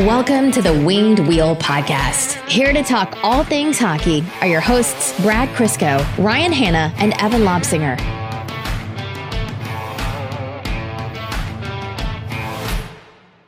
Welcome 0.00 0.52
to 0.52 0.62
the 0.62 0.72
Winged 0.72 1.18
Wheel 1.26 1.56
Podcast. 1.56 2.34
Here 2.48 2.72
to 2.72 2.84
talk 2.84 3.18
all 3.24 3.42
things 3.42 3.80
hockey 3.80 4.22
are 4.40 4.46
your 4.46 4.60
hosts, 4.60 5.20
Brad 5.22 5.48
Crisco, 5.56 5.98
Ryan 6.18 6.52
Hanna, 6.52 6.94
and 6.98 7.14
Evan 7.20 7.40
Lobsinger. 7.42 7.98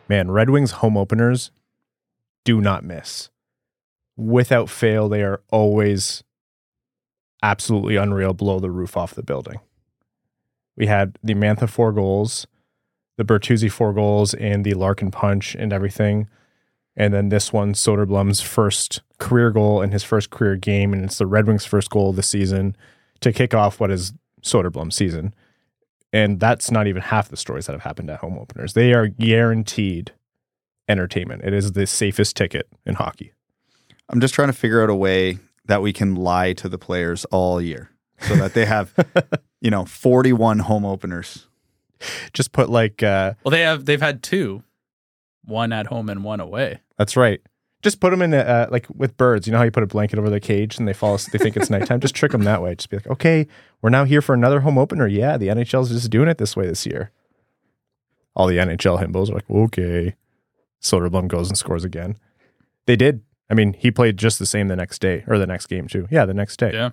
Man, 0.08 0.32
Red 0.32 0.50
Wings 0.50 0.72
home 0.72 0.96
openers 0.96 1.52
do 2.42 2.60
not 2.60 2.82
miss. 2.82 3.30
Without 4.16 4.68
fail, 4.68 5.08
they 5.08 5.22
are 5.22 5.42
always 5.52 6.24
absolutely 7.44 7.94
unreal, 7.94 8.34
blow 8.34 8.58
the 8.58 8.72
roof 8.72 8.96
off 8.96 9.14
the 9.14 9.22
building. 9.22 9.60
We 10.76 10.86
had 10.86 11.16
the 11.22 11.34
Mantha 11.34 11.68
four 11.68 11.92
goals, 11.92 12.48
the 13.18 13.24
Bertuzzi 13.24 13.70
four 13.70 13.92
goals, 13.92 14.34
and 14.34 14.64
the 14.64 14.74
Larkin 14.74 15.12
punch 15.12 15.54
and 15.54 15.72
everything. 15.72 16.28
And 16.96 17.14
then 17.14 17.28
this 17.28 17.52
one, 17.52 17.72
Soderblom's 17.72 18.40
first 18.40 19.00
career 19.18 19.50
goal 19.50 19.80
in 19.80 19.92
his 19.92 20.02
first 20.02 20.30
career 20.30 20.56
game, 20.56 20.92
and 20.92 21.04
it's 21.04 21.18
the 21.18 21.26
Red 21.26 21.46
Wings' 21.46 21.64
first 21.64 21.90
goal 21.90 22.10
of 22.10 22.16
the 22.16 22.22
season 22.22 22.76
to 23.20 23.32
kick 23.32 23.54
off 23.54 23.80
what 23.80 23.90
is 23.90 24.12
Soderblom's 24.42 24.96
season. 24.96 25.34
And 26.12 26.40
that's 26.40 26.70
not 26.70 26.86
even 26.86 27.02
half 27.02 27.28
the 27.28 27.36
stories 27.36 27.66
that 27.66 27.72
have 27.72 27.82
happened 27.82 28.10
at 28.10 28.18
home 28.20 28.36
openers. 28.38 28.72
They 28.72 28.92
are 28.92 29.06
guaranteed 29.06 30.12
entertainment. 30.88 31.42
It 31.44 31.54
is 31.54 31.72
the 31.72 31.86
safest 31.86 32.36
ticket 32.36 32.68
in 32.84 32.96
hockey. 32.96 33.32
I'm 34.08 34.20
just 34.20 34.34
trying 34.34 34.48
to 34.48 34.52
figure 34.52 34.82
out 34.82 34.90
a 34.90 34.94
way 34.94 35.38
that 35.66 35.82
we 35.82 35.92
can 35.92 36.16
lie 36.16 36.52
to 36.54 36.68
the 36.68 36.78
players 36.78 37.24
all 37.26 37.62
year 37.62 37.90
so 38.22 38.34
that 38.34 38.54
they 38.54 38.66
have, 38.66 38.92
you 39.60 39.70
know, 39.70 39.84
41 39.84 40.60
home 40.60 40.84
openers. 40.84 41.46
Just 42.32 42.50
put 42.52 42.68
like 42.70 43.02
uh 43.02 43.34
Well, 43.44 43.50
they 43.50 43.60
have 43.60 43.84
they've 43.84 44.00
had 44.00 44.22
two, 44.22 44.64
one 45.50 45.72
at 45.72 45.88
home 45.88 46.08
and 46.08 46.24
one 46.24 46.40
away. 46.40 46.80
that's 46.96 47.16
right. 47.16 47.40
Just 47.82 47.98
put 48.00 48.10
them 48.10 48.20
in 48.20 48.34
a, 48.34 48.38
uh, 48.38 48.66
like 48.70 48.86
with 48.94 49.16
birds. 49.16 49.46
You 49.46 49.52
know 49.52 49.58
how 49.58 49.64
you 49.64 49.70
put 49.70 49.82
a 49.82 49.86
blanket 49.86 50.18
over 50.18 50.28
their 50.28 50.38
cage 50.38 50.78
and 50.78 50.86
they 50.86 50.92
fall. 50.92 51.16
They 51.32 51.38
think 51.38 51.56
it's 51.56 51.70
nighttime. 51.70 52.00
just 52.00 52.14
trick 52.14 52.32
them 52.32 52.44
that 52.44 52.60
way. 52.62 52.74
Just 52.74 52.90
be 52.90 52.98
like, 52.98 53.06
okay, 53.06 53.46
we're 53.80 53.88
now 53.88 54.04
here 54.04 54.20
for 54.20 54.34
another 54.34 54.60
home 54.60 54.76
opener. 54.76 55.06
Yeah, 55.06 55.38
the 55.38 55.48
NHL's 55.48 55.88
just 55.88 56.10
doing 56.10 56.28
it 56.28 56.36
this 56.36 56.54
way 56.54 56.66
this 56.66 56.84
year. 56.84 57.10
All 58.36 58.46
the 58.46 58.58
NHL 58.58 59.02
himbos 59.02 59.30
are 59.30 59.34
like, 59.34 59.50
okay. 59.50 60.14
Soderblom 60.82 61.28
goes 61.28 61.48
and 61.48 61.56
scores 61.56 61.84
again. 61.84 62.18
They 62.86 62.96
did. 62.96 63.22
I 63.50 63.54
mean, 63.54 63.72
he 63.72 63.90
played 63.90 64.18
just 64.18 64.38
the 64.38 64.46
same 64.46 64.68
the 64.68 64.76
next 64.76 65.00
day 65.00 65.24
or 65.26 65.38
the 65.38 65.46
next 65.46 65.66
game 65.66 65.88
too. 65.88 66.06
Yeah, 66.10 66.26
the 66.26 66.34
next 66.34 66.58
day. 66.58 66.72
Yeah. 66.74 66.90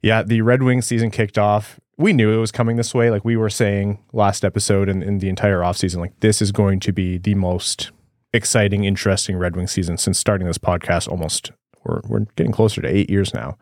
Yeah, 0.00 0.22
the 0.22 0.42
Red 0.42 0.62
Wings 0.62 0.86
season 0.86 1.10
kicked 1.10 1.38
off. 1.38 1.78
We 1.98 2.12
knew 2.12 2.32
it 2.32 2.38
was 2.38 2.52
coming 2.52 2.76
this 2.76 2.94
way. 2.94 3.10
Like 3.10 3.24
we 3.24 3.36
were 3.36 3.50
saying 3.50 4.02
last 4.12 4.44
episode 4.44 4.88
and 4.88 5.02
in 5.02 5.18
the 5.18 5.28
entire 5.28 5.60
offseason, 5.60 5.98
like 5.98 6.18
this 6.20 6.40
is 6.40 6.50
going 6.52 6.80
to 6.80 6.92
be 6.92 7.18
the 7.18 7.34
most 7.34 7.90
exciting, 8.32 8.84
interesting 8.84 9.36
Red 9.36 9.56
Wing 9.56 9.66
season 9.66 9.98
since 9.98 10.18
starting 10.18 10.46
this 10.46 10.58
podcast 10.58 11.08
almost 11.08 11.52
we're 11.84 12.00
we're 12.06 12.26
getting 12.36 12.52
closer 12.52 12.80
to 12.80 12.88
eight 12.88 13.10
years 13.10 13.34
now. 13.34 13.56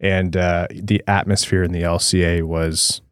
And 0.00 0.36
uh, 0.36 0.66
the 0.70 1.02
atmosphere 1.06 1.62
in 1.62 1.72
the 1.72 1.82
LCA 1.82 2.42
was 2.42 3.02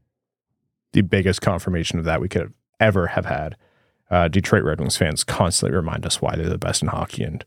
the 0.92 1.02
biggest 1.02 1.40
confirmation 1.40 1.98
of 1.98 2.04
that 2.04 2.20
we 2.20 2.28
could 2.28 2.42
have 2.42 2.52
ever 2.80 3.08
have 3.08 3.26
had. 3.26 3.56
Uh, 4.10 4.26
Detroit 4.26 4.64
Red 4.64 4.80
Wings 4.80 4.96
fans 4.96 5.22
constantly 5.22 5.76
remind 5.76 6.04
us 6.04 6.20
why 6.20 6.34
they're 6.34 6.48
the 6.48 6.58
best 6.58 6.82
in 6.82 6.88
hockey. 6.88 7.22
And 7.22 7.44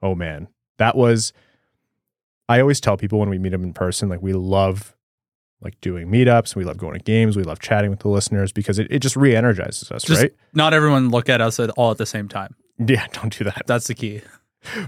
oh 0.00 0.14
man, 0.14 0.48
that 0.78 0.96
was 0.96 1.32
I 2.48 2.60
always 2.60 2.80
tell 2.80 2.96
people 2.96 3.18
when 3.18 3.30
we 3.30 3.38
meet 3.38 3.50
them 3.50 3.64
in 3.64 3.72
person, 3.72 4.08
like 4.08 4.22
we 4.22 4.32
love 4.32 4.94
like 5.64 5.80
doing 5.80 6.08
meetups, 6.08 6.54
we 6.54 6.64
love 6.64 6.76
going 6.78 6.94
to 6.94 7.00
games, 7.00 7.36
we 7.36 7.42
love 7.42 7.58
chatting 7.60 7.90
with 7.90 8.00
the 8.00 8.08
listeners 8.08 8.52
because 8.52 8.78
it, 8.78 8.86
it 8.90 8.98
just 9.00 9.16
re-energizes 9.16 9.90
us, 9.90 10.02
Just 10.02 10.22
right? 10.22 10.32
not 10.52 10.74
everyone 10.74 11.10
look 11.10 11.28
at 11.28 11.40
us 11.40 11.58
at 11.58 11.70
all 11.70 11.90
at 11.90 11.98
the 11.98 12.06
same 12.06 12.28
time. 12.28 12.54
Yeah, 12.78 13.06
don't 13.12 13.36
do 13.36 13.44
that. 13.44 13.62
That's 13.66 13.86
the 13.86 13.94
key. 13.94 14.22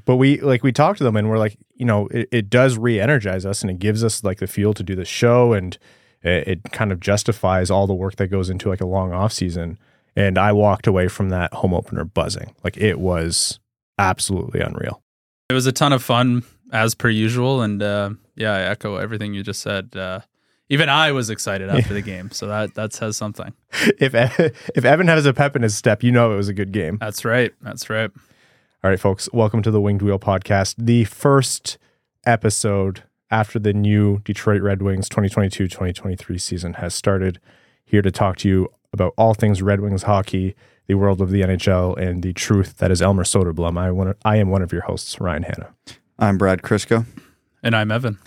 But 0.04 0.16
we 0.16 0.40
like 0.40 0.62
we 0.62 0.72
talk 0.72 0.96
to 0.96 1.04
them 1.04 1.16
and 1.16 1.28
we're 1.28 1.38
like, 1.38 1.58
you 1.74 1.84
know, 1.84 2.06
it, 2.08 2.28
it 2.32 2.50
does 2.50 2.78
re-energize 2.78 3.44
us 3.44 3.60
and 3.62 3.70
it 3.70 3.78
gives 3.78 4.02
us 4.02 4.24
like 4.24 4.38
the 4.38 4.46
fuel 4.46 4.72
to 4.74 4.82
do 4.82 4.94
the 4.94 5.04
show 5.04 5.52
and 5.52 5.76
it, 6.22 6.48
it 6.48 6.72
kind 6.72 6.92
of 6.92 7.00
justifies 7.00 7.70
all 7.70 7.86
the 7.86 7.94
work 7.94 8.16
that 8.16 8.28
goes 8.28 8.48
into 8.48 8.68
like 8.68 8.80
a 8.80 8.86
long 8.86 9.12
off 9.12 9.32
season. 9.32 9.78
And 10.14 10.38
I 10.38 10.52
walked 10.52 10.86
away 10.86 11.08
from 11.08 11.28
that 11.28 11.52
home 11.52 11.74
opener 11.74 12.04
buzzing. 12.04 12.54
Like 12.64 12.78
it 12.78 12.98
was 12.98 13.60
absolutely 13.98 14.60
unreal. 14.60 15.02
It 15.50 15.54
was 15.54 15.66
a 15.66 15.72
ton 15.72 15.92
of 15.92 16.02
fun 16.02 16.42
as 16.72 16.94
per 16.94 17.08
usual, 17.08 17.62
and 17.62 17.82
uh, 17.82 18.10
yeah, 18.34 18.52
I 18.52 18.60
echo 18.62 18.96
everything 18.96 19.34
you 19.34 19.42
just 19.42 19.60
said. 19.60 19.94
Uh, 19.94 20.20
even 20.68 20.88
I 20.88 21.12
was 21.12 21.30
excited 21.30 21.68
after 21.68 21.94
the 21.94 22.02
game, 22.02 22.30
so 22.30 22.46
that 22.48 22.74
that 22.74 22.92
says 22.92 23.16
something. 23.16 23.52
If 23.98 24.14
if 24.14 24.84
Evan 24.84 25.08
has 25.08 25.26
a 25.26 25.34
pep 25.34 25.54
in 25.54 25.62
his 25.62 25.76
step, 25.76 26.02
you 26.02 26.10
know 26.10 26.32
it 26.32 26.36
was 26.36 26.48
a 26.48 26.54
good 26.54 26.72
game. 26.72 26.98
That's 26.98 27.24
right. 27.24 27.52
That's 27.60 27.88
right. 27.88 28.10
All 28.82 28.90
right, 28.90 29.00
folks, 29.00 29.28
welcome 29.32 29.62
to 29.62 29.70
the 29.70 29.80
Winged 29.80 30.02
Wheel 30.02 30.18
podcast, 30.18 30.74
the 30.78 31.04
first 31.04 31.78
episode 32.24 33.02
after 33.30 33.58
the 33.58 33.72
new 33.72 34.20
Detroit 34.20 34.62
Red 34.62 34.82
Wings 34.82 35.08
2022 35.08 35.68
2023 35.68 36.38
season 36.38 36.74
has 36.74 36.94
started. 36.94 37.40
Here 37.84 38.02
to 38.02 38.10
talk 38.10 38.36
to 38.38 38.48
you 38.48 38.68
about 38.92 39.14
all 39.16 39.34
things 39.34 39.62
Red 39.62 39.80
Wings 39.80 40.04
hockey, 40.04 40.56
the 40.86 40.94
world 40.94 41.20
of 41.20 41.30
the 41.30 41.42
NHL, 41.42 41.96
and 41.96 42.22
the 42.22 42.32
truth 42.32 42.78
that 42.78 42.90
is 42.90 43.00
Elmer 43.00 43.24
Soderblom. 43.24 43.78
I, 43.78 43.90
want 43.90 44.16
I 44.24 44.36
am 44.36 44.50
one 44.50 44.62
of 44.62 44.72
your 44.72 44.82
hosts, 44.82 45.20
Ryan 45.20 45.44
Hanna. 45.44 45.74
I'm 46.18 46.38
Brad 46.38 46.62
Crisco. 46.62 47.06
And 47.62 47.76
I'm 47.76 47.90
Evan. 47.90 48.18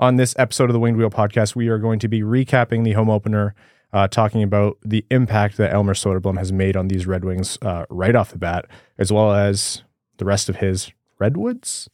On 0.00 0.14
this 0.14 0.32
episode 0.38 0.70
of 0.70 0.74
the 0.74 0.78
Winged 0.78 0.96
Wheel 0.96 1.10
podcast, 1.10 1.56
we 1.56 1.66
are 1.66 1.78
going 1.78 1.98
to 1.98 2.06
be 2.06 2.20
recapping 2.20 2.84
the 2.84 2.92
home 2.92 3.10
opener, 3.10 3.56
uh, 3.92 4.06
talking 4.06 4.44
about 4.44 4.78
the 4.84 5.04
impact 5.10 5.56
that 5.56 5.72
Elmer 5.72 5.94
Soderblom 5.94 6.38
has 6.38 6.52
made 6.52 6.76
on 6.76 6.86
these 6.86 7.04
Red 7.04 7.24
Wings 7.24 7.58
uh, 7.62 7.84
right 7.90 8.14
off 8.14 8.30
the 8.30 8.38
bat, 8.38 8.66
as 8.96 9.10
well 9.12 9.32
as 9.32 9.82
the 10.18 10.24
rest 10.24 10.48
of 10.48 10.56
his 10.56 10.92
Redwoods, 11.18 11.88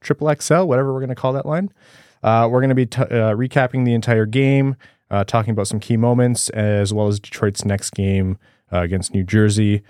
Triple 0.00 0.32
XL, 0.40 0.62
whatever 0.66 0.92
we're 0.92 1.00
going 1.00 1.08
to 1.08 1.16
call 1.16 1.32
that 1.32 1.46
line. 1.46 1.72
Uh, 2.22 2.48
we're 2.48 2.60
going 2.60 2.68
to 2.68 2.76
be 2.76 2.86
t- 2.86 3.02
uh, 3.02 3.34
recapping 3.34 3.84
the 3.84 3.94
entire 3.94 4.26
game, 4.26 4.76
uh, 5.10 5.24
talking 5.24 5.50
about 5.50 5.66
some 5.66 5.80
key 5.80 5.96
moments, 5.96 6.48
as 6.50 6.94
well 6.94 7.08
as 7.08 7.18
Detroit's 7.18 7.64
next 7.64 7.90
game 7.90 8.38
uh, 8.72 8.82
against 8.82 9.12
New 9.12 9.24
Jersey. 9.24 9.82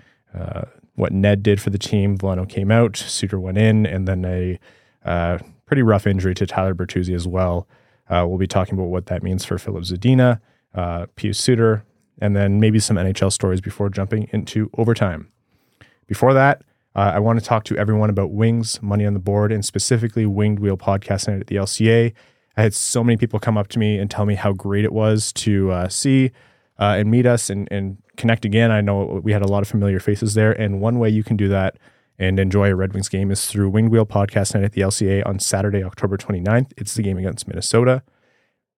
What 0.95 1.11
Ned 1.13 1.43
did 1.43 1.61
for 1.61 1.69
the 1.69 1.77
team. 1.77 2.17
Veleno 2.17 2.49
came 2.49 2.71
out, 2.71 2.97
Suter 2.97 3.39
went 3.39 3.59
in, 3.59 3.85
and 3.85 4.07
then 4.07 4.25
a 4.25 4.59
pretty 5.67 5.83
rough 5.83 6.07
injury 6.07 6.33
to 6.33 6.47
Tyler 6.47 6.73
Bertuzzi 6.73 7.13
as 7.13 7.27
well. 7.27 7.67
Uh, 8.09 8.25
we'll 8.27 8.39
be 8.39 8.47
talking 8.47 8.73
about 8.73 8.85
what 8.85 9.05
that 9.07 9.21
means 9.21 9.45
for 9.45 9.59
Filip 9.59 9.83
Zadina, 9.83 10.39
uh, 10.73 11.05
Pius 11.15 11.37
Suter, 11.37 11.83
and 12.19 12.35
then 12.35 12.59
maybe 12.59 12.79
some 12.79 12.97
NHL 12.97 13.31
stories 13.31 13.61
before 13.61 13.89
jumping 13.89 14.27
into 14.31 14.71
overtime. 14.77 15.31
Before 16.07 16.33
that, 16.33 16.63
uh, 16.95 17.11
I 17.13 17.19
want 17.19 17.37
to 17.37 17.45
talk 17.45 17.63
to 17.65 17.77
everyone 17.77 18.09
about 18.09 18.31
Wings, 18.31 18.81
Money 18.81 19.05
on 19.05 19.13
the 19.13 19.19
Board, 19.19 19.51
and 19.51 19.63
specifically 19.63 20.25
Winged 20.25 20.59
Wheel 20.59 20.77
Podcast 20.77 21.27
Night 21.27 21.41
at 21.41 21.47
the 21.47 21.57
LCA. 21.57 22.13
I 22.55 22.61
had 22.61 22.73
so 22.73 23.03
many 23.03 23.17
people 23.17 23.39
come 23.39 23.57
up 23.57 23.67
to 23.69 23.79
me 23.79 23.99
and 23.99 24.09
tell 24.09 24.25
me 24.25 24.33
how 24.33 24.53
great 24.53 24.83
it 24.83 24.93
was 24.93 25.31
to 25.33 25.71
uh, 25.71 25.89
see 25.89 26.31
uh, 26.79 26.95
and 26.97 27.11
meet 27.11 27.27
us 27.27 27.51
and, 27.51 27.67
and 27.69 27.97
connect 28.15 28.45
again. 28.45 28.71
I 28.71 28.81
know 28.81 29.21
we 29.23 29.31
had 29.31 29.43
a 29.43 29.47
lot 29.47 29.61
of 29.61 29.67
familiar 29.67 29.99
faces 29.99 30.33
there. 30.33 30.53
And 30.53 30.81
one 30.81 30.97
way 30.97 31.09
you 31.09 31.23
can 31.23 31.37
do 31.37 31.47
that 31.49 31.77
and 32.19 32.39
enjoy 32.39 32.71
a 32.71 32.75
Red 32.75 32.93
Wings 32.93 33.09
game 33.09 33.31
is 33.31 33.45
through 33.45 33.69
Winged 33.69 33.91
Wheel 33.91 34.05
Podcast 34.05 34.55
Night 34.55 34.63
at 34.63 34.71
the 34.73 34.81
LCA 34.81 35.25
on 35.25 35.39
Saturday, 35.39 35.83
October 35.83 36.17
29th. 36.17 36.71
It's 36.77 36.95
the 36.95 37.03
game 37.03 37.17
against 37.17 37.47
Minnesota. 37.47 38.03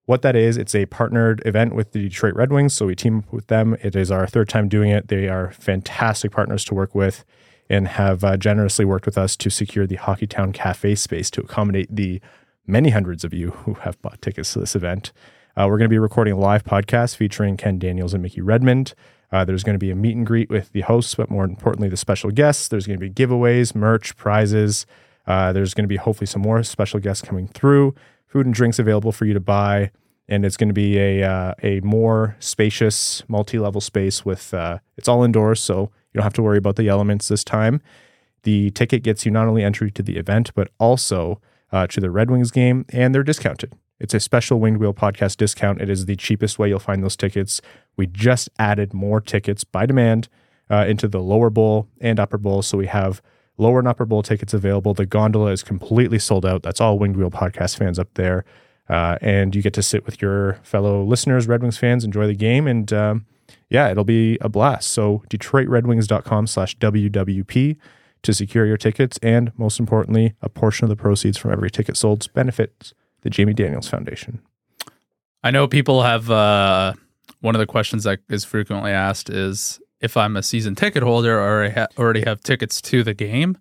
What 0.05 0.23
that 0.23 0.35
is, 0.35 0.57
it's 0.57 0.73
a 0.73 0.87
partnered 0.87 1.41
event 1.45 1.75
with 1.75 1.91
the 1.91 2.01
Detroit 2.01 2.33
Red 2.33 2.51
Wings. 2.51 2.73
So 2.73 2.87
we 2.87 2.95
team 2.95 3.19
up 3.19 3.31
with 3.31 3.47
them. 3.47 3.77
It 3.81 3.95
is 3.95 4.09
our 4.11 4.25
third 4.25 4.49
time 4.49 4.67
doing 4.67 4.89
it. 4.89 5.07
They 5.07 5.27
are 5.27 5.51
fantastic 5.51 6.31
partners 6.31 6.65
to 6.65 6.73
work 6.73 6.95
with 6.95 7.23
and 7.69 7.87
have 7.87 8.23
uh, 8.23 8.35
generously 8.35 8.85
worked 8.85 9.05
with 9.05 9.17
us 9.17 9.37
to 9.37 9.49
secure 9.49 9.85
the 9.85 9.97
Hockeytown 9.97 10.53
Cafe 10.53 10.95
space 10.95 11.29
to 11.29 11.41
accommodate 11.41 11.95
the 11.95 12.19
many 12.65 12.89
hundreds 12.89 13.23
of 13.23 13.33
you 13.33 13.51
who 13.51 13.75
have 13.75 14.01
bought 14.01 14.21
tickets 14.21 14.53
to 14.53 14.59
this 14.59 14.75
event. 14.75 15.11
Uh, 15.55 15.67
we're 15.67 15.77
going 15.77 15.89
to 15.89 15.89
be 15.89 15.99
recording 15.99 16.33
a 16.33 16.39
live 16.39 16.63
podcast 16.63 17.15
featuring 17.15 17.57
Ken 17.57 17.77
Daniels 17.77 18.13
and 18.13 18.23
Mickey 18.23 18.41
Redmond. 18.41 18.93
Uh, 19.31 19.45
there's 19.45 19.63
going 19.63 19.75
to 19.75 19.79
be 19.79 19.91
a 19.91 19.95
meet 19.95 20.15
and 20.15 20.25
greet 20.25 20.49
with 20.49 20.71
the 20.71 20.81
hosts, 20.81 21.15
but 21.15 21.29
more 21.29 21.45
importantly, 21.45 21.89
the 21.89 21.97
special 21.97 22.31
guests. 22.31 22.67
There's 22.67 22.87
going 22.87 22.99
to 22.99 23.09
be 23.09 23.11
giveaways, 23.11 23.75
merch, 23.75 24.15
prizes. 24.17 24.85
Uh, 25.27 25.53
there's 25.53 25.73
going 25.73 25.83
to 25.83 25.89
be 25.89 25.97
hopefully 25.97 26.25
some 26.25 26.41
more 26.41 26.63
special 26.63 26.99
guests 26.99 27.25
coming 27.25 27.47
through, 27.47 27.93
food 28.27 28.45
and 28.45 28.55
drinks 28.55 28.79
available 28.79 29.11
for 29.11 29.25
you 29.25 29.33
to 29.33 29.39
buy, 29.39 29.91
and 30.27 30.43
it's 30.43 30.57
going 30.57 30.69
to 30.69 30.73
be 30.73 30.97
a 30.97 31.23
uh, 31.23 31.53
a 31.61 31.79
more 31.81 32.35
spacious, 32.39 33.23
multi-level 33.27 33.81
space 33.81 34.25
with 34.25 34.53
uh, 34.53 34.79
it's 34.97 35.07
all 35.07 35.23
indoors, 35.23 35.59
so 35.59 35.91
you 36.11 36.17
don't 36.17 36.23
have 36.23 36.33
to 36.33 36.41
worry 36.41 36.57
about 36.57 36.75
the 36.75 36.87
elements 36.87 37.27
this 37.27 37.43
time. 37.43 37.81
The 38.43 38.71
ticket 38.71 39.03
gets 39.03 39.25
you 39.25 39.31
not 39.31 39.47
only 39.47 39.63
entry 39.63 39.91
to 39.91 40.01
the 40.01 40.17
event, 40.17 40.51
but 40.55 40.71
also 40.79 41.39
uh, 41.71 41.85
to 41.87 41.99
the 41.99 42.09
Red 42.09 42.31
Wings 42.31 42.51
game, 42.51 42.85
and 42.89 43.13
they're 43.13 43.23
discounted. 43.23 43.73
It's 43.99 44.13
a 44.13 44.19
special 44.19 44.59
Winged 44.59 44.77
Wheel 44.77 44.93
podcast 44.93 45.37
discount. 45.37 45.81
It 45.81 45.89
is 45.89 46.05
the 46.05 46.15
cheapest 46.15 46.57
way 46.57 46.69
you'll 46.69 46.79
find 46.79 47.03
those 47.03 47.17
tickets. 47.17 47.61
We 47.99 48.07
just 48.07 48.47
added 48.57 48.93
more 48.93 49.19
tickets 49.19 49.65
by 49.65 49.85
demand 49.85 50.29
uh, 50.69 50.85
into 50.87 51.05
the 51.09 51.19
lower 51.19 51.49
bowl 51.49 51.89
and 51.99 52.17
upper 52.17 52.37
bowl. 52.37 52.61
So 52.61 52.77
we 52.77 52.87
have 52.87 53.21
lower 53.57 53.79
and 53.79 53.89
upper 53.89 54.05
bowl 54.05 54.23
tickets 54.23 54.53
available. 54.53 54.93
The 54.93 55.05
gondola 55.05 55.51
is 55.51 55.63
completely 55.63 56.17
sold 56.17 56.45
out. 56.45 56.63
That's 56.63 56.79
all 56.79 56.97
Winged 56.97 57.17
Wheel 57.17 57.29
podcast 57.29 57.77
fans 57.77 57.99
up 57.99 58.07
there. 58.13 58.45
Uh, 58.87 59.17
and 59.21 59.53
you 59.53 59.61
get 59.61 59.73
to 59.73 59.83
sit 59.83 60.05
with 60.05 60.21
your 60.21 60.53
fellow 60.63 61.03
listeners, 61.03 61.45
Red 61.45 61.61
Wings 61.61 61.77
fans, 61.77 62.05
enjoy 62.05 62.25
the 62.25 62.35
game. 62.35 62.67
And 62.67 62.93
um, 62.93 63.25
yeah, 63.69 63.91
it'll 63.91 64.05
be 64.05 64.37
a 64.39 64.47
blast. 64.47 64.91
So 64.91 65.21
DetroitRedWings.com 65.29 66.47
slash 66.47 66.77
WWP 66.77 67.75
to 68.21 68.33
secure 68.33 68.65
your 68.65 68.77
tickets, 68.77 69.19
and 69.21 69.51
most 69.57 69.77
importantly, 69.77 70.35
a 70.41 70.47
portion 70.47 70.85
of 70.85 70.89
the 70.89 70.95
proceeds 70.95 71.37
from 71.37 71.51
every 71.51 71.69
ticket 71.69 71.97
sold 71.97 72.31
benefits 72.33 72.93
the 73.23 73.29
Jamie 73.29 73.53
Daniels 73.53 73.89
Foundation. 73.89 74.41
I 75.43 75.51
know 75.51 75.67
people 75.67 76.03
have 76.03 76.31
uh, 76.31 76.93
one 77.41 77.55
of 77.55 77.59
the 77.59 77.65
questions 77.65 78.03
that 78.03 78.19
is 78.29 78.45
frequently 78.45 78.91
asked 78.91 79.29
is 79.29 79.79
if 80.01 80.15
I'm 80.17 80.35
a 80.37 80.43
season 80.43 80.75
ticket 80.75 81.03
holder 81.03 81.39
or 81.39 81.65
I 81.65 81.69
ha- 81.69 81.87
already 81.97 82.23
have 82.25 82.41
tickets 82.41 82.81
to 82.83 83.03
the 83.03 83.13
game, 83.13 83.57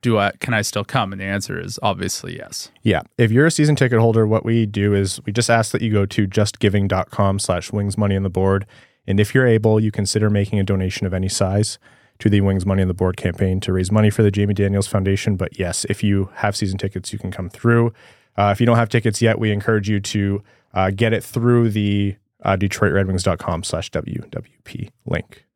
do 0.00 0.18
I 0.18 0.32
can 0.40 0.52
I 0.52 0.62
still 0.62 0.84
come? 0.84 1.12
And 1.12 1.20
the 1.20 1.24
answer 1.24 1.58
is 1.58 1.78
obviously 1.82 2.36
yes. 2.36 2.70
Yeah. 2.82 3.02
If 3.18 3.30
you're 3.30 3.46
a 3.46 3.50
season 3.50 3.76
ticket 3.76 4.00
holder, 4.00 4.26
what 4.26 4.44
we 4.44 4.66
do 4.66 4.94
is 4.94 5.20
we 5.24 5.32
just 5.32 5.48
ask 5.48 5.72
that 5.72 5.82
you 5.82 5.92
go 5.92 6.06
to 6.06 6.26
justgiving.com 6.26 7.38
slash 7.38 7.72
wings 7.72 7.96
money 7.96 8.16
on 8.16 8.22
the 8.22 8.30
board. 8.30 8.66
And 9.06 9.18
if 9.18 9.34
you're 9.34 9.46
able, 9.46 9.80
you 9.80 9.90
consider 9.90 10.30
making 10.30 10.58
a 10.58 10.64
donation 10.64 11.06
of 11.06 11.14
any 11.14 11.28
size 11.28 11.78
to 12.18 12.30
the 12.30 12.40
Wings 12.40 12.64
Money 12.64 12.82
on 12.82 12.88
the 12.88 12.94
Board 12.94 13.16
campaign 13.16 13.58
to 13.60 13.72
raise 13.72 13.90
money 13.90 14.08
for 14.08 14.22
the 14.22 14.30
Jamie 14.30 14.54
Daniels 14.54 14.86
Foundation. 14.86 15.34
But 15.34 15.58
yes, 15.58 15.84
if 15.86 16.04
you 16.04 16.30
have 16.34 16.54
season 16.54 16.78
tickets, 16.78 17.12
you 17.12 17.18
can 17.18 17.32
come 17.32 17.48
through. 17.48 17.92
Uh, 18.36 18.50
if 18.52 18.60
you 18.60 18.66
don't 18.66 18.76
have 18.76 18.88
tickets 18.88 19.20
yet, 19.20 19.40
we 19.40 19.50
encourage 19.50 19.88
you 19.88 19.98
to 19.98 20.42
uh, 20.72 20.90
get 20.90 21.12
it 21.12 21.24
through 21.24 21.70
the 21.70 22.16
uh, 22.44 22.56
DetroitRedWings.com 22.56 23.62
slash 23.64 23.90
WWP 23.90 24.90
link. 25.06 25.46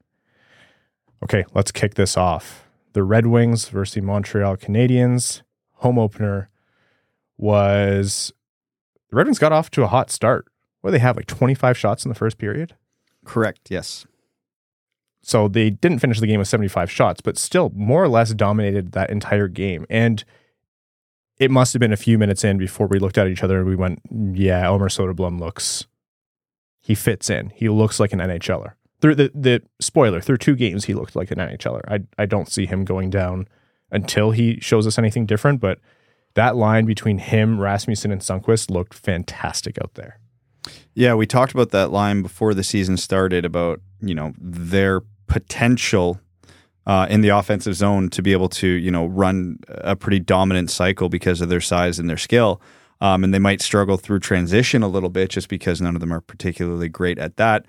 Okay, 1.23 1.45
let's 1.55 1.73
kick 1.73 1.95
this 1.95 2.17
off. 2.17 2.69
The 2.93 3.03
Red 3.03 3.27
Wings 3.27 3.69
versus 3.69 3.95
the 3.95 4.01
Montreal 4.01 4.57
Canadiens 4.57 5.43
home 5.75 5.99
opener 5.99 6.49
was 7.37 8.33
the 9.11 9.17
Red 9.17 9.27
Wings 9.27 9.39
got 9.39 9.53
off 9.53 9.71
to 9.73 9.83
a 9.83 9.89
hot 9.89 10.11
start. 10.11 10.47
What 10.81 10.91
do 10.91 10.93
they 10.93 11.01
have, 11.01 11.17
like 11.17 11.27
25 11.27 11.77
shots 11.77 12.05
in 12.05 12.09
the 12.09 12.15
first 12.15 12.39
period? 12.39 12.75
Correct. 13.25 13.71
Yes. 13.71 14.07
So 15.23 15.49
they 15.49 15.71
didn't 15.71 15.99
finish 15.99 16.21
the 16.21 16.27
game 16.29 16.39
with 16.39 16.47
75 16.47 16.89
shots, 16.91 17.21
but 17.21 17.37
still 17.37 17.73
more 17.75 18.05
or 18.05 18.09
less 18.09 18.33
dominated 18.33 18.93
that 18.93 19.11
entire 19.11 19.49
game. 19.49 19.85
And 19.91 20.23
it 21.39 21.51
must 21.51 21.73
have 21.73 21.81
been 21.81 21.93
a 21.93 21.97
few 21.97 22.19
minutes 22.19 22.45
in 22.45 22.59
before 22.59 22.87
we 22.87 23.01
looked 23.01 23.19
at 23.19 23.27
each 23.27 23.43
other 23.43 23.59
and 23.59 23.67
we 23.67 23.75
went, 23.75 24.01
yeah, 24.33 24.65
Elmer 24.65 24.89
Soderblom 24.89 25.41
looks, 25.41 25.87
he 26.87 26.95
fits 26.95 27.29
in. 27.29 27.51
He 27.51 27.69
looks 27.69 27.99
like 27.99 28.13
an 28.13 28.21
NHLer. 28.21 28.75
Through 29.01 29.17
the, 29.17 29.33
the 29.35 29.61
spoiler, 29.81 30.21
through 30.21 30.37
two 30.37 30.55
games, 30.55 30.85
he 30.85 30.95
looked 30.95 31.17
like 31.17 31.33
an 31.33 31.39
NHLer. 31.39 31.81
I, 31.89 31.99
I 32.17 32.27
don't 32.27 32.49
see 32.49 32.65
him 32.65 32.85
going 32.85 33.11
down 33.11 33.49
until 33.91 34.31
he 34.31 34.61
shows 34.61 34.87
us 34.87 34.97
anything 34.97 35.27
different, 35.27 35.59
but 35.59 35.81
that 36.35 36.55
line 36.55 36.85
between 36.85 37.19
him, 37.19 37.61
Rasmussen, 37.61 38.13
and 38.13 38.21
Sundqvist 38.21 38.71
looked 38.71 38.95
fantastic 38.95 39.79
out 39.83 39.95
there. 39.95 40.21
Yeah, 40.95 41.15
we 41.15 41.27
talked 41.27 41.53
about 41.53 41.71
that 41.71 41.91
line 41.91 42.23
before 42.23 42.55
the 42.55 42.63
season 42.63 42.97
started 42.99 43.45
about, 43.45 43.81
you 44.01 44.15
know, 44.15 44.33
their 44.39 45.01
potential 45.27 46.21
uh, 46.87 47.09
in 47.11 47.21
the 47.21 47.31
offensive 47.31 47.75
zone 47.75 48.11
to 48.11 48.23
be 48.23 48.31
able 48.31 48.49
to, 48.51 48.69
you 48.69 48.93
know, 48.93 49.07
run 49.07 49.59
a 49.67 49.97
pretty 49.97 50.21
dominant 50.21 50.71
cycle 50.71 51.09
because 51.09 51.41
of 51.41 51.49
their 51.49 51.61
size 51.61 51.99
and 51.99 52.09
their 52.09 52.17
skill. 52.17 52.61
Um, 53.01 53.25
and 53.25 53.35
they 53.35 53.39
might 53.39 53.61
struggle 53.61 53.97
through 53.97 54.21
transition 54.21 54.83
a 54.83 54.89
little 54.89 55.11
bit 55.11 55.31
just 55.31 55.49
because 55.49 55.83
none 55.83 55.95
of 55.95 56.01
them 56.01 56.13
are 56.13 56.21
particularly 56.21 56.89
great 56.89 57.19
at 57.19 57.37
that. 57.37 57.67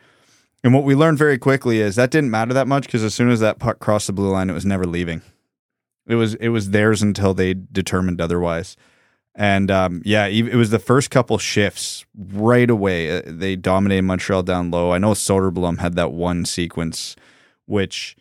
And 0.64 0.74
what 0.74 0.84
we 0.84 0.96
learned 0.96 1.18
very 1.18 1.38
quickly 1.38 1.82
is 1.82 1.96
that 1.96 2.12
didn't 2.12 2.32
matter 2.32 2.54
that 2.54 2.68
much 2.68 2.86
because 2.86 3.04
as 3.04 3.14
soon 3.14 3.30
as 3.30 3.40
that 3.42 3.60
puck 3.60 3.80
crossed 3.80 4.08
the 4.08 4.14
blue 4.14 4.32
line, 4.32 4.50
it 4.50 4.54
was 4.54 4.66
never 4.66 4.86
leaving. 4.86 5.22
It 6.08 6.16
was 6.16 6.36
it 6.36 6.50
was 6.50 6.70
theirs 6.72 7.02
until 7.02 7.34
they 7.34 7.54
determined 7.54 8.22
otherwise. 8.22 8.78
And 9.36 9.70
um, 9.70 10.02
yeah, 10.04 10.26
it 10.26 10.56
was 10.56 10.72
the 10.72 10.80
first 10.80 11.12
couple 11.12 11.38
shifts 11.38 12.06
right 12.18 12.70
away. 12.70 13.20
Uh, 13.20 13.22
they 13.26 13.56
dominated 13.56 14.02
Montreal 14.02 14.42
down 14.42 14.72
low. 14.72 14.92
I 14.92 14.98
know 14.98 15.12
Soderblom 15.12 15.78
had 15.78 15.94
that 15.94 16.12
one 16.12 16.44
sequence, 16.44 17.16
which 17.68 18.16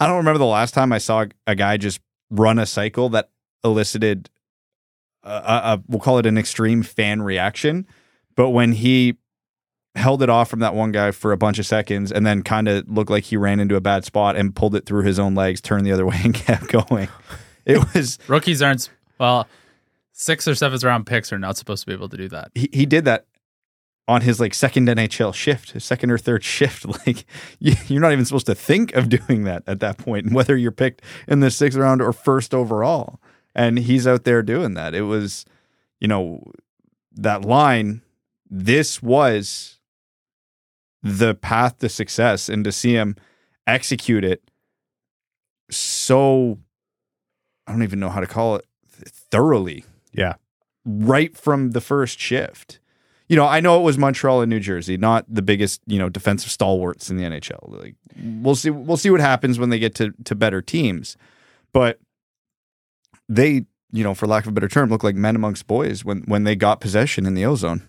I 0.00 0.06
don't 0.06 0.16
remember 0.16 0.38
the 0.38 0.46
last 0.46 0.72
time 0.72 0.90
I 0.90 0.98
saw 0.98 1.26
a 1.46 1.54
guy 1.54 1.76
just 1.76 2.00
run 2.30 2.58
a 2.58 2.64
cycle 2.64 3.10
that 3.10 3.28
elicited 3.62 4.30
a, 5.24 5.30
a 5.30 5.82
we'll 5.88 6.00
call 6.00 6.18
it 6.18 6.26
an 6.26 6.38
extreme 6.38 6.82
fan 6.82 7.22
reaction. 7.22 7.86
But 8.34 8.50
when 8.50 8.72
he 8.72 9.16
held 9.94 10.22
it 10.22 10.30
off 10.30 10.48
from 10.48 10.60
that 10.60 10.74
one 10.74 10.90
guy 10.90 11.10
for 11.10 11.32
a 11.32 11.36
bunch 11.36 11.58
of 11.58 11.66
seconds 11.66 12.10
and 12.10 12.24
then 12.24 12.42
kind 12.42 12.66
of 12.66 12.88
looked 12.88 13.10
like 13.10 13.24
he 13.24 13.36
ran 13.36 13.60
into 13.60 13.76
a 13.76 13.80
bad 13.80 14.04
spot 14.04 14.36
and 14.36 14.54
pulled 14.54 14.74
it 14.74 14.86
through 14.86 15.02
his 15.04 15.18
own 15.18 15.34
legs, 15.34 15.60
turned 15.60 15.86
the 15.86 15.92
other 15.92 16.06
way 16.06 16.18
and 16.24 16.34
kept 16.34 16.68
going. 16.68 17.08
It 17.64 17.78
was 17.94 18.18
rookies 18.28 18.62
aren't 18.62 18.90
well 19.18 19.46
six 20.12 20.46
or 20.46 20.54
seventh 20.54 20.84
round 20.84 21.06
picks 21.06 21.32
are 21.32 21.38
not 21.38 21.56
supposed 21.56 21.82
to 21.82 21.86
be 21.86 21.92
able 21.92 22.08
to 22.08 22.16
do 22.16 22.28
that. 22.28 22.50
He, 22.54 22.68
he 22.72 22.86
did 22.86 23.04
that 23.04 23.26
on 24.08 24.20
his 24.22 24.40
like 24.40 24.54
second 24.54 24.88
NHL 24.88 25.34
shift, 25.34 25.72
his 25.72 25.84
second 25.84 26.10
or 26.10 26.18
third 26.18 26.44
shift. 26.44 26.86
Like 27.06 27.24
you, 27.58 27.74
you're 27.88 28.00
not 28.00 28.12
even 28.12 28.24
supposed 28.24 28.46
to 28.46 28.54
think 28.54 28.94
of 28.94 29.08
doing 29.08 29.44
that 29.44 29.62
at 29.66 29.80
that 29.80 29.98
point, 29.98 30.26
and 30.26 30.34
whether 30.34 30.56
you're 30.56 30.70
picked 30.70 31.02
in 31.26 31.40
the 31.40 31.50
sixth 31.50 31.78
round 31.78 32.00
or 32.00 32.12
first 32.12 32.54
overall. 32.54 33.20
And 33.54 33.78
he's 33.78 34.06
out 34.06 34.24
there 34.24 34.42
doing 34.42 34.74
that. 34.74 34.94
It 34.94 35.02
was, 35.02 35.44
you 36.00 36.08
know, 36.08 36.42
that 37.14 37.44
line. 37.44 38.00
This 38.48 39.02
was 39.02 39.78
the 41.02 41.34
path 41.34 41.78
to 41.78 41.88
success, 41.88 42.48
and 42.48 42.64
to 42.64 42.72
see 42.72 42.92
him 42.94 43.16
execute 43.66 44.24
it 44.24 44.42
so 45.70 46.58
I 47.66 47.72
don't 47.72 47.82
even 47.82 48.00
know 48.00 48.10
how 48.10 48.20
to 48.20 48.26
call 48.26 48.56
it 48.56 48.66
thoroughly 48.86 49.84
Yeah. 50.12 50.34
right 50.84 51.36
from 51.36 51.70
the 51.70 51.80
first 51.80 52.18
shift. 52.18 52.78
You 53.28 53.36
know, 53.36 53.46
I 53.46 53.60
know 53.60 53.80
it 53.80 53.82
was 53.82 53.96
Montreal 53.96 54.42
and 54.42 54.50
New 54.50 54.60
Jersey, 54.60 54.98
not 54.98 55.24
the 55.32 55.40
biggest, 55.42 55.80
you 55.86 55.98
know, 55.98 56.08
defensive 56.10 56.50
stalwarts 56.50 57.08
in 57.08 57.16
the 57.16 57.24
NHL. 57.24 57.60
Like 57.80 57.94
we'll 58.22 58.54
see 58.56 58.68
we'll 58.70 58.96
see 58.98 59.10
what 59.10 59.20
happens 59.20 59.58
when 59.58 59.70
they 59.70 59.78
get 59.78 59.94
to 59.96 60.12
to 60.24 60.34
better 60.34 60.60
teams. 60.60 61.16
But 61.72 61.98
they, 63.28 63.66
you 63.92 64.04
know, 64.04 64.14
for 64.14 64.26
lack 64.26 64.44
of 64.44 64.48
a 64.48 64.52
better 64.52 64.68
term, 64.68 64.90
look 64.90 65.04
like 65.04 65.14
men 65.14 65.36
amongst 65.36 65.66
boys 65.66 66.04
when 66.04 66.22
when 66.22 66.44
they 66.44 66.56
got 66.56 66.80
possession 66.80 67.26
in 67.26 67.34
the 67.34 67.44
ozone. 67.44 67.82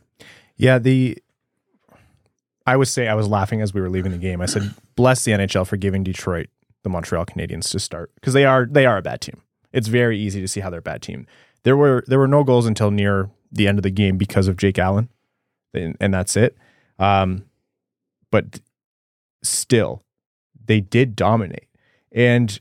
Yeah, 0.56 0.80
the 0.80 1.18
I 2.66 2.78
would 2.78 2.88
say 2.88 3.08
I 3.08 3.14
was 3.14 3.28
laughing 3.28 3.62
as 3.62 3.74
we 3.74 3.82
were 3.82 3.90
leaving 3.90 4.12
the 4.12 4.18
game. 4.18 4.42
I 4.42 4.46
said, 4.46 4.74
"Bless 4.96 5.24
the 5.24 5.32
NHL 5.32 5.68
for 5.68 5.78
giving 5.78 6.04
Detroit 6.04 6.48
the 6.84 6.90
Montreal 6.90 7.26
Canadiens 7.26 7.70
to 7.72 7.80
start 7.80 8.12
because 8.16 8.34
they 8.34 8.46
are 8.46 8.68
they 8.70 8.86
are 8.86 8.98
a 8.98 9.02
bad 9.02 9.22
team. 9.22 9.42
It's 9.72 9.88
very 9.88 10.20
easy 10.20 10.40
to 10.42 10.48
see 10.48 10.60
how 10.60 10.70
they're 10.70 10.80
a 10.80 10.84
bad 10.84 11.02
team. 11.02 11.26
There 11.64 11.76
were 11.76 12.04
there 12.08 12.20
were 12.20 12.28
no 12.28 12.44
goals 12.44 12.66
until 12.66 12.92
near 12.92 13.30
the 13.52 13.68
end 13.68 13.80
of 13.80 13.84
the 13.84 13.90
game 13.90 14.18
because 14.18 14.48
of 14.48 14.58
Jake 14.58 14.78
Allen, 14.78 15.10
and, 15.74 15.98
and 16.00 16.14
that's 16.14 16.36
it. 16.36 16.58
Um, 17.00 17.46
but 18.32 18.60
still, 19.42 20.04
they 20.66 20.80
did 20.80 21.16
dominate, 21.16 21.68
and 22.12 22.60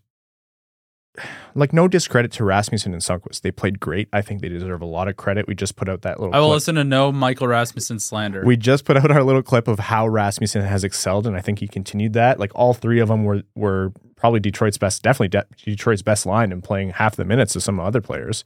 like 1.54 1.72
no 1.72 1.88
discredit 1.88 2.32
to 2.32 2.44
Rasmussen 2.44 2.92
and 2.92 3.02
Sundqvist. 3.02 3.42
They 3.42 3.50
played 3.50 3.80
great. 3.80 4.08
I 4.12 4.22
think 4.22 4.40
they 4.40 4.48
deserve 4.48 4.80
a 4.80 4.86
lot 4.86 5.08
of 5.08 5.16
credit. 5.16 5.46
We 5.46 5.54
just 5.54 5.76
put 5.76 5.88
out 5.88 6.02
that 6.02 6.18
little. 6.20 6.34
I 6.34 6.38
will 6.38 6.48
clip. 6.48 6.56
listen 6.56 6.74
to 6.76 6.84
no 6.84 7.12
Michael 7.12 7.48
Rasmussen 7.48 7.98
slander. 8.00 8.42
We 8.44 8.56
just 8.56 8.84
put 8.84 8.96
out 8.96 9.10
our 9.10 9.22
little 9.22 9.42
clip 9.42 9.68
of 9.68 9.78
how 9.78 10.06
Rasmussen 10.08 10.62
has 10.62 10.84
excelled, 10.84 11.26
and 11.26 11.36
I 11.36 11.40
think 11.40 11.58
he 11.58 11.68
continued 11.68 12.14
that. 12.14 12.38
Like 12.38 12.52
all 12.54 12.72
three 12.74 13.00
of 13.00 13.08
them 13.08 13.24
were 13.24 13.42
were 13.54 13.92
probably 14.16 14.40
Detroit's 14.40 14.78
best, 14.78 15.02
definitely 15.02 15.28
De- 15.28 15.46
Detroit's 15.64 16.02
best 16.02 16.24
line 16.24 16.52
and 16.52 16.62
playing 16.62 16.90
half 16.90 17.16
the 17.16 17.24
minutes 17.24 17.56
of 17.56 17.62
some 17.62 17.78
other 17.78 18.00
players. 18.00 18.44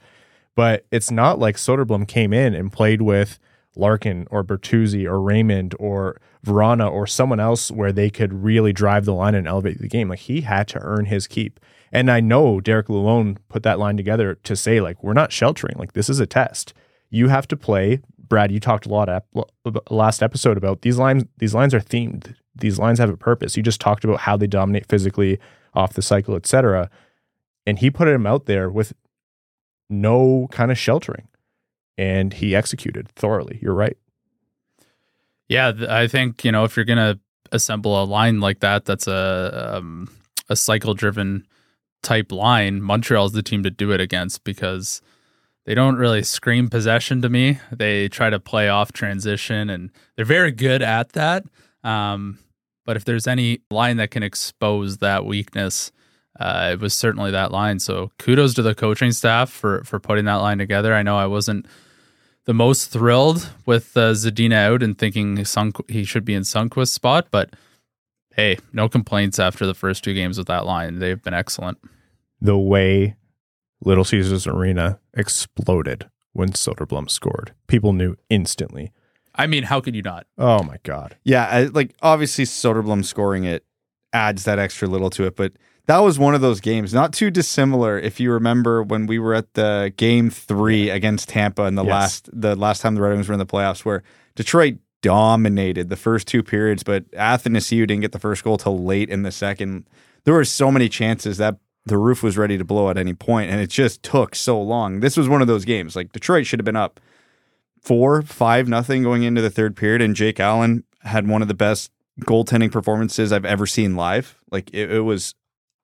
But 0.55 0.87
it's 0.91 1.11
not 1.11 1.39
like 1.39 1.57
Soderblom 1.57 2.09
came 2.09 2.33
in 2.33 2.55
and 2.55 2.73
played 2.73 3.03
with 3.03 3.39
Larkin 3.77 4.27
or 4.31 4.43
Bertuzzi 4.43 5.05
or 5.05 5.21
Raymond 5.21 5.75
or 5.79 6.19
Vrana 6.45 6.91
or 6.91 7.07
someone 7.07 7.41
else 7.41 7.71
where 7.71 7.93
they 7.93 8.09
could 8.09 8.33
really 8.33 8.73
drive 8.73 9.05
the 9.05 9.13
line 9.13 9.35
and 9.35 9.47
elevate 9.47 9.81
the 9.81 9.89
game. 9.89 10.09
Like 10.09 10.21
he 10.21 10.41
had 10.41 10.67
to 10.69 10.81
earn 10.81 11.05
his 11.05 11.27
keep. 11.27 11.61
And 11.93 12.11
I 12.11 12.21
know 12.21 12.61
Derek 12.61 12.89
Lalonde 12.89 13.39
put 13.49 13.63
that 13.63 13.79
line 13.79 13.97
together 13.97 14.35
to 14.35 14.57
say, 14.57 14.81
like, 14.81 15.03
we're 15.03 15.13
not 15.13 15.33
sheltering. 15.33 15.77
Like, 15.79 15.93
this 15.93 16.09
is 16.09 16.21
a 16.21 16.27
test. 16.27 16.75
You 17.11 17.29
have 17.29 17.47
to 17.49 17.57
play. 17.57 18.01
Brad, 18.19 18.51
you 18.51 18.59
talked 18.59 18.87
a 18.87 18.89
lot 18.89 19.09
ep- 19.09 19.27
last 19.91 20.23
episode 20.23 20.57
about 20.57 20.83
these 20.83 20.99
lines. 20.99 21.25
These 21.39 21.55
lines 21.55 21.75
are 21.75 21.81
themed. 21.81 22.35
These 22.55 22.79
lines 22.79 22.99
have 22.99 23.11
a 23.11 23.17
purpose. 23.17 23.57
You 23.57 23.63
just 23.63 23.81
talked 23.81 24.05
about 24.05 24.21
how 24.21 24.37
they 24.37 24.47
dominate 24.47 24.87
physically 24.89 25.39
off 25.75 25.93
the 25.93 26.03
cycle, 26.03 26.35
etc. 26.35 26.91
And 27.67 27.79
he 27.79 27.91
put 27.91 28.09
him 28.09 28.27
out 28.27 28.47
there 28.47 28.69
with 28.69 28.93
no 29.89 30.49
kind 30.51 30.73
of 30.73 30.79
sheltering, 30.79 31.29
and 31.97 32.33
he 32.33 32.57
executed 32.57 33.09
thoroughly. 33.11 33.59
You're 33.63 33.75
right. 33.75 33.97
Yeah, 35.49 35.73
I 35.89 36.09
think 36.09 36.45
you 36.45 36.51
know 36.51 36.65
if 36.65 36.75
you're 36.77 36.85
gonna 36.85 37.21
assemble 37.53 38.03
a 38.03 38.05
line 38.05 38.41
like 38.41 38.61
that, 38.61 38.85
that's 38.85 39.07
a 39.07 39.77
um, 39.77 40.09
a 40.49 40.57
cycle 40.57 40.95
driven 40.95 41.47
type 42.07 42.31
line. 42.31 42.81
Montreal's 42.81 43.33
the 43.33 43.43
team 43.43 43.65
to 43.65 43.71
do 43.71 43.91
it 43.91 44.01
against 44.01 44.45
because 44.45 45.03
they 45.65 45.75
don't 45.75 45.97
really 45.97 46.23
scream 46.23 46.69
possession 46.69 47.21
to 47.23 47.29
me. 47.29 47.59
They 47.73 48.09
try 48.09 48.31
to 48.31 48.39
play 48.39 48.69
off 48.69 48.93
transition, 48.93 49.69
and 49.69 49.91
they're 50.15 50.25
very 50.25 50.53
good 50.53 50.81
at 50.81 51.13
that. 51.13 51.45
Um, 51.83 52.39
but 52.85 52.97
if 52.97 53.05
there's 53.05 53.27
any 53.27 53.63
line 53.71 53.97
that 53.97 54.13
can 54.13 54.23
expose 54.23 54.99
that 54.99 55.27
weakness, 55.27 55.91
uh, 56.39 56.71
it 56.75 56.81
was 56.81 56.95
certainly 56.95 57.33
that 57.33 57.51
line. 57.51 57.81
So 57.81 58.13
kudos 58.19 58.55
to 58.55 58.63
the 58.63 58.75
coaching 58.75 59.11
staff 59.11 59.51
for 59.51 59.83
for 59.83 59.99
putting 59.99 60.27
that 60.27 60.37
line 60.37 60.59
together. 60.59 60.95
I 60.95 61.03
know 61.03 61.17
I 61.17 61.27
wasn't 61.27 61.67
the 62.45 62.55
most 62.55 62.91
thrilled 62.93 63.51
with 63.67 63.97
uh, 63.97 64.13
Zadina 64.13 64.55
out 64.55 64.83
and 64.83 64.97
thinking 64.97 65.45
he 65.89 66.05
should 66.05 66.25
be 66.25 66.35
in 66.35 66.43
Sundqvist's 66.43 66.93
spot, 66.93 67.27
but 67.33 67.51
hey, 68.37 68.59
no 68.73 68.89
complaints 68.89 69.41
after 69.41 69.67
the 69.67 69.75
first 69.75 70.05
two 70.05 70.15
games 70.15 70.39
with 70.39 70.47
that 70.47 70.65
line. 70.65 71.01
They've 71.01 71.21
been 71.21 71.35
excellent. 71.35 71.79
The 72.47 72.57
way 72.59 73.17
Little 73.85 74.05
Caesars 74.05 74.47
Arena 74.47 74.99
exploded 75.15 76.09
when 76.33 76.51
Soderblom 76.51 77.11
scored. 77.11 77.53
People 77.67 77.93
knew 77.93 78.17
instantly. 78.31 78.91
I 79.35 79.47
mean, 79.47 79.65
how 79.65 79.81
could 79.81 79.95
you 79.95 80.03
not? 80.03 80.27
Oh 80.39 80.63
my 80.63 80.79
god. 80.83 81.17
Yeah, 81.25 81.47
I, 81.47 81.65
like 81.65 81.95
obviously 82.01 82.45
Soderblom 82.47 83.05
scoring 83.05 83.45
it 83.45 83.65
adds 84.13 84.45
that 84.45 84.59
extra 84.59 84.89
little 84.89 85.11
to 85.11 85.25
it, 85.27 85.37
but 85.37 85.53
that 85.87 85.99
was 85.99 86.19
one 86.19 86.35
of 86.35 86.41
those 86.41 86.61
games, 86.61 86.93
not 86.95 87.13
too 87.13 87.31
dissimilar. 87.31 87.99
If 87.99 88.19
you 88.19 88.33
remember 88.33 88.83
when 88.83 89.07
we 89.07 89.19
were 89.19 89.35
at 89.35 89.53
the 89.55 89.93
game 89.97 90.31
three 90.31 90.89
against 90.91 91.29
Tampa 91.29 91.65
in 91.65 91.75
the 91.77 91.85
Yes. 91.85 91.91
last 91.93 92.31
the 92.33 92.57
last 92.57 92.81
time 92.81 92.95
the 92.95 93.03
Red 93.03 93.13
Wings 93.13 93.29
were 93.29 93.35
in 93.35 93.39
the 93.39 93.47
playoffs, 93.47 93.85
where 93.85 94.03
Detroit 94.35 94.79
dominated 95.03 95.89
the 95.89 95.97
first 95.97 96.27
two 96.27 96.43
periods, 96.43 96.83
but 96.83 97.09
Athanasiou 97.13 97.87
didn't 97.87 98.01
get 98.01 98.13
the 98.13 98.19
first 98.19 98.43
goal 98.43 98.57
till 98.59 98.83
late 98.83 99.09
in 99.11 99.23
the 99.23 99.31
second. 99.31 99.87
There 100.25 100.35
were 100.35 100.45
so 100.45 100.73
many 100.73 100.89
chances 100.89 101.37
that 101.37 101.57
the 101.87 101.97
roof 101.99 102.23
was 102.23 102.37
ready 102.37 102.59
to 102.59 102.65
blow 102.65 102.91
at 102.91 102.99
any 102.99 103.15
point, 103.15 103.51
and 103.51 103.61
it 103.61 103.71
just 103.71 104.03
took 104.03 104.35
so 104.35 104.61
long. 104.61 105.01
This 105.01 105.17
was 105.17 105.29
one 105.29 105.41
of 105.41 105.47
those 105.47 105.65
games. 105.65 105.97
Like 105.97 106.13
Detroit 106.13 106.45
should 106.47 106.59
have 106.59 106.65
been 106.65 106.77
up 106.77 107.01
four, 107.81 108.23
five, 108.23 108.69
nothing 108.69 109.03
going 109.05 109.23
into 109.23 109.41
the 109.41 109.51
third 109.51 109.77
period, 109.77 110.03
and 110.03 110.15
Jake 110.17 110.41
Allen 110.41 110.85
had 111.03 111.29
one 111.29 111.43
of 111.43 111.49
the 111.49 111.55
best 111.55 111.93
goaltending 112.23 112.73
performances 112.73 113.33
I've 113.33 113.45
ever 113.45 113.67
seen 113.67 113.95
live. 113.95 114.39
Like 114.51 114.69
it, 114.73 114.91
it 114.91 115.01
was 115.01 115.35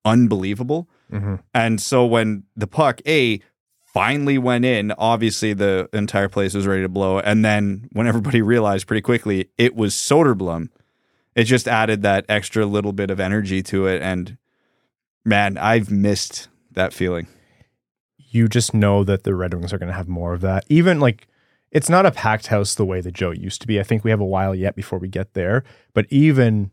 unbelievable. 0.04 0.88
Mhm. 1.12 1.40
And 1.54 1.80
so 1.80 2.04
when 2.06 2.44
the 2.56 2.66
puck 2.66 3.00
A 3.06 3.40
finally 3.84 4.38
went 4.38 4.64
in, 4.64 4.92
obviously 4.92 5.52
the 5.52 5.88
entire 5.92 6.28
place 6.28 6.54
was 6.54 6.66
ready 6.66 6.82
to 6.82 6.88
blow. 6.88 7.18
And 7.20 7.44
then 7.44 7.88
when 7.92 8.06
everybody 8.06 8.42
realized 8.42 8.86
pretty 8.86 9.02
quickly 9.02 9.50
it 9.58 9.76
was 9.76 9.94
Soderblom, 9.94 10.68
it 11.36 11.44
just 11.44 11.68
added 11.68 12.02
that 12.02 12.24
extra 12.28 12.66
little 12.66 12.92
bit 12.92 13.10
of 13.10 13.20
energy 13.20 13.62
to 13.64 13.86
it. 13.86 14.02
And 14.02 14.38
man, 15.24 15.58
I've 15.58 15.90
missed 15.90 16.48
that 16.72 16.92
feeling. 16.92 17.26
You 18.16 18.48
just 18.48 18.74
know 18.74 19.04
that 19.04 19.24
the 19.24 19.34
Red 19.34 19.54
Wings 19.54 19.72
are 19.72 19.78
going 19.78 19.88
to 19.88 19.96
have 19.96 20.08
more 20.08 20.32
of 20.32 20.40
that. 20.40 20.64
Even 20.68 21.00
like 21.00 21.28
it's 21.70 21.88
not 21.88 22.06
a 22.06 22.10
packed 22.10 22.48
house 22.48 22.74
the 22.74 22.84
way 22.84 23.00
the 23.00 23.10
Joe 23.10 23.30
used 23.30 23.60
to 23.62 23.66
be. 23.66 23.80
I 23.80 23.82
think 23.82 24.04
we 24.04 24.10
have 24.10 24.20
a 24.20 24.24
while 24.24 24.54
yet 24.54 24.76
before 24.76 24.98
we 24.98 25.08
get 25.08 25.34
there. 25.34 25.64
But 25.94 26.06
even 26.10 26.70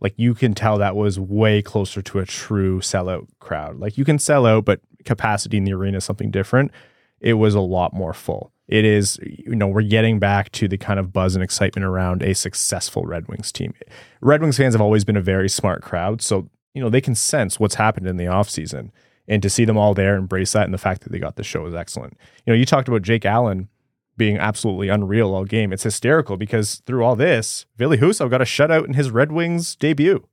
like 0.00 0.14
you 0.16 0.34
can 0.34 0.54
tell 0.54 0.78
that 0.78 0.96
was 0.96 1.18
way 1.18 1.62
closer 1.62 2.02
to 2.02 2.18
a 2.20 2.26
true 2.26 2.80
sellout 2.80 3.26
crowd. 3.40 3.78
Like 3.78 3.98
you 3.98 4.04
can 4.04 4.18
sell 4.18 4.46
out, 4.46 4.64
but 4.64 4.80
capacity 5.04 5.56
in 5.56 5.64
the 5.64 5.72
arena 5.72 5.98
is 5.98 6.04
something 6.04 6.30
different. 6.30 6.70
It 7.20 7.34
was 7.34 7.54
a 7.54 7.60
lot 7.60 7.92
more 7.92 8.12
full. 8.12 8.52
It 8.68 8.84
is, 8.84 9.18
you 9.22 9.56
know, 9.56 9.66
we're 9.66 9.82
getting 9.82 10.18
back 10.18 10.52
to 10.52 10.68
the 10.68 10.76
kind 10.76 11.00
of 11.00 11.12
buzz 11.12 11.34
and 11.34 11.42
excitement 11.42 11.86
around 11.86 12.22
a 12.22 12.34
successful 12.34 13.04
Red 13.04 13.26
Wings 13.26 13.50
team. 13.50 13.72
Red 14.20 14.42
Wings 14.42 14.58
fans 14.58 14.74
have 14.74 14.82
always 14.82 15.04
been 15.04 15.16
a 15.16 15.22
very 15.22 15.48
smart 15.48 15.82
crowd. 15.82 16.20
So, 16.20 16.50
you 16.74 16.82
know, 16.82 16.90
they 16.90 17.00
can 17.00 17.14
sense 17.14 17.58
what's 17.58 17.74
happened 17.76 18.06
in 18.06 18.16
the 18.16 18.24
offseason. 18.24 18.90
And 19.26 19.42
to 19.42 19.50
see 19.50 19.64
them 19.66 19.76
all 19.76 19.92
there, 19.94 20.16
embrace 20.16 20.52
that, 20.52 20.64
and 20.64 20.72
the 20.72 20.78
fact 20.78 21.02
that 21.02 21.12
they 21.12 21.18
got 21.18 21.36
the 21.36 21.44
show 21.44 21.66
is 21.66 21.74
excellent. 21.74 22.16
You 22.46 22.52
know, 22.52 22.58
you 22.58 22.64
talked 22.64 22.88
about 22.88 23.02
Jake 23.02 23.26
Allen 23.26 23.68
being 24.16 24.38
absolutely 24.38 24.88
unreal 24.88 25.34
all 25.34 25.44
game. 25.44 25.72
It's 25.72 25.82
hysterical 25.82 26.36
because 26.36 26.82
through 26.86 27.04
all 27.04 27.14
this, 27.14 27.66
Ville 27.76 27.96
Husso 27.96 28.28
got 28.30 28.40
a 28.40 28.44
shutout 28.44 28.86
in 28.86 28.94
his 28.94 29.10
Red 29.10 29.30
Wings 29.30 29.76
debut. 29.76 30.26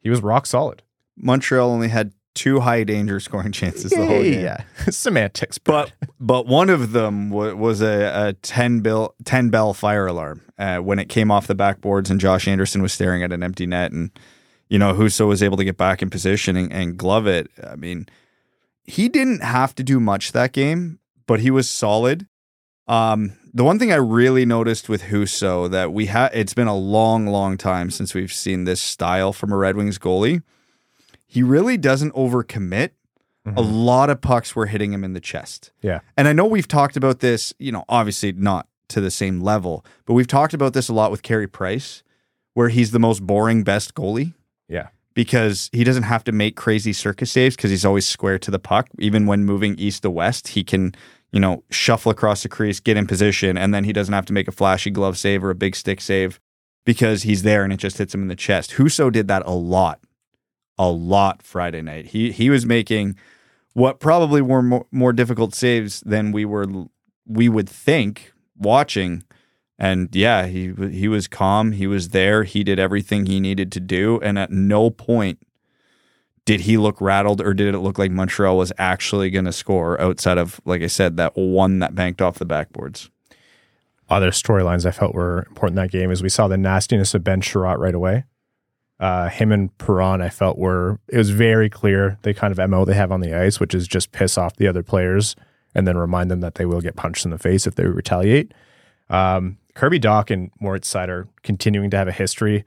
He 0.00 0.10
was 0.10 0.20
rock 0.20 0.46
solid. 0.46 0.82
Montreal 1.16 1.70
only 1.70 1.88
had 1.88 2.12
two 2.34 2.60
high 2.60 2.84
danger 2.84 3.20
scoring 3.20 3.52
chances 3.52 3.90
the 3.90 3.98
whole 4.06 4.22
game. 4.22 4.40
Yeah, 4.40 4.64
semantics, 4.90 5.58
But 5.58 5.92
but 6.20 6.46
one 6.46 6.70
of 6.70 6.92
them 6.92 7.30
wa- 7.30 7.54
was 7.54 7.80
a, 7.82 8.28
a 8.28 8.32
10 8.34 8.80
bill 8.80 9.14
10 9.24 9.50
bell 9.50 9.74
fire 9.74 10.06
alarm 10.06 10.42
uh, 10.58 10.78
when 10.78 10.98
it 10.98 11.08
came 11.08 11.30
off 11.30 11.46
the 11.46 11.54
backboards 11.54 12.10
and 12.10 12.18
Josh 12.20 12.46
Anderson 12.48 12.80
was 12.82 12.92
staring 12.92 13.22
at 13.22 13.32
an 13.32 13.42
empty 13.42 13.66
net 13.66 13.92
and 13.92 14.10
you 14.72 14.78
know 14.78 14.94
Husso 14.94 15.28
was 15.28 15.42
able 15.42 15.58
to 15.58 15.64
get 15.64 15.76
back 15.76 16.00
in 16.00 16.08
position 16.08 16.56
and, 16.56 16.72
and 16.72 16.96
glove 16.96 17.26
it. 17.26 17.50
I 17.62 17.76
mean, 17.76 18.06
he 18.84 19.10
didn't 19.10 19.42
have 19.42 19.74
to 19.74 19.82
do 19.82 20.00
much 20.00 20.32
that 20.32 20.52
game, 20.52 20.98
but 21.26 21.40
he 21.40 21.50
was 21.50 21.68
solid. 21.68 22.26
Um, 22.88 23.36
the 23.52 23.64
one 23.64 23.78
thing 23.78 23.92
I 23.92 23.96
really 23.96 24.46
noticed 24.46 24.88
with 24.88 25.02
Husso 25.04 25.70
that 25.70 25.92
we 25.92 26.06
had 26.06 26.30
it's 26.32 26.54
been 26.54 26.68
a 26.68 26.76
long, 26.76 27.26
long 27.26 27.58
time 27.58 27.90
since 27.90 28.14
we've 28.14 28.32
seen 28.32 28.64
this 28.64 28.80
style 28.80 29.34
from 29.34 29.52
a 29.52 29.58
Red 29.58 29.76
Wings 29.76 29.98
goalie. 29.98 30.42
He 31.26 31.42
really 31.42 31.76
doesn't 31.76 32.14
overcommit. 32.14 32.92
A 33.56 33.60
lot 33.60 34.08
of 34.08 34.22
pucks 34.22 34.56
were 34.56 34.66
hitting 34.66 34.92
him 34.92 35.04
in 35.04 35.12
the 35.12 35.20
chest. 35.20 35.70
Yeah. 35.82 36.00
And 36.16 36.28
I 36.28 36.32
know 36.32 36.46
we've 36.46 36.68
talked 36.68 36.96
about 36.96 37.18
this, 37.18 37.52
you 37.58 37.72
know, 37.72 37.84
obviously 37.88 38.32
not 38.32 38.68
to 38.88 39.00
the 39.02 39.10
same 39.10 39.40
level, 39.40 39.84
but 40.06 40.14
we've 40.14 40.28
talked 40.28 40.54
about 40.54 40.72
this 40.72 40.88
a 40.88 40.94
lot 40.94 41.10
with 41.10 41.22
Carey 41.22 41.48
Price, 41.48 42.02
where 42.54 42.68
he's 42.68 42.92
the 42.92 43.00
most 43.00 43.26
boring 43.26 43.64
best 43.64 43.94
goalie. 43.94 44.32
Because 45.14 45.68
he 45.72 45.84
doesn't 45.84 46.04
have 46.04 46.24
to 46.24 46.32
make 46.32 46.56
crazy 46.56 46.92
circus 46.92 47.30
saves 47.30 47.54
because 47.54 47.70
he's 47.70 47.84
always 47.84 48.06
square 48.06 48.38
to 48.38 48.50
the 48.50 48.58
puck. 48.58 48.88
Even 48.98 49.26
when 49.26 49.44
moving 49.44 49.78
east 49.78 50.02
to 50.02 50.10
west, 50.10 50.48
he 50.48 50.64
can, 50.64 50.94
you 51.32 51.40
know, 51.40 51.64
shuffle 51.70 52.10
across 52.10 52.42
the 52.42 52.48
crease, 52.48 52.80
get 52.80 52.96
in 52.96 53.06
position, 53.06 53.58
and 53.58 53.74
then 53.74 53.84
he 53.84 53.92
doesn't 53.92 54.14
have 54.14 54.26
to 54.26 54.32
make 54.32 54.48
a 54.48 54.52
flashy 54.52 54.90
glove 54.90 55.18
save 55.18 55.44
or 55.44 55.50
a 55.50 55.54
big 55.54 55.76
stick 55.76 56.00
save 56.00 56.40
because 56.84 57.22
he's 57.22 57.42
there 57.42 57.64
and 57.64 57.72
it 57.72 57.78
just 57.78 57.98
hits 57.98 58.14
him 58.14 58.22
in 58.22 58.28
the 58.28 58.36
chest. 58.36 58.72
Husso 58.72 59.10
did 59.12 59.28
that 59.28 59.42
a 59.46 59.52
lot, 59.52 60.00
a 60.78 60.90
lot 60.90 61.42
Friday 61.42 61.82
night. 61.82 62.06
He 62.06 62.32
he 62.32 62.50
was 62.50 62.66
making 62.66 63.16
what 63.74 64.00
probably 64.00 64.42
were 64.42 64.62
more, 64.62 64.86
more 64.90 65.12
difficult 65.12 65.54
saves 65.54 66.00
than 66.00 66.32
we 66.32 66.44
were 66.44 66.66
we 67.26 67.48
would 67.48 67.68
think 67.68 68.32
watching. 68.56 69.24
And 69.78 70.14
yeah, 70.14 70.46
he 70.46 70.72
he 70.90 71.08
was 71.08 71.26
calm. 71.26 71.72
He 71.72 71.86
was 71.86 72.10
there. 72.10 72.44
He 72.44 72.62
did 72.62 72.78
everything 72.78 73.26
he 73.26 73.40
needed 73.40 73.72
to 73.72 73.80
do, 73.80 74.20
and 74.20 74.38
at 74.38 74.50
no 74.50 74.90
point 74.90 75.38
did 76.44 76.62
he 76.62 76.76
look 76.76 77.00
rattled 77.00 77.40
or 77.40 77.54
did 77.54 77.74
it 77.74 77.78
look 77.78 77.98
like 77.98 78.10
Montreal 78.10 78.56
was 78.56 78.72
actually 78.78 79.30
going 79.30 79.44
to 79.44 79.52
score 79.52 80.00
outside 80.00 80.38
of, 80.38 80.60
like 80.64 80.82
I 80.82 80.88
said, 80.88 81.16
that 81.16 81.36
one 81.36 81.78
that 81.78 81.94
banked 81.94 82.20
off 82.20 82.38
the 82.38 82.46
backboards. 82.46 83.10
Other 84.10 84.30
storylines 84.30 84.84
I 84.84 84.90
felt 84.90 85.14
were 85.14 85.46
important 85.48 85.76
that 85.76 85.90
game 85.90 86.10
is 86.10 86.22
we 86.22 86.28
saw 86.28 86.48
the 86.48 86.58
nastiness 86.58 87.14
of 87.14 87.22
Ben 87.24 87.40
Chiarot 87.40 87.78
right 87.78 87.94
away. 87.94 88.24
Uh, 88.98 89.28
him 89.28 89.50
and 89.50 89.76
Perron, 89.78 90.20
I 90.20 90.28
felt 90.28 90.58
were 90.58 91.00
it 91.08 91.16
was 91.16 91.30
very 91.30 91.70
clear 91.70 92.18
the 92.22 92.34
kind 92.34 92.56
of 92.56 92.70
mo 92.70 92.84
they 92.84 92.94
have 92.94 93.10
on 93.10 93.20
the 93.20 93.34
ice, 93.34 93.58
which 93.58 93.74
is 93.74 93.88
just 93.88 94.12
piss 94.12 94.36
off 94.36 94.56
the 94.56 94.68
other 94.68 94.82
players 94.82 95.34
and 95.74 95.86
then 95.86 95.96
remind 95.96 96.30
them 96.30 96.40
that 96.40 96.56
they 96.56 96.66
will 96.66 96.80
get 96.80 96.96
punched 96.96 97.24
in 97.24 97.30
the 97.30 97.38
face 97.38 97.66
if 97.66 97.74
they 97.74 97.84
retaliate. 97.84 98.52
Um, 99.08 99.58
Kirby 99.74 99.98
Dach 100.00 100.30
and 100.30 100.50
Moritz 100.60 100.92
Seider 100.92 101.28
continuing 101.42 101.90
to 101.90 101.96
have 101.96 102.08
a 102.08 102.12
history. 102.12 102.64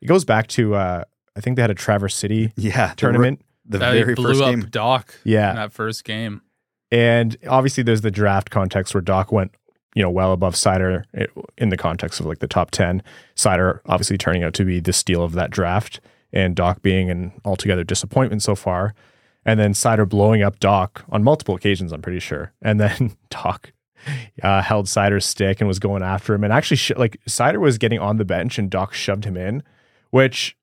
It 0.00 0.06
goes 0.06 0.24
back 0.24 0.46
to 0.48 0.74
uh, 0.74 1.04
I 1.36 1.40
think 1.40 1.56
they 1.56 1.62
had 1.62 1.70
a 1.70 1.74
Traverse 1.74 2.14
City 2.14 2.52
Yeah, 2.56 2.92
tournament. 2.96 3.42
The, 3.64 3.78
That 3.78 3.92
very 3.92 4.14
blew 4.14 4.28
first 4.30 4.42
up 4.42 4.50
game. 4.50 4.62
Dach 4.64 5.04
Yeah. 5.24 5.50
in 5.50 5.56
that 5.56 5.72
first 5.72 6.04
game. 6.04 6.42
And 6.92 7.36
obviously, 7.48 7.82
there's 7.82 8.02
the 8.02 8.10
draft 8.12 8.50
context 8.50 8.94
where 8.94 9.02
Dach 9.02 9.32
went, 9.32 9.52
you 9.94 10.02
know, 10.02 10.10
well 10.10 10.32
above 10.32 10.54
Seider 10.54 11.04
in 11.58 11.70
the 11.70 11.76
context 11.76 12.20
of 12.20 12.26
like 12.26 12.38
the 12.38 12.46
top 12.46 12.70
10. 12.70 13.02
Seider 13.34 13.80
obviously 13.86 14.16
turning 14.16 14.44
out 14.44 14.54
to 14.54 14.64
be 14.64 14.78
the 14.80 14.92
steal 14.92 15.22
of 15.24 15.32
that 15.32 15.50
draft, 15.50 16.00
and 16.32 16.54
Dach 16.54 16.80
being 16.82 17.10
an 17.10 17.32
altogether 17.44 17.82
disappointment 17.84 18.42
so 18.42 18.54
far. 18.54 18.94
And 19.44 19.58
then 19.60 19.72
Seider 19.72 20.08
blowing 20.08 20.42
up 20.42 20.58
Dach 20.60 21.02
on 21.08 21.22
multiple 21.24 21.54
occasions, 21.56 21.92
I'm 21.92 22.02
pretty 22.02 22.20
sure. 22.20 22.52
And 22.62 22.78
then 22.80 23.16
Dach 23.30 23.66
uh, 24.42 24.62
held 24.62 24.86
Seider's 24.86 25.24
stick 25.26 25.60
and 25.60 25.68
was 25.68 25.78
going 25.78 26.02
after 26.02 26.34
him. 26.34 26.44
And 26.44 26.52
actually, 26.52 26.76
sh- 26.76 26.92
like, 26.96 27.20
Seider 27.28 27.58
was 27.60 27.78
getting 27.78 27.98
on 27.98 28.16
the 28.16 28.24
bench 28.24 28.58
and 28.58 28.70
Dach 28.70 28.92
shoved 28.92 29.24
him 29.24 29.36
in, 29.36 29.62
which 30.10 30.56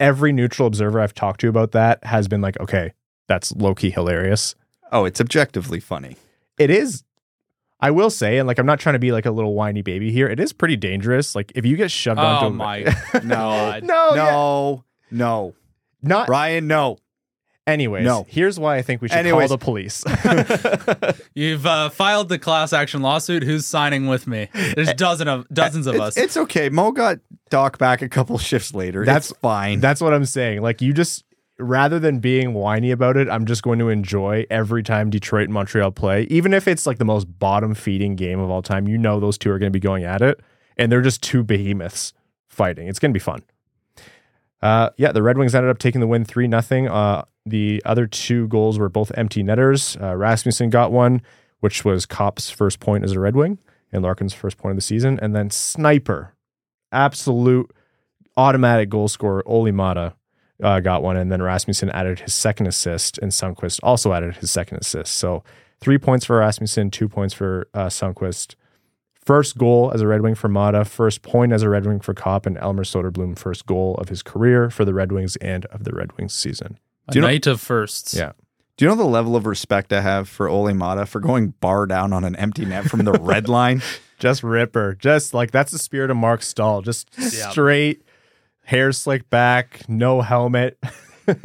every 0.00 0.32
neutral 0.32 0.66
observer 0.68 1.00
I've 1.00 1.14
talked 1.14 1.40
to 1.40 1.48
about 1.48 1.72
that 1.72 2.02
has 2.04 2.28
been 2.28 2.40
like, 2.40 2.58
okay, 2.60 2.92
that's 3.26 3.52
low 3.52 3.74
key 3.74 3.90
hilarious 3.90 4.54
Oh, 4.90 5.04
it's 5.04 5.20
objectively 5.20 5.80
funny. 5.80 6.16
it 6.58 6.70
is 6.70 7.04
I 7.80 7.92
will 7.92 8.10
say, 8.10 8.38
and 8.38 8.48
like 8.48 8.58
I'm 8.58 8.66
not 8.66 8.80
trying 8.80 8.94
to 8.94 8.98
be 8.98 9.12
like 9.12 9.24
a 9.26 9.30
little 9.30 9.54
whiny 9.54 9.82
baby 9.82 10.10
here. 10.10 10.26
It 10.26 10.40
is 10.40 10.52
pretty 10.52 10.74
dangerous. 10.76 11.36
Like 11.36 11.52
if 11.54 11.64
you 11.64 11.76
get 11.76 11.92
shoved 11.92 12.18
onto 12.18 12.46
Oh 12.46 12.48
a- 12.48 12.52
my 12.52 12.78
No, 13.22 13.78
no, 13.82 14.14
yeah, 14.14 14.30
no, 14.30 14.84
no, 15.12 15.54
not. 16.02 16.28
Ryan, 16.28 16.66
no. 16.66 16.98
Anyways, 17.68 18.04
No. 18.04 18.26
here's 18.28 18.58
why 18.58 18.76
I 18.76 18.82
think 18.82 19.02
we 19.02 19.08
should 19.08 19.18
Anyways. 19.18 19.48
call 19.48 19.58
the 19.58 19.64
police. 19.64 20.04
You've 21.34 21.66
uh, 21.66 21.88
filed 21.90 22.28
the 22.28 22.38
class 22.38 22.72
action 22.72 23.02
lawsuit. 23.02 23.42
Who's 23.42 23.66
signing 23.66 24.06
with 24.06 24.26
me? 24.26 24.48
There's 24.74 24.92
dozen 24.94 25.28
of 25.28 25.46
dozens 25.52 25.86
of 25.86 25.94
It's, 25.96 26.02
us. 26.02 26.16
it's 26.16 26.36
okay. 26.36 26.68
Mo 26.68 26.92
got 26.92 27.18
Dach 27.50 27.78
back 27.78 28.02
a 28.02 28.08
couple 28.08 28.38
shifts 28.38 28.74
later. 28.74 29.04
That's- 29.04 29.30
it's 29.30 29.38
fine. 29.40 29.80
That's 29.80 30.00
what 30.00 30.14
I'm 30.14 30.24
saying. 30.24 30.62
Like 30.62 30.80
you 30.80 30.92
just 30.92 31.24
rather 31.58 31.98
than 31.98 32.20
being 32.20 32.54
whiny 32.54 32.90
about 32.90 33.16
it, 33.16 33.28
I'm 33.28 33.44
just 33.44 33.62
going 33.62 33.78
to 33.80 33.88
enjoy 33.88 34.46
every 34.50 34.82
time 34.82 35.10
Detroit 35.10 35.44
and 35.44 35.52
Montreal 35.54 35.90
play, 35.90 36.22
even 36.30 36.54
if 36.54 36.68
it's 36.68 36.86
like 36.86 36.98
the 36.98 37.04
most 37.04 37.24
bottom 37.38 37.74
feeding 37.74 38.14
game 38.16 38.38
of 38.40 38.48
all 38.50 38.62
time. 38.62 38.86
You 38.88 38.96
know 38.98 39.18
those 39.20 39.36
two 39.38 39.50
are 39.50 39.58
going 39.58 39.72
to 39.72 39.76
be 39.76 39.80
going 39.80 40.04
at 40.04 40.22
it, 40.22 40.40
and 40.76 40.90
they're 40.90 41.02
just 41.02 41.22
two 41.22 41.42
behemoths 41.42 42.12
fighting. 42.46 42.88
It's 42.88 42.98
going 42.98 43.10
to 43.12 43.14
be 43.14 43.20
fun. 43.22 43.42
Uh, 44.60 44.90
yeah, 44.96 45.12
the 45.12 45.22
Red 45.22 45.38
Wings 45.38 45.54
ended 45.54 45.70
up 45.70 45.78
taking 45.78 46.00
the 46.00 46.06
win 46.06 46.24
three 46.24 46.48
nothing. 46.48 46.88
Uh, 46.88 47.24
the 47.46 47.82
other 47.84 48.06
two 48.06 48.48
goals 48.48 48.78
were 48.78 48.88
both 48.88 49.12
empty 49.16 49.42
netters. 49.42 49.96
Uh, 50.00 50.16
Rasmussen 50.16 50.70
got 50.70 50.92
one, 50.92 51.22
which 51.60 51.84
was 51.84 52.06
Copp's 52.06 52.50
first 52.50 52.80
point 52.80 53.04
as 53.04 53.12
a 53.12 53.20
Red 53.20 53.36
Wing 53.36 53.58
and 53.92 54.02
Larkin's 54.02 54.34
first 54.34 54.58
point 54.58 54.72
of 54.72 54.76
the 54.76 54.82
season, 54.82 55.18
and 55.22 55.34
then 55.34 55.50
Sniper, 55.50 56.34
absolute 56.92 57.70
automatic 58.36 58.88
goal 58.88 59.08
scorer 59.08 59.42
Olli 59.46 59.72
Maatta 59.72 60.14
uh, 60.62 60.80
got 60.80 61.02
one, 61.02 61.16
and 61.16 61.30
then 61.32 61.42
Rasmussen 61.42 61.90
added 61.90 62.20
his 62.20 62.34
second 62.34 62.66
assist, 62.66 63.18
and 63.18 63.32
Sundqvist 63.32 63.80
also 63.82 64.12
added 64.12 64.36
his 64.36 64.50
second 64.50 64.78
assist. 64.78 65.14
So 65.14 65.42
three 65.80 65.98
points 65.98 66.26
for 66.26 66.38
Rasmussen, 66.38 66.90
two 66.90 67.08
points 67.08 67.32
for 67.34 67.68
uh, 67.74 67.86
Sundqvist. 67.86 68.54
First 69.28 69.58
goal 69.58 69.90
as 69.92 70.00
a 70.00 70.06
Red 70.06 70.22
Wing 70.22 70.34
for 70.34 70.48
Maatta, 70.48 70.86
first 70.86 71.20
point 71.20 71.52
as 71.52 71.62
a 71.62 71.68
Red 71.68 71.84
Wing 71.84 72.00
for 72.00 72.14
Copp, 72.14 72.46
and 72.46 72.56
Elmer 72.56 72.82
Soderblom 72.82 73.38
first 73.38 73.66
goal 73.66 73.94
of 73.96 74.08
his 74.08 74.22
career 74.22 74.70
for 74.70 74.86
the 74.86 74.94
Red 74.94 75.12
Wings 75.12 75.36
and 75.36 75.66
of 75.66 75.84
the 75.84 75.92
Red 75.92 76.16
Wings 76.16 76.32
season. 76.32 76.78
A 77.08 77.12
Do 77.12 77.18
you 77.18 77.20
know- 77.20 77.26
night 77.26 77.46
of 77.46 77.60
firsts. 77.60 78.14
Yeah. 78.14 78.32
Do 78.78 78.86
you 78.86 78.88
know 78.90 78.94
the 78.96 79.04
level 79.04 79.36
of 79.36 79.44
respect 79.44 79.92
I 79.92 80.00
have 80.00 80.30
for 80.30 80.48
Olli 80.48 80.72
Maatta 80.72 81.04
for 81.04 81.20
going 81.20 81.48
bar 81.60 81.84
down 81.84 82.14
on 82.14 82.24
an 82.24 82.36
empty 82.36 82.64
net 82.64 82.86
from 82.86 83.04
the 83.04 83.12
red 83.12 83.48
line? 83.50 83.82
Just 84.18 84.42
ripper. 84.42 84.94
Just 84.98 85.34
like 85.34 85.50
that's 85.50 85.72
the 85.72 85.78
spirit 85.78 86.10
of 86.10 86.16
Marc 86.16 86.40
Staal. 86.42 86.80
Just 86.80 87.10
Yeah. 87.18 87.50
straight, 87.50 88.02
hair 88.64 88.92
slicked 88.92 89.28
back, 89.28 89.82
no 89.90 90.22
helmet. 90.22 90.82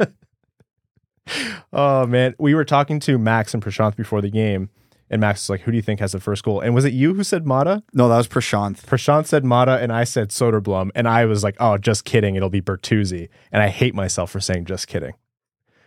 oh 1.70 2.06
man. 2.06 2.34
We 2.38 2.54
were 2.54 2.64
talking 2.64 2.98
to 3.00 3.18
Max 3.18 3.52
and 3.52 3.62
Prashant 3.62 3.94
before 3.94 4.22
the 4.22 4.30
game, 4.30 4.70
and 5.10 5.20
Max 5.20 5.42
was 5.44 5.50
like, 5.50 5.60
Who 5.62 5.70
do 5.70 5.76
you 5.76 5.82
think 5.82 6.00
has 6.00 6.12
the 6.12 6.20
first 6.20 6.42
goal? 6.44 6.60
And 6.60 6.74
was 6.74 6.84
it 6.84 6.92
you 6.92 7.14
who 7.14 7.22
said 7.24 7.44
Maatta? 7.44 7.82
No, 7.92 8.08
that 8.08 8.16
was 8.16 8.28
Prashant. 8.28 8.82
Prashant 8.82 9.26
said 9.26 9.44
Maatta, 9.44 9.80
and 9.82 9.92
I 9.92 10.04
said 10.04 10.30
Soderblom, 10.30 10.90
and 10.94 11.06
I 11.08 11.24
was 11.26 11.42
like, 11.44 11.56
Oh, 11.60 11.76
just 11.78 12.04
kidding. 12.04 12.36
It'll 12.36 12.50
be 12.50 12.62
Bertuzzi. 12.62 13.28
And 13.52 13.62
I 13.62 13.68
hate 13.68 13.94
myself 13.94 14.30
for 14.30 14.40
saying 14.40 14.64
just 14.64 14.86
kidding. 14.86 15.14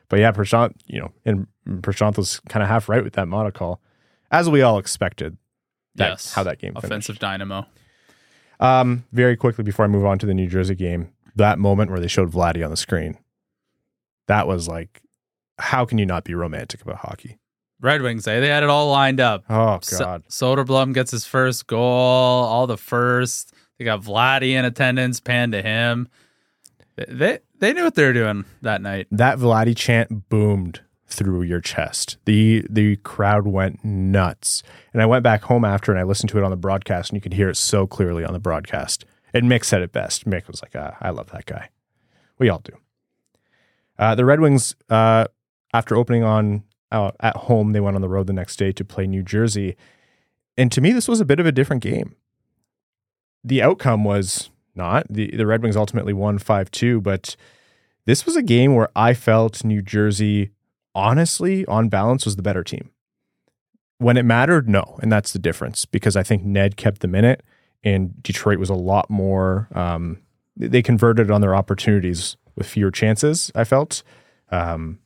But 0.10 0.20
yeah, 0.20 0.32
Prashant, 0.32 0.74
you 0.86 1.00
know, 1.00 1.12
and 1.26 1.48
Prashant 1.82 2.18
was 2.18 2.40
kind 2.48 2.64
of 2.64 2.70
half 2.70 2.88
right 2.88 3.04
with 3.04 3.14
that 3.14 3.28
Maatta 3.28 3.52
call, 3.54 3.82
as 4.32 4.50
we 4.50 4.62
all 4.62 4.78
expected. 4.78 5.38
That, 5.96 6.12
Yes. 6.12 6.34
How 6.34 6.44
that 6.44 6.60
game 6.60 6.74
finished. 6.74 6.86
Offensive 6.86 7.20
dynamo. 7.20 7.66
Um, 8.60 9.06
very 9.12 9.36
quickly 9.36 9.64
before 9.64 9.86
I 9.86 9.88
move 9.88 10.06
on 10.06 10.20
to 10.20 10.26
the 10.26 10.34
New 10.34 10.48
Jersey 10.48 10.76
game, 10.76 11.12
that 11.36 11.60
moment 11.60 11.92
where 11.92 12.00
they 12.00 12.08
showed 12.08 12.32
Vladdy 12.32 12.64
on 12.64 12.72
the 12.72 12.78
screen, 12.78 13.18
that 14.28 14.48
was 14.48 14.68
like, 14.68 15.02
how 15.60 15.86
can 15.86 15.98
you 15.98 16.06
not 16.06 16.24
be 16.24 16.34
romantic 16.36 16.82
about 16.82 16.98
hockey? 16.98 17.40
Red 17.82 18.02
Wings, 18.02 18.28
eh? 18.28 18.40
They 18.40 18.48
had 18.50 18.64
it 18.64 18.70
all 18.70 18.90
lined 18.92 19.20
up. 19.20 19.44
Oh 19.50 19.80
So- 19.82 20.00
God, 20.00 20.24
Soderblom 20.30 20.94
gets 20.94 21.12
his 21.12 21.26
first 21.26 21.68
goal, 21.68 21.82
all 21.82 22.68
the 22.68 22.78
first. 22.78 23.54
They 23.78 23.86
got 23.86 24.02
Vladdy 24.02 24.52
in 24.52 24.66
attendance, 24.66 25.20
pan 25.20 25.52
to 25.52 25.62
him. 25.62 26.08
They, 26.96 27.06
they 27.08 27.40
they 27.60 27.74
knew 27.74 27.84
what 27.84 27.96
they 27.96 28.06
were 28.06 28.14
doing 28.14 28.46
that 28.64 28.82
night. 28.82 29.08
that 29.12 29.38
Vladdy 29.38 29.76
chant 29.76 30.30
boomed 30.30 30.82
through 31.06 31.44
your 31.44 31.62
chest. 31.62 32.18
the 32.26 32.66
The 32.70 32.96
crowd 32.98 33.46
went 33.48 33.86
nuts, 33.86 34.64
and 34.94 35.02
I 35.02 35.06
went 35.06 35.24
back 35.24 35.44
home 35.44 35.64
after 35.64 35.92
and 35.92 36.00
I 36.00 36.04
listened 36.04 36.30
to 36.32 36.38
it 36.40 36.44
on 36.44 36.50
the 36.52 36.58
broadcast, 36.58 37.12
and 37.12 37.18
you 37.18 37.22
could 37.22 37.34
hear 37.34 37.50
it 37.50 37.56
so 37.58 37.86
clearly 37.86 38.26
on 38.26 38.34
the 38.34 38.40
broadcast. 38.40 39.06
And 39.34 39.46
Mick 39.46 39.64
said 39.64 39.82
it 39.84 39.92
best. 39.92 40.26
Mick 40.28 40.48
was 40.48 40.62
like, 40.64 40.76
ah, 40.76 40.98
"I 41.00 41.12
love 41.12 41.30
that 41.32 41.46
guy." 41.46 41.70
We 42.40 42.50
all 42.50 42.60
do. 42.64 42.74
Uh, 44.00 44.16
the 44.16 44.26
Red 44.26 44.40
Wings, 44.40 44.76
uh, 44.90 45.26
after 45.74 45.96
opening 45.96 46.24
on 46.24 46.64
uh, 46.92 47.12
at 47.20 47.36
home, 47.36 47.74
they 47.74 47.80
went 47.80 47.96
on 47.96 48.02
the 48.02 48.10
road 48.10 48.28
the 48.28 48.34
next 48.34 48.58
day 48.58 48.72
to 48.72 48.86
play 48.86 49.08
New 49.08 49.24
Jersey. 49.24 49.76
And 50.58 50.72
to 50.72 50.82
me, 50.82 50.92
this 50.92 51.08
was 51.08 51.20
a 51.20 51.26
bit 51.26 51.40
of 51.40 51.46
a 51.46 51.52
different 51.52 51.84
game. 51.84 52.16
The 53.44 53.62
outcome 53.62 54.04
was 54.04 54.50
not. 54.76 55.06
The, 55.10 55.36
the 55.36 55.46
Red 55.46 55.62
Wings 55.62 55.76
ultimately 55.78 56.14
won 56.14 56.38
5 56.38 56.72
2, 56.72 57.02
but 57.02 57.36
this 58.06 58.26
was 58.26 58.36
a 58.36 58.42
game 58.42 58.76
where 58.76 58.90
I 58.96 59.14
felt 59.14 59.64
New 59.64 59.82
Jersey, 59.82 60.52
honestly, 60.96 61.66
on 61.66 61.90
balance, 61.90 62.26
was 62.26 62.36
the 62.36 62.42
better 62.42 62.64
team. 62.64 62.92
When 64.00 64.18
it 64.18 64.24
mattered, 64.24 64.70
no. 64.70 64.98
And 65.02 65.12
that's 65.12 65.34
the 65.34 65.40
difference 65.40 65.86
because 65.86 66.16
I 66.16 66.24
think 66.24 66.44
Ned 66.44 66.78
kept 66.78 67.02
them 67.02 67.16
in 67.16 67.26
it 67.26 67.44
and 67.84 68.22
Detroit 68.24 68.60
was 68.60 68.70
a 68.70 68.76
lot 68.76 69.10
more, 69.10 69.68
um, 69.74 70.20
they 70.56 70.82
converted 70.82 71.30
on 71.30 71.42
their 71.42 71.56
opportunities 71.56 72.38
with 72.56 72.68
fewer 72.68 72.92
chances, 72.92 73.52
I 73.54 73.64
felt. 73.64 74.04
Um, 74.50 75.00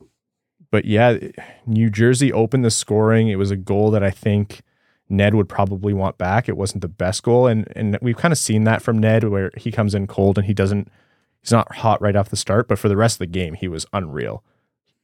but 0.72 0.86
yeah, 0.86 1.18
New 1.66 1.90
Jersey 1.90 2.32
opened 2.32 2.64
the 2.64 2.70
scoring. 2.70 3.28
It 3.28 3.36
was 3.36 3.50
a 3.50 3.56
goal 3.56 3.90
that 3.90 4.02
I 4.02 4.10
think 4.10 4.62
Ned 5.08 5.34
would 5.34 5.48
probably 5.48 5.92
want 5.92 6.16
back. 6.16 6.48
It 6.48 6.56
wasn't 6.56 6.80
the 6.80 6.88
best 6.88 7.22
goal, 7.22 7.46
and 7.46 7.70
and 7.76 7.98
we've 8.00 8.16
kind 8.16 8.32
of 8.32 8.38
seen 8.38 8.64
that 8.64 8.80
from 8.80 8.98
Ned, 8.98 9.24
where 9.24 9.50
he 9.56 9.70
comes 9.70 9.94
in 9.94 10.06
cold 10.06 10.38
and 10.38 10.46
he 10.46 10.54
doesn't. 10.54 10.90
He's 11.42 11.52
not 11.52 11.76
hot 11.76 12.00
right 12.00 12.16
off 12.16 12.30
the 12.30 12.36
start, 12.36 12.68
but 12.68 12.78
for 12.78 12.88
the 12.88 12.96
rest 12.96 13.16
of 13.16 13.18
the 13.18 13.26
game, 13.26 13.54
he 13.54 13.68
was 13.68 13.84
unreal. 13.92 14.42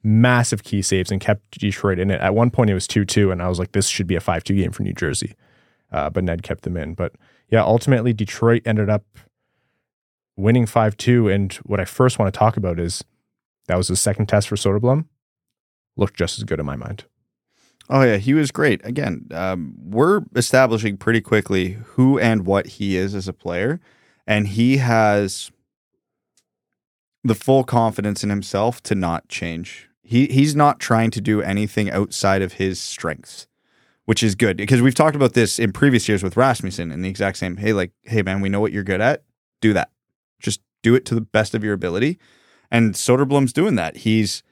Massive 0.03 0.63
key 0.63 0.81
saves 0.81 1.11
and 1.11 1.21
kept 1.21 1.59
Detroit 1.59 1.99
in 1.99 2.11
it. 2.11 2.21
At 2.21 2.35
one 2.35 2.51
point, 2.51 2.71
it 2.71 2.75
was 2.75 2.87
two 2.87 3.05
two, 3.05 3.31
and 3.31 3.43
I 3.43 3.49
was 3.49 3.59
like, 3.59 3.73
this 3.73 3.89
should 3.89 4.07
be 4.07 4.17
a 4.17 4.21
five 4.21 4.45
two 4.45 4.57
game 4.57 4.73
for 4.73 4.83
New 4.85 4.95
Jersey, 4.95 5.35
uh, 5.93 6.09
but 6.09 6.25
Ned 6.25 6.43
kept 6.43 6.63
them 6.63 6.79
in. 6.79 6.95
But 6.95 7.13
yeah, 7.51 7.63
ultimately, 7.63 8.15
Detroit 8.15 8.63
ended 8.65 8.89
up 8.89 9.05
winning 10.35 10.65
five 10.65 10.97
two. 10.97 11.29
And 11.29 11.53
what 11.65 11.79
I 11.79 11.85
first 11.85 12.19
want 12.19 12.33
to 12.33 12.39
talk 12.39 12.57
about 12.57 12.81
is 12.81 13.05
that 13.67 13.77
was 13.77 13.89
the 13.89 13.97
second 13.97 14.27
test 14.31 14.49
for 14.49 14.57
Soderblom. 14.57 15.05
Looked 15.99 16.17
just 16.17 16.39
as 16.39 16.45
good 16.45 16.61
in 16.61 16.65
my 16.65 16.77
mind. 16.77 17.05
Oh 17.91 18.03
yeah, 18.03 18.17
he 18.17 18.33
was 18.33 18.51
great. 18.51 18.81
Again, 18.85 19.27
um, 19.33 19.75
we're 19.83 20.23
establishing 20.35 20.97
pretty 20.97 21.21
quickly 21.21 21.79
who 21.95 22.19
and 22.19 22.47
what 22.47 22.67
he 22.67 22.97
is 22.97 23.15
as 23.15 23.29
a 23.29 23.33
player, 23.33 23.81
and 24.27 24.49
he 24.49 24.79
has 24.79 25.51
the 27.25 27.35
full 27.35 27.65
confidence 27.65 28.23
in 28.23 28.31
himself 28.31 28.83
to 28.85 28.95
not 28.95 29.29
change. 29.29 29.89
He 30.03 30.27
he's 30.27 30.55
not 30.55 30.81
trying 30.81 31.11
to 31.11 31.21
do 31.21 31.43
anything 31.43 31.91
outside 31.91 32.43
of 32.43 32.55
his 32.55 32.79
strengths, 32.79 33.47
which 34.05 34.23
is 34.23 34.35
good 34.35 34.57
because 34.57 34.81
we've 34.81 34.95
talked 34.95 35.17
about 35.17 35.35
this 35.35 35.59
in 35.59 35.73
previous 35.73 36.09
years 36.09 36.23
with 36.23 36.37
Rasmussen 36.37 36.91
and 36.91 37.05
the 37.05 37.09
exact 37.09 37.39
same. 37.39 37.57
Hey, 37.57 37.73
like, 37.73 37.91
hey 38.05 38.23
man, 38.23 38.41
we 38.41 38.49
know 38.49 38.61
what 38.61 38.73
you're 38.73 38.85
good 38.85 39.01
at. 39.01 39.25
Do 39.61 39.73
that. 39.73 39.91
Just 40.41 40.61
do 40.83 40.95
it 40.95 41.05
to 41.07 41.15
the 41.15 41.21
best 41.21 41.55
of 41.55 41.65
your 41.65 41.75
ability. 41.75 42.19
And 42.71 42.95
Soderblom's 42.95 43.53
doing 43.53 43.75
that. 43.77 43.99
He's, 43.99 44.43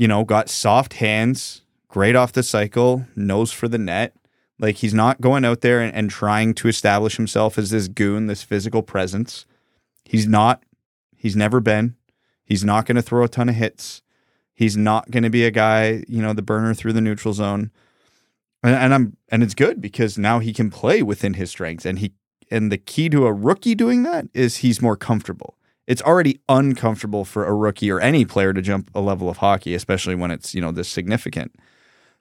you 0.00 0.08
know, 0.08 0.24
got 0.24 0.48
soft 0.48 0.94
hands, 0.94 1.60
great 1.88 2.16
off 2.16 2.32
the 2.32 2.42
cycle, 2.42 3.04
nose 3.14 3.52
for 3.52 3.68
the 3.68 3.76
net. 3.76 4.16
Like 4.58 4.76
he's 4.76 4.94
not 4.94 5.20
going 5.20 5.44
out 5.44 5.60
there 5.60 5.82
and, 5.82 5.94
and 5.94 6.08
trying 6.08 6.54
to 6.54 6.68
establish 6.68 7.18
himself 7.18 7.58
as 7.58 7.68
this 7.68 7.86
goon, 7.86 8.26
this 8.26 8.42
physical 8.42 8.82
presence. 8.82 9.44
He's 10.06 10.26
not. 10.26 10.62
He's 11.18 11.36
never 11.36 11.60
been. 11.60 11.96
He's 12.46 12.64
not 12.64 12.86
going 12.86 12.96
to 12.96 13.02
throw 13.02 13.24
a 13.24 13.28
ton 13.28 13.50
of 13.50 13.56
hits. 13.56 14.00
He's 14.54 14.74
not 14.74 15.10
going 15.10 15.22
to 15.22 15.28
be 15.28 15.44
a 15.44 15.50
guy, 15.50 16.02
you 16.08 16.22
know, 16.22 16.32
the 16.32 16.40
burner 16.40 16.72
through 16.72 16.94
the 16.94 17.02
neutral 17.02 17.34
zone. 17.34 17.70
And, 18.62 18.74
and 18.74 18.94
I'm 18.94 19.16
and 19.28 19.42
it's 19.42 19.54
good 19.54 19.82
because 19.82 20.16
now 20.16 20.38
he 20.38 20.54
can 20.54 20.70
play 20.70 21.02
within 21.02 21.34
his 21.34 21.50
strengths 21.50 21.84
and 21.84 21.98
he 21.98 22.14
and 22.50 22.72
the 22.72 22.78
key 22.78 23.10
to 23.10 23.26
a 23.26 23.34
rookie 23.34 23.74
doing 23.74 24.02
that 24.04 24.28
is 24.32 24.58
he's 24.58 24.80
more 24.80 24.96
comfortable. 24.96 25.58
It's 25.90 26.02
already 26.02 26.40
uncomfortable 26.48 27.24
for 27.24 27.44
a 27.44 27.52
rookie 27.52 27.90
or 27.90 27.98
any 27.98 28.24
player 28.24 28.52
to 28.52 28.62
jump 28.62 28.92
a 28.94 29.00
level 29.00 29.28
of 29.28 29.38
hockey, 29.38 29.74
especially 29.74 30.14
when 30.14 30.30
it's, 30.30 30.54
you 30.54 30.60
know, 30.60 30.70
this 30.70 30.88
significant. 30.88 31.56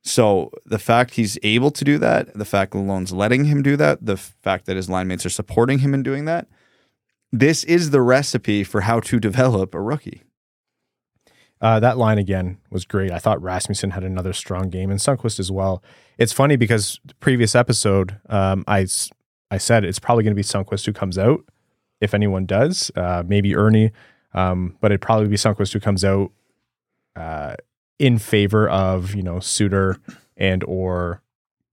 So 0.02 0.50
the 0.66 0.80
fact 0.80 1.14
he's 1.14 1.38
able 1.44 1.70
to 1.70 1.86
do 1.86 2.00
that, 2.00 2.34
the 2.34 2.46
fact 2.46 2.74
Lalonde's 2.74 3.14
letting 3.14 3.46
him 3.46 3.62
do 3.62 3.78
that, 3.78 4.04
the 4.04 4.18
fact 4.18 4.66
that 4.66 4.76
his 4.76 4.90
line 4.90 5.08
mates 5.08 5.24
are 5.24 5.30
supporting 5.30 5.80
him 5.80 5.94
in 5.94 6.02
doing 6.02 6.26
that, 6.26 6.48
this 7.32 7.64
is 7.64 7.92
the 7.92 8.02
recipe 8.02 8.64
for 8.64 8.82
how 8.82 9.00
to 9.02 9.20
develop 9.20 9.76
a 9.76 9.82
rookie. 9.82 10.24
Uh, 11.62 11.80
that 11.80 12.00
line 12.00 12.18
again 12.18 12.58
was 12.72 12.86
great. 12.86 13.12
I 13.12 13.20
thought 13.20 13.40
Rasmussen 13.40 13.92
had 13.92 14.04
another 14.04 14.34
strong 14.34 14.72
game 14.72 14.90
and 14.90 15.00
Sundqvist 15.00 15.40
as 15.40 15.52
well. 15.52 15.84
It's 16.18 16.34
funny 16.34 16.56
because 16.56 17.00
previous 17.20 17.54
episode, 17.54 18.18
um, 18.30 18.64
I 18.68 18.88
I 19.52 19.60
said 19.60 19.86
it's 19.86 20.00
probably 20.00 20.24
going 20.24 20.36
to 20.36 20.36
be 20.36 20.42
Sundqvist 20.42 20.88
who 20.88 20.94
comes 20.94 21.20
out 21.20 21.42
if 22.02 22.14
anyone 22.14 22.46
does. 22.46 22.92
Uh, 22.96 23.24
maybe 23.26 23.54
Erne, 23.56 23.92
um, 24.34 24.76
but 24.82 24.92
it'd 24.92 25.02
probably 25.02 25.28
be 25.28 25.36
Sundqvist 25.36 25.74
who 25.74 25.80
comes 25.80 26.04
out 26.06 26.32
uh, 27.16 27.56
in 27.98 28.18
favor 28.18 28.70
of 28.70 29.16
you 29.16 29.24
know 29.24 29.40
Suter 29.40 29.98
and 30.38 30.64
or 30.66 31.22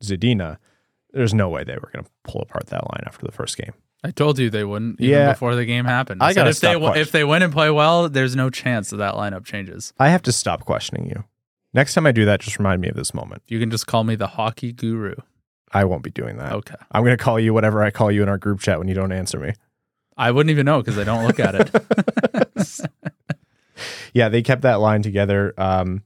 Zadina. 0.03 0.59
There's 1.13 1.33
no 1.35 1.49
way 1.49 1.65
they 1.65 1.75
were 1.77 1.91
going 1.93 2.05
to 2.05 2.11
pull 2.25 2.43
apart 2.43 2.67
that 2.67 2.85
line 2.85 3.03
after 3.07 3.25
the 3.25 3.33
first 3.33 3.57
game. 3.57 3.73
I 4.05 4.11
told 4.11 4.39
you 4.39 4.51
they 4.51 4.65
wouldn't 4.65 5.01
even 5.01 5.11
Yeah. 5.19 5.33
before 5.33 5.55
the 5.55 5.65
game 5.65 5.85
happened. 5.87 6.23
I 6.23 6.31
said 6.31 6.37
gotta 6.37 6.51
if 6.51 6.61
they 6.61 6.77
question- 6.79 7.01
if 7.01 7.11
they 7.13 7.25
win 7.25 7.43
and 7.43 7.53
play 7.53 7.71
well, 7.71 8.09
there's 8.09 8.37
no 8.37 8.51
chance 8.51 8.91
that 8.91 8.99
that 8.99 9.15
lineup 9.15 9.45
changes. 9.45 9.93
I 9.99 10.11
have 10.11 10.23
to 10.23 10.33
stop 10.33 10.65
questioning 10.67 11.09
you. 11.09 11.25
Next 11.73 11.95
time 11.95 12.07
I 12.07 12.13
do 12.13 12.25
that, 12.27 12.41
just 12.41 12.59
remind 12.59 12.83
me 12.83 12.89
of 12.89 12.97
this 12.97 13.15
moment. 13.15 13.43
You 13.49 13.59
can 13.59 13.71
just 13.71 13.87
call 13.87 14.05
me 14.05 14.15
the 14.15 14.27
hockey 14.29 14.73
guru. 14.73 15.15
I 15.73 15.85
won't 15.85 16.03
be 16.03 16.11
doing 16.11 16.37
that. 16.37 16.53
Okay. 16.53 16.77
I'm 16.93 17.03
going 17.05 17.17
to 17.17 17.23
call 17.23 17.41
you 17.41 17.53
whatever 17.53 17.83
I 17.83 17.91
call 17.91 18.11
you 18.13 18.23
in 18.23 18.29
our 18.29 18.39
group 18.39 18.61
chat 18.61 18.79
when 18.79 18.87
you 18.89 18.95
don't 18.95 19.13
answer 19.13 19.39
me. 19.39 19.55
I 20.17 20.31
wouldn't 20.31 20.51
even 20.51 20.67
know 20.67 20.81
because 20.81 20.99
I 20.99 21.05
don't 21.05 21.27
look 21.27 21.39
at 21.39 21.55
it. 21.55 22.87
Yeah, 24.17 24.31
they 24.31 24.41
kept 24.41 24.63
that 24.63 24.81
line 24.81 25.03
together. 25.03 25.53
Um, 25.59 26.03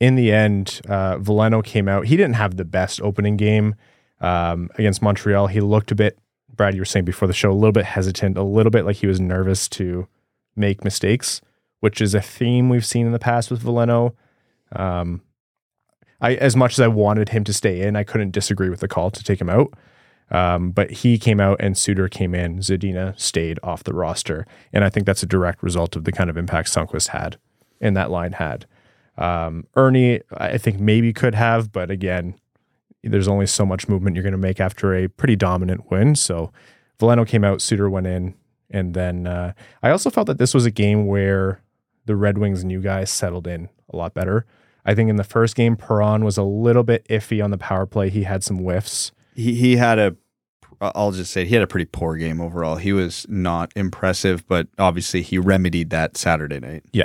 in 0.00 0.16
the 0.16 0.32
end, 0.32 0.80
uh, 0.88 1.16
Veleno 1.18 1.62
came 1.62 1.86
out. 1.86 2.06
He 2.06 2.16
didn't 2.16 2.34
have 2.34 2.56
the 2.56 2.64
best 2.64 3.00
opening 3.00 3.36
game 3.36 3.76
um, 4.20 4.68
against 4.74 5.00
Montreal. 5.00 5.46
He 5.46 5.60
looked 5.60 5.92
a 5.92 5.94
bit, 5.94 6.18
Brad, 6.52 6.74
you 6.74 6.80
were 6.80 6.86
saying 6.86 7.04
before 7.04 7.28
the 7.28 7.32
show, 7.32 7.52
a 7.52 7.54
little 7.54 7.70
bit 7.70 7.84
hesitant, 7.84 8.36
a 8.36 8.42
little 8.42 8.70
bit 8.72 8.84
like 8.84 8.96
he 8.96 9.06
was 9.06 9.20
nervous 9.20 9.68
to 9.68 10.08
make 10.56 10.82
mistakes, 10.82 11.40
which 11.78 12.00
is 12.00 12.16
a 12.16 12.20
theme 12.20 12.68
we've 12.68 12.84
seen 12.84 13.06
in 13.06 13.12
the 13.12 13.20
past 13.20 13.48
with 13.48 13.62
Veleno. 13.62 14.16
Um, 14.74 15.22
I, 16.20 16.34
as 16.34 16.56
much 16.56 16.72
as 16.72 16.80
I 16.80 16.88
wanted 16.88 17.28
him 17.28 17.44
to 17.44 17.52
stay 17.52 17.80
in, 17.80 17.94
I 17.94 18.02
couldn't 18.02 18.32
disagree 18.32 18.70
with 18.70 18.80
the 18.80 18.88
call 18.88 19.12
to 19.12 19.22
take 19.22 19.40
him 19.40 19.48
out. 19.48 19.72
Um, 20.30 20.70
but 20.70 20.90
he 20.90 21.18
came 21.18 21.40
out 21.40 21.56
and 21.60 21.76
Suter 21.76 22.08
came 22.08 22.34
in. 22.34 22.58
Zadina 22.58 23.18
stayed 23.18 23.58
off 23.62 23.84
the 23.84 23.94
roster. 23.94 24.46
And 24.72 24.84
I 24.84 24.88
think 24.88 25.06
that's 25.06 25.22
a 25.22 25.26
direct 25.26 25.62
result 25.62 25.96
of 25.96 26.04
the 26.04 26.12
kind 26.12 26.30
of 26.30 26.36
impact 26.36 26.68
Sundqvist 26.68 27.08
had 27.08 27.36
and 27.80 27.96
that 27.96 28.10
line 28.10 28.32
had. 28.32 28.66
Um, 29.18 29.66
Erne, 29.76 30.20
I 30.32 30.56
think 30.56 30.78
maybe 30.78 31.12
could 31.12 31.34
have, 31.34 31.72
but 31.72 31.90
again, 31.90 32.38
there's 33.02 33.28
only 33.28 33.46
so 33.46 33.66
much 33.66 33.88
movement 33.88 34.16
you're 34.16 34.22
going 34.22 34.32
to 34.32 34.38
make 34.38 34.60
after 34.60 34.94
a 34.94 35.08
pretty 35.08 35.36
dominant 35.36 35.90
win. 35.90 36.14
So 36.14 36.52
Veleno 36.98 37.26
came 37.26 37.44
out, 37.44 37.60
Suter 37.60 37.90
went 37.90 38.06
in. 38.06 38.34
And 38.70 38.94
then 38.94 39.26
uh, 39.26 39.52
I 39.82 39.90
also 39.90 40.10
felt 40.10 40.28
that 40.28 40.38
this 40.38 40.54
was 40.54 40.64
a 40.64 40.70
game 40.70 41.06
where 41.06 41.60
the 42.06 42.14
Red 42.14 42.38
Wings 42.38 42.64
new 42.64 42.80
guys 42.80 43.10
settled 43.10 43.46
in 43.46 43.68
a 43.92 43.96
lot 43.96 44.14
better. 44.14 44.46
I 44.84 44.94
think 44.94 45.10
in 45.10 45.16
the 45.16 45.24
first 45.24 45.56
game, 45.56 45.76
Perron 45.76 46.24
was 46.24 46.38
a 46.38 46.42
little 46.42 46.84
bit 46.84 47.06
iffy 47.08 47.42
on 47.42 47.50
the 47.50 47.58
power 47.58 47.84
play. 47.84 48.10
He 48.10 48.22
had 48.22 48.44
some 48.44 48.58
whiffs. 48.58 49.12
He 49.34 49.54
he 49.54 49.76
had 49.76 49.98
a 49.98 50.16
I'll 50.80 51.12
just 51.12 51.32
say 51.32 51.44
he 51.44 51.54
had 51.54 51.62
a 51.62 51.66
pretty 51.66 51.84
poor 51.84 52.16
game 52.16 52.40
overall. 52.40 52.76
He 52.76 52.92
was 52.92 53.26
not 53.28 53.72
impressive, 53.76 54.46
but 54.48 54.68
obviously 54.78 55.22
he 55.22 55.38
remedied 55.38 55.90
that 55.90 56.16
Saturday 56.16 56.60
night. 56.60 56.84
Yeah. 56.92 57.04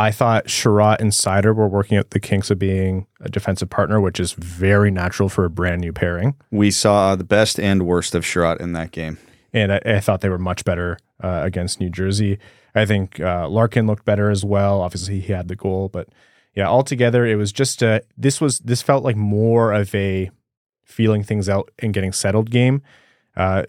I 0.00 0.12
thought 0.12 0.46
Chiarot 0.46 1.00
and 1.00 1.10
Seider 1.10 1.52
were 1.52 1.66
working 1.66 1.98
out 1.98 2.10
the 2.10 2.20
kinks 2.20 2.52
of 2.52 2.58
being 2.60 3.08
a 3.20 3.28
defensive 3.28 3.68
partner, 3.68 4.00
which 4.00 4.20
is 4.20 4.32
very 4.32 4.92
natural 4.92 5.28
for 5.28 5.44
a 5.44 5.50
brand 5.50 5.80
new 5.80 5.92
pairing. 5.92 6.36
We 6.52 6.70
saw 6.70 7.16
the 7.16 7.24
best 7.24 7.58
and 7.58 7.84
worst 7.84 8.14
of 8.14 8.24
Chiarot 8.24 8.60
in 8.60 8.74
that 8.74 8.92
game. 8.92 9.18
And 9.52 9.72
I, 9.72 9.80
I 9.84 10.00
thought 10.00 10.20
they 10.20 10.28
were 10.28 10.38
much 10.38 10.64
better 10.64 10.98
uh, 11.20 11.40
against 11.42 11.80
New 11.80 11.90
Jersey. 11.90 12.38
I 12.76 12.86
think 12.86 13.18
uh, 13.18 13.48
Larkin 13.48 13.88
looked 13.88 14.04
better 14.04 14.30
as 14.30 14.44
well. 14.44 14.82
Obviously, 14.82 15.18
he 15.18 15.32
had 15.32 15.48
the 15.48 15.56
goal, 15.56 15.88
but 15.88 16.08
yeah, 16.54 16.68
altogether, 16.68 17.26
it 17.26 17.34
was 17.34 17.50
just 17.50 17.82
a, 17.82 18.02
this 18.16 18.40
was, 18.40 18.60
this 18.60 18.82
felt 18.82 19.02
like 19.02 19.16
more 19.16 19.72
of 19.72 19.92
a 19.96 20.30
feeling 20.84 21.24
things 21.24 21.48
out 21.48 21.72
and 21.80 21.92
getting 21.92 22.12
settled 22.12 22.50
game. 22.50 22.82
Uh, 23.38 23.62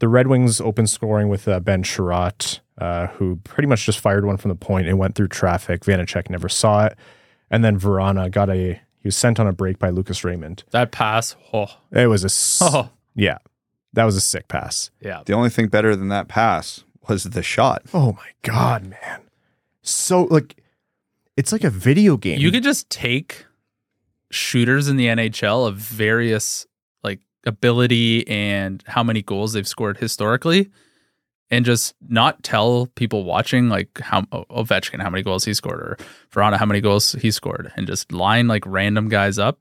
the 0.00 0.08
Red 0.08 0.26
Wings 0.26 0.60
open 0.60 0.86
scoring 0.86 1.28
with 1.28 1.48
uh, 1.48 1.60
Ben 1.60 1.82
Chiarot, 1.82 2.60
uh, 2.78 3.06
who 3.06 3.36
pretty 3.44 3.66
much 3.68 3.86
just 3.86 3.98
fired 4.00 4.26
one 4.26 4.36
from 4.36 4.50
the 4.50 4.54
point 4.56 4.88
and 4.88 4.98
went 4.98 5.14
through 5.14 5.28
traffic. 5.28 5.82
Vanecek 5.84 6.28
never 6.28 6.48
saw 6.50 6.84
it. 6.86 6.98
And 7.50 7.64
then 7.64 7.78
Vrana 7.80 8.30
got 8.30 8.50
a, 8.50 8.74
he 8.74 9.06
was 9.06 9.16
sent 9.16 9.38
on 9.40 9.46
a 9.46 9.52
break 9.52 9.78
by 9.78 9.88
Lucas 9.90 10.24
Raymond. 10.24 10.64
That 10.72 10.90
pass, 10.90 11.36
oh, 11.54 11.68
It 11.92 12.08
was 12.08 12.24
a, 12.24 12.26
s- 12.26 12.58
oh 12.64 12.90
yeah, 13.14 13.38
that 13.94 14.04
was 14.04 14.16
a 14.16 14.20
sick 14.20 14.48
pass. 14.48 14.90
yeah. 15.00 15.22
The 15.24 15.32
only 15.32 15.48
thing 15.48 15.68
better 15.68 15.96
than 15.96 16.08
that 16.08 16.28
pass 16.28 16.84
was 17.08 17.22
the 17.24 17.42
shot. 17.42 17.82
Oh 17.94 18.12
my 18.12 18.28
God, 18.42 18.86
man. 18.88 19.22
So, 19.82 20.24
like, 20.24 20.56
it's 21.36 21.52
like 21.52 21.62
a 21.64 21.70
video 21.70 22.16
game. 22.16 22.40
You 22.40 22.50
could 22.50 22.64
just 22.64 22.90
take 22.90 23.46
shooters 24.30 24.88
in 24.88 24.96
the 24.96 25.06
NHL 25.06 25.66
of 25.68 25.76
various 25.76 26.66
like 26.66 26.75
ability 27.46 28.26
and 28.28 28.82
how 28.86 29.02
many 29.02 29.22
goals 29.22 29.52
they've 29.52 29.68
scored 29.68 29.96
historically 29.98 30.70
and 31.50 31.64
just 31.64 31.94
not 32.08 32.42
tell 32.42 32.86
people 32.96 33.22
watching 33.24 33.68
like 33.68 34.00
how 34.00 34.22
Ovechkin 34.32 35.00
how 35.00 35.08
many 35.10 35.22
goals 35.22 35.44
he 35.44 35.54
scored 35.54 35.80
or 35.80 35.96
Vrana 36.32 36.58
how 36.58 36.66
many 36.66 36.80
goals 36.80 37.12
he 37.12 37.30
scored 37.30 37.72
and 37.76 37.86
just 37.86 38.10
line 38.12 38.48
like 38.48 38.64
random 38.66 39.08
guys 39.08 39.38
up 39.38 39.58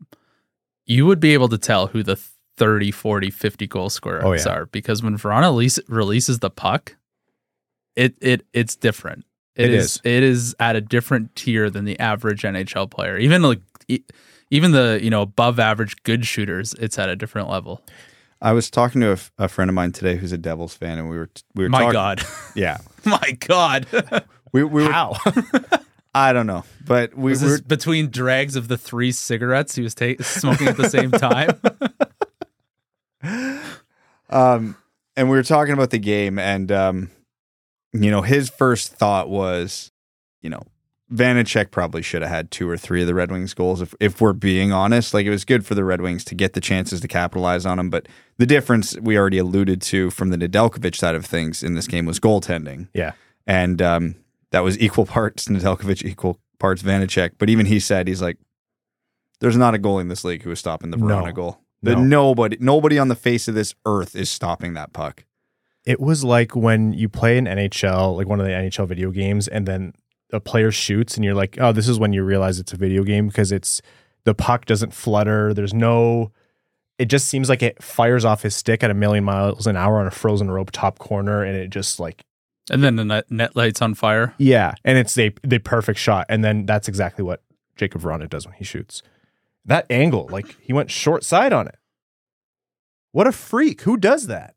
you 0.88 1.06
would 1.06 1.19
be 1.19 1.34
able 1.34 1.48
to 1.50 1.58
tell 1.58 1.88
who 1.88 2.02
the 2.04 2.15
30 2.58 2.89
40 2.91 3.30
50 3.32 3.67
goal 3.67 3.89
scorers 3.89 4.24
Oh, 4.26 4.34
yeah. 4.34 4.48
are 4.58 4.65
because 4.67 5.04
when 5.04 5.17
Vrana 5.17 5.43
release, 5.43 5.80
releases 5.88 6.39
the 6.39 6.50
puck 6.50 6.95
it 7.95 8.15
it 8.21 8.45
it's 8.54 8.76
different 8.76 9.26
It 9.56 9.69
is, 9.69 9.86
is. 9.98 10.02
it 10.04 10.24
is 10.24 10.56
at 10.60 10.76
a 10.76 10.82
different 10.82 11.36
tier 11.36 11.69
than 11.69 11.86
the 11.86 12.00
average 12.00 12.41
NHL 12.41 12.89
player 12.89 13.17
even 13.17 13.41
like 13.43 13.60
even 14.52 14.72
the 14.72 15.00
you 15.02 15.10
know 15.10 15.22
above 15.22 15.60
average 15.60 15.96
good 16.04 16.26
shooters 16.26 16.74
it's 16.80 16.98
at 17.00 17.10
a 17.10 17.16
different 17.16 17.50
level 17.50 17.82
I 18.42 18.52
was 18.52 18.70
talking 18.70 19.00
to 19.02 19.10
a, 19.10 19.14
f- 19.14 19.32
a 19.40 19.48
friend 19.48 19.70
of 19.70 19.76
mine 19.76 19.92
today 19.94 20.18
who's 20.18 20.34
a 20.34 20.38
Devils 20.38 20.76
fan, 20.76 21.00
and 21.00 21.10
we 21.10 21.18
were 21.18 21.30
we 21.56 21.64
were 21.64 21.70
my 21.70 21.80
talking- 21.80 21.94
god 21.94 22.22
yeah, 22.56 22.78
my 23.06 23.32
god 23.40 23.88
we 24.52 24.64
we 24.64 24.84
were 24.84 24.92
how? 24.92 25.16
I 26.14 26.32
don't 26.34 26.46
know, 26.46 26.64
but 26.86 27.16
we 27.16 27.32
was 27.32 27.42
were 27.42 27.62
between 27.62 28.10
drags 28.10 28.56
of 28.56 28.68
the 28.68 28.78
three 28.78 29.12
cigarettes 29.14 29.74
he 29.76 29.82
was 29.82 29.96
ta- 29.96 30.14
smoking 30.22 30.68
at 30.68 30.78
the 30.78 30.90
same 30.90 31.12
time 31.12 31.60
um 34.30 34.76
and 35.18 35.30
we 35.30 35.38
were 35.38 35.44
talking 35.44 35.74
about 35.74 35.90
the 35.92 35.98
game, 36.00 36.38
and 36.38 36.72
um 36.72 37.10
you 37.94 38.12
know 38.12 38.22
his 38.22 38.50
first 38.50 38.92
thought 38.94 39.30
was, 39.30 39.92
you 40.42 40.50
know. 40.50 40.62
Vanecek 41.13 41.70
probably 41.70 42.02
should 42.02 42.22
have 42.24 42.32
had 42.32 42.50
two 42.50 42.68
or 42.70 42.78
three 42.78 43.02
of 43.02 43.08
the 43.08 43.13
Red 43.13 43.32
Wings 43.32 43.54
goals 43.54 43.80
if, 43.82 43.94
if 44.00 44.20
we're 44.20 44.34
being 44.34 44.72
honest. 44.72 45.13
Like 45.13 45.26
it 45.26 45.30
was 45.30 45.46
good 45.46 45.65
for 45.65 45.76
the 45.76 45.84
Red 45.84 46.02
Wings 46.02 46.24
to 46.26 46.36
get 46.36 46.54
the 46.54 46.62
chances 46.62 47.00
to 47.02 47.08
capitalize 47.08 47.65
on 47.65 47.78
them, 47.78 47.89
but 47.91 48.08
the 48.38 48.46
difference 48.48 48.98
we 49.00 49.18
already 49.18 49.38
alluded 49.38 49.82
to 49.84 50.10
from 50.10 50.30
the 50.30 50.38
Nedeljkovic 50.38 50.96
side 50.96 51.13
of 51.15 51.26
things 51.26 51.62
in 51.62 51.76
this 51.76 51.88
game 51.88 52.06
was 52.06 52.20
goaltending. 52.20 52.88
yeah. 52.94 53.12
and 53.46 53.82
um, 53.82 54.15
that 54.50 54.62
was 54.62 54.80
equal 54.80 55.06
parts 55.18 55.48
Nedeljkovic, 55.48 56.04
equal 56.04 56.39
parts 56.58 56.82
Vanecek. 56.82 57.32
But 57.38 57.50
even 57.52 57.68
he 57.68 57.80
said 57.80 58.08
he's 58.08 58.22
like, 58.22 58.38
"There's 59.41 59.58
not 59.58 59.76
a 59.76 59.78
goal 59.78 60.00
in 60.00 60.08
this 60.08 60.24
league 60.24 60.41
who 60.41 60.50
is 60.52 60.60
stopping 60.60 60.89
the 60.89 60.98
Vrana 60.98 61.26
No. 61.28 61.32
goal. 61.34 61.60
The 61.84 61.96
No. 61.96 62.02
nobody, 62.04 62.58
nobody 62.60 62.98
on 62.98 63.10
the 63.10 63.15
face 63.15 63.48
of 63.48 63.54
this 63.54 63.76
earth 63.86 64.15
is 64.15 64.30
stopping 64.32 64.74
that 64.74 64.91
puck." 64.91 65.24
It 65.86 66.00
was 66.00 66.24
like 66.24 66.56
when 66.56 66.94
you 66.94 67.08
play 67.10 67.38
an 67.38 67.46
NHL, 67.46 68.15
like 68.18 68.28
one 68.28 68.39
of 68.39 68.46
the 68.48 68.52
NHL 68.54 68.88
video 68.88 69.12
games, 69.12 69.48
and 69.48 69.68
then 69.68 69.94
a 70.32 70.40
player 70.40 70.72
shoots, 70.72 71.16
and 71.16 71.24
you're 71.24 71.36
like, 71.36 71.58
oh, 71.60 71.72
this 71.72 71.88
is 71.88 72.00
when 72.00 72.14
you 72.14 72.24
realize 72.24 72.60
it's 72.60 72.74
a 72.74 72.78
video 72.78 73.04
game 73.04 73.28
because 73.28 73.52
it's 73.52 73.82
the 74.24 74.34
puck 74.34 74.66
doesn't 74.66 74.94
flutter. 74.94 75.54
There's 75.54 75.74
no, 75.74 76.32
it 76.98 77.06
just 77.06 77.28
seems 77.28 77.50
like 77.50 77.64
it 77.64 77.82
fires 77.82 78.26
off 78.26 78.42
his 78.42 78.56
stick 78.56 78.84
at 78.84 78.92
a 78.92 78.96
million 78.96 79.24
miles 79.24 79.68
an 79.68 79.78
hour 79.78 80.00
on 80.00 80.08
a 80.08 80.12
frozen 80.12 80.52
rope 80.52 80.72
top 80.72 81.00
corner, 81.00 81.44
and 81.44 81.56
it 81.56 81.70
just 81.70 82.00
like, 82.00 82.24
and 82.72 82.84
then 82.84 82.96
the 82.96 83.06
net, 83.06 83.30
net 83.30 83.56
lights 83.56 83.82
on 83.82 83.94
fire 83.94 84.34
yeah, 84.40 84.74
and 84.84 84.98
it's 84.98 85.14
the 85.14 85.34
the 85.44 85.60
perfect 85.60 86.00
shot, 86.00 86.26
and 86.30 86.44
then 86.44 86.66
that's 86.66 86.88
exactly 86.88 87.24
what 87.24 87.44
Jakub 87.78 88.02
Vrana 88.02 88.30
does 88.30 88.46
when 88.46 88.56
he 88.56 88.64
shoots. 88.64 89.04
That 89.66 89.86
angle, 89.90 90.28
like 90.32 90.58
he 90.60 90.74
went 90.74 90.92
short 90.92 91.24
side 91.24 91.54
on 91.54 91.68
it. 91.68 91.78
What 93.12 93.28
a 93.28 93.32
freak! 93.32 93.82
Who 93.82 93.98
does 93.98 94.28
that? 94.28 94.56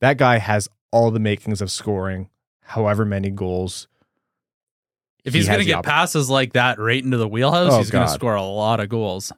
That 0.00 0.16
guy 0.16 0.38
has 0.38 0.68
all 0.90 1.10
the 1.10 1.20
makings 1.20 1.60
of 1.62 1.70
scoring, 1.70 2.30
however 2.62 3.04
many 3.04 3.30
goals. 3.30 3.86
If 5.24 5.34
he's 5.34 5.46
has 5.46 5.54
gonna 5.56 5.64
get 5.64 5.76
op- 5.78 5.84
passes 5.84 6.28
like 6.30 6.52
that 6.54 6.78
right 6.78 7.02
into 7.02 7.16
the 7.16 7.28
wheelhouse 7.28 7.72
Oh, 7.72 7.78
he's 7.78 7.90
gonna 7.90 8.08
score 8.08 8.34
a 8.34 8.42
lot 8.42 8.80
of 8.80 8.88
goals 8.88 9.32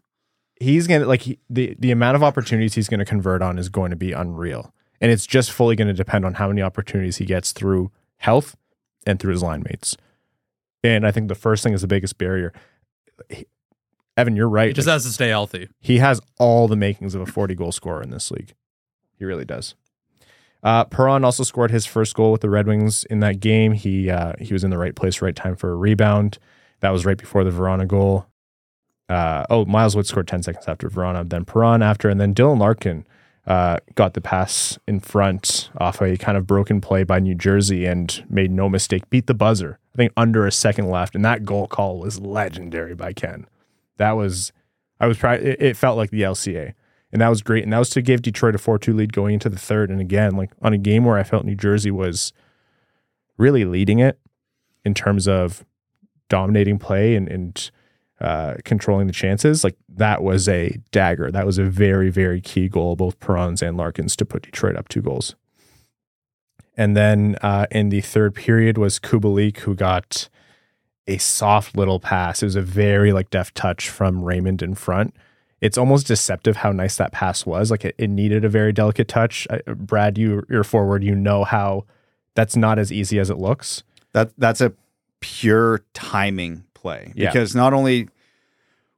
He's 0.61 0.87
gonna 0.87 1.07
like 1.07 1.23
he, 1.23 1.38
the 1.51 1.75
the 1.79 1.90
amount 1.90 2.14
of 2.14 2.23
opportunities 2.23 2.75
he's 2.75 2.88
going 2.88 3.01
to 3.01 3.05
convert 3.05 3.42
on 3.42 3.59
is 3.59 3.68
going 3.68 3.90
to 3.90 3.97
be 3.97 4.12
unreal, 4.12 4.73
and 5.01 5.11
it's 5.11 5.27
just 5.27 5.51
fully 5.51 5.75
going 5.75 5.88
to 5.88 5.95
depend 5.95 6.25
on 6.25 6.35
how 6.35 6.47
many 6.47 6.62
opportunities 6.62 7.16
he 7.16 7.25
gets 7.25 7.51
through 7.51 7.90
health 8.18 8.55
and 9.05 9.18
through 9.18 9.33
his 9.33 9.42
line 9.42 9.64
mates. 9.68 9.97
And 10.85 11.05
I 11.05 11.11
think 11.11 11.27
the 11.27 11.35
first 11.35 11.64
thing 11.64 11.73
is 11.73 11.81
the 11.81 11.88
biggest 11.88 12.16
barrier. 12.16 12.53
He- 13.29 13.47
Evan, 14.16 14.37
you're 14.37 14.49
right. 14.49 14.68
he 14.68 14.73
just 14.75 14.87
Like, 14.87 14.92
has 14.95 15.05
to 15.05 15.11
stay 15.11 15.31
healthy 15.31 15.68
he 15.81 15.99
has 15.99 16.21
all 16.38 16.68
the 16.68 16.77
makings 16.77 17.16
of 17.16 17.23
a 17.23 17.27
40 17.27 17.57
goal 17.57 17.73
scorer 17.73 18.01
in 18.01 18.11
this 18.11 18.31
league. 18.31 18.55
He 19.18 19.25
really 19.25 19.45
does. 19.45 19.75
Uh, 20.62 20.85
Perron 20.85 21.25
also 21.25 21.42
scored 21.42 21.70
his 21.70 21.87
first 21.87 22.14
goal 22.14 22.31
with 22.31 22.40
the 22.40 22.51
Red 22.51 22.66
Wings 22.66 23.05
in 23.05 23.20
that 23.20 23.40
game. 23.40 23.72
He 23.72 24.11
uh, 24.11 24.35
he 24.38 24.53
was 24.53 24.62
in 24.62 24.70
the 24.70 24.79
right 24.79 24.94
place, 24.94 25.20
right 25.20 25.35
time 25.35 25.57
for 25.57 25.72
a 25.72 25.77
rebound. 25.77 26.38
That 26.81 26.90
was 26.90 27.05
right 27.05 27.18
before 27.18 27.44
the 27.44 27.51
Vrana 27.51 27.87
goal. 27.87 28.27
Uh, 29.09 29.44
oh, 29.51 29.64
Miles 29.64 29.94
Wood 29.94 30.07
scored 30.07 30.29
10 30.29 30.42
seconds 30.42 30.66
after 30.66 30.88
Vrana, 30.88 31.29
then 31.29 31.44
Perron 31.44 31.83
after, 31.83 32.09
and 32.09 32.20
then 32.20 32.35
Dylan 32.35 32.59
Larkin 32.59 33.07
uh, 33.46 33.79
got 33.94 34.14
the 34.14 34.20
pass 34.20 34.79
in 34.87 35.01
front 35.01 35.70
off 35.79 36.01
a 36.01 36.16
kind 36.16 36.38
of 36.38 36.46
broken 36.46 36.81
play 36.81 37.03
by 37.05 37.18
New 37.18 37.35
Jersey 37.35 37.85
and 37.85 38.25
made 38.31 38.51
no 38.51 38.68
mistake, 38.68 39.09
beat 39.11 39.27
the 39.27 39.35
buzzer. 39.35 39.79
I 39.94 39.96
think 39.96 40.12
under 40.16 40.46
a 40.46 40.53
second 40.53 40.88
left, 40.88 41.14
and 41.14 41.25
that 41.25 41.44
goal 41.44 41.66
call 41.66 41.98
was 41.98 42.20
legendary 42.20 42.94
by 42.94 43.12
Ken. 43.12 43.46
That 43.98 44.12
was, 44.12 44.53
I 44.98 45.07
was 45.07 45.18
proud. 45.18 45.40
It, 45.40 45.61
it 45.61 45.77
felt 45.77 45.98
like 45.98 46.11
the 46.11 46.22
LCA, 46.22 46.72
and 47.12 47.20
that 47.20 47.29
was 47.29 47.42
great. 47.42 47.62
And 47.62 47.72
that 47.72 47.79
was 47.79 47.90
to 47.90 48.03
give 48.03 48.22
Detroit 48.22 48.55
a 48.55 48.59
four-two 48.59 48.94
lead 48.94 49.12
going 49.12 49.35
into 49.35 49.48
the 49.48 49.59
third. 49.59 49.90
And 49.90 50.01
again, 50.01 50.37
like 50.37 50.51
on 50.62 50.72
a 50.72 50.79
game 50.79 51.05
where 51.05 51.18
I 51.18 51.22
felt 51.22 51.44
New 51.44 51.55
Jersey 51.55 51.90
was 51.90 52.33
really 53.37 53.64
leading 53.64 53.98
it 53.98 54.18
in 54.85 54.94
terms 54.94 55.29
of 55.29 55.64
dominating 56.29 56.79
play 56.79 57.14
and 57.14 57.29
and 57.29 57.70
uh, 58.20 58.55
controlling 58.64 59.09
the 59.09 59.12
chances, 59.12 59.64
like 59.64 59.77
that 59.88 60.22
was 60.22 60.48
a 60.48 60.79
dagger. 60.92 61.31
That 61.31 61.44
was 61.44 61.59
a 61.59 61.64
very 61.64 62.09
very 62.09 62.40
key 62.40 62.68
goal, 62.68 62.96
both 62.96 63.18
Perron's 63.20 63.62
and 63.62 63.77
Larkin's, 63.77 64.16
to 64.16 64.25
put 64.25 64.42
Detroit 64.42 64.77
up 64.77 64.88
two 64.88 65.03
goals. 65.03 65.35
And 66.77 66.96
then 66.96 67.37
uh, 67.42 67.66
in 67.70 67.90
the 67.90 68.01
third 68.01 68.35
period 68.35 68.79
was 68.79 68.98
Kubalik 68.98 69.59
who 69.59 69.75
got 69.75 70.29
a 71.07 71.18
soft 71.18 71.77
little 71.77 72.01
pass. 72.01 72.42
It 72.42 72.46
was 72.46 72.57
a 72.57 72.62
very 72.62 73.12
like 73.12 73.29
deft 73.31 73.55
touch 73.55 73.90
from 73.90 74.25
Raymond 74.25 74.62
in 74.62 74.75
front. 74.75 75.14
It's 75.62 75.79
almost 75.79 76.07
deceptive 76.09 76.57
how 76.57 76.72
nice 76.72 76.96
that 76.96 77.12
pass 77.12 77.46
was. 77.46 77.70
Like 77.70 77.85
it, 77.87 77.94
it 77.96 78.11
needed 78.11 78.44
a 78.44 78.48
very 78.51 78.72
delicate 78.72 79.09
touch. 79.09 79.46
I, 79.48 79.61
Brad, 79.72 80.18
you 80.18 80.42
you're 80.51 80.64
forward. 80.64 81.03
You 81.03 81.14
know 81.14 81.44
how 81.44 81.87
that's 82.35 82.57
not 82.57 82.79
as 82.79 82.92
easy 82.92 83.18
as 83.18 83.31
it 83.31 83.38
looks. 83.38 83.83
That 84.12 84.33
that's 84.37 84.61
a 84.61 84.75
pure 85.20 85.83
timing 85.94 86.64
play 86.75 87.12
Yeah. 87.14 87.31
because 87.31 87.55
not 87.55 87.72
only 87.72 88.09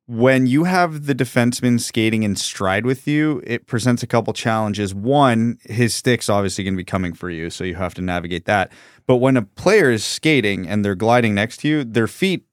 when 0.07 0.47
you 0.47 0.65
have 0.65 1.07
the 1.07 1.15
defenseman 1.15 1.81
skating 1.81 2.25
in 2.25 2.37
stride 2.37 2.85
with 2.85 3.07
you, 3.09 3.43
it 3.47 3.67
presents 3.67 4.03
a 4.03 4.07
couple 4.07 4.33
challenges. 4.35 4.95
One, 4.95 5.59
his 5.65 5.95
stick's 5.95 6.29
obviously 6.29 6.63
going 6.65 6.75
to 6.75 6.79
be 6.79 6.85
coming 6.85 7.15
for 7.15 7.31
you, 7.31 7.49
so 7.49 7.65
you 7.65 7.75
have 7.77 7.95
to 7.95 8.03
navigate 8.03 8.45
that. 8.45 8.71
But 9.07 9.17
when 9.17 9.37
a 9.39 9.43
player 9.43 9.91
is 9.91 10.05
skating 10.05 10.69
and 10.69 10.85
they're 10.85 10.95
gliding 10.95 11.35
next 11.35 11.59
to 11.61 11.69
you, 11.69 11.85
their 11.85 12.07
feet, 12.07 12.45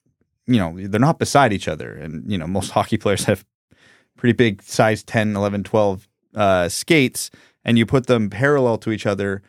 you 0.47 0.58
know, 0.58 0.76
they're 0.88 1.00
not 1.00 1.19
beside 1.19 1.52
each 1.52 1.67
other. 1.67 1.93
And, 1.93 2.30
you 2.32 2.38
know, 2.38 2.47
most 2.47 2.71
hockey 2.78 2.97
players 2.97 3.26
have 3.26 3.43
pretty 4.22 4.34
big 4.34 4.62
size 4.62 5.04
10, 5.04 5.36
11, 5.36 5.64
12 5.64 6.08
uh, 6.36 6.70
skates, 6.70 7.32
and 7.66 7.80
you 7.80 7.88
put 7.88 8.06
them 8.06 8.30
parallel 8.30 8.78
to 8.78 8.92
each 8.92 9.08
other 9.08 9.42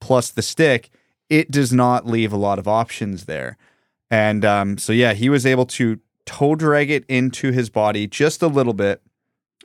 plus 0.00 0.28
the 0.30 0.42
stick, 0.42 0.90
it 1.30 1.52
does 1.52 1.72
not 1.72 2.04
leave 2.04 2.32
a 2.32 2.36
lot 2.36 2.58
of 2.58 2.66
options 2.66 3.26
there. 3.26 3.56
And 4.10 4.44
um, 4.44 4.76
so, 4.76 4.92
yeah, 4.92 5.12
he 5.12 5.28
was 5.28 5.46
able 5.46 5.66
to 5.66 6.00
toe 6.26 6.56
drag 6.56 6.90
it 6.90 7.04
into 7.06 7.52
his 7.52 7.70
body 7.70 8.08
just 8.08 8.42
a 8.42 8.48
little 8.48 8.72
bit 8.72 9.02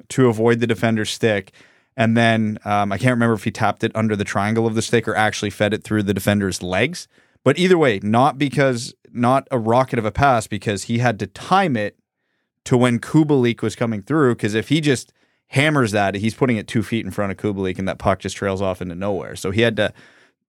to 0.10 0.28
avoid 0.28 0.60
the 0.60 0.68
defender's 0.68 1.10
stick. 1.10 1.52
And 1.98 2.16
then 2.16 2.60
um, 2.64 2.92
I 2.92 3.00
can't 3.00 3.14
remember 3.14 3.34
if 3.34 3.46
he 3.46 3.52
tapped 3.52 3.84
it 3.84 3.92
under 3.96 4.16
the 4.16 4.24
triangle 4.24 4.68
of 4.68 4.76
the 4.76 4.84
stick 4.84 5.08
or 5.08 5.16
actually 5.16 5.50
fed 5.50 5.74
it 5.74 5.84
through 5.84 6.04
the 6.04 6.14
defender's 6.14 6.62
legs. 6.62 7.08
But 7.44 7.58
either 7.58 7.78
way, 7.78 8.02
not 8.04 8.38
because, 8.38 8.94
not 9.12 9.48
a 9.50 9.58
rocket 9.58 9.98
of 9.98 10.06
a 10.06 10.12
pass, 10.12 10.46
because 10.46 10.84
he 10.84 11.00
had 11.00 11.18
to 11.22 11.26
time 11.26 11.76
it 11.76 11.98
to 12.66 12.78
when 12.78 13.00
Kubalik 13.00 13.62
was 13.62 13.76
coming 13.76 14.02
through. 14.02 14.36
Because 14.36 14.54
if 14.54 14.70
he 14.70 14.82
just 14.82 15.14
hammers 15.48 15.92
that, 15.92 16.16
he's 16.16 16.34
putting 16.34 16.58
it 16.58 16.68
two 16.68 16.84
feet 16.84 17.06
in 17.06 17.12
front 17.12 17.32
of 17.32 17.38
Kubalik 17.38 17.78
and 17.80 17.88
that 17.88 17.98
puck 18.00 18.20
just 18.20 18.36
trails 18.36 18.62
off 18.62 18.82
into 18.82 18.96
nowhere. 18.96 19.36
So 19.36 19.52
he 19.52 19.62
had 19.62 19.76
to 19.78 19.94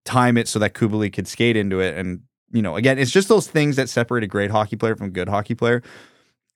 time 0.05 0.37
it 0.37 0.49
so 0.49 0.59
that 0.59 0.75
Kubalik 0.75 1.13
could 1.15 1.27
skate 1.29 1.57
into 1.57 1.81
it 1.81 1.97
and 1.97 2.21
you 2.53 2.63
know, 2.63 2.77
again, 2.77 2.99
it's 3.01 3.11
just 3.11 3.27
those 3.29 3.49
things 3.49 3.75
that 3.77 3.89
separate 3.89 4.23
a 4.23 4.29
great 4.29 4.53
hockey 4.53 4.77
player 4.77 4.95
from 4.95 5.09
a 5.09 5.11
good 5.11 5.29
hockey 5.29 5.57
player, 5.57 5.83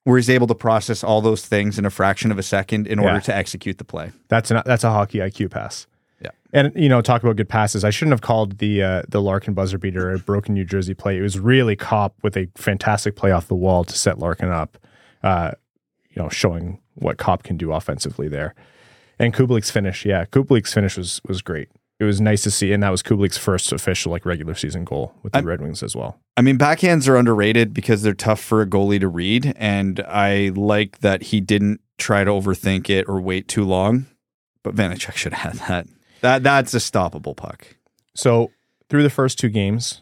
where 0.05 0.15
he's 0.17 0.29
able 0.29 0.47
to 0.47 0.55
process 0.55 1.03
all 1.03 1.19
those 1.19 1.45
things 1.45 1.77
in 1.77 1.85
a 1.85 1.89
fraction 1.89 2.31
of 2.31 2.37
a 2.39 2.43
second 2.43 2.87
in 2.87 2.99
order 2.99 3.15
Yeah. 3.15 3.19
to 3.21 3.35
execute 3.35 3.79
the 3.79 3.83
play. 3.83 4.11
That's 4.29 4.49
an, 4.49 4.61
that's 4.65 4.85
a 4.85 4.91
hockey 4.91 5.17
IQ 5.17 5.51
pass. 5.51 5.87
Yeah. 6.21 6.29
And 6.53 6.71
you 6.73 6.87
know, 6.87 7.01
talk 7.01 7.21
about 7.21 7.35
good 7.35 7.49
passes. 7.49 7.83
I 7.83 7.89
shouldn't 7.89 8.13
have 8.13 8.21
called 8.21 8.59
the 8.59 8.81
uh, 8.81 9.01
the 9.09 9.21
Larkin 9.21 9.53
buzzer 9.53 9.77
beater 9.77 10.13
a 10.13 10.19
broken 10.19 10.53
New 10.53 10.63
Jersey 10.63 10.93
play. 10.93 11.17
It 11.17 11.21
was 11.21 11.37
really 11.37 11.75
Copp 11.75 12.13
with 12.23 12.37
a 12.37 12.47
fantastic 12.55 13.17
play 13.17 13.31
off 13.31 13.49
the 13.49 13.55
wall 13.55 13.83
to 13.83 13.97
set 13.97 14.19
Larkin 14.19 14.49
up. 14.49 14.77
Uh, 15.23 15.51
you 16.09 16.21
know, 16.21 16.29
showing 16.29 16.79
what 16.95 17.17
Copp 17.17 17.43
can 17.43 17.57
do 17.57 17.71
offensively 17.71 18.27
there. 18.27 18.55
And 19.19 19.33
Kubalik's 19.33 19.69
finish, 19.71 20.05
yeah, 20.05 20.25
Kubalik's 20.25 20.73
finish 20.73 20.97
was 20.97 21.21
was 21.27 21.41
great. 21.41 21.69
It 21.99 22.05
was 22.05 22.21
nice 22.21 22.43
to 22.43 22.51
see, 22.51 22.71
and 22.71 22.81
that 22.81 22.89
was 22.91 23.03
Kubalik's 23.03 23.37
first 23.37 23.73
official 23.73 24.11
like 24.11 24.25
regular 24.25 24.55
season 24.55 24.85
goal 24.85 25.13
with 25.21 25.33
the 25.33 25.39
I'm- 25.39 25.45
Red 25.47 25.61
Wings 25.61 25.83
as 25.83 25.95
well. 25.95 26.19
I 26.37 26.41
mean, 26.41 26.57
backhands 26.57 27.09
are 27.09 27.17
underrated 27.17 27.73
because 27.73 28.01
they're 28.01 28.13
tough 28.13 28.39
for 28.39 28.61
a 28.61 28.65
goalie 28.65 29.01
to 29.01 29.09
read, 29.09 29.53
and 29.57 29.99
I 30.07 30.51
like 30.55 30.99
that 30.99 31.23
he 31.23 31.41
didn't 31.41 31.81
try 31.97 32.23
to 32.23 32.31
overthink 32.31 32.89
it 32.89 33.09
or 33.09 33.19
wait 33.19 33.49
too 33.49 33.65
long. 33.65 34.05
But 34.63 34.75
Vanecek 34.75 35.15
should 35.15 35.33
have 35.33 35.59
had 35.59 35.67
that. 35.67 35.87
That 36.21 36.43
that's 36.43 36.73
a 36.73 36.77
stoppable 36.77 37.35
puck. 37.35 37.75
So 38.15 38.51
through 38.89 39.03
the 39.03 39.09
first 39.09 39.37
two 39.37 39.49
games, 39.49 40.01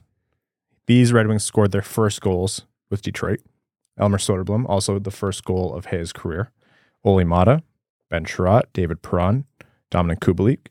these 0.86 1.12
Red 1.12 1.27
Wings 1.27 1.43
scored 1.43 1.71
their 1.71 1.82
first 1.82 2.21
goals 2.21 2.65
with 2.91 3.01
Detroit. 3.01 3.39
Elmer 3.98 4.18
Soderblom, 4.18 4.66
also 4.68 5.00
the 5.00 5.12
first 5.12 5.44
goal 5.44 5.74
of 5.74 5.88
his 5.88 6.14
career. 6.14 6.52
Olli 7.04 7.24
Maatta, 7.24 7.64
Ben 8.10 8.26
Chiarot, 8.26 8.64
David 8.74 9.02
Perron, 9.02 9.46
Dominic 9.90 10.20
Kubalik, 10.20 10.68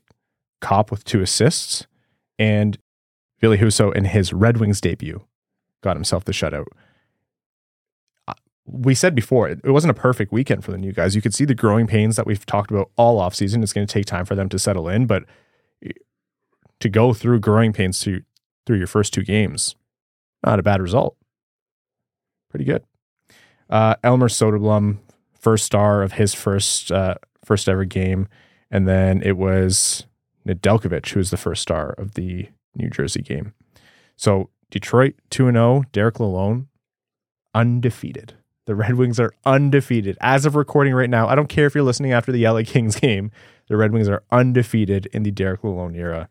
Copp 0.61 0.91
with 0.91 1.03
two 1.03 1.21
assists, 1.21 1.87
and 2.39 2.77
Ville 3.39 3.57
Husso 3.57 3.93
in 3.95 4.05
his 4.05 4.33
Red 4.33 4.57
Wings 4.57 4.81
debut 4.81 5.23
got 5.81 5.95
himself 5.95 6.25
the 6.25 6.31
shutout. 6.31 6.65
Uh, 8.27 8.33
We 8.65 8.95
said 8.95 9.13
before, 9.13 9.47
it 9.47 9.63
wasn't 9.65 9.91
a 9.91 9.99
perfect 9.99 10.31
weekend 10.31 10.63
for 10.63 10.71
the 10.71 10.77
new 10.77 10.91
guys. 10.91 11.15
You 11.15 11.21
could 11.21 11.33
see 11.33 11.45
the 11.45 11.53
growing 11.55 11.87
pains 11.87 12.15
that 12.15 12.25
we've 12.25 12.45
talked 12.45 12.71
about 12.71 12.89
all 12.95 13.19
offseason. 13.21 13.61
It's 13.61 13.73
going 13.73 13.85
to 13.85 13.93
take 13.93 14.05
time 14.05 14.25
for 14.25 14.35
them 14.35 14.49
to 14.49 14.59
settle 14.59 14.89
in, 14.89 15.05
but 15.05 15.23
to 16.79 16.89
go 16.89 17.13
through 17.13 17.39
growing 17.39 17.73
pains 17.73 17.99
to, 18.01 18.21
through 18.65 18.77
your 18.77 18.87
first 18.87 19.13
two 19.13 19.23
games, 19.23 19.75
not 20.45 20.59
a 20.59 20.63
bad 20.63 20.81
result. 20.81 21.15
Pretty 22.49 22.65
good. 22.65 22.83
Uh, 23.69 23.95
Elmer 24.03 24.29
Soderblom, 24.29 24.97
first 25.39 25.65
star 25.65 26.01
of 26.01 26.13
his 26.13 26.33
first 26.33 26.91
uh, 26.91 27.15
first 27.43 27.67
ever 27.69 27.85
game, 27.85 28.27
and 28.71 28.87
then 28.87 29.21
it 29.23 29.37
was 29.37 30.05
Nedeljkovic 30.47 31.07
who 31.09 31.19
was 31.19 31.31
the 31.31 31.37
first 31.37 31.61
star 31.61 31.91
of 31.91 32.13
the 32.13 32.49
New 32.75 32.89
Jersey 32.89 33.21
game. 33.21 33.53
So 34.15 34.49
Detroit 34.71 35.15
two 35.29 35.47
and 35.47 35.55
zero. 35.55 35.83
Derek 35.91 36.15
Lalonde 36.15 36.67
undefeated. 37.53 38.33
The 38.65 38.75
Red 38.75 38.95
Wings 38.95 39.19
are 39.19 39.33
undefeated 39.45 40.17
as 40.19 40.45
of 40.45 40.55
recording 40.55 40.93
right 40.93 41.09
now. 41.09 41.27
I 41.27 41.35
don't 41.35 41.47
care 41.47 41.65
if 41.65 41.73
you're 41.73 41.83
listening 41.83 42.11
after 42.11 42.31
the 42.31 42.45
LA 42.47 42.63
Kings 42.65 42.99
game. 42.99 43.31
The 43.69 43.77
Red 43.77 43.91
Wings 43.91 44.09
are 44.09 44.23
undefeated 44.31 45.07
in 45.07 45.23
the 45.23 45.31
Derek 45.31 45.61
Lalonde 45.61 45.97
era. 45.97 46.29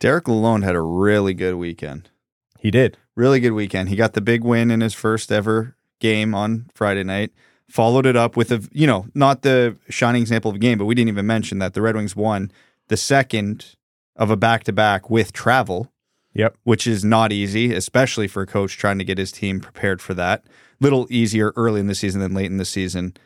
Derek 0.00 0.24
Lalonde 0.24 0.64
had 0.64 0.74
a 0.74 0.80
really 0.80 1.34
good 1.34 1.54
weekend. 1.54 2.10
He 2.58 2.70
did. 2.70 2.98
Really 3.14 3.40
good 3.40 3.52
weekend. 3.52 3.88
He 3.88 3.96
got 3.96 4.14
the 4.14 4.20
big 4.20 4.44
win 4.44 4.70
in 4.70 4.80
his 4.80 4.94
first 4.94 5.30
ever 5.30 5.75
game 6.00 6.34
on 6.34 6.66
Friday 6.74 7.04
night. 7.04 7.32
Followed 7.68 8.06
it 8.06 8.16
up 8.16 8.36
with 8.36 8.52
a, 8.52 8.66
you 8.72 8.86
know, 8.86 9.06
not 9.14 9.42
the 9.42 9.76
shining 9.88 10.22
example 10.22 10.50
of 10.50 10.56
a 10.56 10.60
game, 10.60 10.78
but 10.78 10.84
we 10.84 10.94
didn't 10.94 11.08
even 11.08 11.26
mention 11.26 11.58
that 11.58 11.74
the 11.74 11.82
Red 11.82 11.96
Wings 11.96 12.14
won 12.14 12.50
the 12.88 12.96
second 12.96 13.74
of 14.14 14.30
a 14.30 14.36
back 14.36 14.62
to 14.64 14.72
back 14.72 15.10
with 15.10 15.32
travel, 15.32 15.90
Yep. 16.34 16.56
which 16.62 16.86
is 16.86 17.04
not 17.04 17.32
easy, 17.32 17.74
especially 17.74 18.28
for 18.28 18.42
a 18.42 18.46
coach 18.46 18.76
trying 18.78 18.98
to 18.98 19.04
get 19.04 19.18
his 19.18 19.32
team 19.32 19.58
prepared 19.60 20.00
for 20.00 20.14
that. 20.14 20.44
Little 20.80 21.06
easier 21.10 21.52
early 21.56 21.80
in 21.80 21.86
the 21.88 21.94
season 21.94 22.20
than 22.20 22.34
late 22.34 22.46
in 22.50 22.58
the 22.58 22.64
season. 22.64 23.16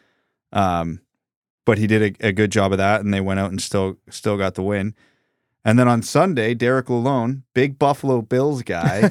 Um, 0.52 1.00
but 1.66 1.76
he 1.78 1.86
did 1.86 2.16
a, 2.22 2.28
a 2.28 2.32
good 2.32 2.50
job 2.50 2.72
of 2.72 2.78
that, 2.78 3.02
and 3.02 3.12
they 3.12 3.20
went 3.20 3.40
out 3.40 3.50
and 3.50 3.60
still 3.60 3.98
still 4.08 4.36
got 4.36 4.54
the 4.54 4.62
win. 4.62 4.94
And 5.64 5.78
then 5.78 5.88
on 5.88 6.02
Sunday, 6.02 6.54
Derek 6.54 6.86
Lalonde, 6.86 7.42
big 7.54 7.78
Buffalo 7.78 8.22
Bills 8.22 8.62
guy, 8.62 9.10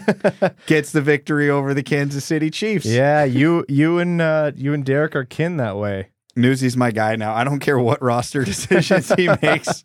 gets 0.65 0.91
the 0.91 1.01
victory 1.01 1.49
over 1.49 1.75
the 1.75 1.83
Kansas 1.83 2.25
City 2.25 2.49
Chiefs. 2.49 2.85
Yeah, 2.85 3.23
you 3.23 3.65
you 3.69 3.99
and 3.99 4.19
uh, 4.19 4.51
you 4.55 4.73
and 4.73 4.83
Derek 4.83 5.15
are 5.15 5.25
kin 5.25 5.57
that 5.57 5.77
way. 5.77 6.09
Newsy's 6.35 6.77
my 6.77 6.91
guy 6.91 7.15
now. 7.15 7.33
I 7.33 7.43
don't 7.43 7.59
care 7.59 7.77
what 7.77 8.01
roster 8.01 8.43
decisions 8.45 9.11
he 9.13 9.29
makes. 9.41 9.83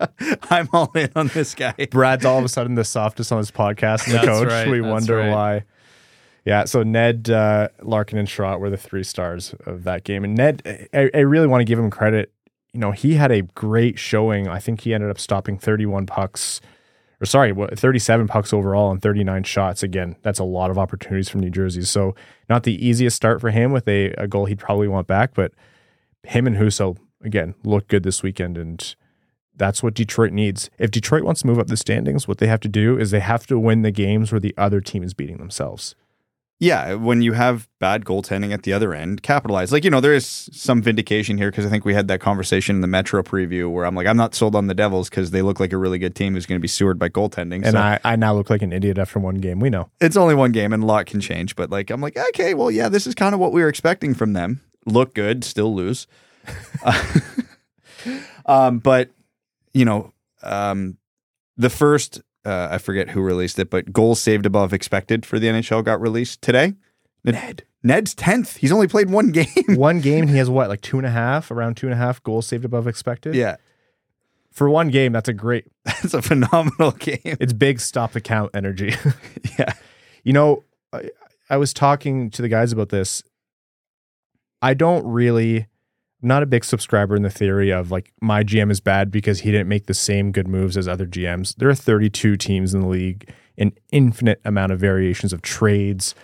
I'm 0.50 0.68
all 0.72 0.90
in 0.94 1.10
on 1.16 1.28
this 1.28 1.54
guy. 1.54 1.74
Brad's 1.90 2.24
all 2.24 2.38
of 2.38 2.44
a 2.44 2.48
sudden 2.48 2.76
the 2.76 2.84
softest 2.84 3.32
on 3.32 3.38
his 3.38 3.50
podcast 3.50 4.06
and 4.06 4.14
the 4.14 4.26
coach. 4.26 4.48
right, 4.48 4.68
we 4.68 4.80
wonder 4.80 5.16
right. 5.16 5.30
why. 5.30 5.64
Yeah, 6.44 6.64
so 6.64 6.82
Ned, 6.82 7.30
uh, 7.30 7.68
Larkin, 7.82 8.18
and 8.18 8.28
Chiarot 8.28 8.60
were 8.60 8.68
the 8.68 8.76
three 8.76 9.02
stars 9.02 9.54
of 9.64 9.84
that 9.84 10.04
game. 10.04 10.24
And 10.24 10.34
Ned, 10.34 10.88
I, 10.92 11.10
I 11.14 11.20
really 11.20 11.46
want 11.46 11.62
to 11.62 11.64
give 11.64 11.78
him 11.78 11.90
credit. 11.90 12.33
You 12.74 12.80
know, 12.80 12.90
he 12.90 13.14
had 13.14 13.30
a 13.30 13.42
great 13.42 13.98
showing. 13.98 14.48
I 14.48 14.58
think 14.58 14.80
he 14.80 14.92
ended 14.92 15.08
up 15.08 15.18
stopping 15.18 15.58
31 15.58 16.06
pucks, 16.06 16.60
or 17.20 17.26
sorry, 17.26 17.54
37 17.54 18.26
pucks 18.26 18.52
overall 18.52 18.90
and 18.90 19.00
39 19.00 19.44
shots. 19.44 19.82
Again, 19.82 20.16
that's 20.22 20.40
a 20.40 20.44
lot 20.44 20.70
of 20.70 20.78
opportunities 20.78 21.28
from 21.28 21.40
New 21.40 21.50
Jersey. 21.50 21.82
So, 21.82 22.16
not 22.48 22.64
the 22.64 22.84
easiest 22.84 23.14
start 23.14 23.40
for 23.40 23.50
him 23.50 23.70
with 23.70 23.86
a, 23.86 24.10
a 24.18 24.26
goal 24.26 24.46
he'd 24.46 24.58
probably 24.58 24.88
want 24.88 25.06
back, 25.06 25.34
but 25.34 25.52
him 26.24 26.48
and 26.48 26.56
Husso, 26.56 26.96
again, 27.22 27.54
looked 27.62 27.88
good 27.88 28.02
this 28.02 28.24
weekend. 28.24 28.58
And 28.58 28.94
that's 29.56 29.82
what 29.82 29.94
Detroit 29.94 30.32
needs. 30.32 30.68
If 30.76 30.90
Detroit 30.90 31.22
wants 31.22 31.42
to 31.42 31.46
move 31.46 31.60
up 31.60 31.68
the 31.68 31.76
standings, 31.76 32.26
what 32.26 32.38
they 32.38 32.48
have 32.48 32.60
to 32.60 32.68
do 32.68 32.98
is 32.98 33.12
they 33.12 33.20
have 33.20 33.46
to 33.46 33.58
win 33.58 33.82
the 33.82 33.92
games 33.92 34.32
where 34.32 34.40
the 34.40 34.54
other 34.58 34.80
team 34.80 35.04
is 35.04 35.14
beating 35.14 35.38
themselves. 35.38 35.94
Yeah, 36.60 36.94
when 36.94 37.20
you 37.20 37.32
have 37.32 37.68
bad 37.80 38.04
goaltending 38.04 38.52
at 38.52 38.62
the 38.62 38.72
other 38.72 38.94
end, 38.94 39.22
capitalize. 39.22 39.72
Like, 39.72 39.82
you 39.82 39.90
know, 39.90 40.00
there 40.00 40.14
is 40.14 40.48
some 40.52 40.80
vindication 40.80 41.36
here 41.36 41.50
because 41.50 41.66
I 41.66 41.68
think 41.68 41.84
we 41.84 41.94
had 41.94 42.06
that 42.08 42.20
conversation 42.20 42.76
in 42.76 42.80
the 42.80 42.86
Metro 42.86 43.22
preview 43.22 43.70
where 43.70 43.84
I'm 43.84 43.96
like, 43.96 44.06
I'm 44.06 44.16
not 44.16 44.34
sold 44.34 44.54
on 44.54 44.68
the 44.68 44.74
Devils 44.74 45.10
because 45.10 45.32
they 45.32 45.42
look 45.42 45.58
like 45.58 45.72
a 45.72 45.76
really 45.76 45.98
good 45.98 46.14
team 46.14 46.34
who's 46.34 46.46
going 46.46 46.58
to 46.58 46.62
be 46.62 46.68
sewered 46.68 46.98
by 46.98 47.08
goaltending. 47.08 47.64
And 47.64 47.72
so 47.72 47.78
I, 47.78 47.98
I 48.04 48.16
now 48.16 48.34
look 48.34 48.50
like 48.50 48.62
an 48.62 48.72
idiot 48.72 48.98
after 48.98 49.18
one 49.18 49.36
game. 49.36 49.58
We 49.58 49.68
know. 49.68 49.90
it's 50.00 50.16
only 50.16 50.36
one 50.36 50.52
game 50.52 50.72
and 50.72 50.84
a 50.84 50.86
lot 50.86 51.06
can 51.06 51.20
change. 51.20 51.56
But 51.56 51.70
like, 51.70 51.90
I'm 51.90 52.00
like, 52.00 52.16
okay, 52.16 52.54
well, 52.54 52.70
yeah, 52.70 52.88
this 52.88 53.06
is 53.06 53.14
kind 53.16 53.34
of 53.34 53.40
what 53.40 53.52
we 53.52 53.60
were 53.60 53.68
expecting 53.68 54.14
from 54.14 54.32
them. 54.32 54.60
Look 54.86 55.12
good, 55.12 55.42
still 55.42 55.74
lose. 55.74 56.06
um, 58.46 58.78
but 58.78 59.10
you 59.72 59.84
know, 59.84 60.12
um, 60.42 60.98
the 61.56 61.70
first 61.70 62.22
uh, 62.44 62.68
I 62.70 62.78
forget 62.78 63.10
who 63.10 63.20
released 63.22 63.58
it, 63.58 63.70
but 63.70 63.92
goals 63.92 64.20
saved 64.20 64.46
above 64.46 64.72
expected 64.72 65.24
for 65.26 65.38
the 65.38 65.46
NHL 65.48 65.84
got 65.84 66.00
released 66.00 66.42
today. 66.42 66.74
Ned. 67.24 67.64
Ned's 67.82 68.14
tenth. 68.14 68.56
He's 68.56 68.72
only 68.72 68.88
played 68.88 69.10
one 69.10 69.30
game. 69.30 69.46
one 69.68 70.00
game, 70.00 70.22
and 70.22 70.30
he 70.30 70.36
has 70.38 70.48
what, 70.50 70.68
like 70.68 70.80
two 70.80 70.98
and 70.98 71.06
a 71.06 71.10
half, 71.10 71.50
around 71.50 71.76
two 71.76 71.86
and 71.86 71.94
a 71.94 71.96
half 71.96 72.22
goals 72.22 72.46
saved 72.46 72.64
above 72.64 72.86
expected? 72.86 73.34
yeah, 73.34 73.56
For 74.52 74.68
one 74.70 74.88
game, 74.88 75.12
that's 75.12 75.28
a 75.28 75.32
great, 75.34 75.66
that's 75.84 76.14
a 76.14 76.22
phenomenal 76.22 76.92
game. 76.92 77.18
it's 77.24 77.52
big 77.52 77.80
stop 77.80 78.12
the 78.12 78.20
count 78.20 78.50
energy. 78.54 78.94
Yeah, 79.58 79.72
You 80.22 80.32
know, 80.32 80.64
I, 80.92 81.10
I 81.50 81.56
was 81.58 81.72
talking 81.74 82.30
to 82.30 82.42
the 82.42 82.48
guys 82.48 82.72
about 82.72 82.88
this. 82.88 83.22
I 84.62 84.72
don't 84.74 85.04
really, 85.06 85.66
not 86.24 86.42
a 86.42 86.46
big 86.46 86.64
subscriber 86.64 87.14
in 87.14 87.22
the 87.22 87.30
theory 87.30 87.70
of 87.70 87.90
like 87.90 88.12
my 88.20 88.42
GM 88.42 88.70
is 88.70 88.80
bad 88.80 89.10
because 89.10 89.40
he 89.40 89.50
didn't 89.50 89.68
make 89.68 89.86
the 89.86 89.94
same 89.94 90.32
good 90.32 90.48
moves 90.48 90.76
as 90.76 90.88
other 90.88 91.06
GMs. 91.06 91.54
There 91.56 91.68
are 91.68 91.74
32 91.74 92.36
teams 92.36 92.74
in 92.74 92.80
the 92.80 92.88
league, 92.88 93.32
an 93.58 93.72
infinite 93.92 94.40
amount 94.44 94.72
of 94.72 94.80
variations 94.80 95.32
of 95.32 95.42
trades, 95.42 96.14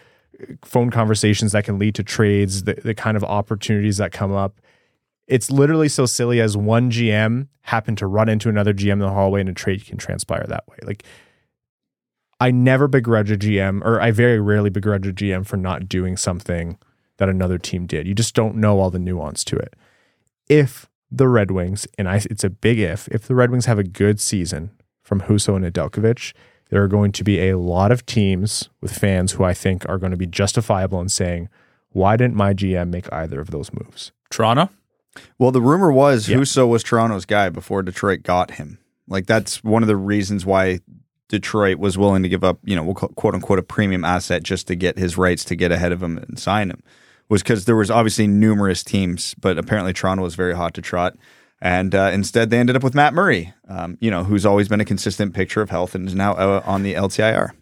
phone 0.62 0.90
conversations 0.90 1.52
that 1.52 1.64
can 1.64 1.78
lead 1.78 1.94
to 1.96 2.02
trades, 2.02 2.64
the, 2.64 2.74
the 2.74 2.94
kind 2.94 3.16
of 3.16 3.24
opportunities 3.24 3.98
that 3.98 4.12
come 4.12 4.32
up. 4.32 4.60
It's 5.26 5.50
literally 5.50 5.88
so 5.88 6.06
silly 6.06 6.40
as 6.40 6.56
one 6.56 6.90
GM 6.90 7.48
happened 7.62 7.98
to 7.98 8.06
run 8.06 8.28
into 8.28 8.48
another 8.48 8.74
GM 8.74 8.94
in 8.94 8.98
the 9.00 9.10
hallway 9.10 9.40
and 9.40 9.48
a 9.48 9.52
trade 9.54 9.84
can 9.84 9.96
transpire 9.96 10.44
that 10.48 10.66
way. 10.66 10.78
Like, 10.82 11.04
I 12.40 12.50
never 12.50 12.88
begrudge 12.88 13.30
a 13.30 13.36
GM, 13.36 13.82
or 13.84 14.00
I 14.00 14.12
very 14.12 14.40
rarely 14.40 14.70
begrudge 14.70 15.06
a 15.06 15.12
GM 15.12 15.46
for 15.46 15.58
not 15.58 15.88
doing 15.88 16.16
something 16.16 16.78
that 17.18 17.28
another 17.28 17.58
team 17.58 17.86
did. 17.86 18.08
You 18.08 18.14
just 18.14 18.34
don't 18.34 18.56
know 18.56 18.80
all 18.80 18.90
the 18.90 18.98
nuance 18.98 19.44
to 19.44 19.56
it. 19.56 19.76
If 20.50 20.88
the 21.12 21.28
Red 21.28 21.52
Wings, 21.52 21.86
and 21.96 22.08
I, 22.08 22.16
it's 22.28 22.42
a 22.42 22.50
big 22.50 22.80
if, 22.80 23.06
if 23.08 23.22
the 23.28 23.36
Red 23.36 23.50
Wings 23.50 23.66
have 23.66 23.78
a 23.78 23.84
good 23.84 24.20
season 24.20 24.70
from 25.02 25.22
Husso 25.22 25.54
and 25.54 25.64
Nedeljkovic, 25.64 26.32
there 26.70 26.82
are 26.82 26.88
going 26.88 27.12
to 27.12 27.24
be 27.24 27.48
a 27.48 27.56
lot 27.56 27.92
of 27.92 28.04
teams 28.04 28.68
with 28.80 28.92
fans 28.92 29.32
who 29.32 29.44
I 29.44 29.54
think 29.54 29.88
are 29.88 29.96
going 29.96 30.10
to 30.10 30.16
be 30.16 30.26
justifiable 30.26 31.00
in 31.00 31.08
saying, 31.08 31.48
why 31.90 32.16
didn't 32.16 32.34
my 32.34 32.52
GM 32.52 32.90
make 32.90 33.12
either 33.12 33.40
of 33.40 33.50
those 33.50 33.72
moves? 33.72 34.12
Toronto? 34.28 34.70
Well, 35.38 35.52
the 35.52 35.60
rumor 35.60 35.92
was 35.92 36.28
Yeah. 36.28 36.38
Husso 36.38 36.68
was 36.68 36.82
Toronto's 36.82 37.24
guy 37.24 37.48
before 37.48 37.82
Detroit 37.82 38.22
got 38.22 38.52
him. 38.52 38.78
Like 39.08 39.26
that's 39.26 39.62
one 39.62 39.82
of 39.82 39.88
the 39.88 39.96
reasons 39.96 40.46
why 40.46 40.80
Detroit 41.28 41.78
was 41.78 41.96
willing 41.96 42.22
to 42.22 42.28
give 42.28 42.44
up, 42.44 42.58
you 42.64 42.74
know, 42.74 42.82
we'll 42.82 42.94
call, 42.94 43.08
quote 43.10 43.34
unquote 43.34 43.58
a 43.58 43.62
premium 43.62 44.04
asset 44.04 44.42
just 44.42 44.66
to 44.68 44.74
get 44.74 44.98
his 44.98 45.16
rights 45.16 45.44
to 45.46 45.56
get 45.56 45.72
ahead 45.72 45.92
of 45.92 46.02
him 46.02 46.18
and 46.18 46.38
sign 46.38 46.70
him. 46.70 46.82
Was 47.30 47.42
because 47.42 47.64
there 47.64 47.76
was 47.76 47.90
obviously 47.90 48.26
numerous 48.26 48.84
teams, 48.84 49.34
but 49.40 49.56
apparently 49.56 49.94
Toronto 49.94 50.22
was 50.22 50.34
very 50.34 50.54
hot 50.54 50.74
to 50.74 50.82
trot. 50.82 51.16
And 51.62 51.94
uh, 51.94 52.10
instead, 52.12 52.50
they 52.50 52.58
ended 52.58 52.76
up 52.76 52.82
with 52.82 52.94
Matt 52.94 53.14
Murray, 53.14 53.54
um, 53.68 53.96
you 54.00 54.10
know, 54.10 54.24
who's 54.24 54.44
always 54.44 54.68
been 54.68 54.80
a 54.80 54.84
consistent 54.84 55.32
picture 55.32 55.62
of 55.62 55.70
health 55.70 55.94
and 55.94 56.06
is 56.06 56.14
now 56.14 56.32
uh, 56.32 56.62
on 56.66 56.82
the 56.82 56.94
LTIR. 56.94 57.52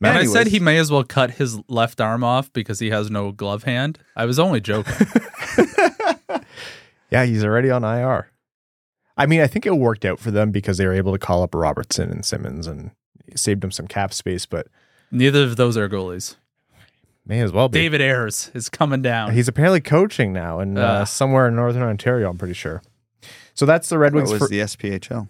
And 0.00 0.18
I 0.18 0.24
said 0.24 0.48
he 0.48 0.58
may 0.58 0.78
as 0.78 0.90
well 0.90 1.04
cut 1.04 1.32
his 1.32 1.60
left 1.68 2.00
arm 2.00 2.24
off 2.24 2.52
because 2.52 2.80
he 2.80 2.90
has 2.90 3.10
no 3.10 3.30
glove 3.30 3.62
hand. 3.64 4.00
I 4.16 4.24
was 4.24 4.38
only 4.38 4.60
joking. 4.60 4.94
Yeah, 7.12 7.26
he's 7.26 7.44
already 7.44 7.70
on 7.70 7.84
IR. 7.84 8.30
I 9.18 9.26
mean, 9.26 9.42
I 9.42 9.46
think 9.46 9.66
it 9.66 9.76
worked 9.76 10.06
out 10.06 10.18
for 10.18 10.30
them 10.30 10.50
because 10.50 10.78
they 10.78 10.86
were 10.86 10.94
able 10.94 11.12
to 11.12 11.18
call 11.18 11.42
up 11.42 11.54
Robertson 11.54 12.10
and 12.10 12.24
Simmons 12.24 12.66
and 12.66 12.90
saved 13.36 13.60
them 13.60 13.70
some 13.70 13.86
cap 13.86 14.14
space, 14.14 14.46
but 14.46 14.68
Neither 15.10 15.42
of 15.42 15.56
those 15.56 15.76
are 15.76 15.90
goalies. 15.90 16.36
May 17.26 17.40
as 17.40 17.52
well 17.52 17.68
be. 17.68 17.78
David 17.78 18.00
Ayres 18.00 18.50
is 18.54 18.68
coming 18.68 19.00
down. 19.02 19.32
He's 19.32 19.48
apparently 19.48 19.80
coaching 19.80 20.32
now 20.32 20.58
in 20.60 20.76
uh, 20.76 21.00
Ah. 21.02 21.04
somewhere 21.04 21.46
in 21.48 21.54
Northern 21.56 21.82
Ontario, 21.82 22.28
I'm 22.30 22.38
pretty 22.38 22.54
sure. 22.54 22.82
So 23.54 23.64
that's 23.66 23.88
the 23.88 23.98
Red 23.98 24.12
That 24.12 24.16
Wings. 24.16 24.30
was 24.32 24.40
fir- 24.40 24.48
the 24.48 24.60
SPHL. 24.60 25.28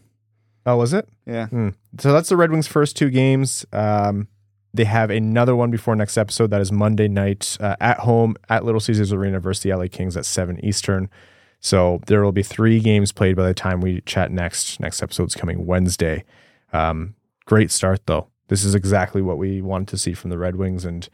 oh, 0.64 0.76
was 0.76 0.92
it? 0.92 1.08
Yeah. 1.26 1.48
Hmm. 1.48 1.68
So 1.98 2.12
that's 2.12 2.28
the 2.30 2.36
Red 2.36 2.50
Wings' 2.50 2.66
first 2.66 2.96
two 2.96 3.10
games. 3.10 3.66
Um, 3.72 4.28
they 4.72 4.84
have 4.84 5.10
another 5.10 5.54
one 5.54 5.70
before 5.70 5.94
next 5.94 6.16
episode. 6.16 6.50
That 6.50 6.62
is 6.62 6.72
Monday 6.72 7.08
night 7.08 7.58
uh, 7.60 7.76
at 7.80 7.98
home 7.98 8.36
at 8.48 8.64
Little 8.64 8.80
Caesars 8.80 9.12
Arena 9.12 9.38
versus 9.38 9.62
the 9.62 9.74
LA 9.74 9.86
Kings 9.90 10.16
at 10.16 10.24
7 10.24 10.64
Eastern. 10.64 11.10
So 11.60 12.00
there 12.06 12.22
will 12.24 12.32
be 12.32 12.42
three 12.42 12.80
games 12.80 13.12
played 13.12 13.36
by 13.36 13.46
the 13.46 13.52
time 13.54 13.80
we 13.82 14.00
chat 14.02 14.30
next. 14.32 14.80
Next 14.80 15.02
episode's 15.02 15.34
coming 15.34 15.66
Wednesday. 15.66 16.24
Um, 16.72 17.14
great 17.44 17.70
start, 17.70 18.06
though. 18.06 18.28
This 18.48 18.64
is 18.64 18.74
exactly 18.74 19.20
what 19.20 19.36
we 19.36 19.60
wanted 19.60 19.88
to 19.88 19.98
see 19.98 20.14
from 20.14 20.30
the 20.30 20.38
Red 20.38 20.56
Wings. 20.56 20.84
And 20.86 21.06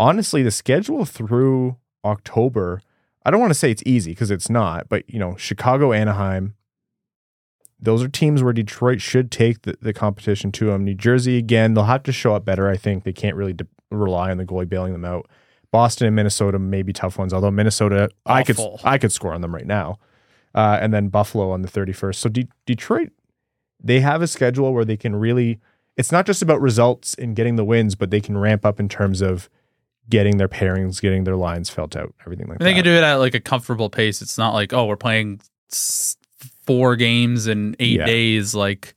honestly, 0.00 0.42
the 0.42 0.50
schedule 0.50 1.04
through 1.04 1.76
October, 2.06 2.80
I 3.24 3.30
don't 3.30 3.38
want 3.38 3.50
to 3.50 3.58
say 3.58 3.70
it's 3.70 3.82
easy 3.84 4.12
because 4.12 4.30
it's 4.30 4.48
not, 4.48 4.88
but, 4.88 5.08
you 5.08 5.18
know, 5.18 5.36
Chicago, 5.36 5.92
Anaheim, 5.92 6.54
those 7.78 8.02
are 8.02 8.08
teams 8.08 8.42
where 8.42 8.54
Detroit 8.54 9.02
should 9.02 9.30
take 9.30 9.62
the, 9.62 9.76
the 9.80 9.92
competition 9.92 10.52
to 10.52 10.66
them. 10.66 10.84
New 10.84 10.94
Jersey, 10.94 11.36
again, 11.36 11.74
they'll 11.74 11.84
have 11.84 12.02
to 12.04 12.12
show 12.12 12.34
up 12.34 12.46
better. 12.46 12.68
I 12.68 12.78
think 12.78 13.04
they 13.04 13.12
can't 13.12 13.36
really 13.36 13.52
de- 13.52 13.66
rely 13.90 14.30
on 14.30 14.38
the 14.38 14.46
goalie 14.46 14.68
bailing 14.68 14.92
them 14.92 15.04
out. 15.04 15.28
Boston 15.70 16.06
and 16.06 16.16
Minnesota 16.16 16.58
may 16.58 16.82
be 16.82 16.92
tough 16.94 17.18
ones, 17.18 17.32
although 17.32 17.50
Minnesota, 17.50 18.08
I 18.26 18.42
could 18.42 18.56
I 18.84 18.98
could 18.98 19.12
score 19.12 19.34
on 19.34 19.40
them 19.40 19.54
right 19.54 19.66
now. 19.66 19.98
Uh, 20.54 20.78
and 20.80 20.92
then 20.92 21.08
Buffalo 21.08 21.50
on 21.50 21.62
the 21.62 21.68
31st. 21.68 22.16
So 22.16 22.28
De- 22.28 22.48
Detroit, 22.66 23.10
they 23.82 24.00
have 24.00 24.20
a 24.20 24.26
schedule 24.26 24.72
where 24.74 24.84
they 24.84 24.96
can 24.96 25.14
really, 25.14 25.60
it's 25.96 26.10
not 26.10 26.26
just 26.26 26.42
about 26.42 26.60
results 26.60 27.14
and 27.14 27.36
getting 27.36 27.56
the 27.56 27.64
wins, 27.64 27.94
but 27.94 28.10
they 28.10 28.20
can 28.20 28.36
ramp 28.36 28.64
up 28.64 28.80
in 28.80 28.88
terms 28.88 29.20
of 29.20 29.48
getting 30.10 30.36
their 30.36 30.48
pairings, 30.48 31.00
getting 31.00 31.24
their 31.24 31.36
lines 31.36 31.70
felt 31.70 31.96
out, 31.96 32.12
everything 32.26 32.46
like 32.48 32.58
And 32.58 32.66
they 32.66 32.74
can 32.74 32.84
do 32.84 32.90
it 32.92 33.02
at 33.02 33.14
like 33.16 33.34
a 33.34 33.40
comfortable 33.40 33.88
pace. 33.88 34.20
It's 34.20 34.36
not 34.36 34.52
like, 34.52 34.72
oh, 34.72 34.86
we're 34.86 34.96
playing 34.96 35.40
four 36.66 36.96
games 36.96 37.46
in 37.46 37.76
eight 37.78 37.98
Yeah. 38.00 38.06
days. 38.06 38.54
Like 38.54 38.94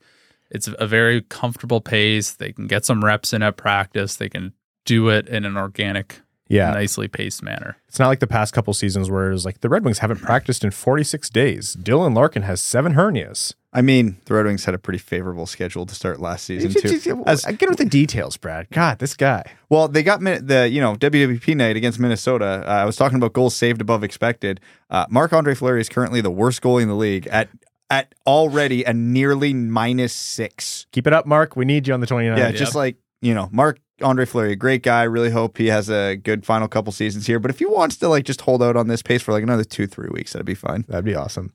it's 0.50 0.68
a 0.68 0.86
very 0.86 1.22
comfortable 1.22 1.80
pace. 1.80 2.32
They 2.32 2.52
can 2.52 2.66
get 2.66 2.84
some 2.84 3.04
reps 3.04 3.32
in 3.32 3.42
at 3.42 3.56
practice. 3.56 4.16
They 4.16 4.28
can 4.28 4.52
do 4.84 5.08
it 5.08 5.28
in 5.28 5.44
an 5.44 5.56
organic, 5.56 6.20
yeah. 6.48 6.70
nicely 6.70 7.08
paced 7.08 7.42
manner. 7.42 7.76
It's 7.88 7.98
not 7.98 8.08
like 8.08 8.20
the 8.20 8.26
past 8.26 8.52
couple 8.52 8.74
seasons 8.74 9.10
where 9.10 9.30
it 9.30 9.32
was 9.32 9.44
like 9.44 9.60
the 9.60 9.68
Red 9.68 9.84
Wings 9.84 9.98
haven't 10.00 10.20
practiced 10.20 10.62
in 10.64 10.70
46 10.70 11.30
days. 11.30 11.76
Dylan 11.76 12.14
Larkin 12.14 12.42
has 12.42 12.60
seven 12.60 12.94
hernias. 12.94 13.54
I 13.76 13.82
mean, 13.82 14.18
the 14.26 14.34
Red 14.34 14.46
Wings 14.46 14.64
had 14.64 14.74
a 14.74 14.78
pretty 14.78 14.98
favorable 15.00 15.46
schedule 15.46 15.84
to 15.84 15.94
start 15.96 16.20
last 16.20 16.44
season 16.44 16.70
too. 16.70 17.24
As- 17.26 17.44
Get 17.44 17.68
with 17.68 17.78
the 17.78 17.84
details, 17.84 18.36
Brad. 18.36 18.68
God, 18.70 19.00
this 19.00 19.14
guy. 19.14 19.42
Well, 19.68 19.88
they 19.88 20.02
got 20.04 20.20
Min- 20.22 20.46
the 20.46 20.68
you 20.68 20.80
know 20.80 20.94
WWP 20.94 21.56
night 21.56 21.76
against 21.76 21.98
Minnesota. 21.98 22.62
Uh, 22.66 22.70
I 22.70 22.84
was 22.84 22.94
talking 22.96 23.16
about 23.18 23.32
goals 23.32 23.56
saved 23.56 23.80
above 23.80 24.04
expected. 24.04 24.60
Uh, 24.90 25.06
Marc 25.10 25.32
Andre 25.32 25.54
Fleury 25.54 25.80
is 25.80 25.88
currently 25.88 26.20
the 26.20 26.30
worst 26.30 26.62
goalie 26.62 26.82
in 26.82 26.88
the 26.88 26.94
league 26.94 27.26
at 27.26 27.48
at 27.90 28.14
already 28.26 28.84
a 28.84 28.92
nearly 28.94 29.52
minus 29.52 30.12
six. 30.12 30.86
Keep 30.92 31.06
it 31.08 31.12
up, 31.12 31.26
Mark. 31.26 31.56
We 31.56 31.64
need 31.64 31.86
you 31.88 31.94
on 31.94 32.00
the 32.00 32.06
29th. 32.06 32.38
Yeah, 32.38 32.46
Yep. 32.48 32.54
just 32.54 32.74
like 32.74 32.96
you 33.22 33.34
know, 33.34 33.48
Mark 33.52 33.80
Andre 34.02 34.24
Fleury, 34.24 34.54
great 34.54 34.82
guy. 34.82 35.02
Really 35.04 35.30
hope 35.30 35.58
he 35.58 35.66
has 35.68 35.88
a 35.90 36.14
good 36.16 36.44
final 36.46 36.68
couple 36.68 36.92
seasons 36.92 37.26
here. 37.26 37.38
But 37.40 37.50
if 37.50 37.58
he 37.58 37.66
wants 37.66 37.96
to 37.96 38.08
like 38.08 38.24
just 38.24 38.42
hold 38.42 38.62
out 38.62 38.76
on 38.76 38.86
this 38.86 39.02
pace 39.02 39.22
for 39.22 39.32
like 39.32 39.42
another 39.42 39.64
two 39.64 39.86
three 39.86 40.08
weeks, 40.12 40.32
that'd 40.32 40.46
be 40.46 40.54
fine. 40.54 40.84
That'd 40.88 41.04
be 41.04 41.14
awesome. 41.14 41.52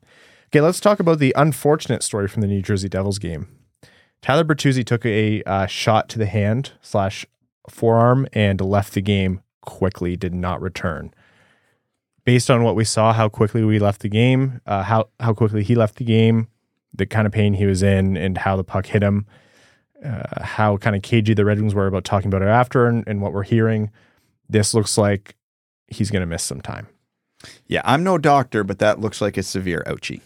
Okay, 0.49 0.61
let's 0.61 0.79
talk 0.79 0.99
about 0.99 1.19
the 1.19 1.31
unfortunate 1.37 2.01
story 2.01 2.27
from 2.27 2.41
the 2.41 2.47
New 2.47 2.63
Jersey 2.63 2.89
Devils 2.89 3.19
game. 3.19 3.47
Tyler 4.23 4.43
Bertuzzi 4.43 4.83
took 4.83 5.05
a 5.05 5.43
uh, 5.43 5.67
shot 5.67 6.09
to 6.09 6.17
the 6.17 6.25
hand 6.25 6.71
slash 6.81 7.23
forearm 7.69 8.27
and 8.33 8.59
left 8.59 8.93
the 8.93 9.01
game 9.01 9.41
quickly. 9.61 10.15
Did 10.15 10.33
not 10.33 10.59
return. 10.59 11.13
Based 12.25 12.49
on 12.49 12.63
what 12.63 12.75
we 12.75 12.83
saw, 12.83 13.13
how 13.13 13.29
quickly 13.29 13.63
we 13.63 13.77
left 13.77 14.01
the 14.01 14.09
game, 14.09 14.59
uh, 14.65 14.81
how 14.81 15.09
how 15.19 15.35
quickly 15.35 15.63
he 15.63 15.75
left 15.75 15.97
the 15.97 16.03
game, 16.03 16.47
the 16.95 17.05
kind 17.05 17.27
of 17.27 17.31
pain 17.31 17.53
he 17.53 17.67
was 17.67 17.83
in, 17.83 18.17
and 18.17 18.39
how 18.39 18.55
the 18.55 18.63
puck 18.63 18.87
hit 18.87 19.03
him, 19.03 19.27
uh, 20.03 20.43
how 20.43 20.77
kind 20.77 20.95
of 20.95 21.03
cagey 21.03 21.35
the 21.35 21.45
Red 21.45 21.59
Wings 21.59 21.75
were 21.75 21.85
about 21.85 22.05
talking 22.05 22.27
about 22.27 22.41
it 22.41 22.47
after, 22.47 22.87
and, 22.87 23.03
and 23.05 23.21
what 23.21 23.33
we're 23.33 23.43
hearing. 23.43 23.91
This 24.49 24.73
looks 24.73 24.97
like 24.97 25.35
he's 25.89 26.09
going 26.09 26.21
to 26.21 26.25
miss 26.25 26.41
some 26.41 26.59
time. 26.59 26.87
Yeah, 27.67 27.81
I'm 27.85 28.03
no 28.03 28.17
doctor, 28.17 28.63
but 28.63 28.79
that 28.79 28.99
looks 28.99 29.21
like 29.21 29.37
a 29.37 29.43
severe 29.43 29.83
ouchie. 29.85 30.21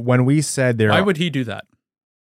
When 0.00 0.24
we 0.24 0.40
said 0.42 0.78
there, 0.78 0.90
Why 0.90 1.00
would 1.00 1.16
he 1.16 1.30
do 1.30 1.44
that? 1.44 1.64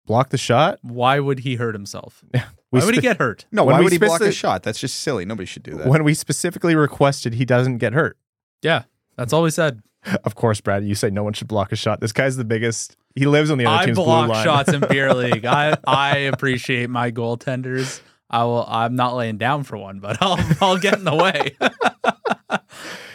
block 0.07 0.31
the 0.31 0.39
shot, 0.39 0.79
Why 0.83 1.21
would 1.21 1.41
he 1.41 1.57
hurt 1.57 1.75
himself? 1.75 2.25
we 2.33 2.41
Why 2.71 2.85
would 2.85 2.95
he 2.95 3.01
get 3.01 3.19
hurt? 3.19 3.45
No, 3.53 3.65
When 3.65 3.75
why 3.75 3.79
we 3.81 3.85
would 3.85 3.93
he 3.93 3.99
block 3.99 4.21
speci- 4.21 4.29
a 4.29 4.33
shot? 4.33 4.63
That's 4.63 4.81
just 4.81 5.01
silly. 5.01 5.25
Nobody 5.25 5.45
should 5.47 5.63
do 5.63 5.75
that. 5.77 5.87
when 5.87 6.03
we 6.05 6.15
specifically 6.15 6.75
requested 6.75 7.35
he 7.35 7.45
doesn't 7.45 7.79
get 7.79 7.93
hurt. 7.93 8.17
Yeah, 8.63 8.85
that's 9.17 9.33
all 9.33 9.43
we 9.43 9.51
said. 9.51 9.83
Of 10.25 10.37
course, 10.37 10.61
Brad, 10.61 10.85
you 10.85 10.95
say 10.95 11.11
no 11.11 11.25
one 11.25 11.33
should 11.33 11.49
block 11.49 11.73
a 11.73 11.77
shot. 11.77 12.01
This 12.01 12.13
guy's 12.13 12.37
the 12.37 12.45
biggest. 12.45 12.97
He 13.17 13.27
lives 13.27 13.51
on 13.51 13.59
the 13.59 13.67
other 13.67 13.77
I 13.83 13.85
team's 13.87 13.97
blue 13.97 14.05
block 14.07 14.29
line. 14.31 14.45
shots 14.45 14.73
in 14.73 14.81
beer 14.89 15.13
league. 15.23 15.45
I 15.45 15.77
I 15.87 16.17
appreciate 16.19 16.89
my 16.89 17.11
goaltenders. 17.11 18.01
I 18.31 18.45
will. 18.45 18.65
I'm 18.69 18.95
not 18.95 19.17
laying 19.17 19.39
down 19.39 19.65
for 19.65 19.77
one, 19.77 19.99
but 19.99 20.17
I'll 20.23 20.39
I'll 20.61 20.79
get 20.79 20.95
in 20.95 21.05
the 21.05 21.15
way. 21.17 21.57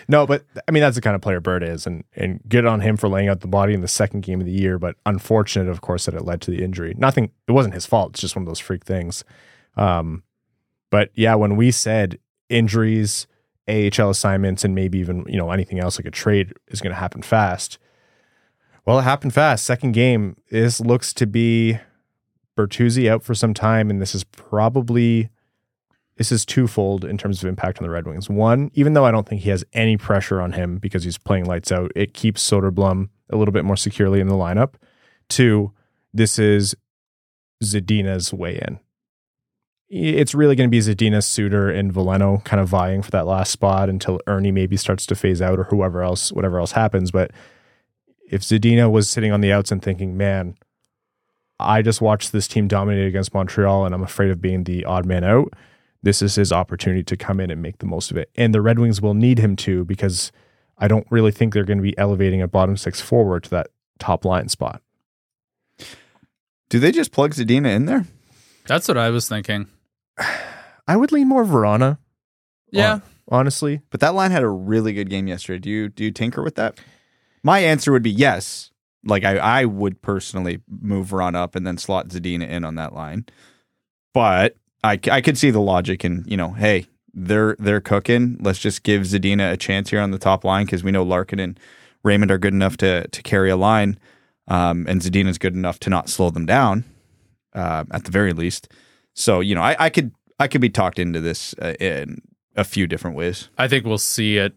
No, 0.07 0.25
but 0.25 0.43
I 0.67 0.71
mean 0.71 0.81
that's 0.81 0.95
the 0.95 1.01
kind 1.01 1.15
of 1.15 1.21
player 1.21 1.39
Bird 1.39 1.63
is, 1.63 1.87
and 1.87 2.03
and 2.15 2.39
good 2.47 2.65
on 2.65 2.81
him 2.81 2.97
for 2.97 3.07
laying 3.07 3.29
out 3.29 3.41
the 3.41 3.47
body 3.47 3.73
in 3.73 3.81
the 3.81 3.87
second 3.87 4.21
game 4.21 4.39
of 4.39 4.45
the 4.45 4.51
year. 4.51 4.77
But 4.77 4.95
unfortunate, 5.05 5.69
of 5.69 5.81
course, 5.81 6.05
that 6.05 6.15
it 6.15 6.23
led 6.23 6.41
to 6.41 6.51
the 6.51 6.63
injury. 6.63 6.93
Nothing. 6.97 7.31
It 7.47 7.51
wasn't 7.51 7.73
his 7.73 7.85
fault. 7.85 8.11
It's 8.11 8.21
just 8.21 8.35
one 8.35 8.43
of 8.43 8.47
those 8.47 8.59
freak 8.59 8.83
things. 8.83 9.23
Um, 9.75 10.23
but 10.89 11.09
yeah, 11.15 11.35
when 11.35 11.55
we 11.55 11.71
said 11.71 12.19
injuries, 12.49 13.27
AHL 13.67 14.09
assignments, 14.09 14.63
and 14.63 14.75
maybe 14.75 14.99
even 14.99 15.25
you 15.27 15.37
know 15.37 15.51
anything 15.51 15.79
else 15.79 15.97
like 15.97 16.05
a 16.05 16.11
trade 16.11 16.53
is 16.67 16.81
going 16.81 16.93
to 16.93 16.99
happen 16.99 17.21
fast. 17.21 17.77
Well, 18.85 18.99
it 18.99 19.03
happened 19.03 19.33
fast. 19.33 19.65
Second 19.65 19.93
game. 19.93 20.35
This 20.49 20.81
looks 20.81 21.13
to 21.13 21.25
be 21.25 21.79
Bertuzzi 22.57 23.09
out 23.09 23.23
for 23.23 23.33
some 23.33 23.53
time, 23.53 23.89
and 23.89 24.01
this 24.01 24.13
is 24.13 24.23
probably 24.25 25.29
this 26.23 26.31
is 26.31 26.45
twofold 26.45 27.03
in 27.03 27.17
terms 27.17 27.43
of 27.43 27.49
impact 27.49 27.79
on 27.79 27.83
the 27.83 27.89
Red 27.89 28.07
Wings. 28.07 28.29
One, 28.29 28.71
even 28.75 28.93
though 28.93 29.03
I 29.03 29.11
don't 29.11 29.27
think 29.27 29.41
he 29.41 29.49
has 29.49 29.65
any 29.73 29.97
pressure 29.97 30.39
on 30.39 30.53
him 30.53 30.77
because 30.77 31.03
he's 31.03 31.17
playing 31.17 31.43
lights 31.43 31.69
out, 31.69 31.91
it 31.97 32.13
keeps 32.13 32.49
Soderblom 32.49 33.09
a 33.29 33.35
little 33.35 33.51
bit 33.51 33.65
more 33.65 33.75
securely 33.75 34.21
in 34.21 34.27
the 34.27 34.35
lineup. 34.35 34.75
Two, 35.27 35.73
this 36.13 36.39
is 36.39 36.77
Zadina's 37.61 38.33
way 38.33 38.57
in. 38.65 38.79
It's 39.89 40.33
really 40.33 40.55
going 40.55 40.69
to 40.69 40.71
be 40.71 40.79
Zadina, 40.79 41.21
Suter, 41.21 41.69
and 41.69 41.93
Veleno 41.93 42.41
kind 42.45 42.61
of 42.61 42.69
vying 42.69 43.01
for 43.01 43.11
that 43.11 43.27
last 43.27 43.51
spot 43.51 43.89
until 43.89 44.21
Erne 44.25 44.53
maybe 44.53 44.77
starts 44.77 45.05
to 45.07 45.15
phase 45.15 45.41
out 45.41 45.59
or 45.59 45.65
whoever 45.65 46.03
else, 46.03 46.31
whatever 46.31 46.57
else 46.57 46.71
happens. 46.71 47.11
But 47.11 47.31
if 48.31 48.43
Zadina 48.43 48.89
was 48.89 49.09
sitting 49.09 49.33
on 49.33 49.41
the 49.41 49.51
outs 49.51 49.73
and 49.73 49.81
thinking, 49.81 50.15
man, 50.15 50.55
I 51.59 51.81
just 51.81 51.99
watched 51.99 52.31
this 52.31 52.47
team 52.47 52.69
dominate 52.69 53.09
against 53.09 53.33
Montreal 53.33 53.85
and 53.85 53.93
I'm 53.93 54.03
afraid 54.03 54.31
of 54.31 54.39
being 54.39 54.63
the 54.63 54.85
odd 54.85 55.05
man 55.05 55.25
out, 55.25 55.53
this 56.03 56.21
is 56.21 56.35
his 56.35 56.51
opportunity 56.51 57.03
to 57.03 57.17
come 57.17 57.39
in 57.39 57.49
and 57.49 57.61
make 57.61 57.79
the 57.79 57.85
most 57.85 58.11
of 58.11 58.17
it. 58.17 58.29
And 58.35 58.53
the 58.53 58.61
Red 58.61 58.77
Wings 58.77 59.01
will 59.01 59.13
need 59.13 59.39
him 59.39 59.55
to 59.57 59.85
because 59.85 60.31
I 60.77 60.87
don't 60.87 61.07
really 61.09 61.31
think 61.31 61.53
they're 61.53 61.63
going 61.63 61.77
to 61.77 61.83
be 61.83 61.97
elevating 61.97 62.41
a 62.41 62.47
bottom 62.47 62.77
six 62.77 63.01
forward 63.01 63.45
to 63.45 63.49
that 63.51 63.67
top 63.99 64.25
line 64.25 64.49
spot. 64.49 64.81
Do 66.69 66.79
they 66.79 66.91
just 66.91 67.11
plug 67.11 67.33
Zadina 67.33 67.73
in 67.73 67.85
there? 67.85 68.05
That's 68.67 68.87
what 68.87 68.97
I 68.97 69.09
was 69.09 69.27
thinking. 69.29 69.67
I 70.87 70.97
would 70.97 71.11
lean 71.11 71.29
more 71.29 71.45
Vrana. 71.45 71.97
Yeah. 72.71 72.99
honestly. 73.29 73.81
But 73.89 74.01
that 74.01 74.15
line 74.15 74.31
had 74.31 74.43
a 74.43 74.49
really 74.49 74.93
good 74.93 75.09
game 75.09 75.27
yesterday. 75.27 75.59
Do 75.59 75.69
you 75.69 75.89
do 75.89 76.03
you 76.03 76.11
tinker 76.11 76.43
with 76.43 76.55
that? 76.55 76.79
My 77.43 77.59
answer 77.59 77.91
would 77.91 78.03
be 78.03 78.11
yes. 78.11 78.71
Like 79.05 79.23
I, 79.23 79.37
I 79.37 79.65
would 79.65 80.01
personally 80.01 80.61
move 80.67 81.13
Ron 81.13 81.35
up 81.35 81.55
and 81.55 81.67
then 81.67 81.77
slot 81.77 82.09
Zadina 82.09 82.49
in 82.49 82.63
on 82.65 82.75
that 82.75 82.93
line. 82.93 83.25
But 84.13 84.57
I, 84.83 84.99
I 85.11 85.21
could 85.21 85.37
see 85.37 85.49
the 85.51 85.61
logic 85.61 86.03
in, 86.03 86.23
you 86.27 86.35
know, 86.37 86.51
hey, 86.51 86.87
they're 87.13 87.55
they're 87.59 87.81
cooking. 87.81 88.37
Let's 88.41 88.59
just 88.59 88.83
give 88.83 89.03
Zadina 89.03 89.51
a 89.51 89.57
chance 89.57 89.89
here 89.91 90.01
on 90.01 90.11
the 90.11 90.17
top 90.19 90.43
line 90.43 90.65
because 90.65 90.83
we 90.83 90.91
know 90.91 91.03
Larkin 91.03 91.39
and 91.39 91.59
Raymond 92.03 92.31
are 92.31 92.37
good 92.37 92.53
enough 92.53 92.75
to 92.77 93.07
to 93.07 93.21
carry 93.21 93.49
a 93.49 93.55
line, 93.55 93.97
um, 94.47 94.85
and 94.89 95.01
Zadina's 95.01 95.37
good 95.37 95.53
enough 95.53 95.79
to 95.81 95.89
not 95.89 96.09
slow 96.09 96.29
them 96.31 96.45
down, 96.45 96.83
uh, 97.53 97.83
at 97.91 98.05
the 98.05 98.11
very 98.11 98.33
least. 98.33 98.67
So 99.13 99.39
you 99.41 99.53
know, 99.55 99.61
I, 99.61 99.75
I 99.79 99.89
could 99.89 100.11
I 100.39 100.47
could 100.47 100.59
be 100.61 100.69
talked 100.69 100.97
into 100.99 101.19
this 101.21 101.53
uh, 101.61 101.75
in 101.79 102.21
a 102.55 102.63
few 102.63 102.87
different 102.87 103.15
ways. 103.15 103.49
I 103.57 103.67
think 103.67 103.85
we'll 103.85 103.97
see 103.99 104.37
it 104.37 104.53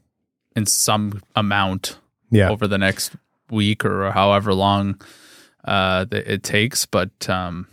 in 0.56 0.64
some 0.66 1.20
amount 1.36 1.98
Yeah. 2.30 2.50
over 2.50 2.66
the 2.66 2.78
next 2.78 3.12
week 3.50 3.84
or 3.84 4.10
however 4.12 4.54
long 4.54 4.98
uh, 5.64 6.06
it 6.10 6.42
takes. 6.42 6.86
But 6.86 7.28
um, 7.28 7.68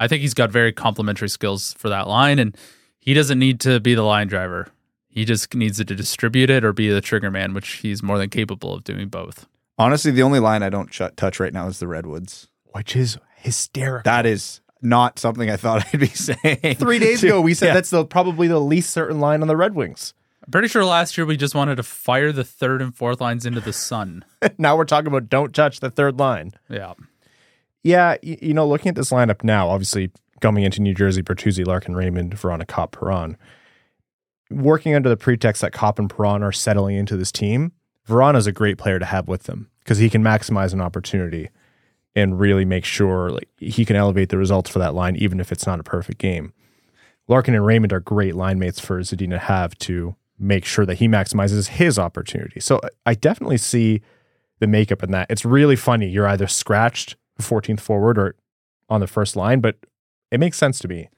I 0.00 0.08
think 0.08 0.22
he's 0.22 0.34
got 0.34 0.50
very 0.50 0.72
complementary 0.72 1.28
skills 1.28 1.74
for 1.78 1.88
that 1.88 2.08
line, 2.08 2.38
and 2.38 2.56
he 2.98 3.14
doesn't 3.14 3.38
need 3.38 3.60
to 3.60 3.80
be 3.80 3.94
the 3.94 4.02
line 4.02 4.26
driver. 4.28 4.68
He 5.08 5.24
just 5.24 5.54
needs 5.54 5.78
to 5.78 5.84
distribute 5.84 6.50
it 6.50 6.64
or 6.64 6.72
be 6.72 6.88
the 6.90 7.00
trigger 7.00 7.30
man, 7.30 7.54
which 7.54 7.68
he's 7.74 8.02
more 8.02 8.18
than 8.18 8.30
capable 8.30 8.74
of 8.74 8.82
doing 8.84 9.08
both. 9.08 9.46
Honestly, 9.78 10.10
the 10.10 10.22
only 10.22 10.40
line 10.40 10.62
I 10.62 10.70
don't 10.70 10.90
ch- 10.90 11.02
touch 11.16 11.38
right 11.38 11.52
now 11.52 11.66
is 11.68 11.78
the 11.78 11.86
Redwoods. 11.88 12.48
Which 12.72 12.96
is 12.96 13.18
hysterical. 13.36 14.02
That 14.10 14.26
is 14.26 14.60
not 14.82 15.18
something 15.18 15.50
I 15.50 15.56
thought 15.56 15.86
I'd 15.92 16.00
be 16.00 16.06
saying. 16.06 16.76
Three 16.76 16.98
days 16.98 17.22
ago, 17.24 17.40
we 17.40 17.54
said 17.54 17.66
Yeah. 17.68 17.74
that's 17.74 17.90
the 17.90 18.04
probably 18.04 18.48
the 18.48 18.58
least 18.60 18.90
certain 18.90 19.20
line 19.20 19.42
on 19.42 19.48
the 19.48 19.56
Red 19.56 19.74
Wings. 19.76 20.14
I'm 20.44 20.50
pretty 20.50 20.68
sure 20.68 20.84
last 20.84 21.16
year 21.16 21.24
we 21.24 21.36
just 21.36 21.54
wanted 21.54 21.76
to 21.76 21.82
fire 21.82 22.30
the 22.32 22.44
third 22.44 22.82
and 22.82 22.94
fourth 22.94 23.20
lines 23.20 23.46
into 23.46 23.60
the 23.60 23.72
sun. 23.72 24.24
now 24.58 24.76
we're 24.76 24.84
talking 24.84 25.06
about 25.08 25.28
don't 25.30 25.54
touch 25.54 25.80
the 25.80 25.90
third 25.90 26.18
line. 26.18 26.52
Yeah. 26.68 26.94
Yeah, 27.84 28.16
y- 28.24 28.38
you 28.42 28.54
know, 28.54 28.66
looking 28.66 28.88
at 28.88 28.96
this 28.96 29.10
lineup 29.10 29.44
now, 29.44 29.68
obviously 29.68 30.10
coming 30.40 30.64
into 30.64 30.82
New 30.82 30.94
Jersey, 30.94 31.22
Bertuzzi, 31.22 31.64
Larkin, 31.64 31.94
Raymond, 31.94 32.34
Vrana, 32.36 32.66
Copp, 32.66 32.92
Perron, 32.98 33.36
working 34.50 34.94
under 34.94 35.08
the 35.08 35.16
pretext 35.16 35.62
that 35.62 35.72
Copp 35.72 35.98
and 35.98 36.10
Perron 36.10 36.42
are 36.42 36.52
settling 36.52 36.96
into 36.96 37.16
this 37.16 37.30
team, 37.32 37.72
Vrana's 38.08 38.46
a 38.46 38.52
great 38.52 38.78
player 38.78 38.98
to 38.98 39.04
have 39.04 39.28
with 39.28 39.44
them 39.44 39.70
because 39.80 39.98
he 39.98 40.10
can 40.10 40.22
maximize 40.22 40.72
an 40.72 40.80
opportunity 40.80 41.48
and 42.16 42.38
really 42.38 42.64
make 42.64 42.84
sure 42.84 43.30
like 43.30 43.48
he 43.58 43.84
can 43.84 43.96
elevate 43.96 44.28
the 44.28 44.38
results 44.38 44.70
for 44.70 44.78
that 44.78 44.94
line, 44.94 45.16
even 45.16 45.40
if 45.40 45.50
it's 45.50 45.66
not 45.66 45.80
a 45.80 45.84
perfect 45.84 46.18
game. 46.18 46.52
Larkin 47.26 47.54
and 47.54 47.64
Raymond 47.64 47.92
are 47.92 48.00
great 48.00 48.34
line 48.34 48.58
mates 48.58 48.78
for 48.78 49.00
Zadina 49.00 49.30
to 49.30 49.38
have 49.38 49.76
to 49.78 50.14
make 50.38 50.64
sure 50.64 50.84
that 50.84 50.96
he 50.96 51.08
maximizes 51.08 51.68
his 51.68 51.98
opportunity. 51.98 52.60
So 52.60 52.80
I 53.06 53.14
definitely 53.14 53.56
see 53.56 54.02
the 54.58 54.66
makeup 54.66 55.02
in 55.02 55.10
that. 55.12 55.28
It's 55.30 55.44
really 55.44 55.76
funny. 55.76 56.08
You're 56.08 56.28
either 56.28 56.46
scratched 56.46 57.16
14th 57.40 57.80
forward 57.80 58.18
or 58.18 58.34
on 58.88 59.00
the 59.00 59.06
first 59.06 59.36
line, 59.36 59.60
but 59.60 59.76
it 60.30 60.38
makes 60.40 60.56
sense 60.58 60.78
to 60.80 60.88
me. 60.88 61.08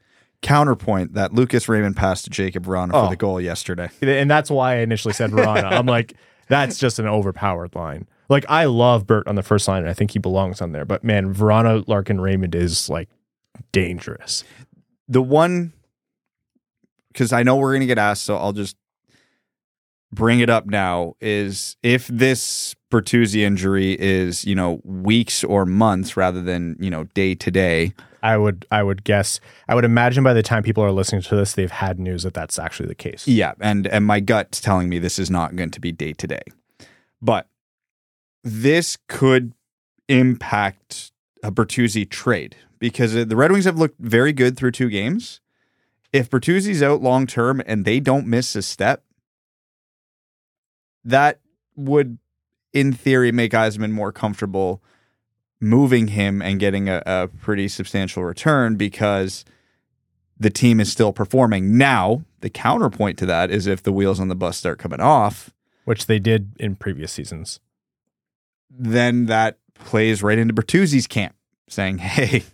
Counterpoint 0.42 1.14
that 1.14 1.32
Lucas 1.32 1.68
Raymond 1.68 1.96
passed 1.96 2.24
to 2.24 2.30
Jakub 2.30 2.64
Vrana 2.64 2.90
Oh. 2.92 3.04
for 3.04 3.10
the 3.10 3.16
goal 3.16 3.40
yesterday. 3.40 3.88
And 4.02 4.30
that's 4.30 4.50
why 4.50 4.74
I 4.74 4.76
initially 4.78 5.14
said 5.14 5.30
Vrana. 5.30 5.72
I'm 5.72 5.86
like, 5.86 6.14
that's 6.48 6.78
just 6.78 6.98
an 6.98 7.06
overpowered 7.06 7.74
line. 7.74 8.06
Like 8.28 8.44
I 8.48 8.64
love 8.66 9.06
Bert 9.06 9.26
on 9.28 9.34
the 9.36 9.42
first 9.42 9.66
line, 9.68 9.82
and 9.82 9.88
I 9.88 9.94
think 9.94 10.10
he 10.10 10.18
belongs 10.18 10.60
on 10.60 10.72
there. 10.72 10.84
But 10.84 11.02
man, 11.04 11.32
Vrana, 11.32 11.86
Larkin, 11.88 12.20
Raymond 12.20 12.54
is 12.54 12.88
like 12.90 13.08
dangerous. 13.72 14.44
The 15.08 15.22
one, 15.22 15.72
because 17.12 17.32
I 17.32 17.42
know 17.42 17.56
we're 17.56 17.70
going 17.72 17.80
to 17.80 17.86
get 17.86 17.98
asked, 17.98 18.24
so 18.24 18.36
I'll 18.36 18.52
just 18.52 18.76
bring 20.12 20.40
it 20.40 20.50
up 20.50 20.66
now, 20.66 21.14
is 21.20 21.76
if 21.82 22.06
this 22.08 22.74
Bertuzzi 22.90 23.42
injury 23.42 23.92
is, 24.00 24.44
you 24.44 24.54
know, 24.54 24.80
weeks 24.84 25.44
or 25.44 25.66
months 25.66 26.16
rather 26.16 26.42
than, 26.42 26.76
you 26.78 26.90
know, 26.90 27.04
day 27.14 27.34
to 27.34 27.50
day, 27.50 27.92
I 28.22 28.36
would 28.36 28.66
I 28.70 28.82
would 28.82 29.04
guess 29.04 29.40
I 29.68 29.74
would 29.74 29.84
imagine 29.84 30.24
by 30.24 30.32
the 30.32 30.42
time 30.42 30.62
people 30.62 30.82
are 30.82 30.90
listening 30.90 31.22
to 31.22 31.36
this, 31.36 31.52
they've 31.52 31.70
had 31.70 32.00
news 32.00 32.24
that 32.24 32.34
that's 32.34 32.58
actually 32.58 32.88
the 32.88 32.94
case. 32.94 33.26
Yeah, 33.28 33.52
and 33.60 33.86
and 33.86 34.04
my 34.04 34.20
gut's 34.20 34.60
telling 34.60 34.88
me 34.88 34.98
this 34.98 35.18
is 35.18 35.30
not 35.30 35.54
going 35.54 35.70
to 35.70 35.80
be 35.80 35.92
day 35.92 36.12
to 36.14 36.26
day. 36.26 36.42
But 37.22 37.48
this 38.42 38.98
could 39.08 39.52
impact 40.08 41.12
a 41.42 41.52
Bertuzzi 41.52 42.08
trade 42.08 42.56
because 42.78 43.16
uh, 43.16 43.24
the 43.24 43.36
Red 43.36 43.52
Wings 43.52 43.64
have 43.64 43.78
looked 43.78 44.00
very 44.00 44.32
good 44.32 44.56
through 44.56 44.72
two 44.72 44.88
games. 44.88 45.40
If 46.12 46.30
Bertuzzi's 46.30 46.82
out 46.82 47.02
long 47.02 47.26
term 47.26 47.62
and 47.66 47.84
they 47.84 48.00
don't 48.00 48.26
miss 48.26 48.56
a 48.56 48.62
step, 48.62 49.04
that 51.06 51.40
would, 51.76 52.18
in 52.72 52.92
theory, 52.92 53.32
make 53.32 53.52
Yzerman 53.52 53.92
more 53.92 54.12
comfortable 54.12 54.82
moving 55.60 56.08
him 56.08 56.42
and 56.42 56.60
getting 56.60 56.88
a, 56.88 57.02
a 57.06 57.28
pretty 57.28 57.68
substantial 57.68 58.24
return 58.24 58.76
because 58.76 59.44
the 60.38 60.50
team 60.50 60.80
is 60.80 60.92
still 60.92 61.12
performing. 61.12 61.78
Now, 61.78 62.24
the 62.40 62.50
counterpoint 62.50 63.16
to 63.18 63.26
that 63.26 63.50
is 63.50 63.66
if 63.66 63.82
the 63.82 63.92
wheels 63.92 64.20
on 64.20 64.28
the 64.28 64.34
bus 64.34 64.58
start 64.58 64.78
coming 64.78 65.00
off, 65.00 65.50
Which 65.86 66.06
they 66.06 66.18
did 66.18 66.52
in 66.58 66.76
previous 66.76 67.12
seasons. 67.12 67.60
then 68.68 69.26
that 69.26 69.58
plays 69.74 70.22
right 70.22 70.38
into 70.38 70.52
Bertuzzi's 70.52 71.06
camp, 71.06 71.34
saying, 71.68 71.98
"Hey, 71.98 72.44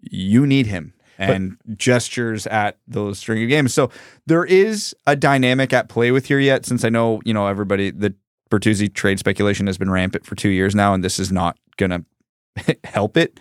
you 0.00 0.46
need 0.46 0.66
him." 0.66 0.92
And 1.26 1.56
gestures 1.76 2.46
at 2.46 2.78
those 2.86 3.18
string 3.18 3.42
of 3.42 3.48
games. 3.48 3.74
So 3.74 3.90
there 4.26 4.44
is 4.44 4.94
a 5.06 5.16
dynamic 5.16 5.72
at 5.72 5.88
play 5.88 6.12
with 6.12 6.26
here 6.26 6.38
yet, 6.38 6.64
since 6.64 6.84
I 6.84 6.90
know, 6.90 7.20
you 7.24 7.34
know, 7.34 7.48
everybody, 7.48 7.90
the 7.90 8.14
Bertuzzi 8.50 8.92
trade 8.92 9.18
speculation 9.18 9.66
has 9.66 9.78
been 9.78 9.90
rampant 9.90 10.24
for 10.24 10.36
two 10.36 10.48
years 10.48 10.74
now, 10.74 10.94
and 10.94 11.02
this 11.02 11.18
is 11.18 11.32
not 11.32 11.58
going 11.76 11.90
to 12.56 12.76
help 12.84 13.16
it. 13.16 13.40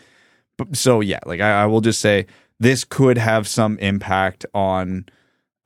But, 0.58 0.76
so, 0.76 1.02
yeah, 1.02 1.20
like 1.26 1.40
I, 1.40 1.64
I 1.64 1.66
will 1.68 1.82
just 1.82 2.02
say 2.02 2.26
this 2.60 2.84
could 2.84 3.18
have 3.18 3.48
some 3.48 3.78
impact 3.78 4.46
on 4.54 5.06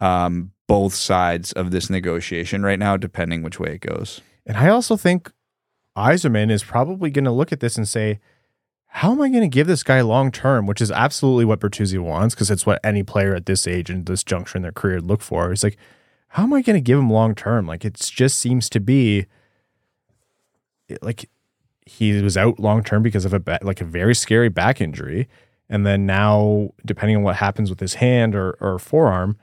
um, 0.01 0.51
both 0.67 0.93
sides 0.93 1.51
of 1.53 1.71
this 1.71 1.89
negotiation 1.89 2.63
right 2.63 2.79
now, 2.79 2.97
depending 2.97 3.43
which 3.43 3.59
way 3.59 3.75
it 3.75 3.81
goes. 3.81 4.21
And 4.45 4.57
I 4.57 4.69
also 4.69 4.97
think 4.97 5.31
Yzerman 5.97 6.51
is 6.51 6.63
probably 6.63 7.09
going 7.09 7.25
to 7.25 7.31
look 7.31 7.51
at 7.51 7.59
this 7.59 7.77
and 7.77 7.87
say, 7.87 8.19
how 8.93 9.13
am 9.13 9.21
I 9.21 9.29
going 9.29 9.41
to 9.41 9.47
give 9.47 9.67
this 9.67 9.83
guy 9.83 10.01
long 10.01 10.31
term? 10.31 10.65
Which 10.65 10.81
is 10.81 10.91
absolutely 10.91 11.45
what 11.45 11.61
Bertuzzi 11.61 11.97
wants 11.97 12.35
because 12.35 12.51
it's 12.51 12.65
what 12.65 12.79
any 12.83 13.03
player 13.03 13.33
at 13.33 13.45
this 13.45 13.65
age 13.65 13.89
and 13.89 14.05
this 14.05 14.21
juncture 14.21 14.57
in 14.57 14.63
their 14.63 14.73
career 14.73 14.95
would 14.95 15.05
look 15.05 15.21
for. 15.21 15.49
He's 15.49 15.63
like, 15.63 15.77
how 16.27 16.43
am 16.43 16.53
I 16.53 16.61
going 16.61 16.75
to 16.75 16.81
give 16.81 16.99
him 16.99 17.09
long 17.09 17.33
term? 17.33 17.65
Like 17.65 17.85
it 17.85 17.95
just 17.95 18.37
seems 18.37 18.69
to 18.69 18.81
be 18.81 19.27
like 21.01 21.29
he 21.85 22.21
was 22.21 22.35
out 22.35 22.59
long 22.59 22.83
term 22.83 23.01
because 23.01 23.23
of 23.23 23.33
a 23.33 23.39
ba- 23.39 23.59
like 23.61 23.79
a 23.79 23.85
very 23.85 24.13
scary 24.13 24.49
back 24.49 24.81
injury, 24.81 25.29
and 25.69 25.85
then 25.85 26.05
now 26.05 26.71
depending 26.85 27.15
on 27.15 27.23
what 27.23 27.37
happens 27.37 27.69
with 27.69 27.79
his 27.79 27.95
hand 27.95 28.35
or 28.35 28.57
or 28.59 28.77
forearm, 28.77 29.37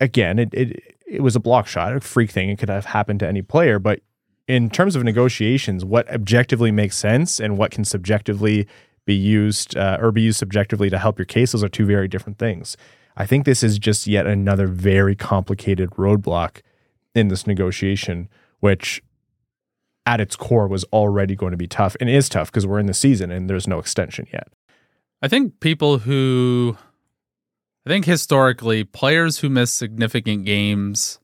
again 0.00 0.38
it 0.38 0.50
it 0.52 0.96
it 1.06 1.22
was 1.22 1.34
a 1.34 1.40
block 1.40 1.66
shot, 1.66 1.96
a 1.96 2.00
freak 2.00 2.30
thing. 2.30 2.50
It 2.50 2.58
could 2.58 2.68
have 2.68 2.86
happened 2.86 3.20
to 3.20 3.26
any 3.26 3.42
player, 3.42 3.78
but 3.78 4.00
in 4.48 4.70
terms 4.70 4.96
of 4.96 5.04
negotiations, 5.04 5.84
what 5.84 6.10
objectively 6.12 6.70
makes 6.70 6.96
sense 6.96 7.40
and 7.40 7.56
what 7.56 7.70
can 7.70 7.84
subjectively 7.84 8.66
be 9.04 9.14
used 9.14 9.76
uh, 9.76 9.98
or 10.00 10.12
be 10.12 10.22
used 10.22 10.38
subjectively 10.38 10.90
to 10.90 10.98
help 10.98 11.18
your 11.18 11.26
case, 11.26 11.52
those 11.52 11.64
are 11.64 11.68
two 11.68 11.86
very 11.86 12.08
different 12.08 12.38
things. 12.38 12.76
I 13.16 13.26
think 13.26 13.44
this 13.44 13.62
is 13.62 13.78
just 13.78 14.06
yet 14.06 14.26
another 14.26 14.66
very 14.66 15.14
complicated 15.14 15.90
roadblock 15.90 16.60
in 17.14 17.28
this 17.28 17.46
negotiation, 17.46 18.28
which 18.60 19.02
at 20.06 20.20
its 20.20 20.34
core 20.34 20.66
was 20.66 20.84
already 20.92 21.36
going 21.36 21.50
to 21.50 21.56
be 21.56 21.66
tough 21.66 21.96
and 22.00 22.08
is 22.08 22.28
tough 22.28 22.50
because 22.50 22.66
we're 22.66 22.78
in 22.78 22.86
the 22.86 22.94
season 22.94 23.30
and 23.30 23.48
there's 23.48 23.68
no 23.68 23.78
extension 23.78 24.26
yet. 24.32 24.48
I 25.20 25.28
think 25.28 25.60
people 25.60 25.98
who, 25.98 26.76
I 27.86 27.90
think 27.90 28.06
historically, 28.06 28.82
players 28.82 29.38
who 29.38 29.48
miss 29.48 29.72
significant 29.72 30.44
games 30.44 31.20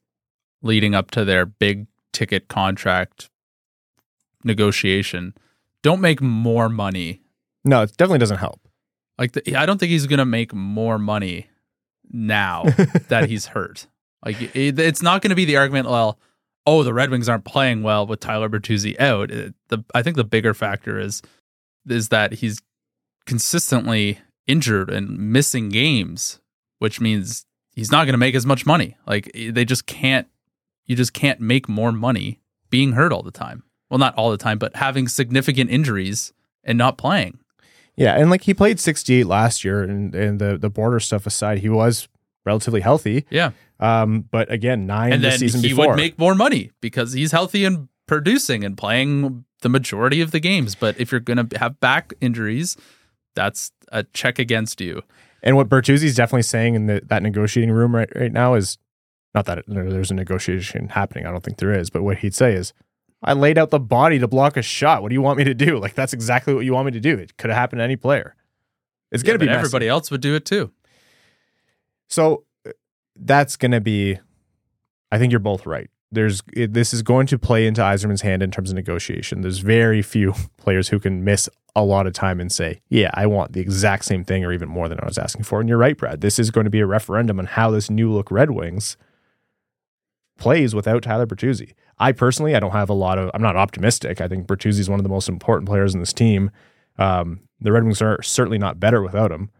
leading 0.62 0.94
up 0.94 1.10
to 1.12 1.24
their 1.24 1.46
big 1.46 1.86
ticket 2.18 2.48
contract 2.48 3.30
negotiation 4.42 5.34
don't 5.82 6.00
make 6.00 6.20
more 6.20 6.68
money. 6.68 7.20
No, 7.64 7.82
it 7.82 7.96
definitely 7.96 8.18
doesn't 8.18 8.38
help. 8.38 8.60
Like, 9.16 9.32
the, 9.32 9.56
I 9.56 9.66
don't 9.66 9.78
think 9.78 9.90
he's 9.90 10.06
going 10.06 10.18
to 10.18 10.24
make 10.24 10.52
more 10.52 10.98
money 10.98 11.48
now 12.10 12.64
that 13.08 13.28
he's 13.28 13.46
hurt. 13.46 13.86
Like, 14.24 14.40
it, 14.56 14.78
it's 14.78 15.02
not 15.02 15.22
going 15.22 15.30
to 15.30 15.36
be 15.36 15.44
the 15.44 15.56
argument, 15.56 15.88
well, 15.88 16.18
oh, 16.66 16.82
the 16.82 16.92
Red 16.92 17.10
Wings 17.10 17.28
aren't 17.28 17.44
playing 17.44 17.82
well 17.84 18.06
with 18.06 18.18
Tyler 18.18 18.48
Bertuzzi 18.48 18.98
out. 19.00 19.30
It- 19.30 19.54
the 19.68 19.84
I 19.94 20.02
think 20.02 20.16
the 20.16 20.24
bigger 20.24 20.54
factor 20.54 20.98
is 20.98 21.22
is 21.88 22.08
that 22.08 22.32
he's 22.34 22.60
consistently 23.26 24.18
injured 24.46 24.90
and 24.90 25.16
missing 25.18 25.68
games 25.68 26.40
which 26.78 27.00
means 27.00 27.44
he's 27.72 27.90
not 27.90 28.04
going 28.04 28.14
to 28.14 28.18
make 28.18 28.34
as 28.34 28.46
much 28.46 28.66
money. 28.66 28.96
Like 29.06 29.30
they 29.34 29.64
just 29.64 29.86
can't, 29.86 30.26
you 30.88 30.96
just 30.96 31.12
can't 31.12 31.40
make 31.40 31.68
more 31.68 31.92
money 31.92 32.40
being 32.70 32.92
hurt 32.92 33.12
all 33.12 33.22
the 33.22 33.30
time. 33.30 33.62
Well, 33.88 33.98
not 33.98 34.14
all 34.16 34.30
the 34.32 34.36
time, 34.36 34.58
but 34.58 34.74
having 34.76 35.06
significant 35.06 35.70
injuries 35.70 36.32
and 36.64 36.76
not 36.76 36.98
playing. 36.98 37.38
Yeah, 37.96 38.14
and 38.18 38.30
like 38.30 38.42
he 38.42 38.52
played 38.54 38.78
68 38.80 39.24
last 39.26 39.64
year, 39.64 39.82
and, 39.82 40.14
and 40.14 40.40
the 40.40 40.58
the 40.58 40.68
border 40.70 40.98
stuff 41.00 41.26
aside, 41.26 41.58
he 41.58 41.68
was 41.68 42.08
relatively 42.44 42.80
healthy. 42.80 43.24
Yeah, 43.30 43.50
Um, 43.80 44.22
but 44.30 44.50
again, 44.52 44.86
nine 44.86 45.12
and 45.12 45.22
the 45.22 45.28
then 45.30 45.38
season 45.38 45.60
he 45.62 45.68
before. 45.70 45.88
would 45.88 45.96
make 45.96 46.18
more 46.18 46.34
money 46.34 46.70
because 46.80 47.12
he's 47.12 47.32
healthy 47.32 47.64
and 47.64 47.88
producing 48.06 48.64
and 48.64 48.76
playing 48.76 49.44
the 49.62 49.68
majority 49.68 50.20
of 50.20 50.30
the 50.30 50.40
games. 50.40 50.74
But 50.74 50.98
if 51.00 51.10
you're 51.12 51.20
going 51.20 51.48
to 51.48 51.58
have 51.58 51.78
back 51.80 52.12
injuries, 52.20 52.76
that's 53.34 53.72
a 53.92 54.04
check 54.04 54.38
against 54.38 54.80
you. 54.80 55.02
and 55.42 55.56
what 55.56 55.68
Bertuzzi's 55.68 56.14
definitely 56.14 56.42
saying 56.42 56.74
in 56.74 56.86
the, 56.86 57.02
that 57.06 57.22
negotiating 57.22 57.72
room 57.72 57.94
right 57.94 58.08
right 58.14 58.32
now 58.32 58.54
is 58.54 58.78
not 59.34 59.44
that 59.46 59.64
there's 59.66 60.10
a 60.10 60.14
negotiation 60.14 60.88
happening. 60.88 61.26
I 61.26 61.30
don't 61.30 61.42
think 61.44 61.58
there 61.58 61.72
is, 61.72 61.90
but 61.90 62.02
what 62.02 62.18
he'd 62.18 62.34
say 62.34 62.54
is, 62.54 62.72
"I 63.22 63.32
laid 63.34 63.58
out 63.58 63.70
the 63.70 63.78
body 63.80 64.18
to 64.18 64.28
block 64.28 64.56
a 64.56 64.62
shot. 64.62 65.02
What 65.02 65.08
do 65.10 65.14
you 65.14 65.22
want 65.22 65.38
me 65.38 65.44
to 65.44 65.54
do? 65.54 65.78
Like 65.78 65.94
that's 65.94 66.12
exactly 66.12 66.54
what 66.54 66.64
you 66.64 66.72
want 66.72 66.86
me 66.86 66.92
to 66.92 67.00
do. 67.00 67.16
It 67.16 67.36
could 67.36 67.50
have 67.50 67.58
happened 67.58 67.80
to 67.80 67.84
any 67.84 67.96
player. 67.96 68.34
It's 69.12 69.22
Yeah, 69.22 69.28
gonna 69.28 69.38
be 69.40 69.46
messy. 69.46 69.58
everybody 69.58 69.88
else 69.88 70.10
would 70.10 70.20
do 70.20 70.34
it 70.34 70.44
too. 70.44 70.72
So 72.08 72.44
uh, 72.66 72.70
that's 73.16 73.56
going 73.56 73.72
to 73.72 73.80
be, 73.80 74.18
I 75.12 75.18
think 75.18 75.30
you're 75.32 75.40
both 75.40 75.66
right. 75.66 75.90
There's 76.10 76.42
it, 76.54 76.72
this 76.72 76.94
is 76.94 77.02
going 77.02 77.26
to 77.26 77.38
play 77.38 77.66
into 77.66 77.82
Yzerman's 77.82 78.22
hand 78.22 78.42
in 78.42 78.50
terms 78.50 78.70
of 78.70 78.76
negotiation. 78.76 79.42
There's 79.42 79.58
very 79.58 80.00
few 80.00 80.32
players 80.56 80.88
who 80.88 80.98
can 80.98 81.22
miss 81.22 81.48
a 81.76 81.84
lot 81.84 82.06
of 82.06 82.14
time 82.14 82.40
and 82.40 82.50
say, 82.50 82.80
"Yeah, 82.88 83.10
I 83.12 83.26
want 83.26 83.52
the 83.52 83.60
exact 83.60 84.06
same 84.06 84.24
thing 84.24 84.42
or 84.44 84.52
even 84.52 84.68
more 84.70 84.88
than 84.88 84.98
I 85.00 85.04
was 85.06 85.18
asking 85.18 85.44
for." 85.44 85.60
And 85.60 85.68
you're 85.68 85.76
right, 85.78 85.96
Brad. 85.98 86.22
This 86.22 86.38
is 86.38 86.50
going 86.50 86.64
to 86.64 86.70
be 86.70 86.80
a 86.80 86.86
referendum 86.86 87.38
on 87.38 87.44
how 87.44 87.70
this 87.70 87.90
new 87.90 88.10
look 88.10 88.30
Red 88.30 88.50
Wings 88.52 88.96
plays 90.38 90.74
without 90.74 91.02
Tyler 91.02 91.26
Bertuzzi. 91.26 91.74
I 91.98 92.12
personally, 92.12 92.54
I 92.54 92.60
don't 92.60 92.72
have 92.72 92.88
a 92.88 92.94
lot 92.94 93.18
of. 93.18 93.30
I'm 93.34 93.42
not 93.42 93.56
optimistic. 93.56 94.20
I 94.20 94.28
think 94.28 94.46
Bertuzzi 94.46 94.78
is 94.78 94.88
one 94.88 94.98
of 94.98 95.02
the 95.02 95.10
most 95.10 95.28
important 95.28 95.68
players 95.68 95.94
in 95.94 96.00
this 96.00 96.12
team. 96.12 96.50
Um, 96.96 97.40
the 97.60 97.72
Red 97.72 97.84
Wings 97.84 98.00
are 98.00 98.22
certainly 98.22 98.58
not 98.58 98.80
better 98.80 99.02
without 99.02 99.32
him, 99.32 99.50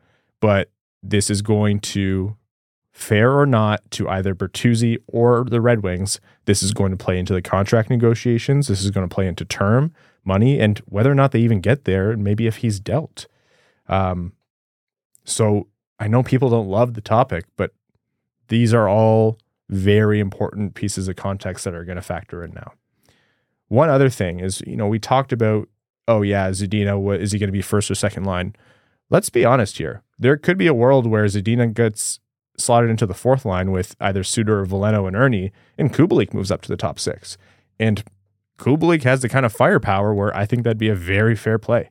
but 0.40 0.70
this 1.02 1.30
is 1.30 1.42
going 1.42 1.80
to, 1.80 2.36
fair 2.92 3.36
or 3.36 3.46
not, 3.46 3.88
to 3.92 4.08
either 4.08 4.34
Bertuzzi 4.34 4.98
or 5.06 5.44
the 5.44 5.60
Red 5.60 5.82
Wings, 5.82 6.20
this 6.44 6.62
is 6.62 6.72
going 6.72 6.90
to 6.90 6.96
play 6.96 7.18
into 7.18 7.32
the 7.32 7.42
contract 7.42 7.90
negotiations. 7.90 8.68
This 8.68 8.84
is 8.84 8.90
going 8.90 9.08
to 9.08 9.14
play 9.14 9.26
into 9.26 9.44
term, 9.44 9.92
money, 10.24 10.60
and 10.60 10.78
whether 10.86 11.10
or 11.10 11.14
not 11.14 11.32
they 11.32 11.40
even 11.40 11.60
get 11.60 11.84
there, 11.84 12.10
and 12.10 12.22
maybe 12.22 12.46
if 12.46 12.56
he's 12.56 12.80
dealt. 12.80 13.26
Um, 13.88 14.32
so 15.24 15.68
I 15.98 16.08
know 16.08 16.22
people 16.22 16.50
don't 16.50 16.68
love 16.68 16.94
the 16.94 17.00
topic, 17.00 17.44
but 17.56 17.72
these 18.48 18.72
are 18.72 18.88
all 18.88 19.38
very 19.68 20.18
important 20.20 20.74
pieces 20.74 21.08
of 21.08 21.16
context 21.16 21.64
that 21.64 21.74
are 21.74 21.84
going 21.84 21.96
to 21.96 22.02
factor 22.02 22.42
in 22.44 22.52
now. 22.52 22.72
One 23.68 23.90
other 23.90 24.08
thing 24.08 24.40
is, 24.40 24.62
you 24.66 24.76
know, 24.76 24.86
we 24.88 24.98
talked 24.98 25.32
about, 25.32 25.68
oh 26.06 26.22
yeah, 26.22 26.48
Zadina, 26.50 26.98
what 26.98 27.20
is 27.20 27.32
he 27.32 27.38
going 27.38 27.48
to 27.48 27.52
be 27.52 27.60
first 27.62 27.90
or 27.90 27.94
second 27.94 28.24
line? 28.24 28.56
Let's 29.10 29.28
be 29.30 29.44
honest 29.44 29.78
here. 29.78 30.02
There 30.18 30.36
could 30.36 30.58
be 30.58 30.66
a 30.66 30.74
world 30.74 31.06
where 31.06 31.24
Zadina 31.24 31.72
gets 31.72 32.20
slotted 32.56 32.90
into 32.90 33.06
the 33.06 33.14
fourth 33.14 33.44
line 33.44 33.70
with 33.70 33.94
either 34.00 34.24
Suter 34.24 34.60
or 34.60 34.66
Veleno 34.66 35.06
and 35.06 35.14
Erne, 35.16 35.50
and 35.76 35.92
Kubalik 35.92 36.32
moves 36.34 36.50
up 36.50 36.62
to 36.62 36.68
the 36.68 36.76
top 36.76 36.98
six. 36.98 37.36
And 37.78 38.02
Kubalik 38.58 39.04
has 39.04 39.20
the 39.22 39.28
kind 39.28 39.46
of 39.46 39.52
firepower 39.52 40.12
where 40.12 40.36
I 40.36 40.44
think 40.46 40.64
that'd 40.64 40.78
be 40.78 40.88
a 40.88 40.94
very 40.94 41.36
fair 41.36 41.58
play. 41.58 41.90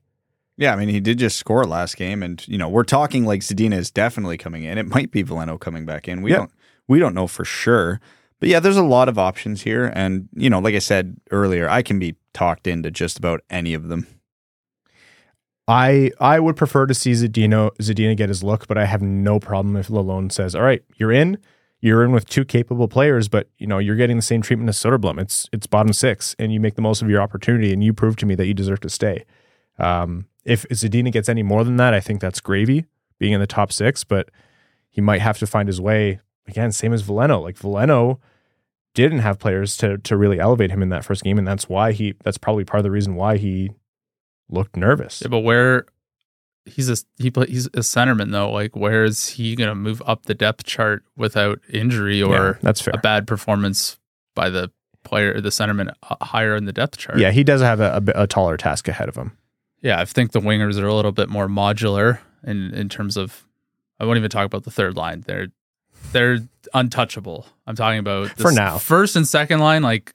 Yeah, 0.57 0.73
I 0.73 0.75
mean, 0.75 0.89
he 0.89 0.99
did 0.99 1.19
just 1.19 1.38
score 1.38 1.65
last 1.65 1.95
game, 1.95 2.23
and 2.23 2.45
you 2.47 2.57
know, 2.57 2.67
we're 2.67 2.84
talking 2.84 3.25
like 3.25 3.41
Zadina 3.41 3.75
is 3.75 3.91
definitely 3.91 4.38
coming 4.38 4.63
in. 4.63 4.78
It 4.80 4.88
might 4.88 5.11
be 5.11 5.23
Veleno 5.23 5.59
coming 5.59 5.86
back 5.86 6.07
in. 6.07 6.21
We 6.23 6.32
Yeah. 6.32 6.38
don't 6.38 6.51
we 6.88 7.00
don't 7.00 7.16
know 7.16 7.28
for 7.28 7.46
sure, 7.46 8.00
but 8.40 8.50
yeah, 8.50 8.60
there's 8.60 8.78
a 8.78 8.84
lot 8.84 9.10
of 9.10 9.18
options 9.18 9.64
here, 9.64 9.92
and 9.96 10.30
you 10.36 10.50
know, 10.50 10.60
like 10.60 10.76
I 10.76 10.80
said 10.80 11.18
earlier, 11.32 11.70
I 11.70 11.82
can 11.82 12.00
be 12.00 12.16
talked 12.34 12.68
into 12.68 12.92
just 12.92 13.18
about 13.18 13.42
any 13.50 13.74
of 13.74 13.88
them. 13.88 14.08
I 15.68 16.12
I 16.20 16.40
would 16.40 16.56
prefer 16.56 16.86
to 16.86 16.94
see 16.94 17.12
Zadina 17.12 17.72
Zadina 17.82 18.16
get 18.16 18.30
his 18.30 18.44
look, 18.44 18.68
but 18.68 18.78
I 18.78 18.86
have 18.86 19.02
no 19.02 19.40
problem 19.40 19.76
if 19.76 19.88
Lalonde 19.88 20.32
says, 20.32 20.56
"All 20.56 20.62
right, 20.62 20.84
you're 20.96 21.12
in. 21.12 21.38
You're 21.80 22.04
in 22.04 22.12
with 22.12 22.28
two 22.28 22.46
capable 22.46 22.88
players, 22.88 23.28
but 23.28 23.50
you 23.58 23.68
know 23.68 23.80
you're 23.80 23.96
getting 23.96 24.16
the 24.16 24.22
same 24.24 24.42
treatment 24.42 24.70
as 24.70 24.78
Soderblom. 24.78 25.20
It's 25.20 25.50
it's 25.52 25.68
bottom 25.68 25.92
six, 25.94 26.36
and 26.40 26.54
you 26.54 26.60
make 26.60 26.76
the 26.76 26.82
most 26.82 27.02
of 27.02 27.10
your 27.10 27.22
opportunity, 27.22 27.74
and 27.74 27.84
you 27.84 27.94
prove 27.94 28.16
to 28.18 28.26
me 28.26 28.36
that 28.36 28.46
you 28.46 28.54
deserve 28.54 28.80
to 28.82 28.90
stay." 28.90 29.26
Um, 29.80 30.28
if 30.46 30.66
Zadina 30.70 31.12
gets 31.12 31.28
any 31.28 31.44
more 31.44 31.64
than 31.64 31.78
that, 31.78 31.94
I 31.94 32.00
think 32.00 32.22
that's 32.22 32.40
gravy, 32.40 32.86
being 33.20 33.34
in 33.34 33.42
the 33.42 33.48
top 33.48 33.72
six. 33.72 34.04
But 34.04 34.30
he 34.90 35.02
might 35.02 35.22
have 35.22 35.38
to 35.40 35.48
find 35.48 35.68
his 35.68 35.82
way 35.82 36.22
again. 36.48 36.72
Same 36.72 36.93
as 36.93 37.04
Veleno. 37.04 37.41
Like 37.41 37.58
Veleno 37.58 38.20
didn't 38.93 39.20
have 39.20 39.39
players 39.39 39.78
to 39.78 39.98
to 40.00 40.18
really 40.18 40.39
elevate 40.39 40.72
him 40.72 40.82
in 40.82 40.89
that 40.89 41.06
first 41.06 41.24
game, 41.24 41.38
and 41.38 41.48
that's 41.48 41.70
why 41.70 41.91
he. 41.91 42.14
That's 42.24 42.38
probably 42.38 42.64
part 42.66 42.80
of 42.80 42.84
the 42.84 42.91
reason 42.91 43.16
why 43.16 43.38
he 43.38 43.72
looked 44.50 44.76
nervous. 44.76 45.22
Yeah, 45.22 45.28
but 45.30 45.39
where 45.39 45.86
he's 46.66 46.89
a 46.89 46.98
he 47.18 47.30
play, 47.32 47.48
he's 47.48 47.68
a 47.68 47.80
centerman 47.82 48.32
though. 48.32 48.52
Like 48.52 48.76
where 48.76 49.04
is 49.04 49.28
he 49.30 49.56
going 49.56 49.70
to 49.70 49.76
move 49.76 50.02
up 50.06 50.24
the 50.24 50.34
depth 50.34 50.64
chart 50.66 51.04
without 51.16 51.60
injury 51.72 52.20
Yeah, 52.20 52.26
or 52.26 52.60
that's 52.62 52.82
fair. 52.82 52.93
a 52.95 52.98
bad 53.00 53.28
performance 53.28 54.00
by 54.36 54.50
the 54.50 54.72
player, 55.04 55.39
the 55.39 55.50
centerman 55.50 55.93
uh, 56.04 56.16
higher 56.26 56.56
in 56.56 56.66
the 56.66 56.74
depth 56.74 56.98
chart? 56.98 57.20
Yeah, 57.20 57.32
he 57.32 57.43
does 57.43 57.62
have 57.62 57.80
a, 57.80 58.02
a, 58.16 58.24
a 58.24 58.28
taller 58.28 58.58
task 58.58 58.88
ahead 58.88 59.08
of 59.10 59.16
him. 59.16 59.38
yeah. 59.82 60.00
I 60.00 60.06
think 60.06 60.32
the 60.32 60.41
wingers 60.41 60.78
are 60.80 60.88
a 60.88 60.93
little 60.93 61.12
bit 61.14 61.30
more 61.30 61.48
modular 61.48 62.20
in 62.43 62.74
in 62.74 62.89
terms 62.89 63.16
of. 63.18 63.45
I 64.00 64.06
won't 64.06 64.18
even 64.18 64.30
talk 64.30 64.45
about 64.45 64.64
the 64.64 64.70
third 64.72 64.95
line. 64.95 65.24
They're 65.26 65.48
they're 66.12 66.39
untouchable. 66.74 67.45
I'm 67.66 67.76
talking 67.76 68.00
about 68.00 68.30
For 68.32 68.52
now. 68.52 68.78
First 68.78 69.16
and 69.16 69.28
second 69.28 69.60
line, 69.60 69.84
like 69.84 70.14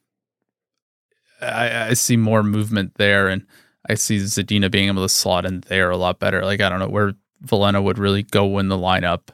I, 1.40 1.88
I 1.88 1.94
see 1.94 2.16
more 2.16 2.42
movement 2.42 2.94
there, 2.96 3.28
and 3.28 3.46
I 3.88 3.94
see 3.94 4.18
Zadina 4.18 4.70
being 4.70 4.88
able 4.88 5.02
to 5.02 5.08
slot 5.08 5.44
in 5.44 5.62
there 5.68 5.90
a 5.90 5.96
lot 5.96 6.18
better. 6.18 6.44
Like 6.44 6.60
I 6.60 6.68
don't 6.68 6.78
know 6.78 6.88
where 6.88 7.14
Veleno 7.44 7.82
would 7.82 7.98
really 7.98 8.22
go 8.22 8.58
in 8.58 8.68
the 8.68 8.78
lineup 8.78 9.28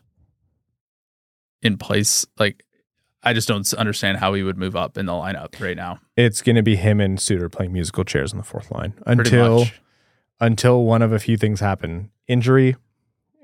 in 1.63 1.77
place. 1.77 2.27
Like 2.39 2.65
I 3.23 3.33
just 3.33 3.49
don't 3.49 3.73
understand 3.75 4.19
how 4.19 4.35
he 4.35 4.43
would 4.43 4.57
move 4.57 4.77
up 4.77 4.97
in 4.97 5.07
the 5.07 5.13
lineup 5.13 5.61
right 5.61 5.77
now. 5.77 6.01
It's 6.17 6.41
going 6.41 6.57
to 6.57 6.63
be 6.63 6.77
him 6.77 7.01
and 7.01 7.21
Suter 7.21 7.49
playing 7.49 7.73
musical 7.73 8.05
chairs 8.05 8.33
on 8.33 8.39
the 8.39 8.45
fourth 8.45 8.71
line 8.71 8.95
until 9.07 9.67
until 10.41 10.85
one 10.85 11.03
of 11.03 11.13
a 11.13 11.19
few 11.19 11.37
things 11.37 11.61
happen: 11.61 12.11
injury. 12.27 12.77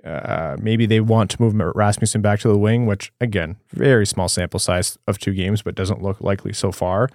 Uh, 0.04 0.56
maybe 0.60 0.84
they 0.84 1.00
want 1.00 1.30
to 1.30 1.40
move 1.40 1.54
Rasmussen 1.74 2.20
back 2.20 2.38
to 2.40 2.48
the 2.48 2.58
wing, 2.58 2.84
which 2.84 3.10
again, 3.20 3.56
very 3.70 4.06
small 4.06 4.28
sample 4.28 4.60
size 4.60 4.98
of 5.06 5.18
two 5.18 5.32
games, 5.32 5.62
but 5.62 5.74
doesn't 5.74 6.02
look 6.02 6.20
likely 6.20 6.52
so 6.52 6.70
far. 6.70 7.08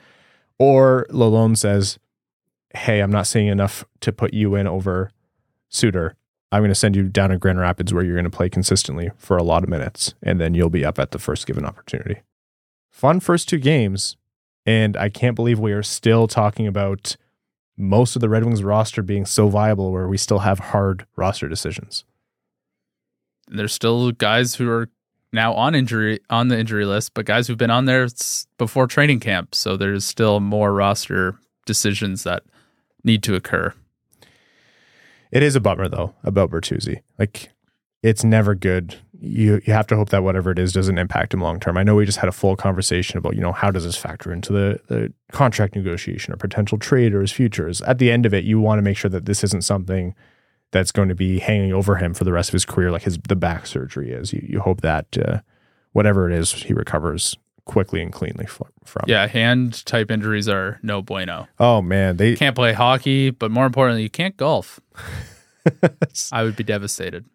Or 0.58 1.06
Lalonde 1.12 1.58
says, 1.58 2.00
"Hey, 2.74 3.02
I'm 3.02 3.12
not 3.12 3.28
seeing 3.28 3.48
enough 3.48 3.86
to 4.02 4.12
put 4.12 4.34
you 4.34 4.56
in 4.56 4.66
over 4.66 5.12
Suter. 5.70 6.16
I'm 6.52 6.62
going 6.62 6.72
to 6.72 6.76
send 6.76 6.96
you 6.96 7.04
down 7.04 7.30
to 7.30 7.38
Grand 7.38 7.60
Rapids 7.60 7.94
where 7.94 8.04
you're 8.04 8.16
going 8.16 8.24
to 8.24 8.32
play 8.32 8.50
consistently 8.50 9.12
for 9.18 9.38
a 9.38 9.44
lot 9.44 9.64
of 9.64 9.70
minutes, 9.70 10.16
and 10.24 10.42
then 10.42 10.56
you'll 10.56 10.72
be 10.72 10.84
up 10.84 10.98
at 10.98 11.12
the 11.12 11.20
first 11.20 11.46
given 11.46 11.66
opportunity." 11.66 12.22
Fun 12.90 13.20
first 13.20 13.48
two 13.48 13.60
games, 13.60 14.18
and 14.66 14.98
I 14.98 15.10
can't 15.10 15.36
believe 15.36 15.60
we 15.60 15.74
are 15.74 15.84
still 15.84 16.28
talking 16.28 16.66
about 16.66 17.18
most 17.78 18.16
of 18.16 18.20
the 18.20 18.30
Red 18.30 18.44
Wings 18.44 18.64
roster 18.64 19.04
being 19.04 19.26
so 19.26 19.48
viable 19.48 19.92
where 19.92 20.08
we 20.08 20.18
still 20.18 20.40
have 20.40 20.60
hard 20.60 21.06
roster 21.16 21.48
decisions. 21.48 22.04
There's 23.50 23.74
still 23.74 24.12
guys 24.12 24.56
who 24.56 24.70
are 24.70 24.90
now 25.32 25.54
on 25.54 25.76
injury 25.76 26.20
on 26.30 26.48
the 26.48 26.58
injury 26.58 26.86
list, 26.86 27.14
but 27.14 27.26
guys 27.26 27.48
who've 27.48 27.58
been 27.58 27.72
on 27.72 27.86
there 27.86 28.08
before 28.58 28.88
training 28.88 29.20
camp. 29.20 29.54
So 29.54 29.78
there's 29.78 30.06
still 30.06 30.40
more 30.40 30.74
roster 30.74 31.38
decisions 31.66 32.24
that 32.24 32.44
need 33.04 33.24
to 33.24 33.36
occur. 33.36 33.74
It 35.32 35.44
is 35.44 35.56
a 35.56 35.60
bummer 35.60 35.88
though 35.88 36.16
about 36.24 36.50
Bertuzzi. 36.50 37.02
Like 37.18 37.52
it's 38.02 38.24
never 38.24 38.56
good. 38.56 38.96
You 39.22 39.62
you 39.66 39.74
have 39.74 39.88
to 39.88 39.96
hope 39.96 40.10
that 40.10 40.24
whatever 40.24 40.52
it 40.52 40.60
is 40.60 40.74
doesn't 40.74 40.98
impact 40.98 41.34
him 41.34 41.42
long 41.42 41.60
term. 41.60 41.78
I 41.78 41.84
know 41.84 41.96
we 41.96 42.06
just 42.06 42.20
had 42.20 42.30
a 42.30 42.34
full 42.34 42.56
conversation 42.56 43.18
about, 43.18 43.36
you 43.36 43.42
know, 43.42 43.52
how 43.52 43.70
does 43.70 43.84
this 43.84 43.98
factor 43.98 44.32
into 44.32 44.54
the, 44.54 44.80
the 44.88 45.14
contract 45.32 45.76
negotiation 45.76 46.34
or 46.34 46.38
potential 46.38 46.78
trade 46.78 47.14
or 47.14 47.22
his 47.22 47.32
futures. 47.32 47.82
At 47.82 48.00
the 48.00 48.12
end 48.12 48.26
of 48.26 48.34
it, 48.34 48.46
you 48.46 48.60
want 48.60 48.80
to 48.80 48.84
make 48.84 48.98
sure 48.98 49.12
that 49.12 49.26
this 49.26 49.44
isn't 49.44 49.64
something 49.64 50.16
that's 50.72 50.92
going 50.92 51.10
to 51.10 51.16
be 51.16 51.40
hanging 51.40 51.74
over 51.74 51.96
him 51.96 52.14
for 52.14 52.24
the 52.24 52.32
rest 52.32 52.50
of 52.50 52.54
his 52.54 52.66
career, 52.66 52.92
like 52.92 53.04
his 53.04 53.18
the 53.28 53.36
back 53.36 53.68
surgery 53.68 54.12
is. 54.12 54.34
You 54.34 54.46
you 54.48 54.60
hope 54.60 54.82
that 54.82 55.18
uh, 55.18 55.40
whatever 55.94 56.30
it 56.30 56.36
is, 56.38 56.52
he 56.52 56.74
recovers 56.74 57.38
quickly 57.66 58.02
and 58.02 58.12
cleanly 58.12 58.46
from. 58.46 58.70
Yeah, 59.06 59.28
hand 59.28 59.86
type 59.86 60.10
injuries 60.10 60.50
are 60.50 60.80
no 60.82 61.02
bueno. 61.02 61.48
Oh 61.60 61.82
man, 61.82 62.18
they 62.18 62.36
can't 62.36 62.56
play 62.56 62.74
hockey, 62.74 63.30
but 63.30 63.52
more 63.52 63.66
importantly, 63.66 64.04
you 64.04 64.10
can't 64.10 64.36
golf. 64.38 64.80
I 66.32 66.44
would 66.44 66.56
be 66.56 66.64
devastated. 66.64 67.26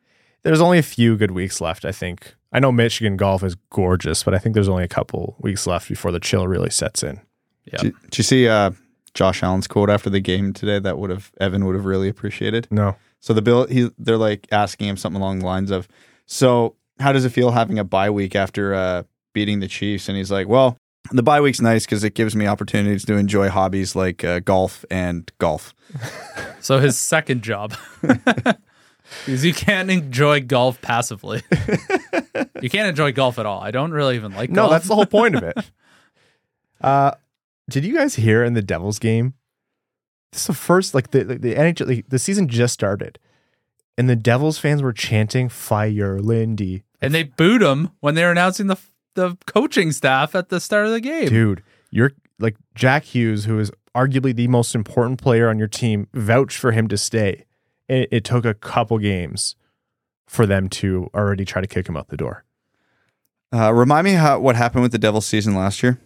there's 0.43 0.61
only 0.61 0.78
a 0.78 0.82
few 0.82 1.16
good 1.16 1.30
weeks 1.30 1.61
left, 1.61 1.85
I 1.85 1.93
think. 1.93 2.35
I 2.53 2.61
know 2.61 2.70
Michigan 2.72 3.16
golf 3.16 3.43
is 3.43 3.57
gorgeous, 3.70 4.22
but 4.22 4.35
I 4.35 4.39
think 4.39 4.55
there's 4.55 4.68
only 4.68 4.85
a 4.85 4.89
couple 4.89 5.37
weeks 5.41 5.66
left 5.66 5.89
before 5.89 6.12
the 6.12 6.20
chill 6.20 6.47
really 6.47 6.70
sets 6.70 7.03
in. 7.03 7.20
Yeah. 7.64 7.78
Did, 7.78 7.95
did 8.03 8.18
you 8.18 8.24
see 8.24 8.49
uh, 8.49 8.70
Josh 9.14 9.43
Allen's 9.43 9.66
quote 9.66 9.91
after 9.91 10.11
the 10.11 10.20
game 10.20 10.53
today? 10.53 10.78
That 10.78 10.99
would 10.99 11.11
have 11.11 11.32
Evan 11.41 11.64
would 11.64 11.74
have 11.74 11.85
really 11.85 12.09
appreciated. 12.09 12.68
No. 12.70 12.97
So 13.25 13.33
the 13.33 13.41
bill, 13.41 13.66
he 13.68 13.91
they're 13.97 14.18
like 14.18 14.47
asking 14.53 14.87
him 14.87 14.99
something 14.99 15.18
along 15.18 15.39
the 15.39 15.47
lines 15.47 15.70
of, 15.70 15.89
"So 16.27 16.77
how 17.01 17.11
does 17.11 17.25
it 17.25 17.31
feel 17.31 17.53
having 17.53 17.79
a 17.79 17.83
bye 17.85 18.11
week 18.11 18.37
after 18.37 18.75
uh, 18.75 19.05
beating 19.33 19.61
the 19.61 19.66
Chiefs? 19.66 20.11
And 20.11 20.18
he's 20.18 20.31
like, 20.31 20.47
well, 20.47 20.77
the 21.11 21.22
bye 21.22 21.41
week's 21.41 21.59
nice 21.62 21.87
because 21.87 22.05
it 22.05 22.14
gives 22.14 22.37
me 22.37 22.47
opportunities 22.47 23.03
to 23.07 23.14
enjoy 23.14 23.49
hobbies 23.49 23.97
like 23.97 24.22
uh, 24.25 24.41
golf 24.41 24.85
and 24.91 25.33
golf. 25.39 25.75
So 26.61 26.81
his 26.81 26.99
second 26.99 27.43
job. 27.43 27.72
Because 29.27 29.45
you 29.45 29.53
can't 29.55 29.91
enjoy 29.91 30.41
golf 30.41 30.81
passively. 30.83 31.43
you 32.62 32.68
can't 32.70 32.89
enjoy 32.89 33.12
golf 33.12 33.39
at 33.39 33.47
all. 33.47 33.61
I 33.61 33.70
don't 33.70 33.93
really 33.93 34.16
even 34.16 34.33
like 34.35 34.51
No, 34.51 34.62
golf. 34.62 34.70
that's 34.70 34.89
the 34.89 34.95
whole 34.95 35.07
point 35.07 35.35
of 35.35 35.43
it. 35.43 35.57
Uh, 36.81 37.12
did 37.70 37.85
you 37.85 37.95
guys 37.95 38.16
hear 38.16 38.43
in 38.45 38.53
the 38.55 38.62
Devils 38.62 38.99
game? 38.99 39.35
This 40.35 40.43
is 40.43 40.47
the 40.49 40.55
first 40.55 40.95
like 40.95 41.12
the 41.12 41.22
the, 41.22 41.35
the 41.37 41.55
NHL 41.55 41.87
like, 41.87 42.09
the 42.09 42.18
season 42.18 42.49
just 42.49 42.74
started, 42.74 43.20
and 43.97 44.11
the 44.11 44.16
Devils 44.16 44.59
fans 44.59 44.82
were 44.82 44.93
chanting 44.93 45.49
"Fire 45.49 46.18
Lindy." 46.18 46.82
and 47.01 47.14
they 47.14 47.22
booed 47.22 47.62
him 47.62 47.91
when 48.01 48.14
they 48.14 48.24
were 48.24 48.32
announcing 48.32 48.66
the 48.66 48.76
the 49.14 49.37
coaching 49.47 49.93
staff 49.93 50.35
at 50.35 50.49
the 50.49 50.59
start 50.59 50.87
of 50.87 50.93
the 50.93 51.01
game. 51.01 51.28
Dude, 51.28 51.62
you're 51.91 52.12
like 52.41 52.57
Jack 52.74 53.05
Hughes, 53.05 53.45
who 53.45 53.61
is 53.61 53.70
arguably 53.95 54.35
the 54.35 54.49
most 54.49 54.74
important 54.74 55.22
player 55.22 55.49
on 55.49 55.57
your 55.57 55.68
team, 55.68 56.09
vouched 56.12 56.59
for 56.59 56.72
him 56.72 56.89
to 56.89 56.99
stay. 56.99 57.45
It, 57.89 58.09
it 58.11 58.24
took 58.24 58.45
a 58.45 58.55
couple 58.55 58.99
games 58.99 59.55
for 60.26 60.47
them 60.47 60.68
to 60.68 61.11
already 61.14 61.45
try 61.45 61.61
to 61.61 61.68
kick 61.68 61.89
him 61.89 61.97
out 61.97 62.09
the 62.09 62.16
door. 62.16 62.45
Uh, 63.53 63.72
remind 63.72 64.05
me 64.05 64.14
how 64.14 64.41
what 64.41 64.57
happened 64.57 64.82
with 64.82 64.91
the 64.91 64.99
Devils 64.99 65.26
season 65.26 65.55
last 65.55 65.80
year. 65.80 66.01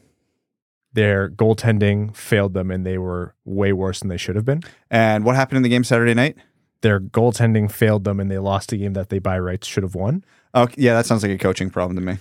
Their 0.99 1.31
goaltending 1.31 2.17
failed 2.17 2.55
them, 2.55 2.71
and 2.71 2.85
they 2.85 2.99
were 2.99 3.35
way 3.45 3.73
worse 3.73 4.01
than 4.01 4.09
they 4.09 4.17
should 4.17 4.37
have 4.37 4.45
been. 4.45 4.63
And 4.91 5.25
what 5.25 5.37
happened 5.37 5.59
in 5.59 5.63
the 5.63 5.69
game 5.69 5.85
Saturday 5.85 6.15
night? 6.15 6.37
Their 6.81 7.01
goaltending 7.01 7.71
failed 7.71 8.05
them, 8.05 8.19
and 8.19 8.31
they 8.31 8.39
lost 8.39 8.73
a 8.73 8.77
game 8.77 8.95
that 8.95 9.09
they 9.09 9.19
by 9.19 9.39
rights 9.39 9.67
should 9.67 9.83
have 9.83 9.95
won. 9.95 10.25
Oh, 10.55 10.69
yeah, 10.77 10.95
that 10.95 11.07
sounds 11.07 11.23
like 11.23 11.33
a 11.33 11.39
coaching 11.39 11.71
problem 11.71 11.97
to 11.97 12.03
me. 12.03 12.19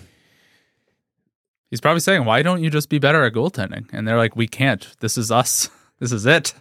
He's 1.70 1.82
probably 1.82 2.00
saying, 2.02 2.26
"Why 2.26 2.42
don't 2.42 2.64
you 2.64 2.70
just 2.70 2.90
be 2.90 3.00
better 3.00 3.24
at 3.24 3.34
goaltending?" 3.34 3.90
And 3.92 4.08
they're 4.08 4.18
like, 4.18 4.36
"We 4.36 4.48
can't. 4.48 4.88
This 5.00 5.18
is 5.18 5.32
us. 5.32 5.70
This 6.00 6.12
is 6.12 6.28
it." 6.28 6.54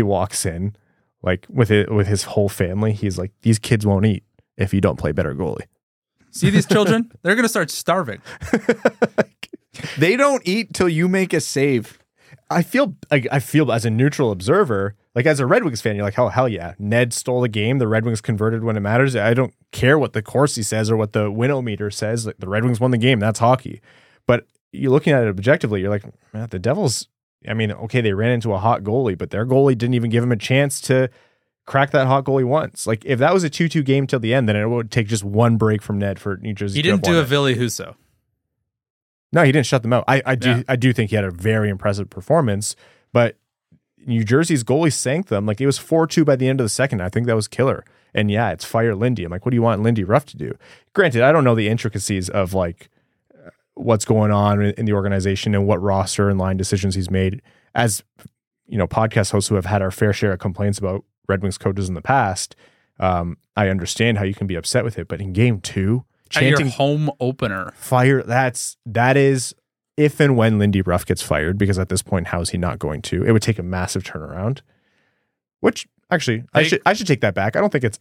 he 0.00 0.02
walks 0.02 0.46
in 0.46 0.74
like 1.22 1.46
with 1.50 1.70
it 1.70 1.92
with 1.92 2.06
his 2.06 2.24
whole 2.24 2.48
family. 2.48 2.92
He's 2.92 3.18
like, 3.18 3.32
these 3.42 3.58
kids 3.58 3.86
won't 3.86 4.06
eat 4.06 4.24
if 4.56 4.72
you 4.72 4.80
don't 4.80 4.98
play 4.98 5.12
better 5.12 5.34
goalie. 5.34 5.66
See 6.30 6.50
these 6.50 6.66
children? 6.66 7.10
they're 7.22 7.36
gonna 7.36 7.48
start 7.48 7.70
starving. 7.70 8.22
They 9.98 10.16
don't 10.16 10.42
eat 10.46 10.74
till 10.74 10.88
you 10.88 11.08
make 11.08 11.32
a 11.32 11.40
save. 11.40 11.98
I 12.48 12.62
feel 12.62 12.96
like 13.10 13.28
I 13.30 13.38
feel 13.38 13.70
as 13.70 13.84
a 13.84 13.90
neutral 13.90 14.32
observer, 14.32 14.96
like 15.14 15.26
as 15.26 15.38
a 15.38 15.46
Red 15.46 15.64
Wings 15.64 15.80
fan, 15.80 15.94
you're 15.94 16.04
like, 16.04 16.18
oh 16.18 16.28
hell 16.28 16.48
yeah, 16.48 16.74
Ned 16.78 17.12
stole 17.12 17.40
the 17.40 17.48
game. 17.48 17.78
The 17.78 17.86
Red 17.86 18.04
Wings 18.04 18.20
converted 18.20 18.64
when 18.64 18.76
it 18.76 18.80
matters. 18.80 19.14
I 19.14 19.34
don't 19.34 19.54
care 19.70 19.98
what 19.98 20.12
the 20.12 20.22
Corsi 20.22 20.62
says 20.62 20.90
or 20.90 20.96
what 20.96 21.12
the 21.12 21.30
winometer 21.30 21.92
says. 21.92 22.26
Like, 22.26 22.38
the 22.38 22.48
Red 22.48 22.64
Wings 22.64 22.80
won 22.80 22.90
the 22.90 22.98
game. 22.98 23.20
That's 23.20 23.38
hockey. 23.38 23.80
But 24.26 24.46
you're 24.72 24.90
looking 24.90 25.12
at 25.12 25.24
it 25.24 25.28
objectively. 25.28 25.80
You're 25.80 25.90
like, 25.90 26.04
man, 26.32 26.48
the 26.50 26.58
Devils. 26.58 27.06
I 27.48 27.54
mean, 27.54 27.72
okay, 27.72 28.00
they 28.00 28.12
ran 28.12 28.32
into 28.32 28.52
a 28.52 28.58
hot 28.58 28.82
goalie, 28.82 29.16
but 29.16 29.30
their 29.30 29.46
goalie 29.46 29.78
didn't 29.78 29.94
even 29.94 30.10
give 30.10 30.22
him 30.22 30.32
a 30.32 30.36
chance 30.36 30.80
to 30.82 31.08
crack 31.66 31.92
that 31.92 32.06
hot 32.06 32.24
goalie 32.24 32.44
once. 32.44 32.86
Like 32.86 33.04
if 33.04 33.20
that 33.20 33.32
was 33.32 33.44
a 33.44 33.50
two-two 33.50 33.82
game 33.82 34.06
till 34.06 34.18
the 34.18 34.34
end, 34.34 34.48
then 34.48 34.56
it 34.56 34.66
would 34.66 34.90
take 34.90 35.06
just 35.06 35.24
one 35.24 35.56
break 35.56 35.82
from 35.82 35.98
Ned 35.98 36.18
for 36.18 36.36
New 36.38 36.52
Jersey. 36.52 36.78
He 36.78 36.82
didn't 36.82 37.04
do 37.04 37.16
a 37.16 37.20
it. 37.20 37.26
Ville 37.26 37.54
Husso. 37.54 37.94
No, 39.32 39.44
he 39.44 39.52
didn't 39.52 39.66
shut 39.66 39.82
them 39.82 39.92
out. 39.92 40.04
I, 40.08 40.22
I 40.26 40.34
do 40.34 40.50
Yeah. 40.50 40.62
I 40.68 40.76
do 40.76 40.92
think 40.92 41.10
he 41.10 41.16
had 41.16 41.24
a 41.24 41.30
very 41.30 41.68
impressive 41.68 42.10
performance, 42.10 42.74
but 43.12 43.36
New 44.06 44.24
Jersey's 44.24 44.64
goalie 44.64 44.92
sank 44.92 45.28
them. 45.28 45.46
Like 45.46 45.60
it 45.60 45.66
was 45.66 45.78
4-2 45.78 46.24
by 46.24 46.36
the 46.36 46.48
end 46.48 46.60
of 46.60 46.64
the 46.64 46.70
second. 46.70 47.02
I 47.02 47.08
think 47.08 47.26
that 47.26 47.36
was 47.36 47.48
killer. 47.48 47.84
And 48.14 48.30
yeah, 48.30 48.50
it's 48.50 48.64
fire 48.64 48.94
Lindy. 48.94 49.24
I'm 49.24 49.30
like, 49.30 49.44
what 49.44 49.50
do 49.50 49.56
you 49.56 49.62
want 49.62 49.82
Lindy 49.82 50.04
Ruff 50.04 50.24
to 50.26 50.36
do? 50.36 50.56
Granted, 50.94 51.22
I 51.22 51.32
don't 51.32 51.44
know 51.44 51.54
the 51.54 51.68
intricacies 51.68 52.28
of 52.28 52.54
like 52.54 52.88
uh, 53.34 53.50
what's 53.74 54.04
going 54.04 54.32
on 54.32 54.62
in 54.62 54.84
the 54.84 54.94
organization 54.94 55.54
and 55.54 55.66
what 55.66 55.80
roster 55.80 56.28
and 56.28 56.38
line 56.38 56.56
decisions 56.56 56.94
he's 56.94 57.10
made. 57.10 57.40
As 57.74 58.02
you 58.66 58.78
know, 58.78 58.88
podcast 58.88 59.30
hosts 59.32 59.48
who 59.48 59.54
have 59.54 59.66
had 59.66 59.82
our 59.82 59.90
fair 59.90 60.12
share 60.12 60.32
of 60.32 60.40
complaints 60.40 60.78
about 60.78 61.04
Red 61.28 61.42
Wings 61.42 61.58
coaches 61.58 61.88
in 61.88 61.94
the 61.94 62.02
past, 62.02 62.56
um, 62.98 63.36
I 63.56 63.68
understand 63.68 64.18
how 64.18 64.24
you 64.24 64.34
can 64.34 64.46
be 64.46 64.56
upset 64.56 64.82
with 64.84 64.98
it. 64.98 65.06
But 65.06 65.20
in 65.20 65.32
game 65.32 65.60
two, 65.60 66.04
chanting 66.30 66.68
home 66.68 67.10
opener. 67.20 67.72
fire 67.76 68.22
that's 68.22 68.76
that 68.86 69.16
is 69.16 69.54
if 69.96 70.18
and 70.20 70.36
when 70.36 70.58
Lindy 70.58 70.80
Ruff 70.80 71.04
gets 71.04 71.20
fired, 71.22 71.58
because 71.58 71.78
at 71.78 71.88
this 71.90 72.00
point, 72.02 72.28
how 72.28 72.40
is 72.40 72.50
he 72.50 72.58
not 72.58 72.78
going 72.78 73.02
to? 73.02 73.22
It 73.24 73.32
would 73.32 73.42
take 73.42 73.58
a 73.58 73.62
massive 73.62 74.02
turnaround. 74.02 74.60
Which 75.60 75.86
actually, 76.10 76.44
I 76.54 76.62
They- 76.62 76.68
should 76.68 76.82
I 76.86 76.92
should 76.94 77.06
take 77.06 77.20
that 77.20 77.34
back. 77.34 77.54
I 77.56 77.60
don't 77.60 77.70
think 77.70 77.84
it's 77.84 77.98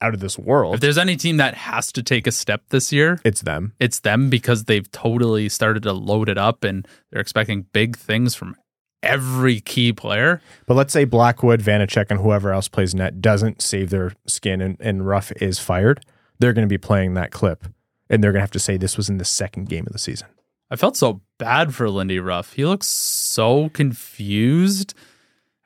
out 0.00 0.14
of 0.14 0.20
this 0.20 0.38
world. 0.38 0.74
If 0.76 0.80
there's 0.80 0.96
any 0.96 1.16
team 1.16 1.38
that 1.38 1.54
has 1.54 1.90
to 1.92 2.02
take 2.04 2.26
a 2.28 2.32
step 2.32 2.62
this 2.70 2.92
year, 2.92 3.20
It's 3.24 3.42
them. 3.42 3.72
it's 3.80 3.98
them 4.00 4.30
because 4.30 4.64
they've 4.64 4.88
totally 4.92 5.48
started 5.48 5.82
to 5.82 5.92
load 5.92 6.28
it 6.28 6.38
up 6.38 6.62
and 6.64 6.86
they're 7.10 7.20
expecting 7.20 7.66
big 7.72 7.96
things 7.96 8.34
from 8.36 8.54
every 9.02 9.60
key 9.60 9.92
player. 9.92 10.40
But 10.66 10.74
let's 10.74 10.92
say 10.92 11.04
Blackwood, 11.04 11.60
Vanecek, 11.60 12.06
and 12.10 12.20
whoever 12.20 12.52
else 12.52 12.68
plays 12.68 12.94
net 12.94 13.20
doesn't 13.20 13.60
save 13.60 13.90
their 13.90 14.12
skin 14.26 14.60
and, 14.60 14.76
and 14.80 15.06
Ruff 15.06 15.32
is 15.42 15.58
fired. 15.58 16.04
They're 16.38 16.52
going 16.52 16.66
to 16.66 16.72
be 16.72 16.78
playing 16.78 17.14
that 17.14 17.30
clip, 17.30 17.64
and 18.08 18.22
they're 18.22 18.32
going 18.32 18.40
to 18.40 18.44
have 18.44 18.50
to 18.52 18.58
say 18.58 18.76
this 18.76 18.96
was 18.96 19.08
in 19.08 19.18
the 19.18 19.24
second 19.24 19.68
game 19.68 19.86
of 19.86 19.92
the 19.92 19.98
season. 19.98 20.28
I 20.70 20.76
felt 20.76 20.96
so 20.96 21.22
bad 21.38 21.74
for 21.74 21.88
Lindy 21.88 22.20
Ruff. 22.20 22.52
He 22.52 22.64
looks 22.64 22.86
so 22.86 23.70
confused. 23.70 24.94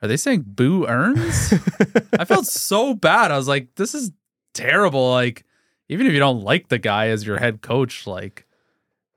Are 0.01 0.07
they 0.07 0.17
saying 0.17 0.45
boo 0.47 0.85
earns? 0.87 1.53
I 2.19 2.25
felt 2.25 2.45
so 2.45 2.93
bad. 2.93 3.31
I 3.31 3.37
was 3.37 3.47
like, 3.47 3.75
this 3.75 3.93
is 3.93 4.11
terrible. 4.53 5.11
Like, 5.11 5.43
even 5.89 6.07
if 6.07 6.13
you 6.13 6.19
don't 6.19 6.43
like 6.43 6.69
the 6.69 6.79
guy 6.79 7.07
as 7.07 7.25
your 7.25 7.37
head 7.37 7.61
coach, 7.61 8.07
like 8.07 8.45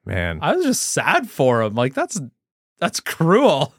Man, 0.06 0.38
I 0.40 0.54
was 0.54 0.64
just 0.64 0.82
sad 0.82 1.28
for 1.28 1.62
him. 1.62 1.74
Like 1.74 1.92
that's 1.92 2.20
that's 2.78 3.00
cruel. 3.00 3.74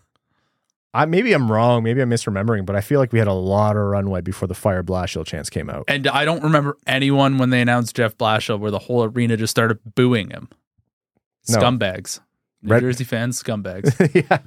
I, 0.98 1.06
maybe 1.06 1.32
I'm 1.32 1.52
wrong. 1.52 1.84
Maybe 1.84 2.02
I'm 2.02 2.10
misremembering, 2.10 2.66
but 2.66 2.76
I 2.76 2.82
feel 2.82 3.00
like 3.00 3.14
we 3.14 3.20
had 3.20 3.28
a 3.28 3.34
lot 3.34 3.78
of 3.78 3.84
runway 3.84 4.22
before 4.22 4.48
the 4.48 4.56
fire 4.56 4.84
Blashill 4.84 5.24
chance 5.26 5.48
came 5.50 5.70
out. 5.70 5.86
And 5.88 6.08
I 6.08 6.26
don't 6.26 6.42
remember 6.42 6.76
anyone 6.88 7.38
when 7.38 7.52
they 7.52 7.62
announced 7.62 7.96
Jeff 7.96 8.18
Blashill 8.18 8.60
where 8.60 8.72
the 8.72 8.80
whole 8.80 9.04
arena 9.04 9.38
just 9.38 9.52
started 9.52 9.78
booing 9.94 10.32
him. 10.32 10.50
No. 11.50 11.60
Scumbags. 11.60 12.20
New 12.64 12.74
Red- 12.74 12.82
Jersey 12.82 13.04
fans, 13.04 13.42
scumbags. 13.42 13.94
yeah. 14.30 14.40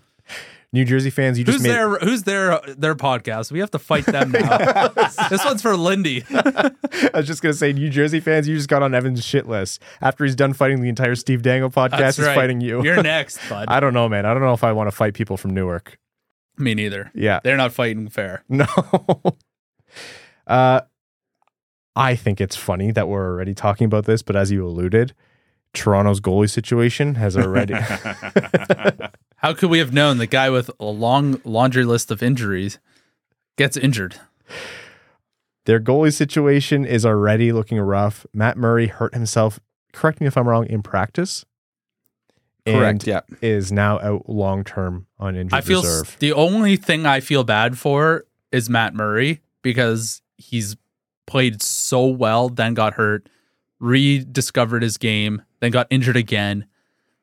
New 0.73 0.85
Jersey 0.85 1.11
fans, 1.11 1.37
you 1.39 1.45
just 1.45 1.59
who's 1.59 1.63
made 1.65 1.73
their 1.73 1.99
who's 1.99 2.23
their 2.23 2.53
uh, 2.53 2.75
their 2.79 2.95
podcast? 2.95 3.51
We 3.51 3.59
have 3.59 3.73
to 3.73 3.79
fight 3.79 4.07
them 4.07 4.31
now. 4.33 4.89
this 5.29 5.45
one's 5.45 5.63
for 5.63 5.77
Lindy. 5.77 6.25
I 6.31 7.11
was 7.13 7.27
just 7.27 7.43
gonna 7.43 7.55
say, 7.55 7.73
New 7.73 7.91
Jersey 7.91 8.21
fans, 8.21 8.47
you 8.47 8.55
just 8.55 8.69
got 8.69 8.81
on 8.81 8.95
Evan's 8.95 9.25
shit 9.25 9.49
list 9.49 9.83
after 10.01 10.25
he's 10.25 10.37
done 10.37 10.53
fighting 10.53 10.81
the 10.81 10.89
entire 10.89 11.17
Steve 11.17 11.43
Dangle 11.43 11.71
podcast. 11.71 11.99
That's 11.99 12.17
he's 12.19 12.27
right. 12.27 12.37
fighting 12.37 12.61
you. 12.61 12.85
You're 12.85 13.03
next, 13.03 13.41
bud. 13.49 13.67
I 13.67 13.81
don't 13.81 13.95
know, 13.95 14.09
man. 14.09 14.27
I 14.27 14.33
don't 14.33 14.43
know 14.43 14.53
if 14.53 14.63
I 14.63 14.71
want 14.71 14.87
to 14.89 14.93
fight 14.95 15.15
people 15.15 15.37
from 15.37 15.55
Newark. 15.55 15.99
Me 16.61 16.75
neither. 16.75 17.11
Yeah, 17.15 17.41
They're 17.43 17.57
not 17.57 17.73
fighting 17.73 18.09
fair. 18.09 18.45
no. 18.49 18.67
uh, 20.47 20.83
I 21.97 22.15
think 22.15 22.41
it's 22.41 22.57
funny 22.57 22.93
that 22.93 23.09
we're 23.09 23.27
already 23.27 23.55
talking 23.55 23.87
about 23.87 24.05
this, 24.05 24.23
but 24.23 24.37
as 24.37 24.51
you 24.53 24.65
alluded, 24.67 25.15
Toronto's 25.73 26.21
goalie 26.21 26.51
situation 26.51 27.17
has 27.17 27.37
already. 27.37 27.75
How 29.37 29.55
could 29.55 29.71
we 29.71 29.79
have 29.79 29.93
known 29.93 30.19
the 30.19 30.27
guy 30.27 30.51
with 30.51 30.71
a 30.79 30.85
long 30.85 31.41
laundry 31.45 31.85
list 31.85 32.11
of 32.11 32.23
injuries 32.23 32.79
gets 33.57 33.77
injured? 33.77 34.17
Their 35.67 35.81
goalie 35.81 36.13
situation 36.15 36.85
is 36.85 37.05
already 37.07 37.53
looking 37.53 37.79
rough. 37.79 38.27
Matt 38.33 38.57
Murray 38.57 38.87
hurt 38.89 39.15
himself. 39.15 39.61
Correct 39.93 40.21
me 40.21 40.27
if 40.27 40.37
I'm 40.37 40.49
wrong. 40.49 40.67
In 40.67 40.83
practice, 40.83 41.45
Correct. 42.73 43.07
Yeah. 43.07 43.21
is 43.43 43.73
now 43.73 43.99
out 44.01 44.29
long 44.29 44.65
term 44.65 45.07
on 45.19 45.37
injured 45.37 45.55
I 45.55 45.61
feel 45.61 45.83
reserve. 45.83 46.17
the 46.19 46.33
only 46.33 46.77
thing 46.77 47.07
I 47.07 47.21
feel 47.21 47.45
bad 47.45 47.79
for 47.79 48.25
is 48.53 48.69
Matt 48.71 48.95
Murray 48.95 49.41
because 49.63 50.23
he's 50.37 50.77
played 51.27 51.63
so 51.63 52.07
well, 52.07 52.49
then 52.49 52.75
got 52.75 52.95
hurt, 52.95 53.29
rediscovered 53.79 54.83
his 54.83 54.97
game, 54.97 55.43
then 55.61 55.71
got 55.71 55.87
injured 55.91 56.17
again. 56.17 56.67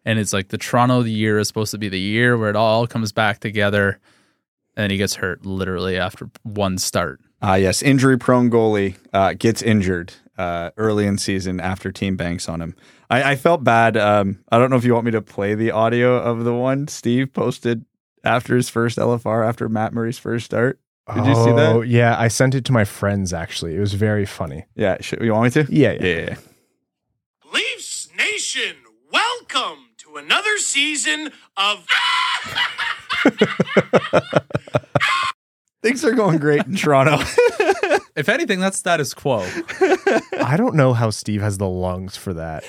And 0.05 0.19
it's 0.19 0.31
like 0.31 0.47
the 0.47 0.57
Toronto 0.57 0.99
of 0.99 1.05
the 1.05 1.11
year 1.11 1.37
is 1.37 1.47
supposed 1.49 1.71
to 1.71 1.77
be 1.77 1.89
the 1.89 1.99
year 1.99 2.37
where 2.37 2.49
it 2.49 2.55
all 2.55 2.87
comes 2.87 3.11
back 3.11 3.39
together. 3.39 3.99
And 4.77 4.91
he 4.91 4.97
gets 4.97 5.15
hurt 5.15 5.45
literally 5.45 5.97
after 5.97 6.29
one 6.43 6.77
start. 6.77 7.19
Ah, 7.41 7.55
yes. 7.55 7.81
Injury 7.81 8.17
prone 8.17 8.49
goalie 8.49 8.95
uh, 9.13 9.33
gets 9.33 9.61
injured 9.61 10.13
uh, 10.37 10.71
early 10.77 11.05
in 11.05 11.17
season 11.17 11.59
after 11.59 11.91
team 11.91 12.15
banks 12.17 12.49
on 12.49 12.61
him. 12.61 12.75
I, 13.09 13.31
I 13.31 13.35
felt 13.35 13.63
bad. 13.63 13.95
Um, 13.95 14.39
I 14.51 14.57
don't 14.57 14.69
know 14.69 14.75
if 14.75 14.83
you 14.83 14.93
want 14.93 15.05
me 15.05 15.11
to 15.11 15.21
play 15.21 15.53
the 15.55 15.71
audio 15.71 16.17
of 16.17 16.43
the 16.43 16.53
one 16.53 16.87
Steve 16.87 17.33
posted 17.33 17.85
after 18.23 18.55
his 18.55 18.69
first 18.69 18.97
LFR, 18.97 19.47
after 19.47 19.69
Matt 19.69 19.93
Murray's 19.93 20.17
first 20.17 20.45
start. 20.45 20.79
Did 21.13 21.25
you 21.25 21.35
see 21.35 21.51
that? 21.53 21.75
Oh, 21.75 21.81
Yeah, 21.81 22.19
I 22.19 22.27
sent 22.27 22.53
it 22.53 22.65
to 22.65 22.73
my 22.73 22.83
friends 22.83 23.31
actually. 23.33 23.75
It 23.75 23.79
was 23.79 23.93
very 23.93 24.25
funny. 24.25 24.65
Yeah. 24.75 24.97
Sh- 24.99 25.13
you 25.21 25.31
want 25.31 25.55
me 25.55 25.63
to? 25.63 25.71
Yeah, 25.73 25.93
yeah. 25.93 26.03
Yeah. 26.03 26.21
yeah. 26.31 26.35
Leafs 27.53 28.09
Nation, 28.17 28.75
welcome 29.11 29.85
to 29.99 30.17
another 30.17 30.57
season 30.57 31.31
of. 31.55 31.87
Things 35.87 36.03
are 36.05 36.13
going 36.13 36.37
great 36.39 36.65
in 36.65 36.75
Toronto. 36.75 37.17
If 38.17 38.29
anything, 38.29 38.59
that's 38.59 38.79
status 38.79 39.13
quo. 39.13 39.47
I 40.41 40.55
don't 40.57 40.73
know 40.73 40.93
how 40.93 41.11
Steve 41.11 41.39
has 41.41 41.59
the 41.59 41.69
lungs 41.69 42.17
for 42.17 42.33
that. 42.33 42.63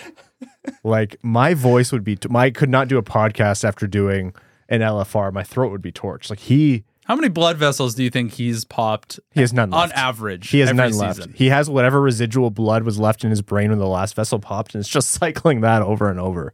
Like 0.84 1.16
my 1.22 1.54
voice 1.54 1.90
would 1.90 2.04
be, 2.04 2.16
t- 2.16 2.28
my 2.28 2.50
could 2.50 2.68
not 2.68 2.86
do 2.86 2.98
a 2.98 3.02
podcast 3.02 3.64
after 3.64 3.86
doing 3.86 4.34
an 4.68 4.82
LFR. 4.82 5.32
My 5.32 5.42
throat 5.42 5.72
would 5.72 5.80
be 5.80 5.90
torched. 5.90 6.28
Like 6.28 6.40
he, 6.40 6.84
How 7.06 7.16
many 7.16 7.28
blood 7.30 7.56
vessels 7.56 7.94
do 7.94 8.04
you 8.04 8.10
think 8.10 8.32
he's 8.32 8.64
popped 8.66 9.18
he 9.30 9.40
has 9.40 9.54
none 9.54 9.70
left. 9.70 9.94
on 9.94 9.98
average? 9.98 10.50
He 10.50 10.58
has 10.60 10.68
every 10.68 10.76
none 10.76 10.92
season? 10.92 11.30
left. 11.30 11.38
He 11.38 11.46
has 11.48 11.70
whatever 11.70 11.98
residual 11.98 12.50
blood 12.50 12.82
was 12.82 12.98
left 12.98 13.24
in 13.24 13.30
his 13.30 13.40
brain 13.40 13.70
when 13.70 13.78
the 13.78 13.86
last 13.86 14.14
vessel 14.14 14.38
popped, 14.38 14.74
and 14.74 14.80
it's 14.80 14.88
just 14.90 15.10
cycling 15.12 15.62
that 15.62 15.80
over 15.80 16.10
and 16.10 16.20
over. 16.20 16.52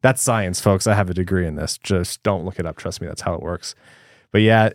That's 0.00 0.20
science, 0.20 0.60
folks. 0.60 0.88
I 0.88 0.94
have 0.94 1.08
a 1.08 1.14
degree 1.14 1.46
in 1.46 1.54
this. 1.54 1.78
Just 1.78 2.24
don't 2.24 2.44
look 2.44 2.58
it 2.58 2.66
up. 2.66 2.76
Trust 2.76 3.00
me, 3.00 3.06
that's 3.06 3.22
how 3.22 3.34
it 3.34 3.40
works. 3.40 3.76
But 4.32 4.40
yeah, 4.42 4.70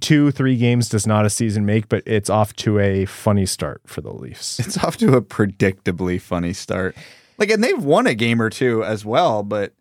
two, 0.00 0.30
three 0.30 0.56
games 0.56 0.88
does 0.88 1.06
not 1.06 1.26
a 1.26 1.30
season 1.30 1.64
make, 1.66 1.88
but 1.88 2.02
it's 2.06 2.28
off 2.30 2.54
to 2.56 2.78
a 2.78 3.04
funny 3.06 3.46
start 3.46 3.80
for 3.86 4.00
the 4.00 4.12
Leafs. 4.12 4.58
It's 4.60 4.78
off 4.82 4.96
to 4.98 5.14
a 5.16 5.22
predictably 5.22 6.20
funny 6.20 6.52
start. 6.52 6.96
Like, 7.38 7.50
and 7.50 7.62
they've 7.62 7.82
won 7.82 8.06
a 8.06 8.14
game 8.14 8.40
or 8.40 8.50
two 8.50 8.82
as 8.84 9.04
well, 9.04 9.42
but 9.42 9.72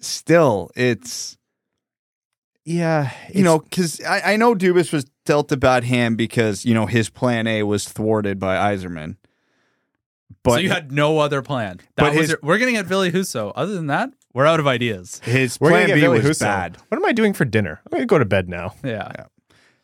still, 0.00 0.70
it's 0.74 1.36
Yeah, 2.64 3.10
you 3.34 3.42
know 3.44 3.58
because 3.60 4.00
I, 4.04 4.32
I 4.32 4.36
know 4.36 4.54
Dubas 4.54 4.92
was 4.92 5.04
dealt 5.24 5.50
a 5.52 5.56
bad 5.56 5.84
hand 5.84 6.16
because 6.16 6.64
you 6.64 6.74
know 6.74 6.86
his 6.86 7.08
plan 7.10 7.46
A 7.46 7.62
was 7.64 7.88
thwarted 7.88 8.38
by 8.38 8.56
Yzerman. 8.74 9.16
But 10.42 10.52
so 10.54 10.58
you 10.60 10.70
had 10.70 10.92
no 10.92 11.18
other 11.18 11.42
plan. 11.42 11.78
That 11.96 12.02
but 12.04 12.10
was 12.12 12.20
his- 12.20 12.28
your- 12.30 12.38
we're 12.42 12.58
getting 12.58 12.76
at 12.76 12.88
Billy 12.88 13.10
Husso. 13.10 13.52
Other 13.56 13.74
than 13.74 13.86
that, 13.88 14.10
we're 14.34 14.46
out 14.46 14.60
of 14.60 14.66
ideas. 14.66 15.20
his 15.24 15.58
we're 15.60 15.70
plan 15.70 15.86
B 15.86 16.00
Billy 16.00 16.18
was 16.20 16.38
Husso. 16.38 16.40
bad. 16.40 16.76
What 16.88 16.98
am 16.98 17.04
I 17.04 17.12
doing 17.12 17.32
for 17.32 17.44
dinner? 17.44 17.80
I'm 17.86 17.90
gonna 17.90 18.06
go 18.06 18.18
to 18.18 18.24
bed 18.24 18.48
now. 18.48 18.74
Yeah. 18.84 19.10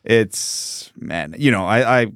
It's 0.03 0.91
man, 0.95 1.35
you 1.37 1.51
know 1.51 1.65
I, 1.65 2.01
I 2.01 2.07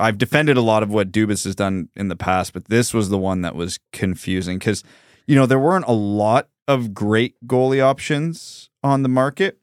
I've 0.00 0.18
defended 0.18 0.56
a 0.56 0.60
lot 0.60 0.82
of 0.82 0.90
what 0.90 1.12
Dubas 1.12 1.44
has 1.44 1.54
done 1.54 1.88
in 1.94 2.08
the 2.08 2.16
past, 2.16 2.52
but 2.52 2.66
this 2.66 2.92
was 2.92 3.08
the 3.08 3.18
one 3.18 3.42
that 3.42 3.54
was 3.54 3.78
confusing 3.92 4.58
because 4.58 4.82
you 5.26 5.36
know 5.36 5.46
there 5.46 5.58
weren't 5.58 5.86
a 5.86 5.92
lot 5.92 6.48
of 6.66 6.92
great 6.94 7.36
goalie 7.46 7.82
options 7.82 8.70
on 8.82 9.02
the 9.02 9.08
market, 9.08 9.58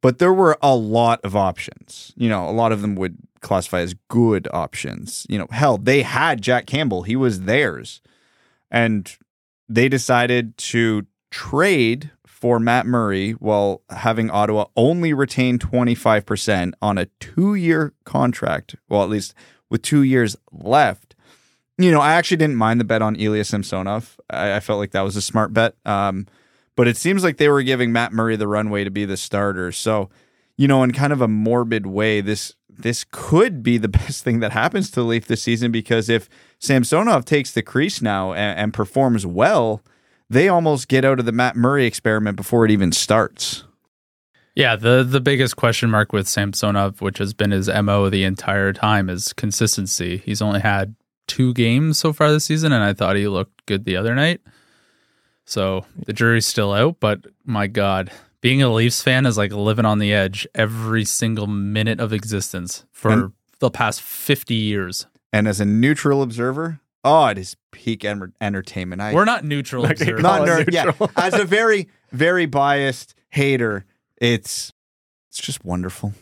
but 0.00 0.18
there 0.18 0.32
were 0.32 0.56
a 0.62 0.74
lot 0.76 1.20
of 1.24 1.34
options. 1.34 2.12
You 2.16 2.28
know, 2.28 2.48
a 2.48 2.52
lot 2.52 2.70
of 2.70 2.80
them 2.82 2.94
would 2.96 3.16
classify 3.40 3.80
as 3.80 3.94
good 4.08 4.46
options. 4.52 5.26
You 5.28 5.38
know, 5.38 5.46
hell, 5.50 5.78
they 5.78 6.02
had 6.02 6.42
Jack 6.42 6.66
Campbell; 6.66 7.02
he 7.02 7.16
was 7.16 7.42
theirs, 7.42 8.00
and 8.70 9.10
they 9.68 9.88
decided 9.88 10.56
to 10.58 11.06
trade 11.34 12.12
for 12.24 12.60
Matt 12.60 12.86
Murray 12.86 13.32
while 13.32 13.82
having 13.90 14.30
Ottawa 14.30 14.66
only 14.76 15.12
retain 15.12 15.58
25% 15.58 16.72
on 16.80 16.96
a 16.96 17.06
two 17.18 17.56
year 17.56 17.92
contract. 18.04 18.76
Well, 18.88 19.02
at 19.02 19.10
least 19.10 19.34
with 19.68 19.82
two 19.82 20.04
years 20.04 20.36
left. 20.52 21.16
You 21.76 21.90
know, 21.90 22.00
I 22.00 22.12
actually 22.12 22.36
didn't 22.36 22.54
mind 22.54 22.78
the 22.78 22.84
bet 22.84 23.02
on 23.02 23.16
Ilya 23.16 23.46
Samsonov. 23.46 24.20
I, 24.30 24.54
I 24.54 24.60
felt 24.60 24.78
like 24.78 24.92
that 24.92 25.00
was 25.00 25.16
a 25.16 25.22
smart 25.22 25.52
bet. 25.52 25.74
Um, 25.84 26.28
but 26.76 26.86
it 26.86 26.96
seems 26.96 27.24
like 27.24 27.38
they 27.38 27.48
were 27.48 27.64
giving 27.64 27.90
Matt 27.90 28.12
Murray 28.12 28.36
the 28.36 28.46
runway 28.46 28.84
to 28.84 28.90
be 28.90 29.04
the 29.04 29.16
starter. 29.16 29.72
So, 29.72 30.08
you 30.56 30.68
know, 30.68 30.84
in 30.84 30.92
kind 30.92 31.12
of 31.12 31.20
a 31.20 31.26
morbid 31.26 31.86
way, 31.86 32.20
this 32.20 32.54
this 32.68 33.04
could 33.10 33.64
be 33.64 33.76
the 33.76 33.88
best 34.00 34.22
thing 34.22 34.38
that 34.38 34.52
happens 34.52 34.88
to 34.92 35.02
Leaf 35.02 35.26
this 35.26 35.42
season 35.42 35.72
because 35.72 36.08
if 36.08 36.28
Samsonov 36.60 37.24
takes 37.24 37.50
the 37.50 37.62
crease 37.62 38.00
now 38.00 38.32
and, 38.32 38.56
and 38.56 38.72
performs 38.72 39.26
well, 39.26 39.82
they 40.30 40.48
almost 40.48 40.88
get 40.88 41.04
out 41.04 41.18
of 41.20 41.26
the 41.26 41.32
Matt 41.32 41.56
Murray 41.56 41.86
experiment 41.86 42.36
before 42.36 42.64
it 42.64 42.70
even 42.70 42.92
starts. 42.92 43.64
Yeah, 44.54 44.76
the 44.76 45.02
the 45.02 45.20
biggest 45.20 45.56
question 45.56 45.90
mark 45.90 46.12
with 46.12 46.28
Samsonov, 46.28 47.00
which 47.00 47.18
has 47.18 47.34
been 47.34 47.50
his 47.50 47.68
MO 47.68 48.08
the 48.08 48.22
entire 48.24 48.72
time, 48.72 49.10
is 49.10 49.32
consistency. 49.32 50.18
He's 50.18 50.40
only 50.40 50.60
had 50.60 50.94
two 51.26 51.52
games 51.54 51.98
so 51.98 52.12
far 52.12 52.30
this 52.30 52.44
season, 52.44 52.72
and 52.72 52.84
I 52.84 52.92
thought 52.92 53.16
he 53.16 53.26
looked 53.26 53.66
good 53.66 53.84
the 53.84 53.96
other 53.96 54.14
night. 54.14 54.40
So 55.44 55.84
the 56.06 56.12
jury's 56.12 56.46
still 56.46 56.72
out, 56.72 56.96
but 57.00 57.26
my 57.44 57.66
God, 57.66 58.10
being 58.40 58.62
a 58.62 58.72
Leafs 58.72 59.02
fan 59.02 59.26
is 59.26 59.36
like 59.36 59.52
living 59.52 59.84
on 59.84 59.98
the 59.98 60.12
edge 60.12 60.46
every 60.54 61.04
single 61.04 61.46
minute 61.46 62.00
of 62.00 62.12
existence 62.12 62.84
for 62.92 63.10
And- 63.10 63.32
the 63.58 63.70
past 63.70 64.02
50 64.02 64.54
years. 64.54 65.06
And 65.32 65.48
as 65.48 65.60
a 65.60 65.64
neutral 65.64 66.22
observer, 66.22 66.80
oh, 67.04 67.26
it 67.26 67.38
is 67.38 67.56
peak 67.70 68.04
en- 68.04 68.32
entertainment. 68.40 69.00
I, 69.02 69.12
We're 69.14 69.24
not 69.24 69.44
neutral 69.44 69.82
Like, 69.82 69.92
observers. 70.00 70.22
not 70.22 70.46
Call 70.46 70.58
it 70.58 70.66
nerd. 70.68 70.72
Yeah, 70.72 70.84
neutral. 70.84 71.10
as 71.16 71.34
a 71.34 71.44
very 71.44 71.88
very 72.10 72.46
biased 72.46 73.14
hater, 73.30 73.84
it's 74.20 74.72
it's 75.28 75.40
just 75.40 75.64
wonderful. 75.64 76.12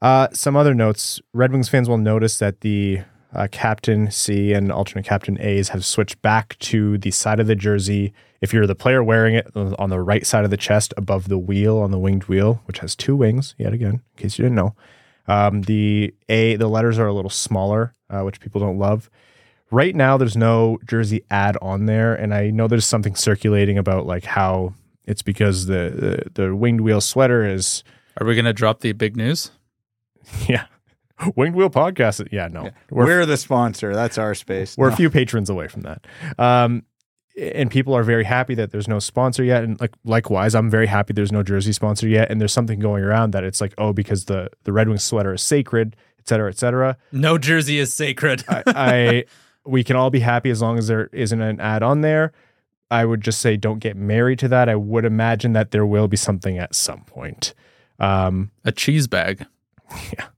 Uh, 0.00 0.28
some 0.32 0.56
other 0.56 0.74
notes. 0.74 1.20
Red 1.34 1.52
Wings 1.52 1.68
fans 1.68 1.88
will 1.88 1.98
notice 1.98 2.38
that 2.38 2.60
the 2.60 3.00
uh, 3.34 3.48
captain 3.50 4.10
C 4.10 4.52
and 4.52 4.70
alternate 4.70 5.04
captain 5.04 5.36
A's 5.40 5.70
have 5.70 5.84
switched 5.84 6.22
back 6.22 6.56
to 6.60 6.98
the 6.98 7.10
side 7.10 7.40
of 7.40 7.46
the 7.46 7.56
jersey. 7.56 8.12
If 8.40 8.52
you're 8.52 8.68
the 8.68 8.76
player 8.76 9.02
wearing 9.02 9.34
it 9.34 9.48
uh, 9.56 9.74
on 9.78 9.90
the 9.90 10.00
right 10.00 10.24
side 10.24 10.44
of 10.44 10.50
the 10.50 10.56
chest 10.56 10.94
above 10.96 11.28
the 11.28 11.38
wheel 11.38 11.78
on 11.78 11.90
the 11.90 11.98
winged 11.98 12.24
wheel, 12.28 12.62
which 12.66 12.78
has 12.78 12.94
two 12.94 13.16
wings, 13.16 13.56
yet 13.58 13.72
again, 13.72 13.94
in 13.94 14.22
case 14.22 14.38
you 14.38 14.44
didn't 14.44 14.54
know, 14.54 14.76
um, 15.26 15.62
the 15.62 16.14
A, 16.28 16.54
the 16.54 16.68
letters 16.68 16.98
are 17.00 17.08
a 17.08 17.12
little 17.12 17.30
smaller, 17.30 17.94
uh, 18.08 18.20
which 18.22 18.38
people 18.40 18.60
don't 18.60 18.78
love. 18.78 19.10
Right 19.70 19.94
now, 19.94 20.16
there's 20.16 20.36
no 20.36 20.78
jersey 20.86 21.22
ad 21.30 21.56
on 21.60 21.86
there, 21.86 22.14
and 22.14 22.32
I 22.32 22.50
know 22.50 22.68
there's 22.68 22.86
something 22.86 23.14
circulating 23.14 23.76
about 23.76 24.06
like 24.06 24.24
how 24.24 24.72
it's 25.04 25.22
because 25.22 25.66
the 25.66 26.24
the, 26.34 26.42
the 26.44 26.54
winged 26.54 26.80
wheel 26.80 27.00
sweater 27.00 27.46
is 27.46 27.84
Are 28.20 28.26
we 28.26 28.34
going 28.34 28.44
to 28.46 28.52
drop 28.54 28.80
the 28.80 28.92
big 28.92 29.16
news? 29.16 29.50
yeah. 30.48 30.66
Winged 31.36 31.56
Wheel 31.56 31.68
Podcast. 31.70 32.26
Yeah, 32.30 32.46
no. 32.48 32.70
We're, 32.90 33.04
We're, 33.06 33.26
the 33.26 33.36
sponsor. 33.36 33.92
That's 33.92 34.18
our 34.18 34.34
space. 34.34 34.76
we're 34.78 34.88
No. 34.88 34.94
a 34.94 34.96
few 34.96 35.10
patrons 35.10 35.50
away 35.50 35.66
from 35.66 35.82
that. 35.82 36.06
Um, 36.38 36.84
and 37.36 37.70
people 37.70 37.92
are 37.96 38.04
very 38.04 38.22
happy 38.24 38.54
that 38.54 38.70
there's 38.70 38.86
no 38.88 38.98
sponsor 39.00 39.42
yet. 39.42 39.64
And 39.64 39.80
like 39.80 39.94
likewise, 40.04 40.54
I'm 40.54 40.70
very 40.70 40.86
happy 40.86 41.12
there's 41.12 41.32
no 41.32 41.42
jersey 41.42 41.72
sponsor 41.72 42.06
yet. 42.08 42.30
And 42.30 42.40
there's 42.40 42.52
something 42.52 42.78
going 42.78 43.02
around 43.02 43.32
that 43.32 43.42
it's 43.44 43.60
like, 43.60 43.74
oh, 43.78 43.92
because 43.92 44.26
the 44.26 44.48
the 44.64 44.72
Red 44.72 44.88
Wings 44.88 45.02
sweater 45.04 45.34
is 45.34 45.42
sacred, 45.42 45.96
et 46.20 46.28
cetera, 46.28 46.50
et 46.50 46.58
cetera. 46.58 46.96
No 47.10 47.36
jersey 47.38 47.78
is 47.78 47.92
sacred. 47.92 48.44
I, 48.48 48.62
I 48.66 49.24
we 49.68 49.84
can 49.84 49.96
all 49.96 50.10
be 50.10 50.20
happy 50.20 50.50
as 50.50 50.62
long 50.62 50.78
as 50.78 50.88
there 50.88 51.08
isn't 51.12 51.40
an 51.40 51.60
ad 51.60 51.82
on 51.82 52.00
there. 52.00 52.32
I 52.90 53.04
would 53.04 53.20
just 53.20 53.40
say 53.40 53.56
don't 53.56 53.80
get 53.80 53.96
married 53.96 54.38
to 54.40 54.48
that. 54.48 54.68
I 54.68 54.74
would 54.74 55.04
imagine 55.04 55.52
that 55.52 55.72
there 55.72 55.84
will 55.84 56.08
be 56.08 56.16
something 56.16 56.56
at 56.58 56.74
some 56.74 57.04
point. 57.04 57.54
Um, 57.98 58.50
a 58.64 58.72
cheese 58.72 59.06
bag. 59.06 59.46
Yeah. 60.12 60.28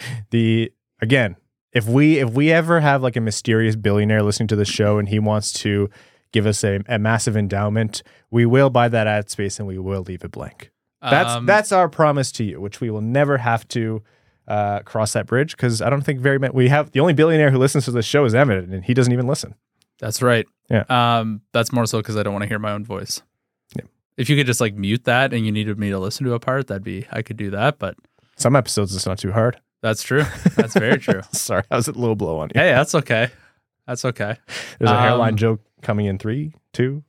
the 0.30 0.72
again 1.02 1.36
if 1.72 1.86
we 1.86 2.18
if 2.18 2.30
we 2.30 2.50
ever 2.50 2.80
have 2.80 3.02
like 3.02 3.16
a 3.16 3.20
mysterious 3.20 3.76
billionaire 3.76 4.22
listening 4.22 4.48
to 4.48 4.56
the 4.56 4.64
show 4.64 4.98
and 4.98 5.08
he 5.08 5.18
wants 5.18 5.52
to 5.52 5.90
give 6.32 6.46
us 6.46 6.64
a, 6.64 6.80
a 6.88 6.98
massive 6.98 7.36
endowment 7.36 8.02
we 8.30 8.46
will 8.46 8.70
buy 8.70 8.88
that 8.88 9.06
ad 9.06 9.28
space 9.28 9.58
and 9.58 9.68
we 9.68 9.78
will 9.78 10.02
leave 10.02 10.24
it 10.24 10.30
blank 10.30 10.70
that's 11.02 11.34
Um, 11.34 11.46
that's 11.46 11.70
our 11.70 11.88
promise 11.88 12.32
to 12.32 12.44
you 12.44 12.60
which 12.60 12.80
we 12.80 12.90
will 12.90 13.02
never 13.02 13.38
have 13.38 13.68
to 13.68 14.02
uh, 14.50 14.80
cross 14.80 15.12
that 15.12 15.26
bridge 15.26 15.56
because 15.56 15.80
i 15.80 15.88
don't 15.88 16.02
think 16.02 16.20
very 16.20 16.38
many 16.38 16.52
we 16.52 16.68
have 16.68 16.90
the 16.90 17.00
only 17.00 17.12
billionaire 17.14 17.50
who 17.50 17.58
listens 17.58 17.84
to 17.84 17.90
this 17.92 18.04
show 18.04 18.24
is 18.24 18.34
Emmett 18.34 18.64
and 18.64 18.84
he 18.84 18.92
doesn't 18.94 19.12
even 19.12 19.26
listen 19.26 19.54
That's 20.00 20.20
right. 20.22 20.46
Yeah. 20.70 20.84
Um, 20.88 21.42
that's 21.52 21.72
more 21.72 21.84
so 21.86 21.98
because 21.98 22.16
I 22.16 22.22
don't 22.22 22.32
want 22.32 22.42
to 22.44 22.48
hear 22.48 22.58
my 22.58 22.72
own 22.72 22.84
voice. 22.84 23.22
Yeah. 23.76 23.84
If 24.16 24.30
you 24.30 24.36
could 24.36 24.46
just 24.46 24.60
like 24.60 24.74
mute 24.74 25.04
that 25.04 25.32
and 25.34 25.44
you 25.44 25.52
needed 25.52 25.78
me 25.78 25.90
to 25.90 25.98
listen 25.98 26.24
to 26.26 26.32
a 26.32 26.40
part, 26.40 26.68
that'd 26.68 26.82
be 26.82 27.06
I 27.12 27.20
could 27.22 27.36
do 27.36 27.50
that. 27.50 27.78
But 27.78 27.96
some 28.36 28.56
episodes 28.56 28.94
it's 28.96 29.06
not 29.06 29.18
too 29.18 29.32
hard 29.32 29.60
that's 29.82 30.02
true. 30.02 30.24
That's 30.56 30.74
very 30.74 30.98
true. 30.98 31.20
sorry 31.32 31.62
that 31.70 31.76
was 31.76 31.88
a 31.88 31.92
little 31.92 32.16
blow 32.16 32.38
on 32.38 32.48
you 32.54 32.60
Hey, 32.60 32.72
that's 32.72 32.94
okay. 32.94 33.28
That's 33.86 34.04
okay. 34.04 34.36
there's 34.78 34.90
a 34.90 34.94
Um, 34.96 35.02
hairline 35.02 35.36
joke 35.36 35.60
coming 35.82 36.06
in 36.06 36.18
three 36.18 36.54
two 36.72 37.02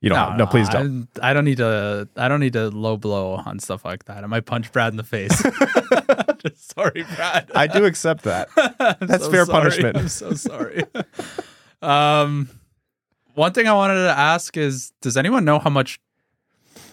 you 0.00 0.10
don't 0.10 0.36
no, 0.36 0.46
please 0.46 0.68
don't 0.68 1.08
I, 1.20 1.30
I 1.30 1.32
don't 1.34 1.44
need 1.44 1.56
to. 1.58 2.08
I 2.16 2.28
don't 2.28 2.40
need 2.40 2.52
to 2.52 2.68
low 2.70 2.96
blow 2.96 3.34
on 3.34 3.58
stuff 3.58 3.84
like 3.84 4.04
that. 4.04 4.22
I 4.22 4.26
might 4.26 4.46
punch 4.46 4.70
Brad 4.72 4.92
in 4.92 4.96
the 4.96 5.02
face. 5.04 5.42
Just 6.38 6.72
sorry, 6.74 7.04
Brad. 7.16 7.50
i 7.54 7.66
do 7.66 7.84
accept 7.84 8.22
that 8.24 8.48
That's 9.00 9.24
so 9.24 9.30
fair 9.30 9.44
sorry. 9.44 9.60
punishment. 9.60 9.96
I'm 9.96 10.08
so 10.08 10.32
sorry. 10.34 10.84
um, 11.82 12.48
one 13.34 13.52
thing 13.52 13.66
I 13.66 13.72
wanted 13.74 13.94
to 14.04 14.14
ask 14.16 14.56
is, 14.56 14.92
does 15.00 15.16
anyone 15.16 15.44
know 15.44 15.58
how 15.58 15.70
much 15.70 16.00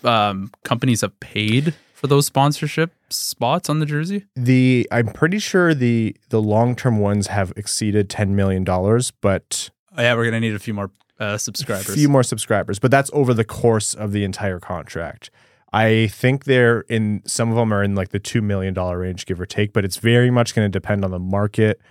um 0.03 0.51
companies 0.63 1.01
have 1.01 1.19
paid 1.19 1.73
for 1.93 2.07
those 2.07 2.25
sponsorship 2.25 2.91
spots 3.09 3.69
on 3.69 3.79
the 3.79 3.85
jersey? 3.85 4.25
the 4.35 4.87
I'm 4.91 5.07
pretty 5.07 5.39
sure 5.39 5.73
the 5.73 6.15
the 6.29 6.41
long 6.41 6.75
term 6.75 6.99
ones 6.99 7.27
have 7.27 7.53
exceeded 7.55 8.09
ten 8.09 8.35
million 8.35 8.63
dollars, 8.63 9.11
but 9.11 9.69
Oh, 9.97 10.01
yeah, 10.01 10.13
we're 10.15 10.25
gonna 10.25 10.39
need 10.41 10.55
a 10.55 10.59
few 10.59 10.73
more 10.73 10.91
uh, 11.19 11.25
a 11.35 11.39
subscribers. 11.39 11.93
few 11.93 12.09
more 12.09 12.23
subscribers. 12.23 12.79
But 12.79 12.91
that's 12.91 13.09
over 13.13 13.33
the 13.33 13.43
course 13.45 13.93
of 13.93 14.11
the 14.11 14.23
entire 14.23 14.59
contract. 14.59 15.29
I 15.73 16.07
think 16.07 16.45
they're 16.45 16.81
in 16.81 17.21
some 17.25 17.49
of 17.49 17.55
them 17.55 17.73
are 17.73 17.83
in 17.83 17.95
like 17.95 18.09
the 18.09 18.19
two 18.19 18.41
million 18.41 18.73
dollar 18.73 18.99
range, 18.99 19.25
give 19.25 19.41
or 19.41 19.45
take. 19.45 19.73
But 19.73 19.83
it's 19.85 19.97
very 19.97 20.31
much 20.31 20.55
going 20.55 20.65
to 20.65 20.71
depend 20.71 21.03
on 21.03 21.11
the 21.11 21.19
market, 21.19 21.81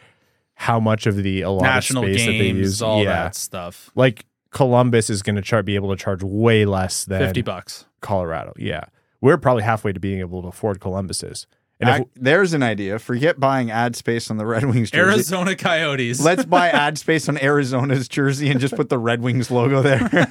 how 0.54 0.80
much 0.80 1.06
of 1.06 1.16
the 1.16 1.42
allotted 1.42 1.64
national 1.66 2.02
space 2.04 2.16
games, 2.18 2.26
that 2.26 2.38
they 2.38 2.48
use. 2.48 2.82
all 2.82 3.02
yeah, 3.02 3.24
that 3.24 3.34
stuff. 3.34 3.90
like 3.94 4.24
Columbus 4.50 5.10
is 5.10 5.20
going 5.22 5.36
to 5.36 5.42
char- 5.42 5.62
be 5.62 5.74
able 5.74 5.90
to 5.90 6.02
charge 6.02 6.22
way 6.22 6.64
less 6.64 7.04
than 7.04 7.20
Fifty 7.20 7.42
bucks. 7.42 7.84
Colorado. 8.00 8.54
Yeah, 8.56 8.84
we're 9.20 9.36
probably 9.36 9.64
halfway 9.64 9.92
to 9.92 10.00
being 10.00 10.20
able 10.20 10.42
to 10.42 10.48
afford 10.48 10.80
Columbus 10.80 11.22
is. 11.88 11.94
And 11.94 12.04
if- 12.04 12.22
there's 12.22 12.52
an 12.52 12.62
idea. 12.62 12.98
Forget 12.98 13.38
buying 13.40 13.70
ad 13.70 13.96
space 13.96 14.30
on 14.30 14.36
the 14.36 14.46
Red 14.46 14.64
Wings 14.64 14.90
jersey. 14.90 15.12
Arizona 15.12 15.56
Coyotes. 15.56 16.20
Let's 16.20 16.44
buy 16.46 16.68
ad 16.70 16.98
space 16.98 17.28
on 17.28 17.38
Arizona's 17.38 18.08
jersey 18.08 18.50
and 18.50 18.60
just 18.60 18.74
put 18.76 18.88
the 18.88 18.98
Red 18.98 19.20
Wings 19.22 19.50
logo 19.50 19.82
there. 19.82 20.28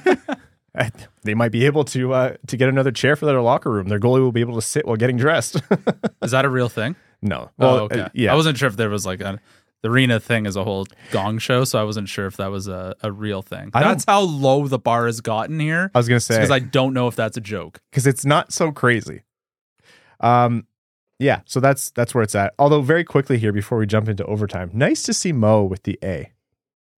they 1.22 1.34
might 1.34 1.52
be 1.52 1.66
able 1.66 1.84
to 1.84 2.12
uh, 2.12 2.36
to 2.46 2.56
get 2.56 2.68
another 2.68 2.90
chair 2.90 3.16
for 3.16 3.26
their 3.26 3.40
locker 3.40 3.70
room. 3.70 3.88
Their 3.88 4.00
goalie 4.00 4.20
will 4.20 4.32
be 4.32 4.40
able 4.40 4.56
to 4.56 4.62
sit 4.62 4.86
while 4.86 4.96
getting 4.96 5.16
dressed. 5.16 5.56
Is 6.22 6.32
that 6.32 6.44
a 6.44 6.48
real 6.48 6.68
thing? 6.68 6.96
no, 7.22 7.50
oh, 7.58 7.78
okay. 7.80 8.00
uh, 8.00 8.08
yeah, 8.12 8.32
I 8.32 8.36
wasn't 8.36 8.58
sure 8.58 8.68
if 8.68 8.76
there 8.76 8.90
was 8.90 9.06
like 9.06 9.20
a 9.20 9.40
the 9.82 9.90
arena 9.90 10.18
thing 10.18 10.46
is 10.46 10.56
a 10.56 10.64
whole 10.64 10.86
gong 11.10 11.36
show, 11.38 11.64
so 11.64 11.78
I 11.78 11.84
wasn't 11.84 12.08
sure 12.08 12.26
if 12.26 12.38
that 12.38 12.50
was 12.50 12.68
a, 12.68 12.96
a 13.02 13.12
real 13.12 13.42
thing. 13.42 13.70
I 13.74 13.82
That's 13.82 14.06
how 14.06 14.20
low 14.20 14.66
the 14.66 14.78
bar 14.78 15.04
has 15.04 15.20
gotten 15.20 15.60
here. 15.60 15.90
I 15.94 15.98
was 15.98 16.08
gonna 16.08 16.20
say 16.20 16.36
Because 16.36 16.50
I 16.50 16.58
don't 16.58 16.94
know 16.94 17.06
if 17.06 17.16
that's 17.16 17.36
a 17.36 17.40
joke. 17.42 17.80
because 17.90 18.06
it's 18.06 18.24
not 18.24 18.50
so 18.52 18.72
crazy. 18.72 19.24
Um, 20.20 20.66
yeah, 21.18 21.40
so 21.44 21.60
that's 21.60 21.90
that's 21.92 22.14
where 22.14 22.22
it's 22.22 22.34
at. 22.34 22.54
Although 22.58 22.80
very 22.80 23.04
quickly 23.04 23.38
here 23.38 23.52
before 23.52 23.78
we 23.78 23.86
jump 23.86 24.08
into 24.08 24.24
overtime, 24.26 24.70
nice 24.72 25.02
to 25.04 25.12
see 25.14 25.32
Mo 25.32 25.62
with 25.64 25.84
the 25.84 25.98
A, 26.02 26.32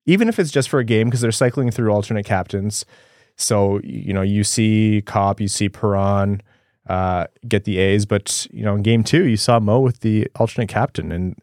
even 0.06 0.28
if 0.28 0.38
it's 0.38 0.50
just 0.50 0.68
for 0.68 0.78
a 0.78 0.84
game 0.84 1.08
because 1.08 1.20
they're 1.20 1.32
cycling 1.32 1.70
through 1.70 1.90
alternate 1.92 2.24
captains. 2.26 2.84
So 3.36 3.80
you 3.84 4.12
know 4.14 4.22
you 4.22 4.44
see 4.44 5.02
Copp, 5.04 5.40
you 5.40 5.48
see 5.48 5.68
Perron 5.68 6.40
uh, 6.88 7.26
get 7.46 7.64
the 7.64 7.78
A's, 7.78 8.06
but 8.06 8.46
you 8.50 8.64
know 8.64 8.74
in 8.76 8.82
game 8.82 9.04
two 9.04 9.26
you 9.26 9.36
saw 9.36 9.60
Mo 9.60 9.80
with 9.80 10.00
the 10.00 10.28
alternate 10.36 10.68
captain, 10.68 11.12
and 11.12 11.36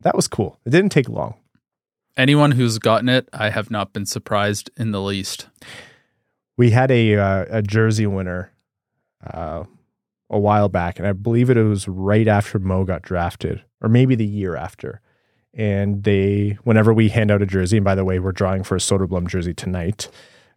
that 0.00 0.14
was 0.14 0.28
cool. 0.28 0.58
It 0.64 0.70
didn't 0.70 0.92
take 0.92 1.08
long. 1.08 1.34
Anyone 2.16 2.52
who's 2.52 2.78
gotten 2.78 3.10
it, 3.10 3.28
I 3.34 3.50
have 3.50 3.70
not 3.70 3.92
been 3.92 4.06
surprised 4.06 4.70
in 4.78 4.92
the 4.92 5.02
least. 5.02 5.48
we 6.56 6.70
had 6.70 6.90
a 6.90 7.16
uh, 7.16 7.44
a 7.50 7.62
jersey 7.62 8.06
winner 8.06 8.52
uh, 9.30 9.64
a 10.30 10.38
while 10.38 10.68
back, 10.68 10.98
and 10.98 11.06
I 11.06 11.12
believe 11.12 11.50
it 11.50 11.62
was 11.62 11.86
right 11.86 12.26
after 12.26 12.58
Mo 12.58 12.84
got 12.84 13.02
drafted, 13.02 13.62
or 13.80 13.88
maybe 13.88 14.14
the 14.14 14.26
year 14.26 14.56
after. 14.56 15.00
And 15.54 16.02
they, 16.04 16.58
whenever 16.64 16.92
we 16.92 17.08
hand 17.08 17.30
out 17.30 17.42
a 17.42 17.46
jersey, 17.46 17.78
and 17.78 17.84
by 17.84 17.94
the 17.94 18.04
way, 18.04 18.18
we're 18.18 18.32
drawing 18.32 18.62
for 18.62 18.76
a 18.76 18.80
Soderblom 18.80 19.28
jersey 19.28 19.54
tonight. 19.54 20.08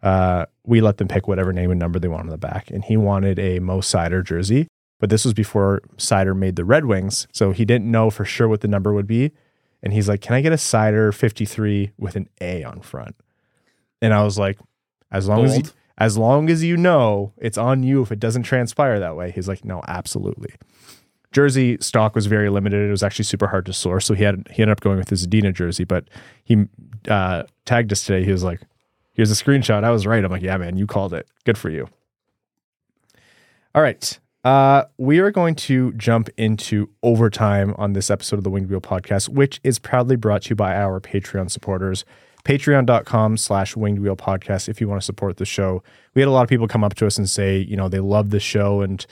Uh, 0.02 0.46
we 0.66 0.82
let 0.82 0.98
them 0.98 1.08
pick 1.08 1.28
whatever 1.28 1.54
name 1.54 1.72
and 1.72 1.80
number 1.80 2.00
they 2.00 2.08
want 2.08 2.24
on 2.24 2.30
the 2.30 2.38
back, 2.38 2.70
and 2.72 2.84
he 2.84 2.98
wanted 2.98 3.38
a 3.40 3.60
Mo 3.60 3.80
Seider 3.80 4.24
jersey. 4.24 4.68
But 5.00 5.10
this 5.10 5.24
was 5.24 5.34
before 5.34 5.82
Seider 5.98 6.36
made 6.36 6.56
the 6.58 6.66
Red 6.66 6.86
Wings, 6.86 7.28
so 7.32 7.52
he 7.52 7.64
didn't 7.64 7.90
know 7.90 8.10
for 8.10 8.26
sure 8.26 8.48
what 8.48 8.62
the 8.62 8.68
number 8.68 8.94
would 8.94 9.08
be. 9.08 9.32
And 9.82 9.94
he's 9.94 10.10
like, 10.10 10.20
"Can 10.20 10.36
I 10.36 10.42
get 10.42 10.52
a 10.52 10.58
Seider 10.58 11.14
53 11.14 11.92
with 11.98 12.18
an 12.18 12.28
A 12.42 12.64
on 12.64 12.82
front?" 12.82 13.16
And 14.02 14.14
I 14.14 14.24
was 14.24 14.38
like, 14.38 14.60
"As 15.10 15.30
long 15.30 15.46
as 15.46 15.56
you, 15.56 15.64
Bold. 15.64 15.74
As 16.00 16.18
long 16.18 16.50
as 16.50 16.64
you 16.64 16.78
know 16.78 17.34
it's 17.38 17.58
on 17.58 17.84
you 17.84 18.02
if 18.02 18.12
it 18.12 18.20
doesn't 18.20 18.44
transpire 18.44 19.00
that 19.00 19.16
way. 19.16 19.32
He's 19.32 19.48
like, 19.48 19.66
no, 19.66 19.82
absolutely. 19.88 20.56
Jersey 21.32 21.78
stock 21.80 22.16
was 22.16 22.26
very 22.26 22.50
limited. 22.50 22.88
It 22.88 22.92
was 22.92 23.04
actually 23.04 23.26
super 23.26 23.48
hard 23.48 23.66
to 23.68 23.74
source. 23.74 24.06
So 24.06 24.14
he 24.16 24.24
had 24.24 24.48
he 24.50 24.64
ended 24.64 24.72
up 24.72 24.82
going 24.82 24.98
with 24.98 25.10
his 25.10 25.28
Zadina 25.28 25.54
jersey, 25.54 25.84
but 25.84 26.06
he 26.44 26.66
uh, 27.08 27.44
tagged 27.66 27.92
us 27.92 28.04
today. 28.04 28.26
He 28.26 28.32
was 28.32 28.44
like, 28.44 28.62
here's 29.14 29.30
a 29.30 29.36
screenshot. 29.44 29.84
I 29.84 29.92
was 29.92 30.08
right. 30.08 30.24
I'm 30.24 30.32
like, 30.32 30.42
yeah, 30.42 30.58
man, 30.58 30.78
you 30.78 30.88
called 30.88 31.14
it. 31.14 31.28
Good 31.46 31.58
for 31.58 31.70
you. 31.70 31.88
All 33.76 33.82
right. 33.82 34.20
Uh, 34.44 34.86
we 34.98 35.20
are 35.20 35.32
going 35.32 35.54
to 35.54 35.92
jump 35.94 36.30
into 36.38 36.90
overtime 37.04 37.76
on 37.78 37.94
this 37.94 38.10
episode 38.10 38.38
of 38.38 38.44
the 38.44 38.50
Winged 38.50 38.70
Wheel 38.70 38.82
podcast, 38.82 39.30
which 39.30 39.60
is 39.64 39.78
proudly 39.78 40.16
brought 40.16 40.44
to 40.44 40.52
you 40.52 40.56
by 40.56 40.76
our 40.76 41.00
Patreon 41.02 41.52
supporters. 41.52 42.06
Patreon.com 42.44 43.38
slash 43.38 43.76
winged 43.76 44.00
wheel 44.00 44.16
podcast 44.16 44.70
if 44.70 44.80
you 44.80 44.88
want 44.88 45.02
to 45.02 45.06
support 45.06 45.38
the 45.38 45.46
show. 45.46 45.84
We 46.14 46.22
had 46.22 46.28
a 46.28 46.32
lot 46.32 46.44
of 46.44 46.50
people 46.50 46.68
come 46.68 46.84
up 46.84 46.96
to 46.96 47.08
us 47.08 47.18
and 47.18 47.30
say, 47.30 47.58
you 47.58 47.76
know, 47.76 47.90
they 47.90 48.00
love 48.00 48.30
the 48.30 48.40
show 48.40 48.82
and 48.82 49.06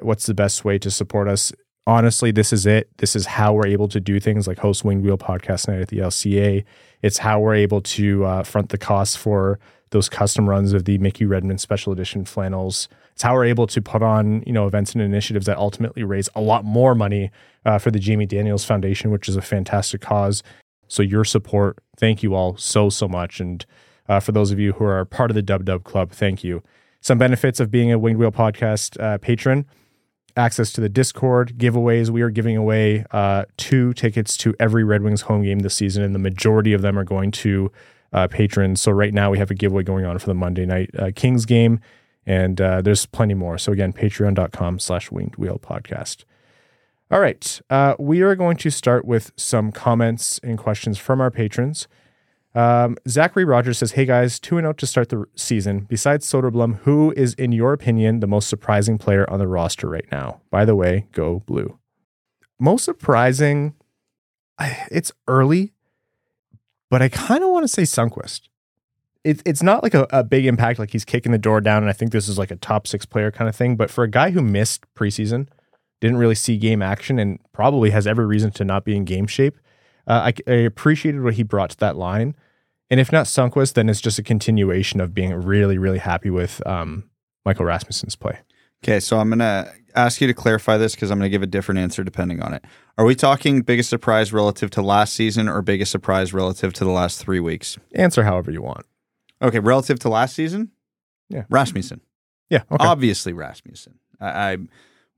what's 0.00 0.26
the 0.26 0.34
best 0.34 0.64
way 0.64 0.78
to 0.78 0.90
support 0.90 1.28
us. 1.28 1.52
Honestly, 1.86 2.32
this 2.32 2.52
is 2.52 2.66
it. 2.66 2.88
This 2.98 3.14
is 3.14 3.26
how 3.26 3.52
we're 3.52 3.68
able 3.68 3.88
to 3.88 4.00
do 4.00 4.18
things 4.18 4.48
like 4.48 4.58
host 4.58 4.84
Winged 4.84 5.04
Wheel 5.04 5.18
Podcast 5.18 5.68
Night 5.68 5.80
at 5.80 5.88
the 5.88 5.98
LCA. 5.98 6.64
It's 7.02 7.18
how 7.18 7.38
we're 7.38 7.54
able 7.54 7.80
to 7.82 8.24
uh, 8.24 8.42
front 8.42 8.70
the 8.70 8.78
costs 8.78 9.14
for 9.14 9.60
those 9.90 10.08
custom 10.08 10.48
runs 10.48 10.72
of 10.72 10.84
the 10.84 10.98
Mickey 10.98 11.24
Redmond 11.24 11.60
Special 11.60 11.92
Edition 11.92 12.24
flannels. 12.24 12.88
It's 13.12 13.22
how 13.22 13.34
we're 13.34 13.44
able 13.44 13.66
to 13.68 13.80
put 13.80 14.02
on 14.02 14.42
you 14.46 14.52
know 14.52 14.66
events 14.66 14.92
and 14.94 15.02
initiatives 15.02 15.46
that 15.46 15.58
ultimately 15.58 16.02
raise 16.02 16.28
a 16.34 16.40
lot 16.40 16.64
more 16.64 16.94
money 16.94 17.30
uh, 17.64 17.78
for 17.78 17.90
the 17.90 18.00
Jamie 18.00 18.26
Daniels 18.26 18.64
Foundation, 18.64 19.10
which 19.10 19.28
is 19.28 19.36
a 19.36 19.42
fantastic 19.42 20.00
cause. 20.00 20.42
So 20.88 21.02
your 21.02 21.24
support, 21.24 21.78
thank 21.96 22.22
you 22.22 22.34
all 22.34 22.56
so 22.56 22.90
so 22.90 23.08
much, 23.08 23.40
and 23.40 23.64
uh, 24.08 24.20
for 24.20 24.32
those 24.32 24.50
of 24.52 24.58
you 24.58 24.72
who 24.72 24.84
are 24.84 25.04
part 25.04 25.30
of 25.30 25.34
the 25.34 25.42
Dub 25.42 25.64
Dub 25.64 25.84
Club, 25.84 26.10
thank 26.10 26.44
you. 26.44 26.62
Some 27.00 27.18
benefits 27.18 27.60
of 27.60 27.70
being 27.70 27.92
a 27.92 27.98
Winged 27.98 28.18
Wheel 28.18 28.32
Podcast 28.32 29.00
uh, 29.00 29.18
patron: 29.18 29.66
access 30.36 30.72
to 30.72 30.80
the 30.80 30.88
Discord, 30.88 31.58
giveaways. 31.58 32.10
We 32.10 32.22
are 32.22 32.30
giving 32.30 32.56
away 32.56 33.04
uh, 33.10 33.44
two 33.56 33.92
tickets 33.94 34.36
to 34.38 34.54
every 34.60 34.84
Red 34.84 35.02
Wings 35.02 35.22
home 35.22 35.42
game 35.42 35.60
this 35.60 35.74
season, 35.74 36.02
and 36.02 36.14
the 36.14 36.18
majority 36.20 36.72
of 36.72 36.82
them 36.82 36.98
are 36.98 37.04
going 37.04 37.30
to 37.32 37.72
uh, 38.12 38.28
patrons. 38.28 38.80
So 38.80 38.92
right 38.92 39.12
now 39.12 39.30
we 39.30 39.38
have 39.38 39.50
a 39.50 39.54
giveaway 39.54 39.82
going 39.82 40.04
on 40.04 40.18
for 40.18 40.26
the 40.26 40.34
Monday 40.34 40.66
night 40.66 40.90
uh, 40.98 41.10
Kings 41.14 41.44
game, 41.46 41.80
and 42.24 42.60
uh, 42.60 42.82
there's 42.82 43.06
plenty 43.06 43.34
more. 43.34 43.58
So 43.58 43.72
again, 43.72 43.92
patreon.com 43.92 44.78
slash 44.78 45.10
winged 45.10 45.36
wheel 45.36 45.58
podcast. 45.62 46.24
All 47.08 47.20
right. 47.20 47.60
Uh, 47.70 47.94
we 48.00 48.22
are 48.22 48.34
going 48.34 48.56
to 48.56 48.70
start 48.70 49.04
with 49.04 49.32
some 49.36 49.70
comments 49.70 50.40
and 50.42 50.58
questions 50.58 50.98
from 50.98 51.20
our 51.20 51.30
patrons. 51.30 51.86
Um, 52.52 52.96
Zachary 53.06 53.44
Rogers 53.44 53.78
says, 53.78 53.92
Hey 53.92 54.06
guys, 54.06 54.40
2 54.40 54.56
0 54.56 54.72
to 54.72 54.86
start 54.86 55.10
the 55.10 55.24
season. 55.36 55.80
Besides 55.80 56.26
Soderblom, 56.26 56.78
who 56.80 57.12
is, 57.16 57.34
in 57.34 57.52
your 57.52 57.72
opinion, 57.72 58.20
the 58.20 58.26
most 58.26 58.48
surprising 58.48 58.98
player 58.98 59.28
on 59.30 59.38
the 59.38 59.46
roster 59.46 59.88
right 59.88 60.06
now? 60.10 60.40
By 60.50 60.64
the 60.64 60.74
way, 60.74 61.06
go 61.12 61.40
blue. 61.46 61.78
Most 62.58 62.84
surprising, 62.84 63.74
it's 64.90 65.12
early, 65.28 65.74
but 66.90 67.02
I 67.02 67.08
kind 67.08 67.44
of 67.44 67.50
want 67.50 67.64
to 67.64 67.68
say 67.68 67.82
Sundqvist. 67.82 68.48
It, 69.22 69.42
it's 69.44 69.62
not 69.62 69.82
like 69.82 69.94
a, 69.94 70.06
a 70.10 70.24
big 70.24 70.46
impact, 70.46 70.78
like 70.78 70.92
he's 70.92 71.04
kicking 71.04 71.32
the 71.32 71.38
door 71.38 71.60
down, 71.60 71.82
and 71.82 71.90
I 71.90 71.92
think 71.92 72.10
this 72.10 72.26
is 72.26 72.38
like 72.38 72.50
a 72.50 72.56
top 72.56 72.86
six 72.86 73.04
player 73.04 73.30
kind 73.30 73.48
of 73.48 73.54
thing. 73.54 73.76
But 73.76 73.90
for 73.90 74.02
a 74.02 74.10
guy 74.10 74.30
who 74.30 74.40
missed 74.40 74.86
preseason, 74.94 75.48
didn't 76.00 76.18
really 76.18 76.34
see 76.34 76.56
game 76.56 76.82
action, 76.82 77.18
and 77.18 77.38
probably 77.52 77.90
has 77.90 78.06
every 78.06 78.26
reason 78.26 78.50
to 78.52 78.64
not 78.64 78.84
be 78.84 78.96
in 78.96 79.04
game 79.04 79.26
shape, 79.26 79.56
uh, 80.06 80.30
I, 80.30 80.32
I 80.50 80.54
appreciated 80.56 81.22
what 81.22 81.34
he 81.34 81.42
brought 81.42 81.70
to 81.70 81.76
that 81.78 81.96
line. 81.96 82.34
And 82.90 83.00
if 83.00 83.10
not 83.10 83.26
Sundqvist, 83.26 83.72
then 83.74 83.88
it's 83.88 84.00
just 84.00 84.18
a 84.18 84.22
continuation 84.22 85.00
of 85.00 85.12
being 85.12 85.32
really, 85.34 85.76
really 85.78 85.98
happy 85.98 86.30
with 86.30 86.64
um, 86.66 87.10
Michael 87.44 87.64
Rasmussen's 87.64 88.14
play. 88.14 88.38
Okay, 88.84 89.00
so 89.00 89.18
I'm 89.18 89.28
gonna 89.30 89.72
ask 89.96 90.20
you 90.20 90.26
to 90.28 90.34
clarify 90.34 90.76
this 90.76 90.94
because 90.94 91.10
I'm 91.10 91.18
gonna 91.18 91.30
give 91.30 91.42
a 91.42 91.46
different 91.46 91.80
answer 91.80 92.04
depending 92.04 92.42
on 92.42 92.52
it. 92.54 92.64
Are 92.98 93.04
we 93.04 93.14
talking 93.16 93.62
biggest 93.62 93.90
surprise 93.90 94.32
relative 94.32 94.70
to 94.72 94.82
last 94.82 95.14
season 95.14 95.48
or 95.48 95.62
biggest 95.62 95.90
surprise 95.90 96.32
relative 96.32 96.72
to 96.74 96.84
the 96.84 96.90
last 96.90 97.18
three 97.18 97.40
weeks? 97.40 97.78
Answer 97.94 98.22
however 98.22 98.50
you 98.52 98.62
want. 98.62 98.86
Okay, 99.42 99.58
relative 99.58 99.98
to 100.00 100.08
last 100.08 100.36
season, 100.36 100.70
Yeah. 101.28 101.44
Rasmussen. 101.48 102.00
Yeah. 102.50 102.62
Okay. 102.70 102.86
Obviously, 102.86 103.32
Rasmussen. 103.32 103.98
I, 104.20 104.52
I 104.52 104.56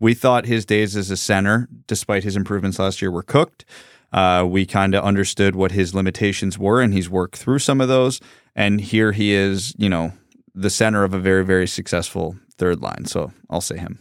we 0.01 0.15
thought 0.15 0.47
his 0.47 0.65
days 0.65 0.97
as 0.97 1.11
a 1.11 1.17
center, 1.17 1.69
despite 1.87 2.25
his 2.25 2.37
improvements 2.37 2.79
last 2.79 3.03
year, 3.03 3.11
were 3.11 3.23
cooked. 3.23 3.65
Uh, 4.13 4.47
we 4.49 4.65
kind 4.65 4.95
of 4.95 5.05
understood 5.05 5.55
what 5.55 5.73
his 5.73 5.95
limitations 5.95 6.59
were, 6.59 6.81
and 6.81 6.95
he's 6.95 7.11
worked 7.11 7.37
through 7.37 7.59
some 7.59 7.81
of 7.81 7.89
those. 7.89 8.21
And 8.55 8.81
here 8.81 9.13
he 9.13 9.33
is, 9.33 9.75
you 9.77 9.89
know, 9.89 10.13
the 10.55 10.71
center 10.71 11.05
of 11.05 11.15
a 11.15 11.19
very, 11.19 11.45
very 11.45 11.67
successful 11.67 12.37
third 12.57 12.81
line. 12.81 13.05
So 13.05 13.33
I'll 13.51 13.61
say 13.61 13.77
him. 13.77 14.01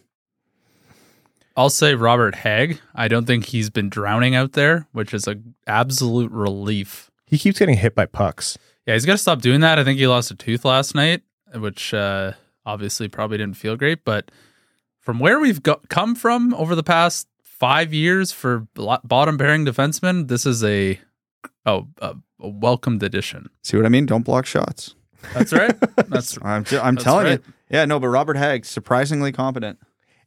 I'll 1.55 1.69
say 1.69 1.95
Robert 1.95 2.35
Hagg. 2.35 2.79
I 2.93 3.07
don't 3.07 3.25
think 3.25 3.45
he's 3.45 3.69
been 3.69 3.89
drowning 3.89 4.35
out 4.35 4.53
there, 4.53 4.87
which 4.91 5.13
is 5.13 5.27
an 5.27 5.55
absolute 5.65 6.31
relief. 6.31 7.09
he 7.25 7.37
keeps 7.37 7.59
getting 7.59 7.75
hit 7.75 7.95
by 7.95 8.05
pucks. 8.05 8.57
Yeah, 8.85 8.93
he's 8.93 9.05
got 9.05 9.13
to 9.13 9.17
stop 9.17 9.41
doing 9.41 9.61
that. 9.61 9.79
I 9.79 9.83
think 9.83 9.99
he 9.99 10.07
lost 10.07 10.31
a 10.31 10.35
tooth 10.35 10.63
last 10.63 10.95
night, 10.95 11.23
which 11.55 11.93
uh, 11.93 12.33
obviously 12.65 13.07
probably 13.07 13.37
didn't 13.37 13.57
feel 13.57 13.75
great. 13.75 14.05
But 14.05 14.31
from 15.07 15.19
where 15.19 15.39
we've 15.39 15.63
go- 15.63 15.79
come 15.87 16.15
from 16.15 16.53
over 16.55 16.75
the 16.75 16.83
past 16.83 17.29
five 17.41 17.93
years 17.93 18.33
for 18.33 18.67
bottom 18.75 19.37
bearing 19.37 19.65
defensemen, 19.65 20.27
this 20.27 20.45
is 20.45 20.61
a 20.65 20.99
oh 21.65 21.87
a, 22.01 22.13
a 22.41 22.49
welcomed 22.49 23.01
addition. 23.01 23.49
See 23.63 23.77
what 23.77 23.85
I 23.85 23.89
mean? 23.89 24.05
Don't 24.05 24.23
block 24.23 24.45
shots. 24.45 24.95
That's 25.33 25.53
right. 25.53 25.73
That's 26.09 26.37
I'm, 26.41 26.65
ju- 26.65 26.81
I'm 26.81 26.95
That's 26.95 27.05
telling 27.05 27.25
right. 27.25 27.39
you. 27.47 27.53
Yeah, 27.69 27.85
no, 27.85 28.01
but 28.01 28.09
Robert 28.09 28.35
Hagg, 28.35 28.65
surprisingly 28.65 29.31
competent. 29.31 29.79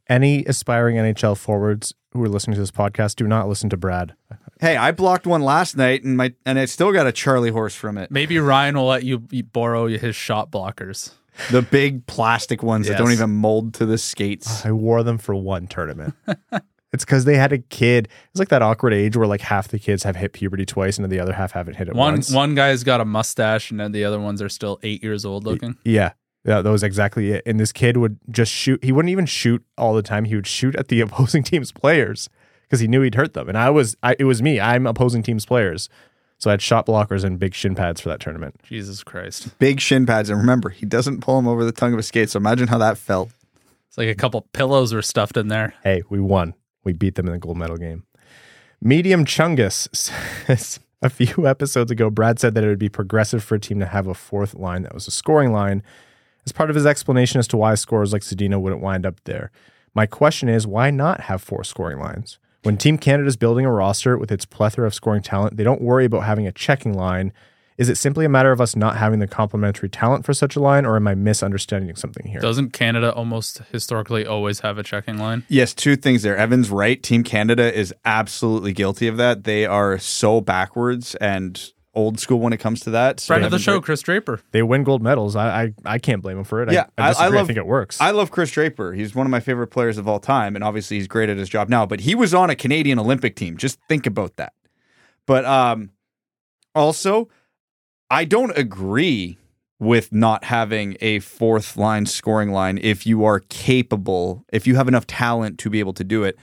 Any 0.09 0.43
aspiring 0.45 0.95
NHL 0.95 1.37
forwards 1.37 1.93
who 2.13 2.23
are 2.23 2.27
listening 2.27 2.55
to 2.55 2.59
this 2.61 2.71
podcast, 2.71 3.17
do 3.17 3.27
not 3.27 3.47
listen 3.47 3.69
to 3.69 3.77
Brad. 3.77 4.15
Hey, 4.59 4.77
I 4.77 4.91
blocked 4.93 5.27
one 5.27 5.43
last 5.43 5.77
night, 5.77 6.03
and 6.03 6.17
my 6.17 6.33
and 6.43 6.57
I 6.57 6.65
still 6.65 6.91
got 6.91 7.05
a 7.05 7.11
Charlie 7.11 7.51
horse 7.51 7.75
from 7.75 7.99
it. 7.99 8.09
maybe 8.09 8.39
Ryan 8.39 8.75
will 8.77 8.87
let 8.87 9.03
you 9.03 9.19
borrow 9.19 9.87
his 9.89 10.15
shot 10.15 10.49
blockers. 10.49 11.11
The 11.51 11.61
big 11.61 12.05
plastic 12.07 12.61
ones 12.63 12.87
that 12.87 12.97
don't 12.97 13.07
Yes. 13.09 13.17
even 13.19 13.31
mold 13.31 13.73
to 13.75 13.85
the 13.85 13.97
skates. 13.97 14.47
Ah, 14.65 14.69
I 14.69 14.71
wore 14.71 15.03
them 15.03 15.17
for 15.17 15.33
one 15.35 15.67
tournament. 15.67 16.13
it's 16.93 17.05
because 17.05 17.25
they 17.25 17.37
had 17.37 17.51
a 17.53 17.57
kid. 17.59 18.07
It's 18.31 18.39
like 18.39 18.49
that 18.49 18.61
awkward 18.61 18.93
age 18.93 19.15
where 19.15 19.27
like 19.27 19.41
half 19.41 19.69
the 19.69 19.79
kids 19.79 20.03
have 20.03 20.15
hit 20.17 20.33
puberty 20.33 20.65
twice 20.65 20.97
and 20.97 21.03
then 21.05 21.09
the 21.09 21.19
other 21.19 21.33
half 21.33 21.51
haven't 21.53 21.75
hit 21.75 21.87
it 21.87 21.95
One 21.95 22.13
once. 22.15 22.31
one 22.31 22.53
guy's 22.55 22.83
got 22.83 22.99
a 23.01 23.05
mustache, 23.05 23.71
and 23.71 23.79
then 23.79 23.91
the 23.91 24.03
other 24.03 24.19
ones 24.19 24.41
are 24.41 24.49
still 24.49 24.79
eight 24.83 25.01
years 25.03 25.25
old 25.25 25.45
looking. 25.45 25.77
Yeah. 25.85 26.11
Yeah, 26.43 26.61
that 26.63 26.69
was 26.71 26.81
exactly 26.81 27.31
it. 27.33 27.43
And 27.45 27.59
this 27.59 27.71
kid 27.71 27.97
would 27.97 28.17
just 28.29 28.51
shoot. 28.51 28.83
He 28.83 28.91
wouldn't 28.91 29.11
even 29.11 29.27
shoot 29.27 29.63
all 29.77 29.93
the 29.93 30.01
time. 30.01 30.25
He 30.25 30.33
would 30.35 30.47
shoot 30.47 30.75
at 30.75 30.87
the 30.87 30.99
opposing 31.01 31.43
team's 31.43 31.71
players 31.71 32.29
because 32.63 32.79
he 32.79 32.87
knew 32.87 33.01
he'd 33.01 33.13
hurt 33.15 33.33
them. 33.35 33.47
And 33.47 33.57
I 33.57 33.69
was, 33.69 33.95
I, 34.01 34.15
it 34.17 34.23
was 34.23 34.41
me. 34.41 34.59
I'm 34.59 34.87
opposing 34.87 35.21
team's 35.21 35.45
players. 35.45 35.87
So 36.41 36.49
I 36.49 36.53
had 36.53 36.61
shot 36.61 36.87
blockers 36.87 37.23
and 37.23 37.37
big 37.37 37.53
shin 37.53 37.75
pads 37.75 38.01
for 38.01 38.09
that 38.09 38.19
tournament. 38.19 38.59
Jesus 38.63 39.03
Christ. 39.03 39.59
Big 39.59 39.79
shin 39.79 40.07
pads, 40.07 40.27
and 40.27 40.39
remember, 40.39 40.69
he 40.69 40.87
doesn't 40.87 41.21
pull 41.21 41.35
them 41.35 41.47
over 41.47 41.63
the 41.63 41.71
tongue 41.71 41.93
of 41.93 41.99
a 41.99 42.03
skate. 42.03 42.31
So 42.31 42.37
imagine 42.37 42.67
how 42.67 42.79
that 42.79 42.97
felt. 42.97 43.29
It's 43.87 43.97
like 43.97 44.09
a 44.09 44.15
couple 44.15 44.41
pillows 44.51 44.91
were 44.91 45.03
stuffed 45.03 45.37
in 45.37 45.49
there. 45.49 45.75
Hey, 45.83 46.01
we 46.09 46.19
won. 46.19 46.55
We 46.83 46.93
beat 46.93 47.13
them 47.13 47.27
in 47.27 47.33
the 47.33 47.37
gold 47.37 47.57
medal 47.57 47.77
game. 47.77 48.05
Medium 48.81 49.23
Chungus 49.23 49.87
says 50.47 50.79
a 51.03 51.11
few 51.11 51.45
episodes 51.47 51.91
ago, 51.91 52.09
Brad 52.09 52.39
said 52.39 52.55
that 52.55 52.63
it 52.63 52.67
would 52.67 52.79
be 52.79 52.89
progressive 52.89 53.43
for 53.43 53.53
a 53.53 53.59
team 53.59 53.79
to 53.79 53.85
have 53.85 54.07
a 54.07 54.15
fourth 54.15 54.55
line 54.55 54.81
that 54.81 54.95
was 54.95 55.07
a 55.07 55.11
scoring 55.11 55.51
line 55.51 55.83
as 56.47 56.51
part 56.51 56.71
of 56.71 56.75
his 56.75 56.87
explanation 56.87 57.37
as 57.37 57.47
to 57.49 57.57
why 57.57 57.75
scorers 57.75 58.13
like 58.13 58.23
Zadina 58.23 58.59
wouldn't 58.59 58.81
wind 58.81 59.05
up 59.05 59.23
there. 59.25 59.51
My 59.93 60.07
question 60.07 60.49
is, 60.49 60.65
why 60.65 60.89
not 60.89 61.21
have 61.21 61.43
four 61.43 61.63
scoring 61.63 61.99
lines? 61.99 62.39
When 62.63 62.77
Team 62.77 62.99
Canada 62.99 63.27
is 63.27 63.37
building 63.37 63.65
a 63.65 63.71
roster 63.71 64.17
with 64.17 64.31
its 64.31 64.45
plethora 64.45 64.85
of 64.85 64.93
scoring 64.93 65.23
talent, 65.23 65.57
they 65.57 65.63
don't 65.63 65.81
worry 65.81 66.05
about 66.05 66.25
having 66.25 66.45
a 66.45 66.51
checking 66.51 66.93
line. 66.93 67.33
Is 67.79 67.89
it 67.89 67.95
simply 67.95 68.23
a 68.23 68.29
matter 68.29 68.51
of 68.51 68.61
us 68.61 68.75
not 68.75 68.97
having 68.97 69.17
the 69.17 69.25
complementary 69.25 69.89
talent 69.89 70.25
for 70.25 70.33
such 70.35 70.55
a 70.55 70.59
line, 70.59 70.85
or 70.85 70.95
am 70.95 71.07
I 71.07 71.15
misunderstanding 71.15 71.95
something 71.95 72.27
here? 72.27 72.39
Doesn't 72.39 72.71
Canada 72.71 73.11
almost 73.13 73.63
historically 73.71 74.27
always 74.27 74.59
have 74.59 74.77
a 74.77 74.83
checking 74.83 75.17
line? 75.17 75.43
Yes, 75.47 75.73
two 75.73 75.95
things 75.95 76.21
there. 76.21 76.37
Evan's 76.37 76.69
right. 76.69 77.01
Team 77.01 77.23
Canada 77.23 77.73
is 77.73 77.91
absolutely 78.05 78.73
guilty 78.73 79.07
of 79.07 79.17
that. 79.17 79.45
They 79.45 79.65
are 79.65 79.97
so 79.97 80.39
backwards 80.39 81.15
and 81.15 81.71
old 81.93 82.19
school 82.19 82.39
when 82.39 82.53
it 82.53 82.57
comes 82.57 82.79
to 82.81 82.89
that. 82.91 83.19
So 83.19 83.27
Friend 83.27 83.43
of 83.45 83.51
the 83.51 83.59
show, 83.59 83.73
right. 83.75 83.83
Chris 83.83 84.01
Draper. 84.01 84.39
They 84.51 84.63
win 84.63 84.83
gold 84.83 85.01
medals. 85.03 85.35
I 85.35 85.63
I, 85.63 85.73
I 85.85 85.99
can't 85.99 86.21
blame 86.21 86.37
them 86.37 86.45
for 86.45 86.61
it. 86.63 86.71
Yeah, 86.71 86.85
I, 86.97 87.01
I, 87.01 87.05
I- 87.05 87.07
I 87.07 87.11
disagree. 87.11 87.39
I, 87.39 87.43
think 87.45 87.57
it 87.57 87.65
works. 87.65 87.99
I 87.99 88.11
love 88.11 88.31
Chris 88.31 88.51
Draper. 88.51 88.93
He's 88.93 89.13
one 89.13 89.25
of 89.25 89.31
my 89.31 89.39
favorite 89.41 89.67
players 89.67 89.97
of 89.97 90.07
all 90.07 90.19
time, 90.19 90.55
and 90.55 90.63
obviously 90.63 90.97
he's 90.97 91.07
great 91.07 91.29
at 91.29 91.37
his 91.37 91.49
job 91.49 91.67
now. 91.69 91.85
But 91.85 92.01
he 92.01 92.15
was 92.15 92.33
on 92.33 92.49
a 92.49 92.55
Canadian 92.55 92.97
Olympic 92.99 93.35
team. 93.35 93.57
Just 93.57 93.79
think 93.89 94.05
about 94.07 94.37
that. 94.37 94.53
But 95.27 95.45
um, 95.45 95.91
also, 96.73 97.29
I 98.09 98.25
don't 98.25 98.57
agree 98.57 99.37
with 99.79 100.13
not 100.13 100.43
having 100.45 100.95
a 101.01 101.19
fourth 101.19 101.75
line 101.75 102.05
scoring 102.05 102.51
line 102.51 102.77
if 102.81 103.05
you 103.07 103.25
are 103.25 103.39
capable, 103.49 104.45
if 104.53 104.67
you 104.67 104.75
have 104.75 104.87
enough 104.87 105.07
talent 105.07 105.57
to 105.59 105.69
be 105.69 105.79
able 105.79 105.93
to 105.93 106.03
do 106.03 106.23
it. 106.23 106.37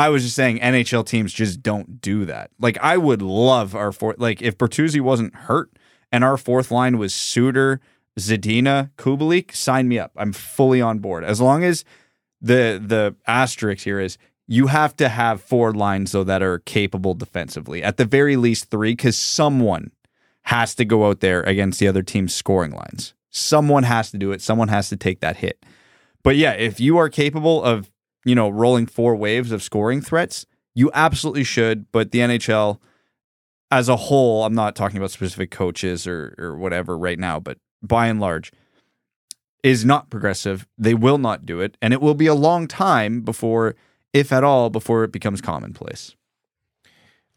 I 0.00 0.08
was 0.08 0.22
just 0.22 0.34
saying 0.34 0.60
NHL 0.60 1.04
teams 1.04 1.30
just 1.30 1.62
don't 1.62 2.00
do 2.00 2.24
that. 2.24 2.50
Like 2.58 2.78
I 2.80 2.96
would 2.96 3.20
love 3.20 3.74
our 3.74 3.92
fourth 3.92 4.18
like 4.18 4.40
if 4.40 4.56
Bertuzzi 4.56 4.98
wasn't 4.98 5.34
hurt 5.34 5.70
and 6.10 6.24
our 6.24 6.38
fourth 6.38 6.70
line 6.70 6.96
was 6.96 7.14
Suter, 7.14 7.80
Zadina, 8.18 8.90
Kubalik, 8.96 9.54
sign 9.54 9.88
me 9.88 9.98
up. 9.98 10.12
I'm 10.16 10.32
fully 10.32 10.80
on 10.80 11.00
board. 11.00 11.22
As 11.22 11.38
long 11.38 11.64
as 11.64 11.84
the 12.40 12.82
the 12.82 13.14
asterisk 13.26 13.84
here 13.84 14.00
is 14.00 14.16
you 14.46 14.68
have 14.68 14.96
to 14.96 15.10
have 15.10 15.42
four 15.42 15.74
lines 15.74 16.12
though 16.12 16.24
that 16.24 16.42
are 16.42 16.60
capable 16.60 17.12
defensively. 17.12 17.82
At 17.82 17.98
the 17.98 18.06
very 18.06 18.36
least 18.36 18.70
three, 18.70 18.92
because 18.92 19.18
someone 19.18 19.90
has 20.44 20.74
to 20.76 20.86
go 20.86 21.08
out 21.08 21.20
there 21.20 21.42
against 21.42 21.78
the 21.78 21.88
other 21.88 22.02
team's 22.02 22.34
scoring 22.34 22.72
lines. 22.72 23.12
Someone 23.28 23.82
has 23.82 24.10
to 24.12 24.16
do 24.16 24.32
it. 24.32 24.40
Someone 24.40 24.68
has 24.68 24.88
to 24.88 24.96
take 24.96 25.20
that 25.20 25.36
hit. 25.36 25.62
But 26.22 26.36
yeah, 26.36 26.52
if 26.52 26.80
you 26.80 26.96
are 26.96 27.10
capable 27.10 27.62
of, 27.62 27.90
you 28.24 28.34
know, 28.34 28.48
rolling 28.48 28.86
four 28.86 29.16
waves 29.16 29.52
of 29.52 29.62
scoring 29.62 30.00
threats, 30.00 30.46
you 30.74 30.90
absolutely 30.94 31.44
should. 31.44 31.90
But 31.92 32.10
the 32.10 32.20
NHL 32.20 32.78
as 33.70 33.88
a 33.88 33.96
whole, 33.96 34.44
I'm 34.44 34.54
not 34.54 34.74
talking 34.74 34.98
about 34.98 35.10
specific 35.10 35.50
coaches 35.50 36.06
or 36.06 36.34
or 36.38 36.56
whatever 36.56 36.98
right 36.98 37.18
now, 37.18 37.40
but 37.40 37.58
by 37.82 38.06
and 38.06 38.20
large, 38.20 38.52
is 39.62 39.84
not 39.84 40.10
progressive. 40.10 40.66
They 40.78 40.94
will 40.94 41.18
not 41.18 41.46
do 41.46 41.60
it, 41.60 41.76
and 41.80 41.92
it 41.92 42.00
will 42.00 42.14
be 42.14 42.26
a 42.26 42.34
long 42.34 42.66
time 42.66 43.20
before, 43.22 43.76
if 44.12 44.32
at 44.32 44.44
all, 44.44 44.70
before 44.70 45.04
it 45.04 45.12
becomes 45.12 45.40
commonplace. 45.40 46.14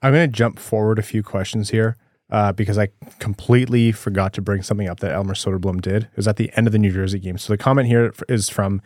I'm 0.01 0.13
going 0.13 0.29
to 0.29 0.35
jump 0.35 0.59
forward 0.59 0.99
a 0.99 1.03
few 1.03 1.23
questions 1.23 1.69
here 1.69 1.95
uh, 2.29 2.51
because 2.51 2.77
I 2.77 2.89
completely 3.19 3.93
forgot 3.93 4.33
to 4.33 4.41
bring 4.41 4.61
something 4.61 4.89
up 4.89 4.99
that 4.99 5.13
Elmer 5.13 5.33
Soderblom 5.33 5.81
did. 5.81 6.03
It 6.03 6.17
was 6.17 6.27
at 6.27 6.35
the 6.35 6.51
end 6.55 6.67
of 6.67 6.73
the 6.73 6.79
New 6.79 6.91
Jersey 6.91 7.19
game. 7.19 7.37
So 7.37 7.53
the 7.53 7.57
comment 7.57 7.87
here 7.87 8.13
is 8.27 8.49
from 8.49 8.81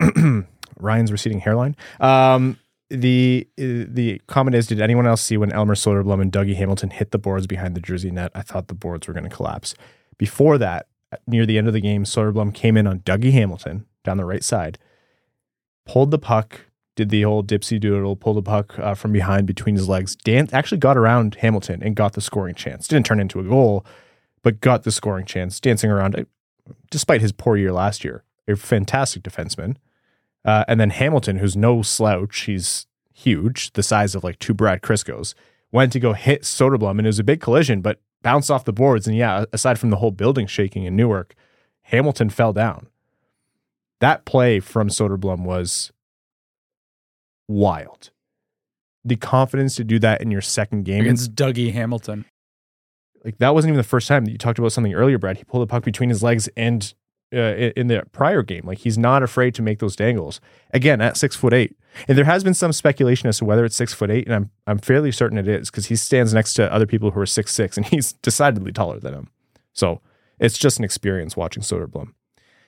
Ryan's 0.76 1.12
receding 1.12 1.40
hairline. 1.40 1.76
Um, 2.00 2.58
the 2.88 3.48
the 3.56 4.20
comment 4.26 4.54
is: 4.54 4.66
Did 4.66 4.80
anyone 4.80 5.06
else 5.06 5.22
see 5.22 5.36
when 5.36 5.52
Elmer 5.52 5.74
Soderblom 5.74 6.20
and 6.20 6.32
Dougie 6.32 6.56
Hamilton 6.56 6.90
hit 6.90 7.10
the 7.10 7.18
boards 7.18 7.46
behind 7.46 7.74
the 7.74 7.80
Jersey 7.80 8.10
net? 8.10 8.30
I 8.34 8.42
thought 8.42 8.68
the 8.68 8.74
boards 8.74 9.08
were 9.08 9.14
going 9.14 9.28
to 9.28 9.34
collapse. 9.34 9.74
Before 10.18 10.56
that, 10.58 10.86
near 11.26 11.46
the 11.46 11.58
end 11.58 11.66
of 11.66 11.74
the 11.74 11.80
game, 11.80 12.04
Soderblom 12.04 12.54
came 12.54 12.76
in 12.76 12.86
on 12.86 13.00
Dougie 13.00 13.32
Hamilton 13.32 13.86
down 14.04 14.16
the 14.16 14.24
right 14.24 14.44
side, 14.44 14.78
pulled 15.84 16.10
the 16.10 16.18
puck, 16.18 16.60
did 16.94 17.10
the 17.10 17.24
old 17.24 17.48
dipsy 17.48 17.78
doodle, 17.78 18.16
pulled 18.16 18.36
the 18.36 18.42
puck 18.42 18.78
uh, 18.78 18.94
from 18.94 19.12
behind 19.12 19.46
between 19.46 19.74
his 19.74 19.88
legs. 19.88 20.16
Dan 20.16 20.48
actually 20.52 20.78
got 20.78 20.96
around 20.96 21.36
Hamilton 21.36 21.82
and 21.82 21.94
got 21.96 22.14
the 22.14 22.20
scoring 22.20 22.54
chance. 22.54 22.88
Didn't 22.88 23.06
turn 23.06 23.20
into 23.20 23.40
a 23.40 23.44
goal, 23.44 23.84
but 24.42 24.60
got 24.60 24.84
the 24.84 24.92
scoring 24.92 25.26
chance, 25.26 25.60
dancing 25.60 25.90
around, 25.90 26.16
uh, 26.16 26.24
despite 26.90 27.20
his 27.20 27.32
poor 27.32 27.56
year 27.56 27.72
last 27.72 28.04
year. 28.04 28.22
A 28.48 28.56
fantastic 28.56 29.22
defenseman. 29.22 29.76
Uh, 30.46 30.64
and 30.68 30.80
then 30.80 30.90
Hamilton, 30.90 31.38
who's 31.38 31.56
no 31.56 31.82
slouch, 31.82 32.42
he's 32.42 32.86
huge, 33.12 33.72
the 33.72 33.82
size 33.82 34.14
of 34.14 34.22
like 34.22 34.38
two 34.38 34.54
Brad 34.54 34.80
Crisco's, 34.80 35.34
went 35.72 35.92
to 35.92 36.00
go 36.00 36.12
hit 36.12 36.42
Soderblom, 36.42 36.92
and 36.92 37.00
it 37.00 37.08
was 37.08 37.18
a 37.18 37.24
big 37.24 37.40
collision, 37.40 37.80
but 37.80 38.00
bounced 38.22 38.50
off 38.50 38.64
the 38.64 38.72
boards. 38.72 39.08
And 39.08 39.16
yeah, 39.16 39.44
aside 39.52 39.78
from 39.78 39.90
the 39.90 39.96
whole 39.96 40.12
building 40.12 40.46
shaking 40.46 40.84
in 40.84 40.94
Newark, 40.94 41.34
Hamilton 41.82 42.30
fell 42.30 42.52
down. 42.52 42.86
That 44.00 44.24
play 44.24 44.60
from 44.60 44.88
Soderblom 44.88 45.40
was 45.44 45.92
wild. 47.48 48.10
The 49.04 49.16
confidence 49.16 49.76
to 49.76 49.84
do 49.84 49.98
that 50.00 50.20
in 50.20 50.30
your 50.30 50.40
second 50.40 50.84
game. 50.84 51.02
Against 51.02 51.34
Dougie 51.34 51.72
Hamilton. 51.72 52.24
like 53.24 53.38
that 53.38 53.54
wasn't 53.54 53.70
even 53.70 53.78
the 53.78 53.84
first 53.84 54.06
time 54.06 54.24
that 54.24 54.30
you 54.30 54.38
talked 54.38 54.58
about 54.58 54.72
something 54.72 54.94
earlier, 54.94 55.18
Brad. 55.18 55.38
He 55.38 55.44
pulled 55.44 55.62
the 55.62 55.66
puck 55.70 55.84
between 55.84 56.08
his 56.08 56.22
legs 56.22 56.48
and 56.56 56.92
uh, 57.32 57.38
in 57.38 57.72
in 57.76 57.86
the 57.88 58.02
prior 58.12 58.42
game, 58.42 58.62
like 58.64 58.78
he's 58.78 58.98
not 58.98 59.22
afraid 59.22 59.54
to 59.56 59.62
make 59.62 59.78
those 59.78 59.96
dangles. 59.96 60.40
Again, 60.72 61.00
at 61.00 61.16
six 61.16 61.36
foot 61.36 61.52
eight, 61.52 61.76
and 62.08 62.16
there 62.16 62.24
has 62.24 62.44
been 62.44 62.54
some 62.54 62.72
speculation 62.72 63.28
as 63.28 63.38
to 63.38 63.44
whether 63.44 63.64
it's 63.64 63.76
six 63.76 63.92
foot 63.92 64.10
eight, 64.10 64.26
and 64.26 64.34
I'm 64.34 64.50
I'm 64.66 64.78
fairly 64.78 65.12
certain 65.12 65.38
it 65.38 65.48
is 65.48 65.70
because 65.70 65.86
he 65.86 65.96
stands 65.96 66.32
next 66.32 66.54
to 66.54 66.72
other 66.72 66.86
people 66.86 67.10
who 67.10 67.20
are 67.20 67.26
six 67.26 67.52
six, 67.52 67.76
and 67.76 67.86
he's 67.92 68.12
decidedly 68.14 68.72
taller 68.72 69.00
than 69.00 69.14
him. 69.14 69.28
So 69.72 70.00
it's 70.38 70.58
just 70.58 70.78
an 70.78 70.84
experience 70.84 71.36
watching 71.36 71.62
Soderblom. 71.62 72.12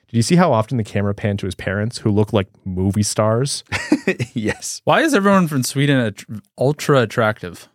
Did 0.09 0.17
you 0.17 0.23
see 0.23 0.37
how 0.37 0.51
often 0.51 0.77
the 0.77 0.83
camera 0.83 1.13
panned 1.13 1.37
to 1.39 1.45
his 1.45 1.53
parents, 1.53 1.99
who 1.99 2.09
look 2.09 2.33
like 2.33 2.47
movie 2.65 3.03
stars? 3.03 3.63
yes. 4.33 4.81
Why 4.83 5.01
is 5.01 5.13
everyone 5.13 5.47
from 5.47 5.61
Sweden 5.61 5.99
att- 5.99 6.23
ultra 6.57 7.01
attractive? 7.01 7.69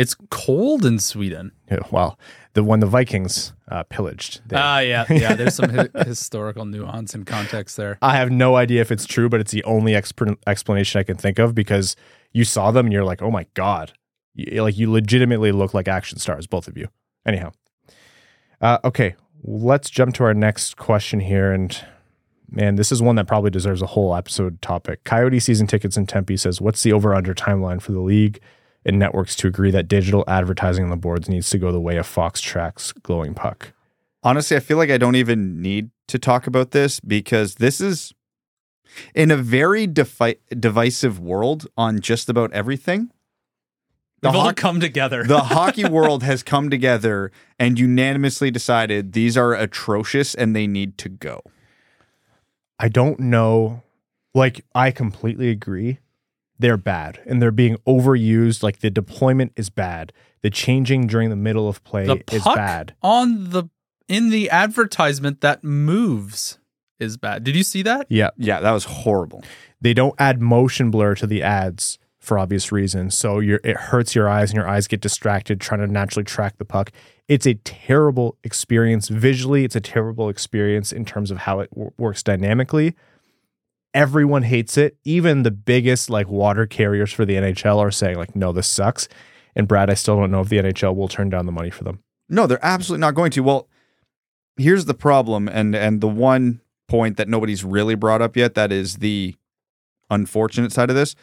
It's 0.00 0.16
cold 0.30 0.86
in 0.86 0.98
Sweden. 0.98 1.52
Yeah, 1.70 1.80
well, 1.90 2.18
the 2.54 2.64
one 2.64 2.80
the 2.80 2.86
Vikings 2.86 3.52
uh, 3.68 3.82
pillaged. 3.82 4.40
Ah, 4.50 4.78
yeah, 4.78 5.04
yeah. 5.10 5.34
There's 5.36 5.56
some 5.56 5.68
hi- 5.68 5.90
historical 6.06 6.64
nuance 6.64 7.12
and 7.12 7.26
context 7.26 7.76
there. 7.76 7.98
I 8.00 8.16
have 8.16 8.30
no 8.30 8.56
idea 8.56 8.80
if 8.80 8.90
it's 8.90 9.04
true, 9.04 9.28
but 9.28 9.40
it's 9.40 9.52
the 9.52 9.62
only 9.64 9.92
exp- 9.92 10.38
explanation 10.46 11.00
I 11.00 11.02
can 11.02 11.18
think 11.18 11.38
of 11.38 11.54
because 11.54 11.96
you 12.32 12.44
saw 12.44 12.70
them 12.70 12.86
and 12.86 12.94
you're 12.94 13.04
like, 13.04 13.20
oh 13.20 13.30
my 13.30 13.44
god, 13.52 13.92
you, 14.32 14.62
like 14.62 14.78
you 14.78 14.90
legitimately 14.90 15.52
look 15.52 15.74
like 15.74 15.86
action 15.86 16.18
stars, 16.18 16.46
both 16.46 16.66
of 16.66 16.78
you. 16.78 16.88
Anyhow, 17.26 17.52
uh, 18.62 18.78
okay, 18.82 19.16
let's 19.42 19.90
jump 19.90 20.14
to 20.14 20.24
our 20.24 20.32
next 20.32 20.78
question 20.78 21.20
here, 21.20 21.52
and 21.52 21.78
man, 22.50 22.76
this 22.76 22.90
is 22.90 23.02
one 23.02 23.16
that 23.16 23.26
probably 23.26 23.50
deserves 23.50 23.82
a 23.82 23.86
whole 23.86 24.16
episode 24.16 24.62
topic. 24.62 25.04
Coyote 25.04 25.40
season 25.40 25.66
tickets 25.66 25.98
in 25.98 26.06
Tempe 26.06 26.38
says, 26.38 26.58
what's 26.58 26.82
the 26.82 26.94
over 26.94 27.14
under 27.14 27.34
timeline 27.34 27.82
for 27.82 27.92
the 27.92 28.00
league 28.00 28.40
and 28.84 28.98
networks 28.98 29.36
to 29.36 29.46
agree 29.46 29.70
that 29.70 29.88
digital 29.88 30.24
advertising 30.26 30.84
on 30.84 30.90
the 30.90 30.96
boards 30.96 31.28
needs 31.28 31.50
to 31.50 31.58
go 31.58 31.70
the 31.72 31.80
way 31.80 31.96
of 31.96 32.06
FoxTrax 32.06 33.02
glowing 33.02 33.34
puck? 33.34 33.72
Honestly, 34.22 34.56
I 34.56 34.60
feel 34.60 34.76
like 34.76 34.90
I 34.90 34.98
don't 34.98 35.16
even 35.16 35.60
need 35.62 35.90
to 36.08 36.18
talk 36.18 36.46
about 36.46 36.72
this 36.72 37.00
because 37.00 37.56
this 37.56 37.80
is 37.80 38.12
in 39.14 39.30
a 39.30 39.36
very 39.36 39.86
defi- 39.86 40.38
divisive 40.58 41.18
world 41.20 41.66
on 41.76 42.00
just 42.00 42.28
about 42.28 42.52
everything. 42.52 43.10
The, 44.22 44.28
We've 44.28 44.36
all 44.36 44.52
come 44.52 44.80
together. 44.80 45.24
the 45.24 45.40
hockey 45.40 45.84
world 45.88 46.22
has 46.22 46.42
come 46.42 46.68
together 46.68 47.32
and 47.58 47.78
unanimously 47.78 48.50
decided 48.50 49.12
these 49.12 49.36
are 49.36 49.54
atrocious 49.54 50.34
and 50.34 50.54
they 50.54 50.66
need 50.66 50.98
to 50.98 51.08
go. 51.08 51.40
I 52.78 52.88
don't 52.88 53.20
know. 53.20 53.82
Like, 54.34 54.64
I 54.74 54.90
completely 54.90 55.48
agree. 55.48 55.98
They're 56.60 56.76
bad 56.76 57.20
and 57.26 57.40
they're 57.42 57.50
being 57.50 57.76
overused. 57.86 58.62
Like, 58.62 58.80
the 58.80 58.90
deployment 58.90 59.52
is 59.56 59.70
bad. 59.70 60.12
The 60.42 60.50
changing 60.50 61.06
during 61.06 61.30
the 61.30 61.36
middle 61.36 61.68
of 61.68 61.82
play 61.84 62.06
the 62.06 62.22
is 62.32 62.42
puck 62.42 62.56
bad. 62.56 62.94
on 63.02 63.50
the 63.50 63.64
in 64.08 64.30
the 64.30 64.50
advertisement 64.50 65.40
that 65.40 65.62
moves 65.64 66.58
is 66.98 67.16
bad. 67.16 67.44
Did 67.44 67.56
you 67.56 67.62
see 67.62 67.82
that? 67.82 68.06
Yeah. 68.08 68.30
Yeah, 68.36 68.60
that 68.60 68.72
was 68.72 68.84
horrible. 68.84 69.42
They 69.80 69.94
don't 69.94 70.14
add 70.18 70.40
motion 70.40 70.90
blur 70.90 71.14
to 71.16 71.26
the 71.26 71.42
ads 71.42 71.98
for 72.18 72.38
obvious 72.38 72.70
reasons. 72.70 73.16
So 73.16 73.38
you're, 73.38 73.60
it 73.64 73.76
hurts 73.76 74.14
your 74.14 74.28
eyes 74.28 74.50
and 74.50 74.56
your 74.56 74.68
eyes 74.68 74.86
get 74.86 75.00
distracted 75.00 75.60
trying 75.60 75.80
to 75.80 75.86
naturally 75.86 76.24
track 76.24 76.58
the 76.58 76.64
puck. 76.66 76.90
It's 77.28 77.46
a 77.46 77.54
terrible 77.54 78.36
experience 78.44 79.08
visually. 79.08 79.64
It's 79.64 79.76
a 79.76 79.80
terrible 79.80 80.28
experience 80.28 80.92
in 80.92 81.04
terms 81.04 81.30
of 81.30 81.38
how 81.38 81.60
it 81.60 81.70
w- 81.70 81.92
works 81.96 82.22
dynamically. 82.22 82.94
Everyone 83.94 84.42
hates 84.42 84.76
it. 84.76 84.96
Even 85.04 85.42
the 85.42 85.50
biggest 85.50 86.10
like 86.10 86.28
water 86.28 86.66
carriers 86.66 87.12
for 87.12 87.24
the 87.24 87.34
NHL 87.34 87.78
are 87.78 87.90
saying 87.90 88.16
like, 88.16 88.36
no, 88.36 88.52
this 88.52 88.68
sucks. 88.68 89.08
And 89.56 89.66
Brad, 89.66 89.90
I 89.90 89.94
still 89.94 90.16
don't 90.16 90.30
know 90.30 90.40
if 90.40 90.48
the 90.48 90.58
NHL 90.58 90.94
will 90.94 91.08
turn 91.08 91.30
down 91.30 91.46
the 91.46 91.52
money 91.52 91.70
for 91.70 91.84
them. 91.84 92.02
No, 92.28 92.46
they're 92.46 92.64
absolutely 92.64 93.00
not 93.00 93.14
going 93.14 93.32
to. 93.32 93.42
Well, 93.42 93.68
here's 94.56 94.84
the 94.84 94.94
problem, 94.94 95.48
and 95.48 95.74
and 95.74 96.00
the 96.00 96.08
one 96.08 96.60
point 96.86 97.16
that 97.16 97.28
nobody's 97.28 97.64
really 97.64 97.94
brought 97.94 98.22
up 98.22 98.36
yet 98.36 98.54
that 98.54 98.70
is 98.70 98.96
the 98.96 99.34
unfortunate 100.10 100.72
side 100.72 100.90
of 100.90 100.96
this. 100.96 101.14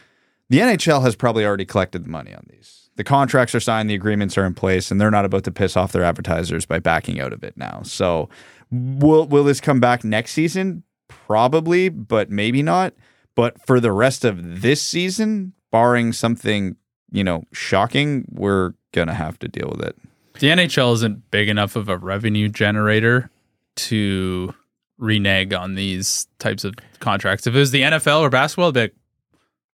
The 0.50 0.60
NHL 0.60 1.02
has 1.02 1.16
probably 1.16 1.46
already 1.46 1.66
collected 1.66 2.06
the 2.06 2.10
money 2.10 2.34
on 2.34 2.46
these. 2.50 2.90
The 2.96 3.04
contracts 3.04 3.54
are 3.54 3.60
signed, 3.60 3.90
the 3.90 3.96
agreements 3.96 4.38
are 4.38 4.46
in 4.46 4.54
place, 4.54 4.92
and 4.92 5.00
they're 5.00 5.12
not 5.12 5.26
about 5.26 5.44
to 5.44 5.52
piss 5.52 5.78
off 5.78 5.92
their 5.92 6.04
advertisers 6.04 6.66
by 6.66 6.80
backing 6.80 7.20
out 7.20 7.32
of 7.32 7.44
it 7.44 7.56
now. 7.56 7.82
So, 7.84 8.28
will 8.72 9.26
will 9.26 9.44
this 9.44 9.62
come 9.62 9.80
back 9.80 10.04
next 10.04 10.32
season? 10.32 10.84
Probably, 11.28 11.90
but 11.90 12.30
maybe 12.30 12.64
not. 12.64 12.94
But 13.36 13.62
for 13.68 13.82
the 13.82 13.92
rest 13.92 14.24
of 14.24 14.62
this 14.62 14.82
season, 14.82 15.54
barring 15.72 16.14
something 16.14 16.78
you 17.12 17.24
know 17.24 17.44
shocking, 17.52 18.26
we're 18.32 18.74
gonna 18.94 19.14
have 19.14 19.38
to 19.40 19.50
deal 19.50 19.70
with 19.76 19.86
it. 19.86 19.96
The 20.40 20.48
NHL 20.48 20.94
isn't 20.94 21.30
big 21.30 21.50
enough 21.50 21.76
of 21.76 21.90
a 21.90 21.98
revenue 21.98 22.48
generator 22.48 23.30
to 23.76 24.54
renege 24.98 25.52
on 25.54 25.76
these 25.76 26.28
types 26.40 26.64
of 26.64 26.76
contracts. 27.02 27.46
If 27.46 27.56
it 27.56 27.60
was 27.60 27.72
the 27.72 27.82
NFL 27.82 28.22
or 28.22 28.30
basketball, 28.30 28.72
like, 28.72 28.96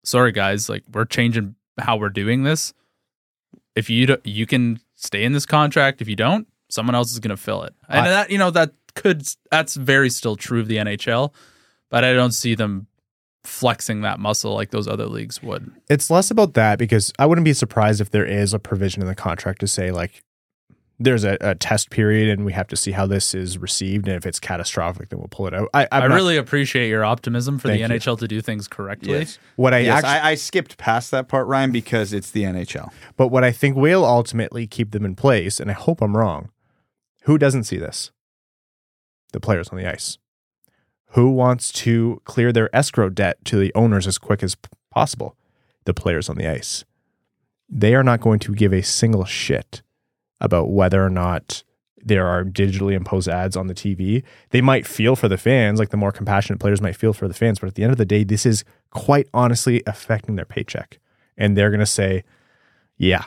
sorry 0.04 0.32
guys, 0.32 0.70
like 0.70 0.84
we're 0.94 1.06
changing 1.06 1.56
how 1.80 1.98
we're 1.98 2.10
doing 2.10 2.44
this. 2.44 2.74
If 3.76 3.90
you 3.90 4.06
do, 4.06 4.18
you 4.24 4.46
can 4.46 4.80
stay 4.96 5.24
in 5.24 5.34
this 5.34 5.46
contract. 5.48 6.02
If 6.02 6.08
you 6.08 6.16
don't, 6.16 6.48
someone 6.70 6.94
else 6.96 7.12
is 7.12 7.20
going 7.20 7.36
to 7.36 7.42
fill 7.42 7.64
it. 7.64 7.74
And 7.88 8.02
I- 8.02 8.10
that 8.10 8.30
you 8.32 8.38
know 8.38 8.52
that 8.52 8.74
could 8.96 9.28
that's 9.52 9.76
very 9.76 10.10
still 10.10 10.36
true 10.36 10.60
of 10.60 10.68
the 10.68 10.78
NHL, 10.78 11.34
but 11.90 12.04
I 12.04 12.14
don't 12.14 12.32
see 12.32 12.56
them 12.56 12.88
flexing 13.44 14.02
that 14.02 14.20
muscle 14.20 14.54
like 14.54 14.72
those 14.72 14.88
other 14.88 15.06
leagues 15.06 15.42
would. 15.42 15.72
It's 15.90 16.10
less 16.10 16.30
about 16.30 16.54
that 16.56 16.78
because 16.78 17.14
I 17.18 17.26
wouldn't 17.26 17.46
be 17.46 17.54
surprised 17.54 18.02
if 18.02 18.12
there 18.12 18.26
is 18.26 18.54
a 18.54 18.60
provision 18.60 19.02
in 19.02 19.08
the 19.08 19.16
contract 19.16 19.60
to 19.62 19.68
say 19.68 19.92
like 19.92 20.24
there's 21.02 21.24
a, 21.24 21.38
a 21.40 21.56
test 21.56 21.90
period 21.90 22.30
and 22.30 22.46
we 22.46 22.52
have 22.52 22.68
to 22.68 22.76
see 22.76 22.92
how 22.92 23.08
this 23.08 23.34
is 23.34 23.58
received 23.58 24.08
and 24.08 24.18
if 24.18 24.26
it's 24.26 24.40
catastrophic 24.40 25.10
then 25.10 25.20
we'll 25.20 25.30
pull 25.30 25.48
it 25.48 25.54
out. 25.54 25.70
I, 25.74 25.84
I'm 25.92 26.04
i 26.04 26.08
not- 26.08 26.16
really 26.16 26.36
appreciate 26.36 26.90
your 26.90 27.06
optimism 27.06 27.58
for 27.58 27.70
the 27.70 27.78
you. 27.78 27.86
NHL 27.86 28.20
to 28.20 28.28
do 28.28 28.42
things 28.42 28.68
correctly. 28.68 29.26
what 29.56 29.74
I 29.74 29.80
Yes, 29.80 30.04
actually 30.04 30.20
I, 30.20 30.32
I 30.32 30.36
skipped 30.36 30.78
past 30.78 31.12
that 31.12 31.28
part, 31.30 31.48
Ryan, 31.48 31.72
because 31.72 32.12
it's 32.12 32.32
the 32.32 32.44
NHL. 32.44 32.92
But 33.16 33.30
what 33.30 33.44
I 33.44 33.52
think 33.52 33.78
will 33.78 34.06
ultimately 34.06 34.68
keep 34.68 34.92
them 34.92 35.06
in 35.06 35.16
place, 35.16 35.60
and 35.60 35.72
I 35.72 35.74
hope 35.74 36.02
I'm 36.02 36.18
wrong, 36.18 36.50
who 37.24 37.38
doesn't 37.38 37.64
see 37.64 37.78
this? 37.78 38.12
The 39.32 39.40
players 39.40 39.70
on 39.70 39.78
the 39.78 39.92
ice. 39.92 40.18
Who 41.14 41.32
wants 41.32 41.72
to 41.74 42.22
clear 42.26 42.52
their 42.52 42.74
escrow 42.76 43.10
debt 43.10 43.44
to 43.46 43.58
the 43.58 43.74
owners 43.74 44.06
as 44.06 44.18
quick 44.18 44.44
as 44.44 44.56
possible? 44.92 45.36
The 45.86 45.94
players 45.94 46.30
on 46.30 46.38
the 46.38 46.48
ice. 46.48 46.84
They 47.68 47.96
are 47.96 48.04
not 48.04 48.22
going 48.22 48.40
to 48.40 48.54
give 48.54 48.74
a 48.74 48.82
single 48.82 49.26
shit 49.26 49.82
about 50.40 50.70
whether 50.70 51.04
or 51.04 51.10
not 51.10 51.64
there 51.98 52.28
are 52.28 52.44
digitally 52.44 52.94
imposed 52.94 53.28
ads 53.28 53.58
on 53.58 53.68
the 53.68 53.74
TV. 53.74 54.24
They 54.52 54.62
might 54.62 54.88
feel 54.88 55.16
for 55.16 55.28
the 55.28 55.38
fans, 55.38 55.80
like 55.80 55.90
the 55.90 55.98
more 55.98 56.12
compassionate 56.12 56.60
players 56.60 56.82
might 56.82 56.96
feel 56.96 57.14
for 57.14 57.28
the 57.28 57.34
fans, 57.34 57.60
but 57.60 57.68
at 57.68 57.76
the 57.76 57.84
end 57.84 57.92
of 57.92 57.98
the 57.98 58.06
day, 58.06 58.24
this 58.24 58.46
is 58.46 58.64
quite 58.92 59.28
honestly 59.34 59.84
affecting 59.86 60.36
their 60.36 60.46
paycheck. 60.46 61.00
And 61.38 61.58
they're 61.58 61.70
going 61.70 61.80
to 61.80 61.86
say, 61.86 62.24
yeah, 62.98 63.26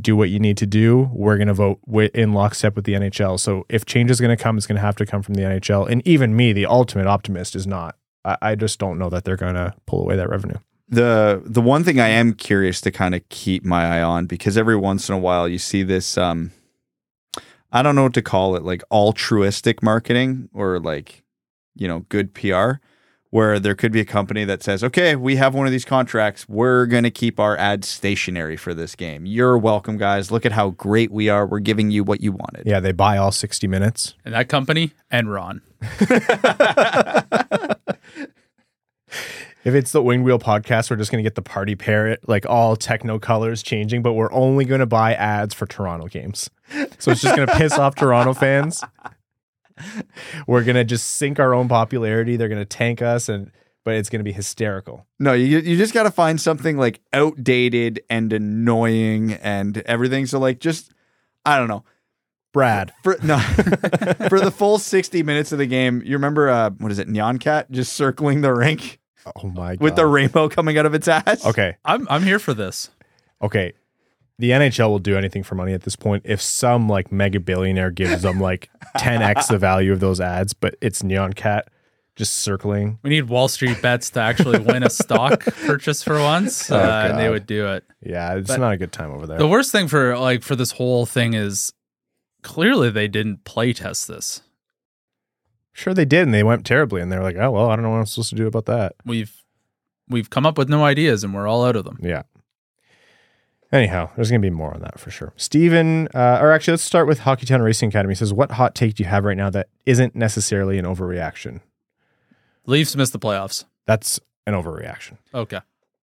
do 0.00 0.14
what 0.16 0.28
you 0.30 0.38
need 0.38 0.56
to 0.58 0.66
do. 0.66 1.10
We're 1.12 1.36
going 1.36 1.48
to 1.48 1.54
vote 1.54 1.80
in 2.14 2.32
lockstep 2.32 2.76
with 2.76 2.84
the 2.84 2.92
NHL. 2.94 3.40
So 3.40 3.64
if 3.68 3.86
change 3.86 4.10
is 4.10 4.20
going 4.20 4.36
to 4.36 4.42
come, 4.42 4.56
it's 4.56 4.66
going 4.66 4.76
to 4.76 4.82
have 4.82 4.96
to 4.96 5.06
come 5.06 5.22
from 5.22 5.34
the 5.34 5.42
NHL. 5.42 5.88
And 5.88 6.06
even 6.06 6.36
me, 6.36 6.52
the 6.52 6.66
ultimate 6.66 7.06
optimist, 7.06 7.56
is 7.56 7.66
not. 7.66 7.96
I, 8.24 8.36
I 8.42 8.54
just 8.54 8.78
don't 8.78 8.98
know 8.98 9.08
that 9.10 9.24
they're 9.24 9.36
going 9.36 9.54
to 9.54 9.74
pull 9.86 10.02
away 10.02 10.16
that 10.16 10.28
revenue. 10.28 10.58
the 10.88 11.42
the 11.44 11.62
one 11.62 11.82
thing 11.82 11.98
I 11.98 12.08
am 12.08 12.34
curious 12.34 12.80
to 12.82 12.90
kind 12.90 13.14
of 13.14 13.26
keep 13.30 13.64
my 13.64 13.98
eye 13.98 14.02
on 14.02 14.26
because 14.26 14.58
every 14.58 14.76
once 14.76 15.08
in 15.08 15.14
a 15.14 15.18
while 15.18 15.48
you 15.48 15.58
see 15.58 15.82
this 15.82 16.18
um 16.18 16.50
I 17.72 17.82
don't 17.82 17.96
know 17.96 18.02
what 18.04 18.14
to 18.14 18.22
call 18.22 18.54
it 18.54 18.62
like 18.62 18.82
altruistic 18.90 19.82
marketing 19.82 20.50
or 20.52 20.78
like 20.78 21.24
you 21.74 21.88
know 21.88 22.00
good 22.10 22.34
PR 22.34 22.74
where 23.34 23.58
there 23.58 23.74
could 23.74 23.90
be 23.90 23.98
a 24.00 24.04
company 24.04 24.44
that 24.44 24.62
says 24.62 24.84
okay 24.84 25.16
we 25.16 25.34
have 25.34 25.54
one 25.54 25.66
of 25.66 25.72
these 25.72 25.84
contracts 25.84 26.48
we're 26.48 26.86
going 26.86 27.02
to 27.02 27.10
keep 27.10 27.40
our 27.40 27.56
ads 27.56 27.88
stationary 27.88 28.56
for 28.56 28.72
this 28.72 28.94
game 28.94 29.26
you're 29.26 29.58
welcome 29.58 29.96
guys 29.96 30.30
look 30.30 30.46
at 30.46 30.52
how 30.52 30.70
great 30.70 31.10
we 31.10 31.28
are 31.28 31.44
we're 31.44 31.58
giving 31.58 31.90
you 31.90 32.04
what 32.04 32.20
you 32.20 32.30
wanted 32.30 32.64
Yeah, 32.64 32.80
they 32.80 32.92
buy 32.92 33.18
all 33.18 33.32
60 33.32 33.66
minutes. 33.66 34.14
And 34.24 34.34
that 34.34 34.48
company, 34.48 34.92
Enron. 35.12 35.60
If 39.64 39.74
it's 39.74 39.92
the 39.92 40.02
Winged 40.02 40.26
Wheel 40.26 40.38
podcast, 40.38 40.90
we're 40.90 40.96
just 40.96 41.10
going 41.10 41.24
to 41.24 41.26
get 41.26 41.36
the 41.36 41.42
party 41.42 41.74
parrot, 41.74 42.28
like 42.28 42.44
all 42.44 42.76
techno 42.76 43.18
colors 43.18 43.62
changing, 43.62 44.02
but 44.02 44.12
we're 44.12 44.30
only 44.30 44.66
going 44.66 44.80
to 44.80 44.86
buy 44.86 45.14
ads 45.14 45.54
for 45.54 45.64
Toronto 45.64 46.06
games. 46.06 46.50
So 46.98 47.10
it's 47.10 47.22
just 47.22 47.34
going 47.34 47.48
to 47.48 47.54
piss 47.54 47.78
off 47.78 47.94
Toronto 47.94 48.34
fans. 48.34 48.84
We're 50.46 50.64
going 50.64 50.76
to 50.76 50.84
just 50.84 51.06
sink 51.06 51.38
our 51.40 51.54
own 51.54 51.68
popularity. 51.68 52.36
They're 52.36 52.48
going 52.48 52.60
to 52.60 52.64
tank 52.64 53.02
us, 53.02 53.28
and 53.28 53.50
but 53.84 53.94
it's 53.94 54.08
going 54.08 54.20
to 54.20 54.24
be 54.24 54.32
hysterical. 54.32 55.06
No, 55.18 55.32
you 55.32 55.58
you 55.58 55.76
just 55.76 55.94
got 55.94 56.04
to 56.04 56.10
find 56.10 56.40
something 56.40 56.76
like 56.76 57.00
outdated 57.12 58.00
and 58.08 58.32
annoying 58.32 59.32
and 59.34 59.78
everything. 59.78 60.26
So 60.26 60.38
like 60.38 60.60
just 60.60 60.92
I 61.44 61.58
don't 61.58 61.68
know. 61.68 61.84
Brad, 62.52 62.92
For 63.02 63.18
no 63.22 63.38
for 64.28 64.38
the 64.38 64.52
full 64.56 64.78
60 64.78 65.24
minutes 65.24 65.50
of 65.50 65.58
the 65.58 65.66
game, 65.66 66.02
you 66.04 66.12
remember 66.12 66.48
uh 66.48 66.70
what 66.78 66.92
is 66.92 66.98
it, 67.00 67.08
Neon 67.08 67.38
Cat 67.38 67.70
just 67.70 67.92
circling 67.94 68.42
the 68.42 68.52
rink 68.54 69.00
oh 69.42 69.48
my 69.48 69.74
god. 69.74 69.80
with 69.80 69.96
the 69.96 70.06
rainbow 70.06 70.48
coming 70.48 70.78
out 70.78 70.86
of 70.86 70.94
its 70.94 71.08
ass? 71.08 71.44
Okay. 71.44 71.76
I'm 71.84 72.06
I'm 72.08 72.22
here 72.22 72.38
for 72.38 72.54
this. 72.54 72.90
Okay. 73.42 73.72
The 74.38 74.50
NHL 74.50 74.88
will 74.88 74.98
do 74.98 75.16
anything 75.16 75.42
for 75.44 75.54
money 75.54 75.72
at 75.74 75.82
this 75.82 75.94
point. 75.96 76.22
If 76.26 76.40
some 76.42 76.88
like 76.88 77.12
mega 77.12 77.38
billionaire 77.38 77.90
gives 77.90 78.22
them 78.22 78.40
like 78.40 78.68
10x 78.98 79.48
the 79.48 79.58
value 79.58 79.92
of 79.92 80.00
those 80.00 80.20
ads, 80.20 80.52
but 80.54 80.74
it's 80.80 81.02
Neon 81.04 81.32
Cat 81.34 81.68
just 82.16 82.34
circling. 82.34 82.98
We 83.02 83.10
need 83.10 83.28
Wall 83.28 83.48
Street 83.48 83.80
bets 83.82 84.10
to 84.10 84.20
actually 84.20 84.58
win 84.60 84.82
a 84.82 84.90
stock 84.90 85.40
purchase 85.66 86.02
for 86.02 86.18
once, 86.20 86.70
Oh, 86.70 86.76
uh, 86.76 87.06
and 87.10 87.18
they 87.18 87.28
would 87.28 87.46
do 87.46 87.66
it. 87.68 87.84
Yeah, 88.00 88.34
it's 88.34 88.48
But- 88.48 88.60
not 88.60 88.72
a 88.72 88.76
good 88.76 88.92
time 88.92 89.10
over 89.12 89.26
there. 89.26 89.38
The 89.38 89.48
worst 89.48 89.70
thing 89.72 89.88
for 89.88 90.16
like 90.18 90.42
for 90.42 90.56
this 90.56 90.72
whole 90.72 91.06
thing 91.06 91.34
is 91.34 91.72
clearly 92.42 92.90
they 92.90 93.08
didn't 93.08 93.44
play 93.44 93.72
test 93.72 94.08
this. 94.08 94.42
Sure, 95.72 95.92
they 95.94 96.04
did, 96.04 96.22
and 96.22 96.32
they 96.34 96.44
went 96.44 96.64
terribly. 96.64 97.00
And 97.02 97.10
they're 97.10 97.22
like, 97.22 97.36
"Oh 97.36 97.50
well, 97.50 97.68
I 97.70 97.74
don't 97.74 97.82
know 97.82 97.90
what 97.90 97.98
I'm 97.98 98.06
supposed 98.06 98.30
to 98.30 98.36
do 98.36 98.46
about 98.46 98.66
that." 98.66 98.94
We've 99.04 99.32
we've 100.08 100.30
come 100.30 100.46
up 100.46 100.56
with 100.56 100.68
no 100.68 100.84
ideas 100.84 101.24
and 101.24 101.34
we're 101.34 101.48
all 101.48 101.64
out 101.64 101.74
of 101.76 101.84
them. 101.84 101.98
Yeah. 102.00 102.22
Anyhow, 103.74 104.08
there's 104.14 104.30
going 104.30 104.40
to 104.40 104.46
be 104.46 104.54
more 104.54 104.72
on 104.72 104.80
that 104.82 105.00
for 105.00 105.10
sure. 105.10 105.32
Steven, 105.36 106.06
uh, 106.14 106.38
or 106.40 106.52
actually, 106.52 106.74
let's 106.74 106.84
start 106.84 107.08
with 107.08 107.18
Hockeytown 107.20 107.60
Racing 107.60 107.88
Academy. 107.88 108.14
Says, 108.14 108.32
"What 108.32 108.52
hot 108.52 108.76
take 108.76 108.94
do 108.94 109.02
you 109.02 109.08
have 109.08 109.24
right 109.24 109.36
now 109.36 109.50
that 109.50 109.68
isn't 109.84 110.14
necessarily 110.14 110.78
an 110.78 110.84
overreaction?" 110.84 111.60
Leafs 112.66 112.94
missed 112.94 113.12
the 113.12 113.18
playoffs. 113.18 113.64
That's 113.84 114.20
an 114.46 114.54
overreaction. 114.54 115.18
Okay. 115.34 115.58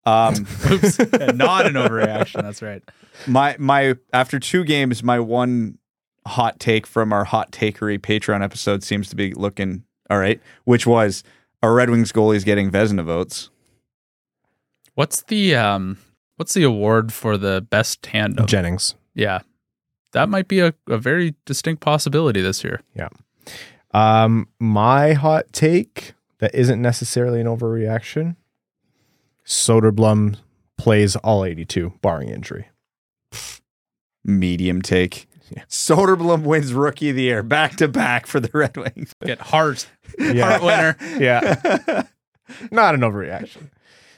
Um 0.04 0.34
Oops. 0.72 0.98
Not 1.36 1.68
an 1.68 1.74
overreaction. 1.74 2.41
That's 2.41 2.64
right. 2.64 2.82
my 3.28 3.56
my 3.60 3.96
after 4.12 4.40
two 4.40 4.64
games, 4.64 5.04
my 5.04 5.20
one 5.20 5.78
hot 6.26 6.60
take 6.60 6.88
from 6.88 7.14
our 7.14 7.24
hot 7.24 7.52
takery 7.52 8.00
Patreon 8.00 8.44
episode 8.44 8.82
seems 8.84 9.10
to 9.10 9.16
be 9.16 9.34
looking 9.36 9.84
all 10.10 10.18
right, 10.18 10.41
which 10.64 10.88
was 10.88 11.24
our 11.62 11.76
Red 11.76 11.91
Wings 11.91 12.12
goalie's 12.12 12.44
getting 12.44 12.72
Vezina 12.72 13.04
votes. 13.04 13.52
What's 14.96 15.22
the 15.22 15.56
um 15.56 16.00
what's 16.40 16.53
the 16.53 16.64
award 16.64 17.11
for 17.11 17.38
the 17.38 17.60
best 17.70 18.02
tandem? 18.02 18.45
Jennings. 18.48 18.95
yeah. 19.14 19.40
That 20.14 20.30
might 20.30 20.48
be 20.48 20.60
a, 20.61 20.74
a 20.88 20.98
very 20.98 21.36
distinct 21.45 21.82
possibility 21.84 22.41
this 22.41 22.64
year. 22.64 22.82
Yeah. 22.95 23.10
Um, 23.94 24.48
my 24.57 25.14
hot 25.14 25.52
take 25.52 26.14
that 26.40 26.56
isn't 26.56 26.82
necessarily 26.82 27.41
an 27.41 27.45
overreaction. 27.48 28.36
Soderblom 29.45 30.38
plays 30.78 31.16
all 31.18 31.44
82, 31.45 31.94
barring 32.02 32.30
injury. 32.30 32.70
Medium 34.24 34.82
take. 34.82 35.28
Yeah. 35.52 35.64
Soderblom 35.70 36.44
wins 36.44 36.74
rookie 36.74 37.10
of 37.10 37.16
the 37.16 37.24
year 37.24 37.44
back 37.44 37.76
to 37.78 37.88
back 37.88 38.26
for 38.28 38.40
the 38.40 38.49
Red 38.53 38.78
Wings. 38.78 39.14
Get 39.24 39.40
Hart. 39.40 39.88
Yeah. 40.18 40.57
Hart 40.57 40.64
winner. 40.64 40.98
Yeah. 41.20 42.03
Not 42.72 42.95
an 42.95 43.02
overreaction. 43.02 43.70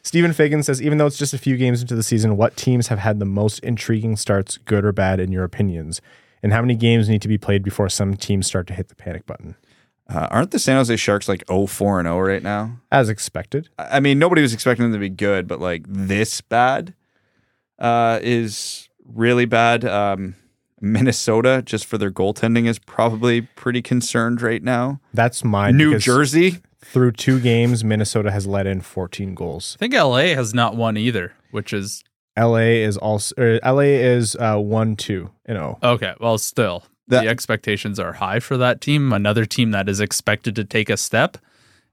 Stephen 0.03 0.33
Fagan 0.33 0.63
says, 0.63 0.81
even 0.81 0.97
though 0.97 1.05
it's 1.05 1.17
just 1.17 1.33
a 1.33 1.37
few 1.37 1.57
games 1.57 1.81
into 1.81 1.95
the 1.95 2.03
season, 2.03 2.37
what 2.37 2.57
teams 2.57 2.87
have 2.87 2.99
had 2.99 3.19
the 3.19 3.25
most 3.25 3.59
intriguing 3.59 4.15
starts, 4.15 4.57
good 4.57 4.83
or 4.83 4.91
bad, 4.91 5.19
in 5.19 5.31
your 5.31 5.43
opinions? 5.43 6.01
And 6.43 6.51
how 6.51 6.61
many 6.61 6.75
games 6.75 7.07
need 7.07 7.21
to 7.21 7.27
be 7.27 7.37
played 7.37 7.63
before 7.63 7.87
some 7.87 8.15
teams 8.15 8.47
start 8.47 8.65
to 8.67 8.73
hit 8.73 8.89
the 8.89 8.95
panic 8.95 9.25
button? 9.25 9.55
Uh, 10.09 10.27
aren't 10.31 10.51
the 10.51 10.59
San 10.59 10.75
Jose 10.75 10.95
Sharks 10.97 11.29
like 11.29 11.45
0-4 11.45 11.99
and 11.99 12.07
0 12.07 12.19
right 12.19 12.43
now? 12.43 12.77
As 12.91 13.09
expected. 13.09 13.69
I 13.77 13.99
mean, 13.99 14.19
nobody 14.19 14.41
was 14.41 14.53
expecting 14.53 14.83
them 14.83 14.93
to 14.93 14.99
be 14.99 15.09
good, 15.09 15.47
but 15.47 15.59
like 15.59 15.85
this 15.87 16.41
bad 16.41 16.95
uh, 17.79 18.19
is 18.21 18.89
really 19.05 19.45
bad. 19.45 19.85
Um, 19.85 20.35
Minnesota, 20.81 21.61
just 21.63 21.85
for 21.85 21.97
their 21.97 22.11
goaltending, 22.11 22.67
is 22.67 22.79
probably 22.79 23.41
pretty 23.41 23.81
concerned 23.81 24.41
right 24.41 24.63
now. 24.63 24.99
That's 25.13 25.43
my 25.43 25.71
New 25.71 25.99
Jersey, 25.99 26.61
Through 26.83 27.13
two 27.13 27.39
games, 27.39 27.83
Minnesota 27.83 28.31
has 28.31 28.47
let 28.47 28.65
in 28.65 28.81
14 28.81 29.35
goals. 29.35 29.77
I 29.79 29.79
think 29.79 29.93
LA 29.93 30.33
has 30.35 30.53
not 30.53 30.75
won 30.75 30.97
either, 30.97 31.33
which 31.51 31.73
is 31.73 32.03
LA 32.37 32.57
is 32.85 32.97
also 32.97 33.35
er, 33.37 33.59
LA 33.63 33.81
is 33.81 34.35
uh, 34.35 34.57
one 34.57 34.95
two 34.95 35.29
and 35.45 35.57
oh. 35.57 35.77
okay. 35.83 36.13
Well, 36.19 36.37
still, 36.37 36.83
That- 37.07 37.23
the 37.23 37.29
expectations 37.29 37.99
are 37.99 38.13
high 38.13 38.39
for 38.39 38.57
that 38.57 38.81
team. 38.81 39.13
Another 39.13 39.45
team 39.45 39.71
that 39.71 39.87
is 39.89 39.99
expected 39.99 40.55
to 40.55 40.63
take 40.63 40.89
a 40.89 40.97
step, 40.97 41.37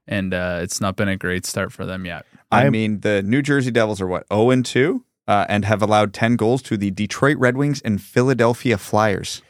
and 0.07 0.33
uh, 0.33 0.59
it's 0.61 0.81
not 0.81 0.95
been 0.95 1.09
a 1.09 1.17
great 1.17 1.45
start 1.45 1.71
for 1.71 1.85
them 1.85 2.05
yet. 2.05 2.25
I 2.51 2.63
I'm- 2.63 2.71
mean, 2.71 3.01
the 3.01 3.21
New 3.21 3.41
Jersey 3.41 3.71
Devils 3.71 4.01
are 4.01 4.07
what 4.07 4.25
zero 4.33 4.49
and 4.49 4.65
two, 4.65 5.03
uh, 5.27 5.45
and 5.49 5.65
have 5.65 5.81
allowed 5.83 6.13
ten 6.13 6.35
goals 6.35 6.61
to 6.63 6.77
the 6.77 6.89
Detroit 6.89 7.37
Red 7.37 7.57
Wings 7.57 7.81
and 7.81 8.01
Philadelphia 8.01 8.77
Flyers. 8.77 9.41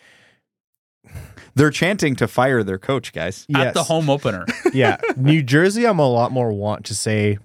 They're 1.55 1.71
chanting 1.71 2.15
to 2.17 2.27
fire 2.27 2.63
their 2.63 2.77
coach, 2.77 3.11
guys. 3.13 3.45
At 3.53 3.73
the 3.73 3.84
home 3.84 4.09
opener, 4.09 4.45
yeah, 4.73 4.97
New 5.17 5.41
Jersey, 5.43 5.85
I'm 5.85 5.99
a 5.99 6.09
lot 6.09 6.31
more 6.31 6.51
want 6.51 6.85
to 6.85 6.95
say 6.95 7.38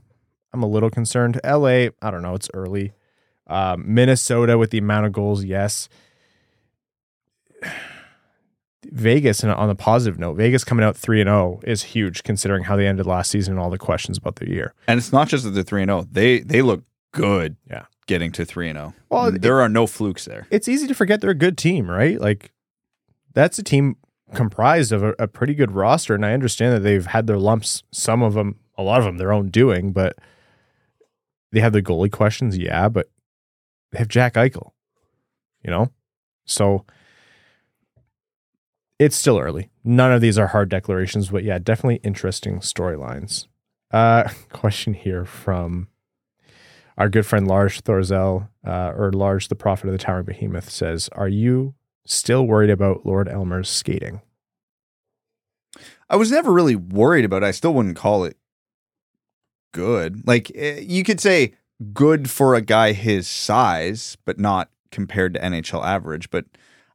I'm 0.52 0.62
a 0.62 0.68
little 0.68 0.90
concerned. 0.90 1.40
LA, 1.44 1.88
I 2.00 2.10
don't 2.10 2.22
know, 2.22 2.34
it's 2.34 2.48
early. 2.54 2.92
Um, 3.46 3.84
Minnesota 3.86 4.56
with 4.56 4.70
the 4.70 4.78
amount 4.78 5.06
of 5.06 5.12
goals, 5.12 5.44
yes. 5.44 5.88
Vegas, 8.92 9.42
and 9.42 9.50
on 9.50 9.70
a 9.70 9.74
positive 9.74 10.18
note, 10.18 10.34
Vegas 10.34 10.62
coming 10.62 10.84
out 10.84 10.96
three 10.96 11.20
and 11.20 11.28
zero 11.28 11.60
is 11.64 11.82
huge 11.82 12.22
considering 12.22 12.64
how 12.64 12.76
they 12.76 12.86
ended 12.86 13.06
last 13.06 13.30
season 13.30 13.54
and 13.54 13.60
all 13.60 13.70
the 13.70 13.78
questions 13.78 14.18
about 14.18 14.36
their 14.36 14.48
year. 14.48 14.74
And 14.86 14.98
it's 14.98 15.12
not 15.12 15.28
just 15.28 15.44
that 15.44 15.50
they're 15.50 15.62
three 15.62 15.82
and 15.82 15.88
zero; 15.88 16.06
they 16.10 16.40
they 16.40 16.60
look 16.62 16.84
good. 17.12 17.56
Yeah. 17.70 17.86
getting 18.06 18.30
to 18.32 18.44
three 18.44 18.68
and 18.68 18.76
zero. 18.78 18.94
Well, 19.08 19.32
there 19.32 19.60
are 19.62 19.68
no 19.70 19.86
flukes 19.86 20.26
there. 20.26 20.46
It's 20.50 20.68
easy 20.68 20.86
to 20.86 20.94
forget 20.94 21.22
they're 21.22 21.30
a 21.30 21.34
good 21.34 21.56
team, 21.56 21.90
right? 21.90 22.20
Like 22.20 22.52
that's 23.34 23.58
a 23.58 23.62
team 23.62 23.96
comprised 24.32 24.92
of 24.92 25.02
a, 25.02 25.14
a 25.18 25.28
pretty 25.28 25.54
good 25.54 25.72
roster, 25.72 26.14
and 26.14 26.24
I 26.24 26.32
understand 26.32 26.74
that 26.74 26.80
they've 26.80 27.06
had 27.06 27.26
their 27.26 27.38
lumps. 27.38 27.82
Some 27.92 28.22
of 28.22 28.34
them, 28.34 28.58
a 28.78 28.82
lot 28.82 29.00
of 29.00 29.04
them, 29.04 29.18
their 29.18 29.32
own 29.32 29.48
doing, 29.48 29.92
but 29.92 30.16
they 31.52 31.60
have 31.60 31.72
the 31.72 31.82
goalie 31.82 32.10
questions, 32.10 32.56
yeah, 32.56 32.88
but 32.88 33.10
they 33.92 33.98
have 33.98 34.08
Jack 34.08 34.34
Eichel, 34.34 34.70
you 35.62 35.70
know, 35.70 35.90
so 36.46 36.84
it's 38.98 39.16
still 39.16 39.38
early. 39.38 39.70
None 39.84 40.12
of 40.12 40.20
these 40.20 40.38
are 40.38 40.48
hard 40.48 40.68
declarations, 40.68 41.28
but 41.28 41.44
yeah, 41.44 41.58
definitely 41.58 42.00
interesting 42.02 42.60
storylines. 42.60 43.46
Uh, 43.90 44.28
question 44.52 44.94
here 44.94 45.24
from 45.24 45.88
our 46.96 47.08
good 47.08 47.26
friend 47.26 47.46
Lars 47.48 47.80
Thorzel, 47.80 48.48
uh, 48.66 48.92
or 48.96 49.12
Lars, 49.12 49.48
the 49.48 49.56
prophet 49.56 49.86
of 49.86 49.92
the 49.92 49.98
towering 49.98 50.24
behemoth, 50.24 50.70
says, 50.70 51.08
"Are 51.12 51.28
you 51.28 51.74
still 52.06 52.46
worried 52.46 52.70
about 52.70 53.06
Lord 53.06 53.28
Elmer's 53.28 53.68
skating?" 53.68 54.20
I 56.08 56.16
was 56.16 56.30
never 56.30 56.52
really 56.52 56.76
worried 56.76 57.24
about 57.24 57.42
it. 57.42 57.46
I 57.46 57.50
still 57.50 57.74
wouldn't 57.74 57.96
call 57.96 58.24
it 58.24 58.36
good. 59.72 60.26
Like 60.26 60.50
eh, 60.54 60.80
you 60.80 61.04
could 61.04 61.20
say 61.20 61.54
good 61.92 62.30
for 62.30 62.54
a 62.54 62.60
guy 62.60 62.92
his 62.92 63.28
size, 63.28 64.16
but 64.24 64.38
not 64.38 64.70
compared 64.90 65.34
to 65.34 65.40
NHL 65.40 65.84
average. 65.84 66.30
But 66.30 66.46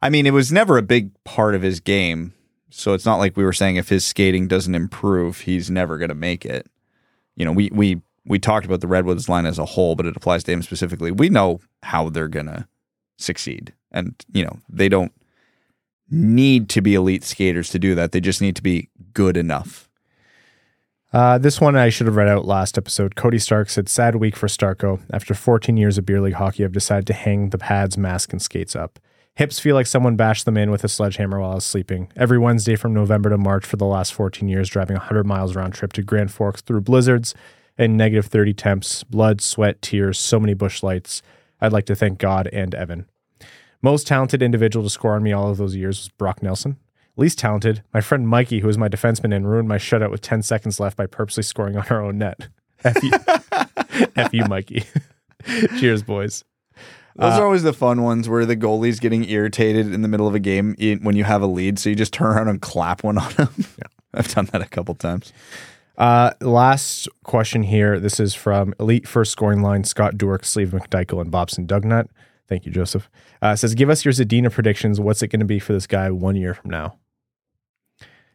I 0.02 0.10
mean, 0.10 0.26
it 0.26 0.34
was 0.34 0.52
never 0.52 0.78
a 0.78 0.84
big 0.84 1.12
part 1.24 1.56
of 1.56 1.62
his 1.62 1.80
game. 1.80 2.34
So 2.72 2.94
it's 2.94 3.06
not 3.06 3.18
like 3.18 3.36
we 3.36 3.44
were 3.44 3.54
saying 3.54 3.76
if 3.76 3.90
his 3.90 4.06
skating 4.06 4.48
doesn't 4.48 4.76
improve, 4.76 5.42
he's 5.42 5.70
never 5.70 5.98
going 5.98 6.10
to 6.10 6.16
make 6.16 6.46
it. 6.46 6.68
You 7.36 7.46
know, 7.46 7.52
we 7.52 7.70
we 7.74 8.02
we 8.26 8.40
talked 8.40 8.66
about 8.66 8.82
the 8.82 8.88
Redwoods 8.88 9.28
line 9.28 9.46
as 9.46 9.60
a 9.60 9.66
whole, 9.66 9.96
but 9.96 10.06
it 10.06 10.16
applies 10.16 10.44
to 10.44 10.52
him 10.52 10.62
specifically. 10.62 11.12
We 11.12 11.30
know 11.30 11.60
how 11.84 12.10
they're 12.10 12.28
going 12.28 12.46
to 12.46 12.68
succeed. 13.18 13.74
And, 13.92 14.14
you 14.32 14.44
know, 14.44 14.60
they 14.70 14.90
don't 14.90 15.12
need 16.10 16.70
to 16.70 16.82
be 16.82 16.96
elite 16.96 17.24
skaters 17.24 17.70
to 17.70 17.80
do 17.80 17.96
that. 17.96 18.12
They 18.12 18.22
just 18.22 18.42
need 18.42 18.56
to 18.56 18.64
be 18.64 18.90
good 19.14 19.38
enough. 19.38 19.90
Uh, 21.12 21.40
this 21.40 21.60
one 21.60 21.76
I 21.76 21.90
should 21.90 22.06
have 22.06 22.16
read 22.16 22.28
out 22.28 22.46
last 22.46 22.78
episode. 22.78 23.16
Cody 23.16 23.40
Stark 23.40 23.70
said, 23.70 23.90
"Sad 23.90 24.16
week 24.16 24.36
for 24.36 24.48
Starko. 24.48 25.00
After 25.12 25.34
14 25.34 25.76
years 25.76 25.98
of 25.98 26.06
beer 26.06 26.22
league 26.22 26.36
hockey, 26.36 26.64
I've 26.64 26.72
decided 26.72 27.08
to 27.08 27.14
hang 27.14 27.50
the 27.50 27.58
pads, 27.58 27.98
mask, 27.98 28.32
and 28.32 28.42
skates 28.42 28.76
up. 28.76 29.00
Hips 29.34 29.60
feel 29.60 29.74
like 29.74 29.88
someone 29.88 30.16
bashed 30.16 30.46
them 30.46 30.58
in 30.58 30.70
with 30.70 30.84
a 30.84 30.90
sledgehammer 30.90 31.40
while 31.40 31.52
I 31.52 31.56
was 31.56 31.66
sleeping. 31.66 32.12
Every 32.16 32.38
Wednesday 32.38 32.76
from 32.76 32.94
November 32.94 33.30
to 33.30 33.38
March 33.38 33.66
for 33.66 33.78
the 33.78 33.86
last 33.86 34.14
14 34.14 34.48
years, 34.50 34.70
driving 34.70 34.98
100 34.98 35.26
miles 35.26 35.56
round 35.56 35.74
trip 35.74 35.94
to 35.94 36.04
Grand 36.04 36.32
Forks 36.32 36.62
through 36.62 36.82
blizzards 36.82 37.34
and 37.78 37.98
negative 37.98 38.28
30 38.28 38.54
temps, 38.54 39.04
blood, 39.04 39.42
sweat, 39.42 39.82
tears, 39.82 40.20
so 40.20 40.40
many 40.40 40.54
Busch 40.54 40.84
Lights. 40.84 41.24
I'd 41.60 41.72
like 41.72 41.86
to 41.86 41.96
thank 41.96 42.20
God 42.20 42.48
and 42.52 42.76
Evan. 42.76 43.06
Most 43.82 44.08
talented 44.08 44.42
individual 44.42 44.84
to 44.84 44.90
score 44.90 45.16
on 45.16 45.24
me 45.24 45.32
all 45.32 45.50
of 45.50 45.58
those 45.58 45.76
years 45.76 46.00
was 46.00 46.10
Brock 46.10 46.44
Nelson. 46.44 46.78
Least 47.16 47.40
talented, 47.40 47.84
my 47.94 48.02
friend 48.02 48.28
Mikey, 48.28 48.60
who 48.60 48.68
was 48.68 48.78
my 48.78 48.88
defenseman 48.88 49.36
and 49.36 49.50
ruined 49.50 49.68
my 49.68 49.78
shutout 49.78 50.12
with 50.12 50.22
10 50.22 50.42
seconds 50.42 50.80
left 50.80 50.96
by 50.96 51.06
purposely 51.06 51.44
scoring 51.44 51.78
on 51.78 51.86
our 51.90 52.02
own 52.02 52.18
net. 52.18 52.48
F 52.84 53.04
you, 53.04 53.12
F 54.16 54.34
you 54.34 54.46
Mikey. 54.46 54.86
Cheers, 55.80 56.04
boys. 56.04 56.44
Those 57.16 57.34
are 57.34 57.44
always 57.46 57.64
the 57.64 57.74
fun 57.74 58.04
ones 58.04 58.30
where 58.30 58.46
the 58.46 58.56
goalie's 58.56 59.02
getting 59.02 59.30
irritated 59.30 59.94
in 59.94 60.02
the 60.02 60.08
middle 60.08 60.28
of 60.28 60.36
a 60.36 60.40
game 60.40 60.76
when 61.02 61.18
you 61.18 61.26
have 61.26 61.42
a 61.42 61.48
lead, 61.48 61.78
so 61.78 61.90
you 61.90 61.96
just 61.96 62.14
turn 62.14 62.28
around 62.28 62.48
and 62.48 62.62
clap 62.62 63.04
one 63.04 63.18
on 63.18 63.30
him. 63.32 63.50
Yeah. 63.58 63.88
I've 64.14 64.34
done 64.34 64.46
that 64.54 64.62
a 64.62 64.66
couple 64.66 64.96
times. 64.96 65.34
Uh, 65.98 66.32
last 66.40 67.10
question 67.24 67.64
here. 67.64 68.00
This 68.00 68.22
is 68.22 68.34
from 68.34 68.74
Elite 68.80 69.06
First 69.06 69.34
Scoring 69.34 69.62
Line, 69.62 69.84
Scott 69.84 70.16
Durk, 70.16 70.46
Sleeve 70.46 70.70
McDykel, 70.70 71.20
and 71.20 71.30
Bobson 71.30 71.68
Dugnut. 71.68 72.08
Thank 72.50 72.66
you, 72.66 72.72
Joseph. 72.72 73.10
Uh, 73.42 73.56
says, 73.56 73.76
give 73.76 73.90
us 73.90 74.04
your 74.04 74.12
Zadina 74.12 74.52
predictions. 74.52 75.00
What's 75.00 75.22
it 75.22 75.28
going 75.28 75.40
to 75.40 75.46
be 75.46 75.60
for 75.60 75.72
this 75.72 75.88
guy 75.88 76.10
one 76.10 76.36
year 76.36 76.54
from 76.54 76.72
now? 76.72 76.98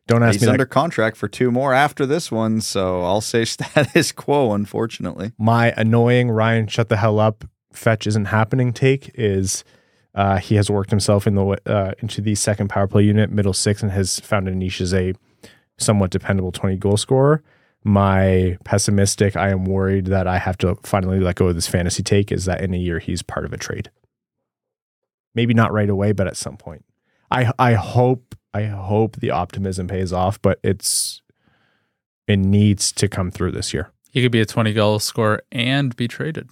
Don't 0.06 0.22
ask 0.22 0.34
He's 0.34 0.42
me 0.42 0.46
that 0.46 0.52
under 0.52 0.66
contract 0.66 1.16
for 1.16 1.28
two 1.28 1.50
more 1.50 1.72
after 1.74 2.06
this 2.06 2.30
one, 2.30 2.60
so 2.60 3.02
I'll 3.02 3.20
say 3.20 3.44
status 3.44 4.12
quo, 4.12 4.52
unfortunately. 4.52 5.32
my 5.38 5.72
annoying 5.76 6.30
Ryan 6.30 6.68
shut 6.68 6.88
the 6.88 6.96
hell 6.96 7.18
up 7.18 7.44
fetch 7.72 8.06
isn't 8.06 8.26
happening 8.26 8.72
take 8.72 9.10
is 9.14 9.64
uh, 10.14 10.38
he 10.38 10.54
has 10.54 10.70
worked 10.70 10.90
himself 10.90 11.26
in 11.26 11.34
the 11.34 11.58
uh, 11.66 11.92
into 11.98 12.20
the 12.20 12.34
second 12.34 12.68
power 12.68 12.86
play 12.86 13.02
unit 13.02 13.30
middle 13.30 13.52
six 13.52 13.82
and 13.82 13.90
has 13.90 14.20
found 14.20 14.48
a 14.48 14.54
niche 14.54 14.80
as 14.80 14.94
a 14.94 15.12
somewhat 15.76 16.10
dependable 16.10 16.52
20 16.52 16.76
goal 16.76 16.96
scorer 16.96 17.42
my 17.82 18.56
pessimistic 18.64 19.36
i 19.36 19.50
am 19.50 19.64
worried 19.64 20.06
that 20.06 20.26
i 20.26 20.38
have 20.38 20.56
to 20.56 20.76
finally 20.82 21.18
let 21.18 21.34
go 21.34 21.48
of 21.48 21.54
this 21.54 21.66
fantasy 21.66 22.02
take 22.02 22.30
is 22.30 22.44
that 22.44 22.60
in 22.60 22.72
a 22.72 22.78
year 22.78 23.00
he's 23.00 23.22
part 23.22 23.44
of 23.44 23.52
a 23.52 23.56
trade 23.56 23.90
maybe 25.34 25.54
not 25.54 25.72
right 25.72 25.90
away 25.90 26.12
but 26.12 26.26
at 26.26 26.36
some 26.36 26.56
point 26.56 26.84
i 27.30 27.50
i 27.58 27.74
hope 27.74 28.34
i 28.52 28.64
hope 28.64 29.16
the 29.16 29.30
optimism 29.30 29.86
pays 29.88 30.12
off 30.12 30.40
but 30.42 30.58
it's 30.62 31.22
it 32.26 32.38
needs 32.38 32.90
to 32.92 33.08
come 33.08 33.30
through 33.30 33.50
this 33.50 33.74
year 33.74 33.90
he 34.14 34.22
could 34.22 34.30
be 34.30 34.40
a 34.40 34.46
20 34.46 34.72
goal 34.72 35.00
scorer 35.00 35.42
and 35.50 35.94
be 35.96 36.06
traded. 36.06 36.48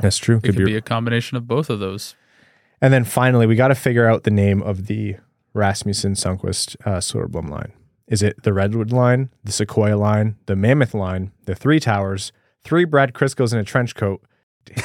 that's 0.00 0.18
true 0.18 0.38
It 0.38 0.54
could, 0.56 0.56
be, 0.56 0.74
a 0.74 0.80
combination 0.80 1.36
of 1.36 1.46
both 1.46 1.70
of 1.70 1.78
those. 1.78 2.16
And 2.82 2.92
then 2.92 3.04
finally, 3.04 3.46
we 3.46 3.54
got 3.54 3.68
to 3.68 3.76
figure 3.76 4.08
out 4.08 4.24
the 4.24 4.30
name 4.32 4.60
of 4.60 4.88
the 4.88 5.16
Rasmussen 5.54 6.14
Sundqvist 6.14 6.74
uh, 6.84 6.98
Soderblom 6.98 7.48
line. 7.48 7.72
Is 8.08 8.24
it 8.24 8.42
the 8.42 8.52
Redwood 8.52 8.90
line, 8.90 9.30
the 9.44 9.52
Sequoia 9.52 9.94
line, 9.94 10.34
the 10.46 10.56
Mammoth 10.56 10.94
line, 10.94 11.30
the 11.44 11.54
Three 11.54 11.78
Towers, 11.78 12.32
three 12.64 12.84
Brad 12.84 13.14
Crisco's 13.14 13.52
in 13.52 13.60
a 13.60 13.64
trench 13.64 13.94
coat? 13.94 14.20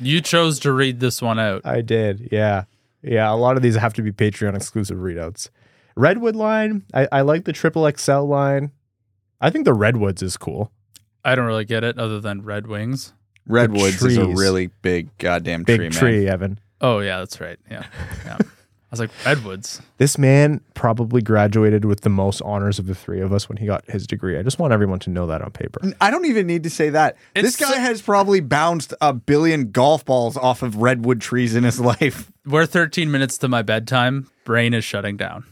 You 0.00 0.20
chose 0.20 0.58
to 0.60 0.72
read 0.72 1.00
this 1.00 1.22
one 1.22 1.38
out. 1.38 1.62
I 1.64 1.80
did, 1.80 2.28
yeah, 2.32 2.64
yeah. 3.02 3.30
A 3.32 3.36
lot 3.36 3.56
of 3.56 3.62
these 3.62 3.76
have 3.76 3.94
to 3.94 4.02
be 4.02 4.12
Patreon 4.12 4.54
exclusive 4.56 4.98
readouts. 4.98 5.48
Redwood 5.96 6.34
line, 6.36 6.84
I, 6.92 7.06
I 7.12 7.20
like 7.20 7.44
the 7.44 7.52
Triple 7.52 7.90
XL 7.90 8.22
line. 8.22 8.72
I 9.40 9.50
think 9.50 9.64
the 9.64 9.74
Redwoods 9.74 10.22
is 10.22 10.36
cool. 10.36 10.72
I 11.24 11.34
don't 11.34 11.46
really 11.46 11.64
get 11.64 11.84
it 11.84 11.98
other 11.98 12.20
than 12.20 12.42
Red 12.42 12.66
Wings. 12.66 13.12
Redwoods 13.46 14.02
is 14.02 14.16
a 14.16 14.24
trees. 14.24 14.38
really 14.38 14.66
big 14.82 15.16
goddamn 15.18 15.62
Big 15.64 15.78
tree, 15.78 15.90
tree, 15.90 16.24
man. 16.24 16.32
Evan. 16.32 16.60
Oh, 16.80 16.98
yeah, 17.00 17.18
that's 17.18 17.40
right. 17.40 17.58
Yeah. 17.70 17.84
Yeah. 18.24 18.38
I 19.00 19.02
was 19.04 19.10
like, 19.10 19.26
Redwoods. 19.26 19.82
This 19.98 20.18
man 20.18 20.60
probably 20.74 21.20
graduated 21.22 21.84
with 21.84 22.02
the 22.02 22.08
most 22.10 22.40
honors 22.42 22.78
of 22.78 22.86
the 22.86 22.94
three 22.94 23.20
of 23.20 23.32
us 23.32 23.48
when 23.48 23.58
he 23.58 23.66
got 23.66 23.84
his 23.90 24.06
degree. 24.06 24.38
I 24.38 24.42
just 24.42 24.58
want 24.58 24.72
everyone 24.72 24.98
to 25.00 25.10
know 25.10 25.26
that 25.26 25.42
on 25.42 25.50
paper. 25.50 25.80
I 26.00 26.10
don't 26.10 26.26
even 26.26 26.46
need 26.46 26.62
to 26.62 26.70
say 26.70 26.90
that. 26.90 27.16
this 27.34 27.56
guy 27.56 27.72
so- 27.72 27.78
has 27.80 28.00
probably 28.02 28.40
bounced 28.40 28.94
a 29.00 29.12
billion 29.12 29.70
golf 29.72 30.04
balls 30.04 30.36
off 30.36 30.62
of 30.62 30.76
redwood 30.76 31.20
trees 31.20 31.54
in 31.54 31.64
his 31.64 31.80
life. 32.00 32.30
We're 32.46 32.66
13 32.66 33.10
minutes 33.10 33.38
to 33.38 33.48
my 33.48 33.62
bedtime. 33.62 34.28
Brain 34.44 34.74
is 34.74 34.84
shutting 34.84 35.16
down. 35.16 35.44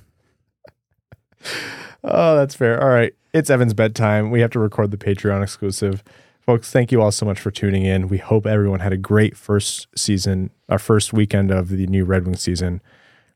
Oh, 2.04 2.36
that's 2.36 2.54
fair. 2.54 2.80
All 2.82 2.88
right. 2.90 3.14
It's 3.32 3.50
Evan's 3.50 3.74
bedtime. 3.74 4.30
We 4.30 4.40
have 4.40 4.50
to 4.50 4.58
record 4.60 4.90
the 4.90 4.96
Patreon 4.96 5.42
exclusive. 5.42 6.02
Folks, 6.40 6.70
thank 6.72 6.90
you 6.90 7.00
all 7.00 7.12
so 7.12 7.24
much 7.24 7.38
for 7.38 7.50
tuning 7.50 7.84
in. 7.84 8.08
We 8.08 8.18
hope 8.18 8.46
everyone 8.46 8.80
had 8.80 8.92
a 8.92 8.96
great 8.96 9.36
first 9.36 9.86
season, 9.96 10.50
our 10.68 10.78
first 10.78 11.12
weekend 11.12 11.50
of 11.52 11.68
the 11.68 11.86
new 11.86 12.04
Red 12.04 12.26
Wings 12.26 12.42
season. 12.42 12.82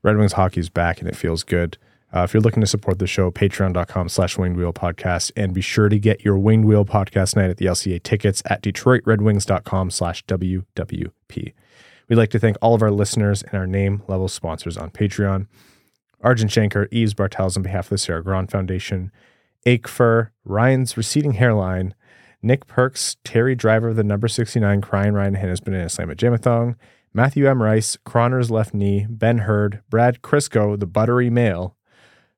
Red 0.03 0.17
Wings 0.17 0.35
hockey 0.35 0.61
is 0.61 0.69
back 0.69 1.01
and 1.01 1.09
it 1.09 1.17
feels 1.17 1.43
good. 1.43 1.79
Uh, 2.15 2.23
if 2.23 2.33
you're 2.33 2.41
looking 2.41 2.61
to 2.61 2.67
support 2.67 2.99
the 2.99 3.07
show, 3.07 3.31
patreon.com 3.31 4.09
slash 4.09 4.39
winged 4.39 4.57
wheel 4.57 4.73
podcast. 4.73 5.33
And 5.37 5.53
be 5.53 5.61
sure 5.61 5.89
to 5.89 5.99
get 5.99 6.25
your 6.25 6.39
winged 6.39 6.65
wheel 6.65 6.85
podcast 6.85 7.37
night 7.37 7.51
at 7.51 7.57
the 7.57 7.67
LCA 7.67 8.03
tickets 8.03 8.43
at 8.47 8.63
detroitredwings.com 8.63 9.91
slash 9.91 10.25
WWP. 10.27 11.53
We'd 12.09 12.17
like 12.17 12.31
to 12.31 12.39
thank 12.39 12.57
all 12.63 12.75
of 12.75 12.83
our 12.83 12.91
listeners 12.91 13.43
and 13.43 13.55
our 13.55 13.67
name 13.67 14.03
level 14.07 14.29
sponsors 14.29 14.77
on 14.77 14.91
Patreon. 14.91 15.49
Arjun 16.23 16.49
Shankar, 16.49 16.89
Eves 16.91 17.15
Bartels 17.15 17.57
on 17.57 17.63
behalf 17.63 17.87
of 17.87 17.91
the 17.91 17.99
Sarah 17.99 18.23
Grand 18.23 18.51
Foundation, 18.51 19.11
Akefur, 19.67 20.31
Ryan's 20.45 20.97
receding 20.97 21.33
hairline, 21.33 21.95
Nick 22.43 22.67
Perks, 22.67 23.17
Terry 23.25 23.55
Driver 23.55 23.89
of 23.89 23.97
the 23.97 24.05
number 24.05 24.29
69, 24.29 24.81
crying 24.81 25.13
Ryan 25.13 25.35
has 25.35 25.61
been 25.61 25.75
in 25.75 25.81
a 25.81 25.89
slam 25.89 26.11
at 26.11 26.17
Jamathong, 26.17 26.77
Matthew 27.17 27.49
M. 27.49 27.63
Rice, 27.63 27.97
Croner's 28.05 28.51
left 28.51 28.75
knee, 28.75 29.07
Ben 29.09 29.39
Hurd, 29.39 29.81
Brad 29.89 30.21
Crisco, 30.21 30.79
the 30.79 30.85
buttery 30.85 31.31
male, 31.31 31.75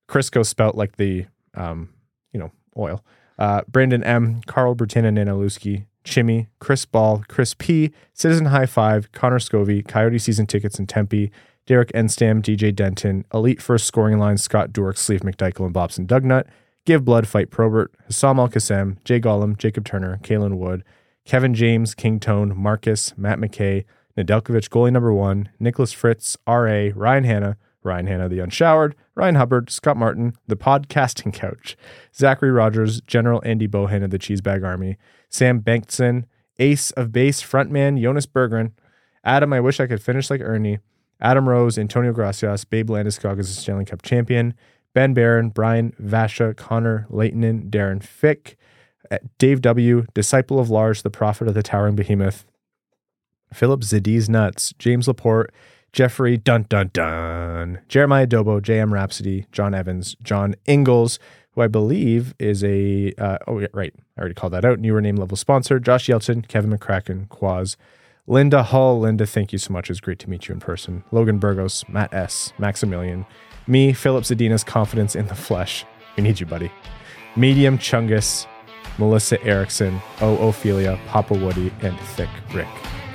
Crisco 0.09 0.47
spelt 0.47 0.77
like 0.77 0.99
the, 0.99 1.27
um, 1.55 1.89
you 2.33 2.39
know, 2.39 2.53
oil, 2.77 3.05
uh, 3.41 3.63
Brandon 3.67 4.05
M., 4.05 4.41
Carl 4.47 4.77
Bertina 4.77 5.13
Nanaluski, 5.13 5.87
Chimmy, 6.05 6.47
Chris 6.61 6.85
Ball, 6.85 7.25
Chris 7.27 7.55
P., 7.55 7.91
Citizen 8.15 8.47
High 8.47 8.67
Five, 8.67 9.11
Connor 9.11 9.41
Scovey, 9.41 9.83
Coyote 9.83 10.17
Season 10.17 10.47
Tickets 10.47 10.79
in 10.79 10.87
Tempe, 10.87 11.33
Derek 11.67 11.91
Enstam, 11.91 12.41
DJ 12.41 12.73
Denton, 12.73 13.25
Elite 13.35 13.61
First 13.61 13.85
Scoring 13.85 14.21
Line, 14.21 14.37
Scott 14.37 14.73
Dork, 14.73 14.97
Sleeve 14.97 15.23
McDykel, 15.23 15.65
and 15.65 15.75
Bobson 15.75 16.07
Dugnut, 16.07 16.45
Give 16.87 17.05
Blood, 17.05 17.27
Fight 17.27 17.51
Probert, 17.51 17.93
Hassam 18.05 18.39
Al 18.39 18.47
Jay 18.47 19.21
Gollum, 19.21 19.59
Jacob 19.59 19.85
Turner, 19.85 20.21
Kalen 20.23 20.57
Wood, 20.57 20.85
Kevin 21.25 21.53
James, 21.53 21.97
King 21.97 22.21
Tone, 22.21 22.57
Marcus, 22.57 23.13
Matt 23.19 23.41
McKay, 23.41 23.85
Nedeljkovic, 24.19 24.69
goalie 24.69 24.93
number 24.93 25.13
one, 25.13 25.49
Nicholas 25.61 25.93
Fritz, 25.93 26.37
R.A., 26.45 26.91
Ryan 26.91 27.23
Hanna, 27.23 27.57
Ryan 27.85 28.09
Hanna, 28.09 28.29
the 28.29 28.41
Unshowered, 28.41 28.97
Ryan 29.15 29.37
Hubbard, 29.37 29.71
Scott 29.71 29.97
Martin, 29.97 30.33
the 30.49 30.57
Podcasting 30.57 31.33
Couch, 31.33 31.77
Zachary 32.13 32.51
Rogers, 32.51 33.01
General 33.03 33.41
Andy 33.45 33.69
Bohan 33.69 34.03
of 34.03 34.11
the 34.11 34.19
Cheesebag 34.19 34.65
Army, 34.65 34.97
Sam 35.29 35.61
Bankson, 35.61 36.25
Ace 36.59 36.91
of 36.93 37.13
Base 37.13 37.41
frontman 37.41 38.03
Jonas 38.03 38.27
Berggren, 38.27 38.73
Adam, 39.23 39.53
I 39.53 39.61
wish 39.61 39.79
I 39.79 39.87
could 39.87 40.03
finish 40.03 40.31
like 40.31 40.41
Erne, 40.41 40.81
Adam 41.21 41.49
Rose, 41.49 41.79
Antonio 41.79 42.13
Gracias, 42.13 42.65
Babe 42.65 42.91
Landeskog 42.91 43.39
is 43.39 43.49
a 43.49 43.55
Stanley 43.55 43.85
Cup 43.85 44.03
champion, 44.03 44.55
Ben 44.95 45.15
Barron, 45.15 45.51
Brian 45.51 45.93
Vasha, 46.03 46.57
Connor 46.57 47.07
Leightonen, 47.09 47.71
Darren 47.71 48.03
Fick, 48.03 48.57
uh, 49.13 49.19
Dave 49.39 49.61
W., 49.61 50.07
Disciple 50.13 50.59
of 50.59 50.71
Lars, 50.71 51.03
the 51.03 51.11
Prophet 51.11 51.47
of 51.47 51.55
the 51.55 51.63
Towering 51.63 51.95
Behemoth, 51.95 52.45
Philip 53.53 53.81
Zadiz 53.81 54.29
Nuts, 54.29 54.75
James 54.79 55.09
Laporte, 55.09 55.53
Jeffrey 55.93 56.37
Dun 56.37 56.67
Dun 56.69 56.91
Dun, 56.93 57.81
Jeremiah 57.89 58.27
Dobo, 58.27 58.61
JM 58.61 58.93
Rhapsody, 58.93 59.47
John 59.53 59.75
Evans, 59.75 60.17
John 60.23 60.55
Ingalls, 60.69 61.19
who 61.53 61.63
I 61.63 61.67
believe 61.69 62.35
is 62.39 62.63
a, 62.63 63.13
uh, 63.19 63.39
oh, 63.47 63.59
yeah, 63.61 63.69
right, 63.73 63.95
I 64.17 64.21
already 64.21 64.35
called 64.35 64.53
that 64.53 64.65
out, 64.65 64.79
newer 64.79 65.01
name 65.01 65.17
level 65.17 65.37
sponsor, 65.37 65.81
Josh 65.81 66.09
Yelton, 66.09 66.47
Kevin 66.47 66.71
McCracken, 66.71 67.29
Quaz, 67.29 67.77
Linda 68.29 68.63
Hull. 68.63 69.01
Linda, 69.01 69.27
thank 69.27 69.53
you 69.53 69.59
so 69.59 69.73
much. 69.73 69.89
It 69.89 69.93
was 69.93 70.01
great 70.01 70.19
to 70.21 70.31
meet 70.31 70.49
you 70.49 70.53
in 70.53 70.61
person. 70.61 71.03
Logan 71.11 71.39
Burgos, 71.39 71.83
Matt 71.89 72.13
S., 72.13 72.53
Maximilian, 72.59 73.25
me, 73.67 73.93
Filip 73.95 74.25
Zadina's 74.25 74.63
confidence 74.63 75.17
in 75.17 75.27
the 75.29 75.35
flesh. 75.35 75.85
We 76.17 76.23
need 76.23 76.39
you, 76.39 76.47
buddy. 76.47 76.71
Medium 77.37 77.79
Chungus, 77.79 78.47
Melissa 78.99 79.43
Erickson, 79.43 80.01
O. 80.21 80.49
Ophelia, 80.49 80.99
Papa 81.07 81.35
Woody, 81.35 81.73
and 81.81 81.99
Thick 82.01 82.29
Rick. 82.53 82.69